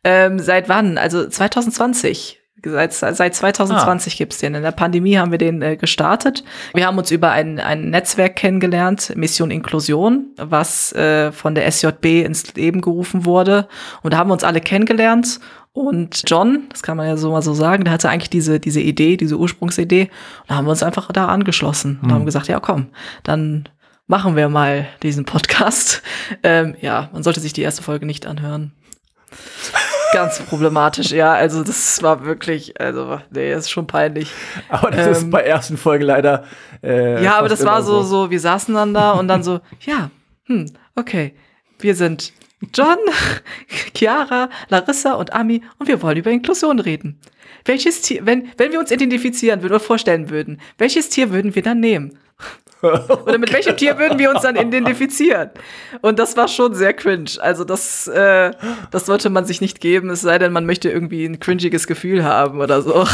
Ähm, 0.07 0.39
seit 0.39 0.69
wann? 0.69 0.99
Also 0.99 1.27
2020. 1.27 2.39
Seit, 2.63 2.93
seit 2.93 3.35
2020 3.35 4.19
gibt's 4.19 4.37
den. 4.37 4.55
In 4.55 4.63
der 4.63 4.71
Pandemie 4.71 5.17
haben 5.17 5.31
wir 5.31 5.39
den 5.39 5.63
äh, 5.63 5.77
gestartet. 5.77 6.45
Wir 6.75 6.87
haben 6.87 6.99
uns 6.99 7.11
über 7.11 7.31
ein, 7.31 7.59
ein 7.59 7.89
Netzwerk 7.89 8.37
kennengelernt, 8.37 9.15
Mission 9.17 9.51
Inklusion, 9.51 10.27
was 10.37 10.93
äh, 10.93 11.33
von 11.33 11.55
der 11.55 11.71
SJB 11.71 12.23
ins 12.23 12.55
Leben 12.55 12.83
gerufen 12.83 13.25
wurde. 13.25 13.67
Und 14.03 14.13
da 14.13 14.19
haben 14.19 14.29
wir 14.29 14.35
uns 14.35 14.45
alle 14.45 14.61
kennengelernt. 14.61 15.41
Und 15.75 16.23
John, 16.29 16.63
das 16.71 16.85
kann 16.85 16.97
man 16.97 17.09
ja 17.09 17.17
so 17.17 17.33
mal 17.33 17.43
so 17.43 17.53
sagen, 17.53 17.83
der 17.83 17.93
hatte 17.93 18.09
eigentlich 18.09 18.31
diese, 18.31 18.61
diese 18.61 18.81
Idee, 18.81 19.17
diese 19.17 19.37
Ursprungsidee. 19.37 20.03
Und 20.03 20.11
da 20.51 20.55
haben 20.55 20.67
wir 20.67 20.71
uns 20.71 20.85
einfach 20.85 21.11
da 21.11 21.27
angeschlossen 21.27 21.99
und 22.01 22.09
Hm. 22.11 22.15
haben 22.15 22.25
gesagt, 22.27 22.47
ja 22.47 22.61
komm, 22.61 22.87
dann 23.25 23.69
machen 24.07 24.37
wir 24.37 24.49
mal 24.49 24.87
diesen 25.03 25.25
Podcast. 25.25 26.03
Ähm, 26.43 26.77
ja, 26.81 27.09
man 27.13 27.23
sollte 27.23 27.41
sich 27.41 27.53
die 27.55 27.63
erste 27.63 27.83
Folge 27.83 28.07
nicht 28.07 28.27
anhören. 28.27 28.73
Ganz 30.13 30.41
problematisch, 30.43 31.11
ja. 31.11 31.33
Also 31.33 31.65
das 31.65 32.03
war 32.03 32.25
wirklich, 32.25 32.81
also 32.81 33.21
nee, 33.31 33.51
das 33.51 33.65
ist 33.65 33.71
schon 33.71 33.87
peinlich. 33.89 34.31
Aber 34.69 34.91
das 34.93 35.19
ist 35.19 35.23
Ähm, 35.25 35.31
bei 35.31 35.41
ersten 35.43 35.77
Folgen 35.77 36.05
leider. 36.05 36.45
Äh, 36.83 37.23
ja, 37.23 37.37
aber 37.39 37.49
das 37.49 37.65
war 37.65 37.83
so, 37.83 38.03
so, 38.03 38.31
wir 38.31 38.39
saßen 38.41 38.75
dann 38.75 38.95
da 38.95 39.13
und 39.13 39.27
dann 39.27 39.43
so, 39.43 39.61
ja, 39.81 40.11
hm, 40.45 40.67
okay, 40.95 41.35
wir 41.81 41.95
sind 41.97 42.33
John, 42.73 42.99
Chiara, 43.95 44.49
Larissa 44.69 45.15
und 45.15 45.33
Ami 45.33 45.63
und 45.79 45.89
wir 45.89 46.01
wollen 46.03 46.19
über 46.19 46.31
Inklusion 46.31 46.79
reden. 46.79 47.19
Welches 47.65 48.03
Tier, 48.03 48.25
wenn, 48.27 48.51
wenn 48.57 48.73
wir 48.73 48.79
uns 48.79 48.91
identifizieren 48.91 49.63
würden 49.63 49.73
oder 49.73 49.81
vorstellen 49.81 50.31
würden, 50.31 50.61
welches 50.79 51.09
Tier 51.09 51.31
würden 51.31 51.55
wir 51.55 51.63
dann 51.63 51.81
nehmen? 51.81 52.19
Oder 52.83 53.39
mit 53.39 53.53
welchem 53.53 53.77
Tier 53.77 53.99
würden 53.99 54.19
wir 54.19 54.31
uns 54.31 54.43
dann 54.43 54.57
identifizieren? 54.57 55.51
Und 56.03 56.19
das 56.19 56.37
war 56.37 56.49
schon 56.49 56.75
sehr 56.75 56.93
cringe. 56.93 57.31
Also 57.39 57.65
das, 57.65 58.07
äh, 58.09 58.51
das 58.91 59.07
sollte 59.07 59.31
man 59.31 59.47
sich 59.47 59.63
nicht 59.63 59.81
geben, 59.81 60.11
es 60.11 60.21
sei 60.21 60.39
denn, 60.39 60.53
man 60.53 60.67
möchte 60.67 60.91
irgendwie 60.91 61.25
ein 61.25 61.41
cringiges 61.41 61.87
Gefühl 61.87 62.25
haben 62.25 62.61
oder 62.61 62.83
so. 62.83 63.07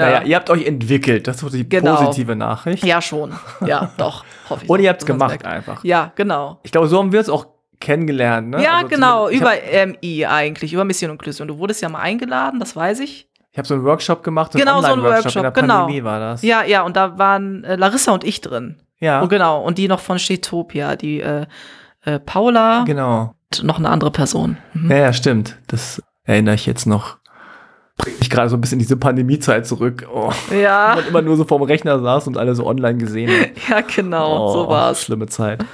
Naja, 0.00 0.22
ihr 0.22 0.36
habt 0.36 0.50
euch 0.50 0.66
entwickelt. 0.66 1.26
Das 1.26 1.36
ist 1.36 1.42
so 1.42 1.48
die 1.50 1.68
Genau. 1.68 1.96
positive 1.96 2.34
Nachricht. 2.36 2.84
Ja, 2.84 3.00
schon. 3.02 3.32
Ja, 3.64 3.90
doch, 3.96 4.24
hoffe 4.48 4.64
ich. 4.64 4.70
Und 4.70 4.78
doch. 4.78 4.84
ihr 4.84 4.90
habt's 4.90 5.04
Sonst 5.06 5.18
gemacht 5.20 5.44
einfach. 5.44 5.84
Ja, 5.84 6.12
genau. 6.14 6.60
Ich 6.62 6.72
glaube, 6.72 6.88
so 6.88 6.98
haben 6.98 7.12
wir 7.12 7.20
es 7.20 7.28
auch 7.28 7.46
kennengelernt. 7.80 8.50
Ne? 8.50 8.62
Ja, 8.62 8.76
Also 8.78 8.88
genau, 8.88 9.28
über 9.28 9.52
MI 9.86 10.26
eigentlich, 10.26 10.72
über 10.72 10.84
Mission 10.84 11.10
Inklusion. 11.10 11.46
Du 11.48 11.58
wurdest 11.58 11.80
ja 11.82 11.88
mal 11.88 12.00
eingeladen, 12.00 12.58
das 12.60 12.74
weiß 12.74 13.00
ich. 13.00 13.28
Ich 13.52 13.58
habe 13.58 13.66
so 13.66 13.74
einen 13.74 13.84
Workshop 13.84 14.22
gemacht. 14.22 14.52
so 14.52 14.58
einen 14.58 14.66
Genau, 14.66 14.80
so 14.80 14.92
einen. 14.92 15.02
Workshop, 15.02 15.36
In 15.36 15.42
der 15.42 15.50
genau. 15.52 15.74
Pandemie 15.80 16.04
war 16.04 16.20
das. 16.20 16.42
Ja, 16.42 16.62
ja, 16.64 16.82
und 16.82 16.96
da 16.96 17.18
waren 17.18 17.64
äh, 17.64 17.76
Larissa 17.76 18.12
und 18.12 18.24
ich 18.24 18.40
drin. 18.40 18.80
Ja, 19.00 19.20
Und 19.20 19.28
genau, 19.28 19.62
und 19.62 19.78
die 19.78 19.86
noch 19.88 20.00
von 20.00 20.18
Stetopia, 20.18 20.96
die 20.96 21.20
äh, 21.20 21.46
äh, 22.04 22.18
Paula 22.18 22.82
genau. 22.84 23.34
und 23.52 23.62
noch 23.64 23.78
eine 23.78 23.88
andere 23.90 24.10
Person. 24.10 24.56
Mhm. 24.74 24.90
Ja, 24.90 24.96
ja, 24.98 25.12
stimmt. 25.12 25.56
Das 25.68 26.02
erinnere 26.24 26.56
ich 26.56 26.66
jetzt 26.66 26.84
noch. 26.86 27.17
Bringt 27.98 28.18
mich 28.20 28.30
gerade 28.30 28.48
so 28.48 28.56
ein 28.56 28.60
bisschen 28.60 28.76
in 28.76 28.84
diese 28.84 28.96
Pandemiezeit 28.96 29.66
zurück. 29.66 30.06
Oh. 30.14 30.30
Ja, 30.54 30.94
Man 30.96 31.06
immer 31.08 31.22
nur 31.22 31.36
so 31.36 31.44
vorm 31.44 31.62
Rechner 31.62 31.98
saß 32.00 32.26
und 32.28 32.38
alle 32.38 32.54
so 32.54 32.66
online 32.66 32.96
gesehen 32.98 33.30
hat. 33.30 33.48
ja, 33.68 33.80
genau, 33.80 34.48
Oh, 34.48 34.52
so 34.52 34.68
war's. 34.68 35.02
Schlimme 35.02 35.26
Zeit. 35.26 35.64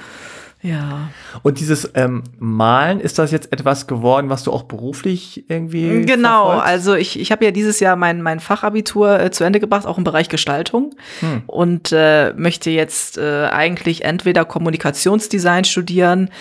Ja. 0.61 1.09
Und 1.43 1.59
dieses 1.59 1.91
ähm, 1.93 2.23
Malen, 2.39 2.99
ist 2.99 3.19
das 3.19 3.29
jetzt 3.29 3.53
etwas 3.53 3.85
geworden, 3.85 4.31
was 4.31 4.41
du 4.43 4.51
auch 4.51 4.63
beruflich 4.63 5.47
irgendwie 5.47 6.01
Genau, 6.05 6.45
verfolgst? 6.45 6.67
also 6.67 6.95
ich, 6.95 7.19
ich 7.19 7.31
habe 7.31 7.45
ja 7.45 7.51
dieses 7.51 7.79
Jahr 7.79 7.95
mein, 7.95 8.23
mein 8.23 8.39
Fachabitur 8.39 9.19
äh, 9.19 9.29
zu 9.29 9.43
Ende 9.43 9.59
gebracht, 9.59 9.85
auch 9.85 9.99
im 9.99 10.03
Bereich 10.03 10.27
Gestaltung. 10.27 10.95
Hm. 11.19 11.43
Und 11.45 11.91
äh, 11.91 12.33
möchte 12.35 12.71
jetzt 12.71 13.19
äh, 13.19 13.45
eigentlich 13.51 14.03
entweder 14.05 14.43
Kommunikationsdesign 14.43 15.65
studieren 15.65 16.31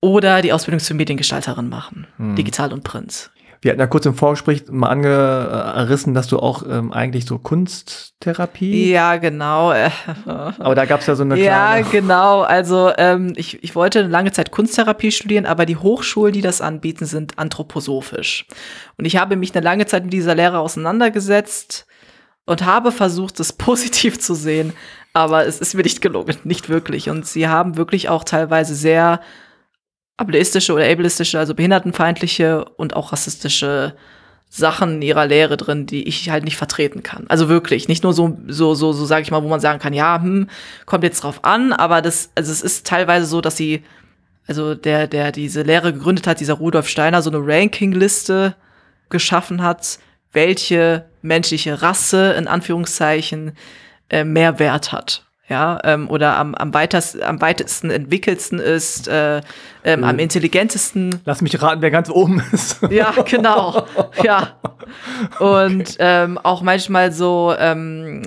oder 0.00 0.40
die 0.42 0.52
Ausbildung 0.52 0.78
zur 0.78 0.94
Mediengestalterin 0.94 1.68
machen, 1.68 2.06
hm. 2.18 2.36
digital 2.36 2.72
und 2.72 2.84
Print. 2.84 3.32
Wir 3.60 3.72
hatten 3.72 3.80
ja 3.80 3.86
kurz 3.86 4.06
im 4.06 4.14
Vorgespräch 4.14 4.64
mal 4.70 4.88
angerissen, 4.88 6.14
dass 6.14 6.28
du 6.28 6.38
auch 6.38 6.62
ähm, 6.68 6.92
eigentlich 6.92 7.26
so 7.26 7.38
Kunsttherapie. 7.38 8.90
Ja, 8.90 9.16
genau. 9.16 9.72
aber 10.26 10.74
da 10.74 10.84
gab 10.84 11.00
es 11.00 11.06
ja 11.06 11.16
so 11.16 11.24
eine 11.24 11.34
kleine. 11.34 11.80
Ja, 11.80 11.88
genau. 11.90 12.42
Also 12.42 12.92
ähm, 12.96 13.32
ich, 13.36 13.62
ich 13.64 13.74
wollte 13.74 14.02
lange 14.02 14.30
Zeit 14.32 14.52
Kunsttherapie 14.52 15.10
studieren, 15.10 15.46
aber 15.46 15.66
die 15.66 15.76
Hochschulen, 15.76 16.32
die 16.32 16.40
das 16.40 16.60
anbieten, 16.60 17.06
sind 17.06 17.38
anthroposophisch. 17.38 18.46
Und 18.96 19.04
ich 19.04 19.16
habe 19.16 19.36
mich 19.36 19.54
eine 19.54 19.64
lange 19.64 19.86
Zeit 19.86 20.04
mit 20.04 20.12
dieser 20.12 20.36
Lehre 20.36 20.60
auseinandergesetzt 20.60 21.86
und 22.46 22.64
habe 22.64 22.92
versucht, 22.92 23.40
es 23.40 23.52
positiv 23.54 24.20
zu 24.20 24.34
sehen, 24.34 24.72
aber 25.12 25.46
es 25.46 25.60
ist 25.60 25.74
mir 25.74 25.82
nicht 25.82 26.00
gelungen, 26.00 26.36
nicht 26.44 26.68
wirklich. 26.68 27.10
Und 27.10 27.26
sie 27.26 27.48
haben 27.48 27.76
wirklich 27.76 28.08
auch 28.08 28.22
teilweise 28.22 28.74
sehr 28.74 29.20
ableistische 30.18 30.74
oder 30.74 30.90
ableistische, 30.90 31.38
also 31.38 31.54
behindertenfeindliche 31.54 32.64
und 32.76 32.94
auch 32.94 33.12
rassistische 33.12 33.94
Sachen 34.50 34.96
in 34.96 35.02
ihrer 35.02 35.26
Lehre 35.26 35.56
drin, 35.56 35.86
die 35.86 36.08
ich 36.08 36.30
halt 36.30 36.44
nicht 36.44 36.56
vertreten 36.56 37.02
kann. 37.02 37.26
Also 37.28 37.48
wirklich, 37.48 37.88
nicht 37.88 38.02
nur 38.02 38.12
so, 38.12 38.36
so, 38.48 38.74
so, 38.74 38.92
so 38.92 39.06
sage 39.06 39.22
ich 39.22 39.30
mal, 39.30 39.42
wo 39.42 39.48
man 39.48 39.60
sagen 39.60 39.78
kann, 39.78 39.92
ja, 39.92 40.20
hm, 40.20 40.48
kommt 40.86 41.04
jetzt 41.04 41.22
drauf 41.22 41.44
an, 41.44 41.72
aber 41.72 42.02
das, 42.02 42.30
also 42.34 42.50
es 42.50 42.62
ist 42.62 42.86
teilweise 42.86 43.26
so, 43.26 43.40
dass 43.40 43.56
sie, 43.56 43.84
also 44.46 44.74
der, 44.74 45.06
der 45.06 45.32
diese 45.32 45.62
Lehre 45.62 45.92
gegründet 45.92 46.26
hat, 46.26 46.40
dieser 46.40 46.54
Rudolf 46.54 46.88
Steiner, 46.88 47.22
so 47.22 47.30
eine 47.30 47.40
Rankingliste 47.40 48.56
geschaffen 49.10 49.62
hat, 49.62 49.98
welche 50.32 51.04
menschliche 51.22 51.80
Rasse 51.80 52.32
in 52.32 52.48
Anführungszeichen 52.48 53.52
äh, 54.08 54.24
mehr 54.24 54.58
Wert 54.58 54.92
hat 54.92 55.27
ja, 55.48 55.78
ähm, 55.84 56.10
oder 56.10 56.36
am, 56.36 56.54
am, 56.54 56.74
weitest, 56.74 57.22
am 57.22 57.40
weitesten 57.40 57.90
entwickelsten 57.90 58.58
ist, 58.58 59.08
äh, 59.08 59.40
ähm, 59.82 60.04
am 60.04 60.12
hm. 60.12 60.18
intelligentesten. 60.18 61.20
Lass 61.24 61.40
mich 61.40 61.60
raten, 61.62 61.80
wer 61.80 61.90
ganz 61.90 62.10
oben 62.10 62.42
ist. 62.52 62.80
Ja, 62.90 63.12
genau. 63.24 63.86
ja. 64.22 64.58
Und 65.38 65.96
ähm, 65.98 66.38
auch 66.38 66.62
manchmal 66.62 67.12
so, 67.12 67.54
ähm, 67.58 68.22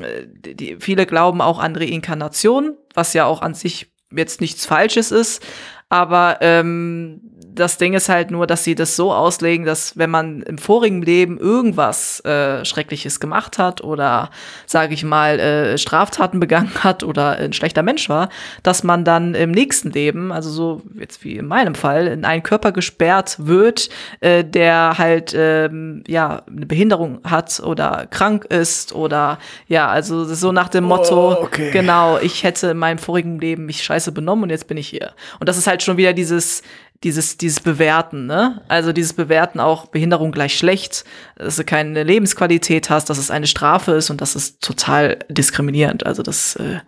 die, 0.45 0.77
viele 0.79 1.05
glauben 1.05 1.41
auch 1.41 1.59
an 1.59 1.75
Reinkarnation, 1.75 2.75
was 2.93 3.13
ja 3.13 3.25
auch 3.25 3.41
an 3.41 3.53
sich 3.53 3.91
jetzt 4.11 4.41
nichts 4.41 4.65
Falsches 4.65 5.11
ist, 5.11 5.43
aber 5.89 6.37
ähm, 6.41 7.21
das 7.53 7.77
Ding 7.77 7.93
ist 7.93 8.09
halt 8.09 8.31
nur, 8.31 8.47
dass 8.47 8.63
sie 8.63 8.75
das 8.75 8.95
so 8.95 9.13
auslegen, 9.13 9.65
dass 9.65 9.97
wenn 9.97 10.09
man 10.09 10.41
im 10.43 10.57
vorigen 10.57 11.01
Leben 11.01 11.37
irgendwas 11.37 12.23
äh, 12.25 12.63
Schreckliches 12.65 13.19
gemacht 13.19 13.57
hat 13.57 13.83
oder, 13.83 14.29
sage 14.65 14.93
ich 14.93 15.03
mal, 15.03 15.39
äh, 15.39 15.77
Straftaten 15.77 16.39
begangen 16.39 16.71
hat 16.83 17.03
oder 17.03 17.37
ein 17.37 17.53
schlechter 17.53 17.83
Mensch 17.83 18.09
war, 18.09 18.29
dass 18.63 18.83
man 18.83 19.03
dann 19.03 19.35
im 19.35 19.51
nächsten 19.51 19.91
Leben, 19.91 20.31
also 20.31 20.49
so 20.49 20.81
jetzt 20.97 21.23
wie 21.23 21.37
in 21.37 21.47
meinem 21.47 21.75
Fall, 21.75 22.07
in 22.07 22.25
einen 22.25 22.43
Körper 22.43 22.71
gesperrt 22.71 23.35
wird, 23.39 23.89
äh, 24.21 24.43
der 24.43 24.97
halt 24.97 25.33
ähm, 25.35 26.03
ja 26.07 26.43
eine 26.47 26.65
Behinderung 26.65 27.19
hat 27.23 27.59
oder 27.59 28.07
krank 28.09 28.45
ist 28.45 28.93
oder 28.93 29.39
ja, 29.67 29.87
also 29.87 30.23
so 30.25 30.51
nach 30.51 30.69
dem 30.69 30.85
Motto, 30.85 31.33
oh, 31.33 31.43
okay. 31.43 31.71
genau, 31.71 32.17
ich 32.17 32.43
hätte 32.43 32.67
in 32.67 32.77
meinem 32.77 32.97
vorigen 32.97 33.39
Leben 33.39 33.65
mich 33.65 33.83
scheiße 33.83 34.11
benommen 34.11 34.43
und 34.43 34.49
jetzt 34.49 34.67
bin 34.67 34.77
ich 34.77 34.87
hier. 34.87 35.13
Und 35.39 35.49
das 35.49 35.57
ist 35.57 35.67
halt 35.67 35.83
schon 35.83 35.97
wieder 35.97 36.13
dieses 36.13 36.61
dieses, 37.03 37.37
dieses 37.37 37.59
Bewerten, 37.59 38.27
ne? 38.27 38.61
Also 38.67 38.93
dieses 38.93 39.13
Bewerten 39.13 39.59
auch 39.59 39.87
Behinderung 39.87 40.31
gleich 40.31 40.57
schlecht, 40.57 41.03
dass 41.35 41.55
du 41.55 41.63
keine 41.63 42.03
Lebensqualität 42.03 42.89
hast, 42.89 43.09
dass 43.09 43.17
es 43.17 43.31
eine 43.31 43.47
Strafe 43.47 43.93
ist 43.93 44.09
und 44.09 44.21
das 44.21 44.35
ist 44.35 44.61
total 44.61 45.19
diskriminierend. 45.29 46.05
Also 46.05 46.23
das 46.23 46.55
äh 46.57 46.79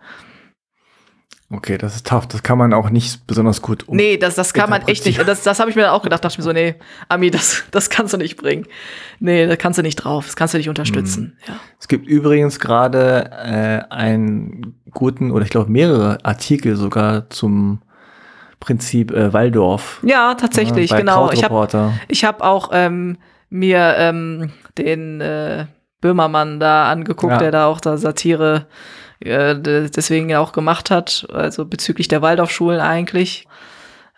Okay, 1.50 1.78
das 1.78 1.94
ist 1.94 2.06
tough. 2.06 2.26
Das 2.26 2.42
kann 2.42 2.58
man 2.58 2.72
auch 2.72 2.90
nicht 2.90 3.26
besonders 3.26 3.62
gut 3.62 3.86
um. 3.86 3.96
Nee, 3.96 4.16
das, 4.16 4.34
das 4.34 4.54
kann 4.54 4.70
man 4.70 4.82
echt 4.88 5.04
nicht. 5.04 5.20
Das, 5.26 5.42
das 5.42 5.60
habe 5.60 5.70
ich 5.70 5.76
mir 5.76 5.92
auch 5.92 6.02
gedacht. 6.02 6.24
Dachte 6.24 6.32
ich 6.32 6.38
mir 6.38 6.44
so, 6.44 6.52
nee, 6.52 6.74
Ami, 7.08 7.30
das, 7.30 7.64
das 7.70 7.90
kannst 7.90 8.12
du 8.12 8.16
nicht 8.16 8.36
bringen. 8.36 8.66
Nee, 9.20 9.46
da 9.46 9.54
kannst 9.54 9.78
du 9.78 9.82
nicht 9.82 9.96
drauf. 9.96 10.24
Das 10.26 10.36
kannst 10.36 10.54
du 10.54 10.58
nicht 10.58 10.68
unterstützen. 10.68 11.36
Mhm. 11.46 11.52
Ja. 11.52 11.60
Es 11.78 11.86
gibt 11.86 12.08
übrigens 12.08 12.58
gerade 12.58 13.30
äh, 13.30 13.92
einen 13.92 14.74
guten, 14.90 15.30
oder 15.30 15.44
ich 15.44 15.50
glaube 15.50 15.70
mehrere 15.70 16.24
Artikel 16.24 16.76
sogar 16.76 17.30
zum 17.30 17.82
Prinzip 18.60 19.10
äh, 19.10 19.32
Waldorf. 19.32 20.00
Ja, 20.02 20.34
tatsächlich, 20.34 20.92
äh, 20.92 20.98
genau. 20.98 21.30
Ich 21.30 21.44
habe 21.44 21.92
ich 22.08 22.24
hab 22.24 22.42
auch 22.42 22.70
ähm, 22.72 23.18
mir 23.50 23.94
ähm, 23.98 24.52
den 24.78 25.20
äh, 25.20 25.66
Böhmermann 26.00 26.60
da 26.60 26.90
angeguckt, 26.90 27.32
ja. 27.32 27.38
der 27.38 27.50
da 27.50 27.66
auch 27.66 27.80
da 27.80 27.96
Satire 27.96 28.66
äh, 29.20 29.54
deswegen 29.56 30.34
auch 30.34 30.52
gemacht 30.52 30.90
hat, 30.90 31.26
also 31.32 31.64
bezüglich 31.64 32.08
der 32.08 32.22
Waldorfschulen 32.22 32.80
eigentlich. 32.80 33.46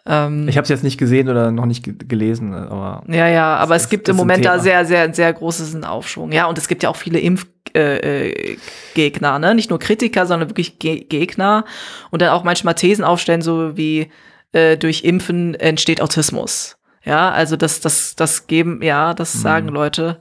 Ähm, 0.06 0.48
ich 0.48 0.56
habe 0.56 0.62
es 0.62 0.68
jetzt 0.68 0.84
nicht 0.84 0.98
gesehen 0.98 1.28
oder 1.28 1.50
noch 1.50 1.66
nicht 1.66 2.08
gelesen, 2.08 2.54
aber. 2.54 3.02
Ja, 3.08 3.28
ja, 3.28 3.56
aber 3.56 3.74
es 3.74 3.82
ist, 3.84 3.90
gibt 3.90 4.08
im 4.08 4.16
Moment 4.16 4.44
da 4.44 4.58
sehr, 4.58 4.84
sehr, 4.84 5.12
sehr 5.12 5.32
großes 5.32 5.82
Aufschwung. 5.82 6.30
Ja, 6.32 6.46
und 6.46 6.58
es 6.58 6.68
gibt 6.68 6.84
ja 6.84 6.90
auch 6.90 6.96
viele 6.96 7.18
Impfgegner, 7.18 8.14
äh, 8.94 9.36
äh 9.36 9.38
ne? 9.38 9.54
Nicht 9.54 9.70
nur 9.70 9.80
Kritiker, 9.80 10.26
sondern 10.26 10.48
wirklich 10.48 10.78
Ge 10.78 11.00
Gegner. 11.00 11.64
Und 12.10 12.22
dann 12.22 12.28
auch 12.30 12.44
manchmal 12.44 12.74
Thesen 12.74 13.04
aufstellen, 13.04 13.42
so 13.42 13.76
wie 13.76 14.10
äh, 14.52 14.76
durch 14.76 15.02
Impfen 15.02 15.54
entsteht 15.56 16.00
Autismus. 16.00 16.76
Ja, 17.04 17.30
also 17.30 17.56
das, 17.56 17.80
das, 17.80 18.16
das 18.16 18.46
geben, 18.46 18.82
ja, 18.82 19.14
das 19.14 19.34
mhm. 19.34 19.38
sagen 19.40 19.68
Leute. 19.68 20.18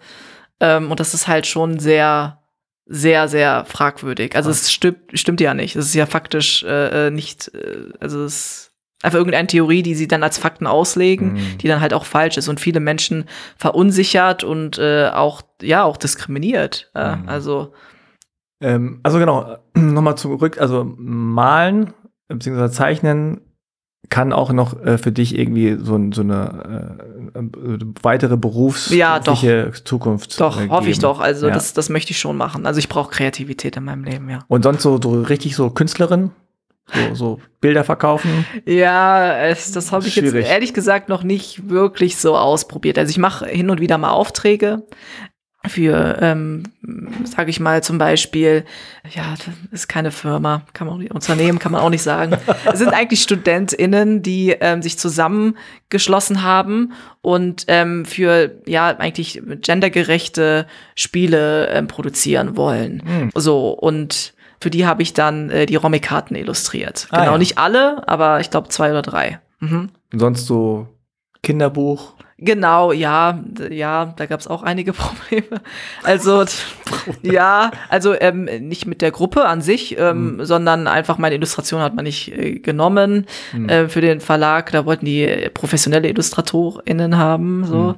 Ähm, 0.60 0.92
und 0.92 1.00
das 1.00 1.14
ist 1.14 1.28
halt 1.28 1.48
schon 1.48 1.80
sehr, 1.80 2.40
sehr, 2.86 3.28
sehr 3.28 3.66
fragwürdig. 3.66 4.36
Also 4.36 4.50
es 4.50 4.72
stimmt, 4.72 5.00
stimmt 5.14 5.42
ja 5.42 5.54
nicht. 5.54 5.76
Es 5.76 5.88
ist 5.88 5.96
ja 5.96 6.06
faktisch 6.06 6.64
äh, 6.64 7.08
äh 7.08 7.12
nicht, 7.12 7.52
äh, 7.54 7.92
also 8.00 8.24
es 8.24 8.72
einfach 9.04 9.18
irgendeine 9.18 9.48
Theorie, 9.48 9.84
die 9.84 9.96
sie 9.96 10.08
dann 10.08 10.24
als 10.24 10.38
Fakten 10.38 10.68
auslegen, 10.68 11.34
mhm. 11.34 11.58
die 11.60 11.68
dann 11.68 11.82
halt 11.82 11.94
auch 11.94 12.06
falsch 12.06 12.38
ist 12.38 12.48
und 12.48 12.60
viele 12.60 12.80
Menschen 12.80 13.26
verunsichert 13.58 14.44
und 14.44 14.78
äh, 14.80 15.10
auch, 15.10 15.42
ja, 15.62 15.84
auch 15.84 15.98
diskriminiert. 15.98 16.92
Äh, 16.96 17.16
mhm. 17.16 17.30
Also. 17.30 17.74
Ähm, 18.62 19.00
also 19.04 19.20
genau, 19.20 19.58
nochmal 19.74 20.18
zurück, 20.18 20.60
also 20.60 20.86
malen 20.98 21.94
bzw. 22.30 22.70
zeichnen 22.72 23.42
kann 24.10 24.34
auch 24.34 24.52
noch 24.52 24.80
äh, 24.84 24.98
für 24.98 25.12
dich 25.12 25.38
irgendwie 25.38 25.78
so, 25.80 26.00
so 26.12 26.22
eine 26.22 26.98
äh, 27.34 27.40
äh 27.40 27.80
weitere 28.02 28.38
berufliche 28.38 29.00
ja, 29.00 29.20
doch. 29.20 29.44
Zukunft 29.84 30.40
Doch, 30.40 30.62
äh, 30.62 30.70
hoffe 30.70 30.90
ich 30.90 31.00
doch. 31.00 31.20
Also 31.20 31.48
ja. 31.48 31.54
das, 31.54 31.74
das 31.74 31.90
möchte 31.90 32.12
ich 32.12 32.20
schon 32.20 32.38
machen. 32.38 32.66
Also 32.66 32.80
ich 32.80 32.88
brauche 32.88 33.10
Kreativität 33.10 33.78
in 33.78 33.84
meinem 33.84 34.04
Leben, 34.04 34.30
ja. 34.30 34.40
Und 34.48 34.64
sonst 34.64 34.84
so, 34.84 35.00
so 35.02 35.22
richtig 35.22 35.56
so 35.56 35.70
Künstlerin? 35.70 36.32
So, 36.94 37.16
so 37.16 37.40
Bilder 37.62 37.84
verkaufen? 37.84 38.46
Ja, 38.66 39.38
es, 39.40 39.72
das 39.72 39.92
habe 39.92 40.08
ich 40.08 40.14
Schwierig. 40.14 40.34
jetzt 40.34 40.50
ehrlich 40.50 40.74
gesagt 40.74 41.10
noch 41.10 41.24
nicht 41.24 41.70
wirklich 41.70 42.18
so 42.18 42.38
ausprobiert. 42.38 43.00
Also 43.00 43.10
ich 43.10 43.18
mache 43.18 43.48
hin 43.48 43.70
und 43.70 43.80
wieder 43.80 43.98
mal 43.98 44.12
Aufträge 44.12 44.84
für, 45.68 46.18
ähm, 46.22 46.64
sage 47.24 47.50
ich 47.50 47.60
mal 47.60 47.84
zum 47.84 47.98
Beispiel, 47.98 48.66
ja, 49.14 49.34
das 49.36 49.48
ist 49.72 49.88
keine 49.88 50.12
Firma, 50.12 50.64
kann 50.74 50.88
man 50.88 50.96
auch 50.96 51.00
nicht, 51.00 51.12
Unternehmen 51.12 51.60
kann 51.60 51.72
man 51.72 51.82
auch 51.82 51.90
nicht 51.90 52.04
sagen. 52.04 52.38
es 52.72 52.80
sind 52.80 52.90
eigentlich 52.90 53.22
StudentInnen, 53.22 54.22
die 54.22 54.52
ähm, 54.60 54.82
sich 54.82 54.98
zusammengeschlossen 55.00 56.44
haben 56.44 56.94
und 57.22 57.66
ähm, 57.68 58.06
für 58.06 58.62
ja 58.66 58.96
eigentlich 58.98 59.42
gendergerechte 59.62 60.68
Spiele 60.96 61.70
ähm, 61.70 61.88
produzieren 61.88 62.58
wollen. 62.58 63.02
Mhm. 63.06 63.32
So 63.34 63.70
und 63.70 64.35
für 64.66 64.72
die 64.72 64.88
habe 64.88 65.04
ich 65.04 65.14
dann 65.14 65.52
äh, 65.52 65.68
die 65.68 65.76
Romic-Karten 65.76 66.34
illustriert. 66.34 67.06
Ah, 67.12 67.20
genau, 67.20 67.32
ja. 67.34 67.38
nicht 67.38 67.60
alle, 67.60 68.02
aber 68.08 68.40
ich 68.40 68.50
glaube 68.50 68.70
zwei 68.70 68.90
oder 68.90 69.04
drei. 69.04 69.40
Mhm. 69.60 69.92
Sonst 70.12 70.48
so 70.48 70.88
Kinderbuch? 71.44 72.16
Genau, 72.40 72.92
ja, 72.92 73.44
ja, 73.70 74.16
da 74.18 74.26
gab 74.26 74.40
es 74.40 74.48
auch 74.48 74.64
einige 74.64 74.92
Probleme. 75.04 75.62
Also 76.02 76.46
ja, 77.22 77.70
also 77.90 78.20
ähm, 78.20 78.46
nicht 78.46 78.88
mit 78.88 79.04
der 79.04 79.12
Gruppe 79.12 79.46
an 79.46 79.62
sich, 79.62 80.00
ähm, 80.00 80.38
mhm. 80.38 80.46
sondern 80.46 80.88
einfach 80.88 81.20
meine 81.20 81.36
Illustration 81.36 81.82
hat 81.82 81.94
man 81.94 82.06
nicht 82.06 82.36
äh, 82.36 82.58
genommen 82.58 83.28
mhm. 83.54 83.70
äh, 83.70 83.88
für 83.88 84.02
den 84.02 84.20
Verlag. 84.20 84.72
Da 84.72 84.88
wollten 84.88 85.06
die 85.06 85.48
professionelle 85.54 86.10
IllustratorInnen 86.10 87.18
haben. 87.18 87.66
So, 87.66 87.78
mhm. 87.78 87.96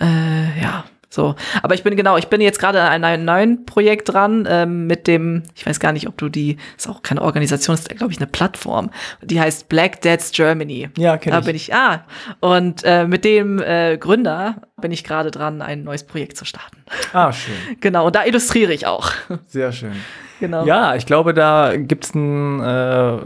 äh, 0.00 0.60
ja, 0.60 0.82
so, 1.18 1.34
aber 1.64 1.74
ich 1.74 1.82
bin 1.82 1.96
genau, 1.96 2.16
ich 2.16 2.28
bin 2.28 2.40
jetzt 2.40 2.60
gerade 2.60 2.80
an 2.80 3.02
einem 3.02 3.24
neuen 3.24 3.66
Projekt 3.66 4.12
dran 4.12 4.46
ähm, 4.48 4.86
mit 4.86 5.08
dem, 5.08 5.42
ich 5.56 5.66
weiß 5.66 5.80
gar 5.80 5.90
nicht, 5.90 6.06
ob 6.06 6.16
du 6.16 6.28
die, 6.28 6.58
ist 6.76 6.88
auch 6.88 7.02
keine 7.02 7.22
Organisation, 7.22 7.74
ist 7.74 7.88
glaube 7.88 8.12
ich 8.12 8.18
eine 8.18 8.28
Plattform, 8.28 8.90
die 9.20 9.40
heißt 9.40 9.68
Black 9.68 10.00
Dads 10.02 10.30
Germany. 10.30 10.90
Ja, 10.96 11.16
kenn 11.16 11.32
Da 11.32 11.40
bin 11.40 11.56
ich, 11.56 11.74
ah, 11.74 12.04
und 12.38 12.84
äh, 12.84 13.04
mit 13.04 13.24
dem 13.24 13.60
äh, 13.60 13.96
Gründer 13.98 14.62
bin 14.80 14.92
ich 14.92 15.02
gerade 15.02 15.32
dran, 15.32 15.60
ein 15.60 15.82
neues 15.82 16.04
Projekt 16.04 16.36
zu 16.36 16.44
starten. 16.44 16.84
Ah, 17.12 17.32
schön. 17.32 17.54
genau, 17.80 18.06
und 18.06 18.14
da 18.14 18.24
illustriere 18.24 18.72
ich 18.72 18.86
auch. 18.86 19.10
Sehr 19.46 19.72
schön. 19.72 19.96
Genau. 20.38 20.64
Ja, 20.66 20.94
ich 20.94 21.04
glaube, 21.04 21.34
da 21.34 21.72
gibt 21.76 22.04
es 22.04 22.14
einen 22.14 22.60
äh, 22.60 23.18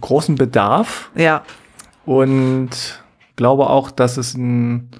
großen 0.00 0.36
Bedarf. 0.36 1.10
Ja. 1.14 1.42
Und 2.06 3.02
glaube 3.36 3.68
auch, 3.68 3.90
dass 3.90 4.16
es 4.16 4.32
ein 4.34 4.90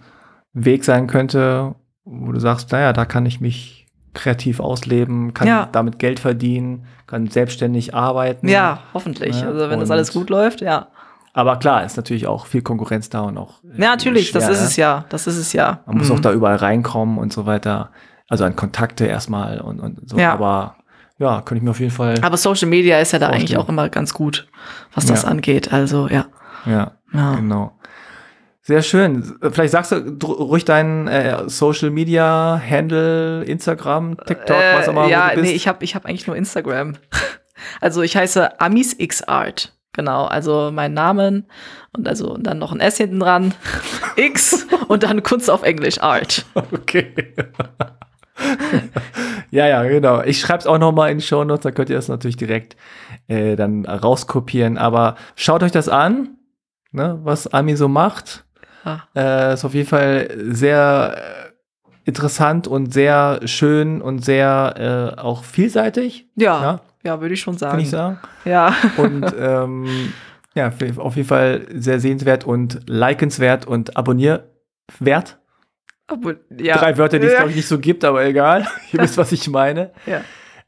Weg 0.52 0.84
sein 0.84 1.06
könnte, 1.06 1.74
wo 2.06 2.32
du 2.32 2.40
sagst, 2.40 2.72
naja, 2.72 2.92
da 2.94 3.04
kann 3.04 3.26
ich 3.26 3.40
mich 3.40 3.86
kreativ 4.14 4.60
ausleben, 4.60 5.34
kann 5.34 5.46
ja. 5.46 5.68
damit 5.70 5.98
Geld 5.98 6.20
verdienen, 6.20 6.86
kann 7.06 7.26
selbstständig 7.26 7.94
arbeiten. 7.94 8.48
Ja, 8.48 8.78
hoffentlich. 8.94 9.38
Ja, 9.40 9.48
also 9.48 9.68
wenn 9.68 9.80
das 9.80 9.90
alles 9.90 10.12
gut 10.12 10.30
läuft, 10.30 10.62
ja. 10.62 10.86
Aber 11.34 11.56
klar, 11.58 11.84
ist 11.84 11.98
natürlich 11.98 12.26
auch 12.26 12.46
viel 12.46 12.62
Konkurrenz 12.62 13.10
da 13.10 13.20
und 13.20 13.36
auch. 13.36 13.60
Ja, 13.76 13.90
natürlich, 13.90 14.30
schwer, 14.30 14.40
das 14.40 14.50
ist 14.50 14.60
ne? 14.60 14.66
es 14.68 14.76
ja. 14.76 15.04
Das 15.10 15.26
ist 15.26 15.36
es 15.36 15.52
ja. 15.52 15.80
Man 15.84 15.98
muss 15.98 16.08
Mhm. 16.08 16.14
auch 16.14 16.20
da 16.20 16.32
überall 16.32 16.56
reinkommen 16.56 17.18
und 17.18 17.30
so 17.34 17.44
weiter. 17.44 17.90
Also 18.28 18.44
an 18.44 18.56
Kontakte 18.56 19.04
erstmal 19.04 19.60
und, 19.60 19.78
und 19.80 20.08
so. 20.08 20.16
Ja. 20.16 20.32
Aber 20.32 20.76
ja, 21.18 21.42
könnte 21.42 21.56
ich 21.58 21.62
mir 21.62 21.70
auf 21.70 21.80
jeden 21.80 21.92
Fall. 21.92 22.14
Aber 22.22 22.38
Social 22.38 22.68
Media 22.70 22.98
ist 23.00 23.12
ja 23.12 23.18
da 23.18 23.28
eigentlich 23.28 23.58
auch 23.58 23.68
immer 23.68 23.90
ganz 23.90 24.14
gut, 24.14 24.48
was 24.94 25.04
das 25.04 25.24
Ja. 25.24 25.28
angeht. 25.28 25.72
Also, 25.74 26.08
ja. 26.08 26.24
Ja, 26.64 26.92
ja. 27.12 27.34
genau. 27.34 27.72
Sehr 28.66 28.82
schön. 28.82 29.22
Vielleicht 29.52 29.70
sagst 29.70 29.92
du 29.92 30.26
ruhig 30.26 30.64
deinen 30.64 31.06
äh, 31.06 31.48
Social 31.48 31.90
Media 31.90 32.60
Handle, 32.68 33.44
Instagram, 33.44 34.16
TikTok, 34.26 34.56
was 34.56 34.88
auch 34.88 34.92
immer. 34.92 35.06
Äh, 35.06 35.10
ja, 35.12 35.26
wo 35.26 35.36
du 35.36 35.40
bist. 35.42 35.52
nee, 35.52 35.56
ich 35.56 35.68
habe 35.68 35.84
ich 35.84 35.94
hab 35.94 36.04
eigentlich 36.04 36.26
nur 36.26 36.36
Instagram. 36.36 36.94
Also 37.80 38.02
ich 38.02 38.16
heiße 38.16 38.60
Amis 38.60 38.94
X 38.98 39.22
Art. 39.22 39.72
Genau, 39.92 40.26
also 40.26 40.70
mein 40.72 40.92
Namen 40.92 41.46
und 41.96 42.06
also 42.06 42.34
und 42.34 42.46
dann 42.46 42.58
noch 42.58 42.70
ein 42.70 42.80
S 42.80 42.98
hinten 42.98 43.18
dran, 43.18 43.54
X 44.16 44.66
und 44.88 45.04
dann 45.04 45.22
Kunst 45.22 45.48
auf 45.48 45.62
Englisch 45.62 45.98
Art. 46.02 46.44
Okay. 46.54 47.14
ja, 49.50 49.66
ja, 49.66 49.82
genau. 49.84 50.22
Ich 50.22 50.38
schreibe 50.38 50.58
es 50.58 50.66
auch 50.66 50.78
nochmal 50.78 51.10
in 51.10 51.18
die 51.18 51.24
Show 51.24 51.44
Notes, 51.44 51.62
da 51.62 51.70
könnt 51.70 51.88
ihr 51.88 51.96
das 51.96 52.08
natürlich 52.08 52.36
direkt 52.36 52.76
äh, 53.26 53.56
dann 53.56 53.86
rauskopieren. 53.86 54.76
Aber 54.76 55.16
schaut 55.34 55.62
euch 55.62 55.72
das 55.72 55.88
an, 55.88 56.36
ne, 56.92 57.18
was 57.22 57.46
Ami 57.46 57.74
so 57.74 57.88
macht. 57.88 58.45
Ja. 58.86 59.02
Äh, 59.14 59.54
ist 59.54 59.64
auf 59.64 59.74
jeden 59.74 59.88
Fall 59.88 60.28
sehr 60.50 61.16
äh, 61.16 61.88
interessant 62.08 62.66
und 62.68 62.94
sehr 62.94 63.40
schön 63.44 64.00
und 64.00 64.24
sehr 64.24 65.14
äh, 65.16 65.20
auch 65.20 65.44
vielseitig, 65.44 66.26
Ja, 66.36 66.62
Ja. 66.62 66.80
ja, 67.02 67.20
würde 67.20 67.34
ich 67.34 67.40
schon 67.40 67.58
kann 67.58 67.78
ich 67.80 67.90
sagen. 67.90 68.18
sagen. 68.22 68.28
Ja, 68.44 68.74
Und 68.96 69.26
ähm, 69.38 70.12
ja, 70.54 70.72
auf 70.98 71.16
jeden 71.16 71.28
Fall 71.28 71.66
sehr 71.74 72.00
sehenswert 72.00 72.44
und 72.44 72.80
likenswert 72.86 73.66
und 73.66 73.96
abonnierwert. 73.96 75.38
aber, 76.06 76.34
ja. 76.56 76.78
Drei 76.78 76.96
Wörter, 76.96 77.18
die 77.18 77.26
es, 77.26 77.34
glaube 77.34 77.50
ich, 77.50 77.56
nicht 77.56 77.68
so 77.68 77.78
gibt, 77.78 78.04
aber 78.04 78.24
egal. 78.24 78.66
Ihr 78.92 79.00
wisst, 79.00 79.18
was 79.18 79.32
ich 79.32 79.48
meine. 79.50 79.90
Ja. 80.06 80.20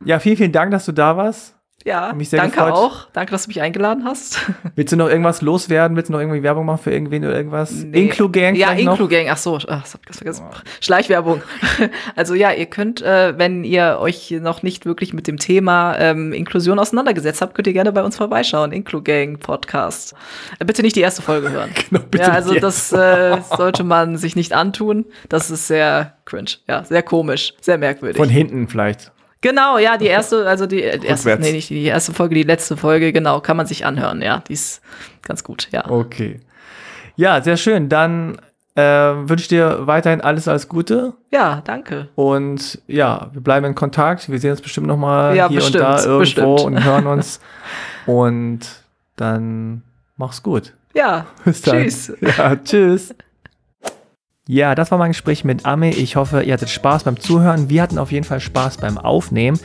Ja, 0.04 0.18
vielen, 0.18 0.36
vielen 0.36 0.52
Dank, 0.52 0.70
dass 0.72 0.84
du 0.86 0.92
da 0.92 1.16
warst. 1.16 1.54
Ja, 1.84 2.12
danke 2.12 2.56
gefreut. 2.56 2.72
auch. 2.72 3.06
Danke, 3.12 3.30
dass 3.30 3.44
du 3.44 3.48
mich 3.48 3.62
eingeladen 3.62 4.04
hast. 4.04 4.40
Willst 4.74 4.92
du 4.92 4.96
noch 4.96 5.08
irgendwas 5.08 5.42
loswerden? 5.42 5.96
Willst 5.96 6.08
du 6.08 6.12
noch 6.12 6.20
irgendwie 6.20 6.42
Werbung 6.42 6.66
machen 6.66 6.82
für 6.82 6.90
irgendwen 6.92 7.24
oder 7.24 7.36
irgendwas? 7.36 7.70
Nee. 7.70 8.02
Inclu-Gang 8.02 8.56
Ja? 8.56 8.72
Inclu-Gang. 8.72 9.28
Ach 9.30 9.36
so, 9.36 9.56
ach, 9.56 9.82
das 9.82 9.94
hab 9.94 10.00
ich 10.10 10.16
vergessen. 10.16 10.44
Schleichwerbung. 10.80 11.42
Also 12.16 12.34
ja, 12.34 12.52
ihr 12.52 12.66
könnt, 12.66 13.00
äh, 13.02 13.38
wenn 13.38 13.62
ihr 13.62 13.98
euch 14.00 14.30
noch 14.40 14.62
nicht 14.62 14.86
wirklich 14.86 15.12
mit 15.14 15.26
dem 15.28 15.38
Thema 15.38 15.96
ähm, 15.98 16.32
Inklusion 16.32 16.78
auseinandergesetzt 16.78 17.40
habt, 17.40 17.54
könnt 17.54 17.66
ihr 17.68 17.72
gerne 17.72 17.92
bei 17.92 18.02
uns 18.02 18.16
vorbeischauen. 18.16 18.72
Inclu-Gang 18.72 19.38
Podcast. 19.38 20.14
Äh, 20.58 20.64
bitte 20.64 20.82
nicht 20.82 20.96
die 20.96 21.00
erste 21.00 21.22
Folge 21.22 21.50
hören. 21.50 21.70
Genau, 21.90 22.02
bitte 22.10 22.24
ja, 22.24 22.32
also 22.32 22.54
das 22.54 22.92
äh, 22.92 23.38
sollte 23.56 23.84
man 23.84 24.16
sich 24.16 24.34
nicht 24.36 24.52
antun. 24.52 25.06
Das 25.28 25.50
ist 25.50 25.68
sehr 25.68 26.14
cringe. 26.24 26.50
Ja, 26.66 26.84
sehr 26.84 27.02
komisch, 27.02 27.54
sehr 27.60 27.78
merkwürdig. 27.78 28.16
Von 28.16 28.28
hinten 28.28 28.68
vielleicht. 28.68 29.12
Genau, 29.40 29.78
ja, 29.78 29.96
die 29.96 30.06
erste, 30.06 30.46
also 30.48 30.66
die 30.66 30.82
äh, 30.82 31.04
erste, 31.04 31.36
nee, 31.38 31.52
nicht 31.52 31.70
die 31.70 31.84
erste 31.84 32.12
Folge, 32.12 32.34
die 32.34 32.42
letzte 32.42 32.76
Folge, 32.76 33.12
genau, 33.12 33.40
kann 33.40 33.56
man 33.56 33.66
sich 33.66 33.86
anhören, 33.86 34.20
ja, 34.20 34.42
die 34.48 34.54
ist 34.54 34.80
ganz 35.22 35.44
gut, 35.44 35.68
ja. 35.70 35.88
Okay. 35.88 36.40
Ja, 37.16 37.40
sehr 37.42 37.56
schön. 37.56 37.88
Dann 37.88 38.40
äh, 38.76 38.82
wünsche 38.82 39.42
ich 39.42 39.48
dir 39.48 39.86
weiterhin 39.88 40.20
alles, 40.20 40.46
alles 40.46 40.68
Gute. 40.68 41.14
Ja, 41.32 41.62
danke. 41.64 42.08
Und 42.14 42.80
ja, 42.86 43.28
wir 43.32 43.40
bleiben 43.40 43.66
in 43.66 43.74
Kontakt. 43.74 44.30
Wir 44.30 44.38
sehen 44.38 44.52
uns 44.52 44.60
bestimmt 44.60 44.86
noch 44.86 44.96
mal 44.96 45.34
Ja, 45.34 45.48
hier 45.48 45.56
bestimmt, 45.58 45.84
und 45.84 45.90
da 45.90 45.96
irgendwo 46.04 46.18
bestimmt. 46.20 46.60
und 46.60 46.84
hören 46.84 47.06
uns. 47.08 47.40
und 48.06 48.60
dann 49.16 49.82
mach's 50.16 50.42
gut. 50.44 50.74
Ja, 50.94 51.26
Bis 51.44 51.62
dann. 51.62 51.82
tschüss. 51.82 52.12
Ja, 52.20 52.54
tschüss. 52.56 53.14
Ja, 54.50 54.74
das 54.74 54.90
war 54.90 54.96
mein 54.96 55.10
Gespräch 55.10 55.44
mit 55.44 55.66
Ami. 55.66 55.90
Ich 55.90 56.16
hoffe, 56.16 56.40
ihr 56.40 56.54
hattet 56.54 56.70
Spaß 56.70 57.04
beim 57.04 57.20
Zuhören. 57.20 57.68
Wir 57.68 57.82
hatten 57.82 57.98
auf 57.98 58.10
jeden 58.10 58.24
Fall 58.24 58.40
Spaß 58.40 58.78
beim 58.78 58.96
Aufnehmen. 58.96 59.60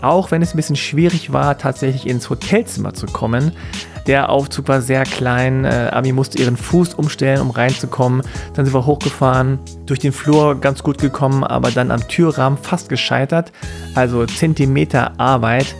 Auch 0.00 0.30
wenn 0.30 0.42
es 0.42 0.54
ein 0.54 0.56
bisschen 0.56 0.76
schwierig 0.76 1.32
war, 1.32 1.58
tatsächlich 1.58 2.06
ins 2.06 2.30
Hotelzimmer 2.30 2.94
zu 2.94 3.06
kommen. 3.06 3.50
Der 4.06 4.28
Aufzug 4.28 4.68
war 4.68 4.80
sehr 4.80 5.02
klein. 5.02 5.64
Äh, 5.64 5.90
Ami 5.92 6.12
musste 6.12 6.38
ihren 6.38 6.56
Fuß 6.56 6.94
umstellen, 6.94 7.40
um 7.40 7.50
reinzukommen. 7.50 8.22
Dann 8.54 8.64
sind 8.64 8.72
wir 8.72 8.86
hochgefahren, 8.86 9.58
durch 9.86 9.98
den 9.98 10.12
Flur 10.12 10.60
ganz 10.60 10.84
gut 10.84 10.98
gekommen, 10.98 11.42
aber 11.42 11.72
dann 11.72 11.90
am 11.90 12.06
Türrahmen 12.06 12.60
fast 12.62 12.88
gescheitert. 12.88 13.50
Also 13.96 14.24
Zentimeter 14.24 15.18
Arbeit. 15.18 15.74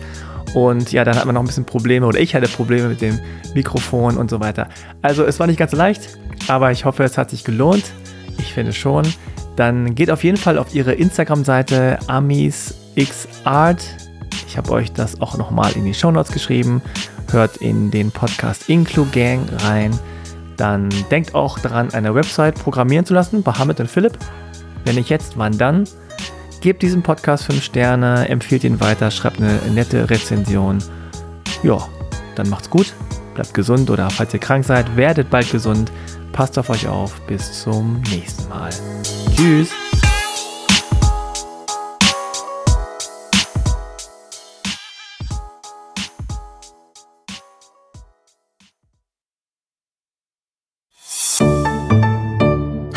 Und 0.53 0.91
ja, 0.91 1.05
dann 1.05 1.15
hat 1.15 1.25
man 1.25 1.35
noch 1.35 1.43
ein 1.43 1.47
bisschen 1.47 1.63
Probleme 1.63 2.05
oder 2.05 2.19
ich 2.19 2.35
hatte 2.35 2.49
Probleme 2.49 2.89
mit 2.89 2.99
dem 2.99 3.21
Mikrofon 3.53 4.17
und 4.17 4.29
so 4.29 4.41
weiter. 4.41 4.67
Also 5.01 5.23
es 5.23 5.39
war 5.39 5.47
nicht 5.47 5.59
ganz 5.59 5.71
leicht, 5.71 6.19
aber 6.49 6.73
ich 6.73 6.83
hoffe, 6.83 7.05
es 7.05 7.17
hat 7.17 7.29
sich 7.29 7.45
gelohnt. 7.45 7.85
Ich 8.39 8.53
finde 8.53 8.73
schon. 8.73 9.05
Dann 9.55 9.93
geht 9.93 10.09
auf 10.09 10.23
jeden 10.23 10.37
Fall 10.37 10.57
auf 10.57 10.73
ihre 10.73 10.93
Instagram-Seite 10.93 11.99
amisxart. 12.07 13.83
Ich 14.47 14.57
habe 14.57 14.71
euch 14.71 14.91
das 14.93 15.21
auch 15.21 15.37
nochmal 15.37 15.73
in 15.73 15.85
die 15.85 15.93
Shownotes 15.93 16.31
geschrieben. 16.31 16.81
Hört 17.31 17.57
in 17.57 17.91
den 17.91 18.09
Podcast 18.09 18.69
Inclu 18.69 19.05
Gang 19.11 19.41
rein. 19.63 19.91
Dann 20.57 20.89
denkt 21.11 21.35
auch 21.35 21.59
daran, 21.59 21.93
eine 21.93 22.15
Website 22.15 22.55
programmieren 22.55 23.05
zu 23.05 23.13
lassen 23.13 23.43
bei 23.43 23.51
und 23.51 23.87
Philipp. 23.89 24.17
Wenn 24.85 24.95
nicht 24.95 25.09
jetzt, 25.09 25.37
wann 25.37 25.57
dann? 25.57 25.83
Gebt 26.61 26.81
diesem 26.81 27.03
Podcast 27.03 27.45
5 27.45 27.63
Sterne, 27.63 28.27
empfiehlt 28.27 28.63
ihn 28.65 28.81
weiter, 28.81 29.11
schreibt 29.11 29.37
eine 29.37 29.59
nette 29.73 30.09
Rezension. 30.09 30.79
Ja, 31.63 31.77
dann 32.35 32.49
macht's 32.49 32.69
gut, 32.69 32.93
bleibt 33.35 33.53
gesund 33.53 33.89
oder 33.89 34.09
falls 34.09 34.33
ihr 34.33 34.39
krank 34.39 34.65
seid, 34.65 34.97
werdet 34.97 35.29
bald 35.29 35.49
gesund. 35.51 35.91
Passt 36.39 36.57
auf 36.57 36.69
euch 36.69 36.87
auf. 36.87 37.19
Bis 37.27 37.63
zum 37.63 37.99
nächsten 38.03 38.47
Mal. 38.47 38.69
Tschüss. 39.35 39.71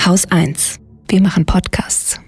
Haus 0.06 0.31
1. 0.31 0.78
Wir 1.09 1.20
machen 1.20 1.44
Podcasts. 1.44 2.20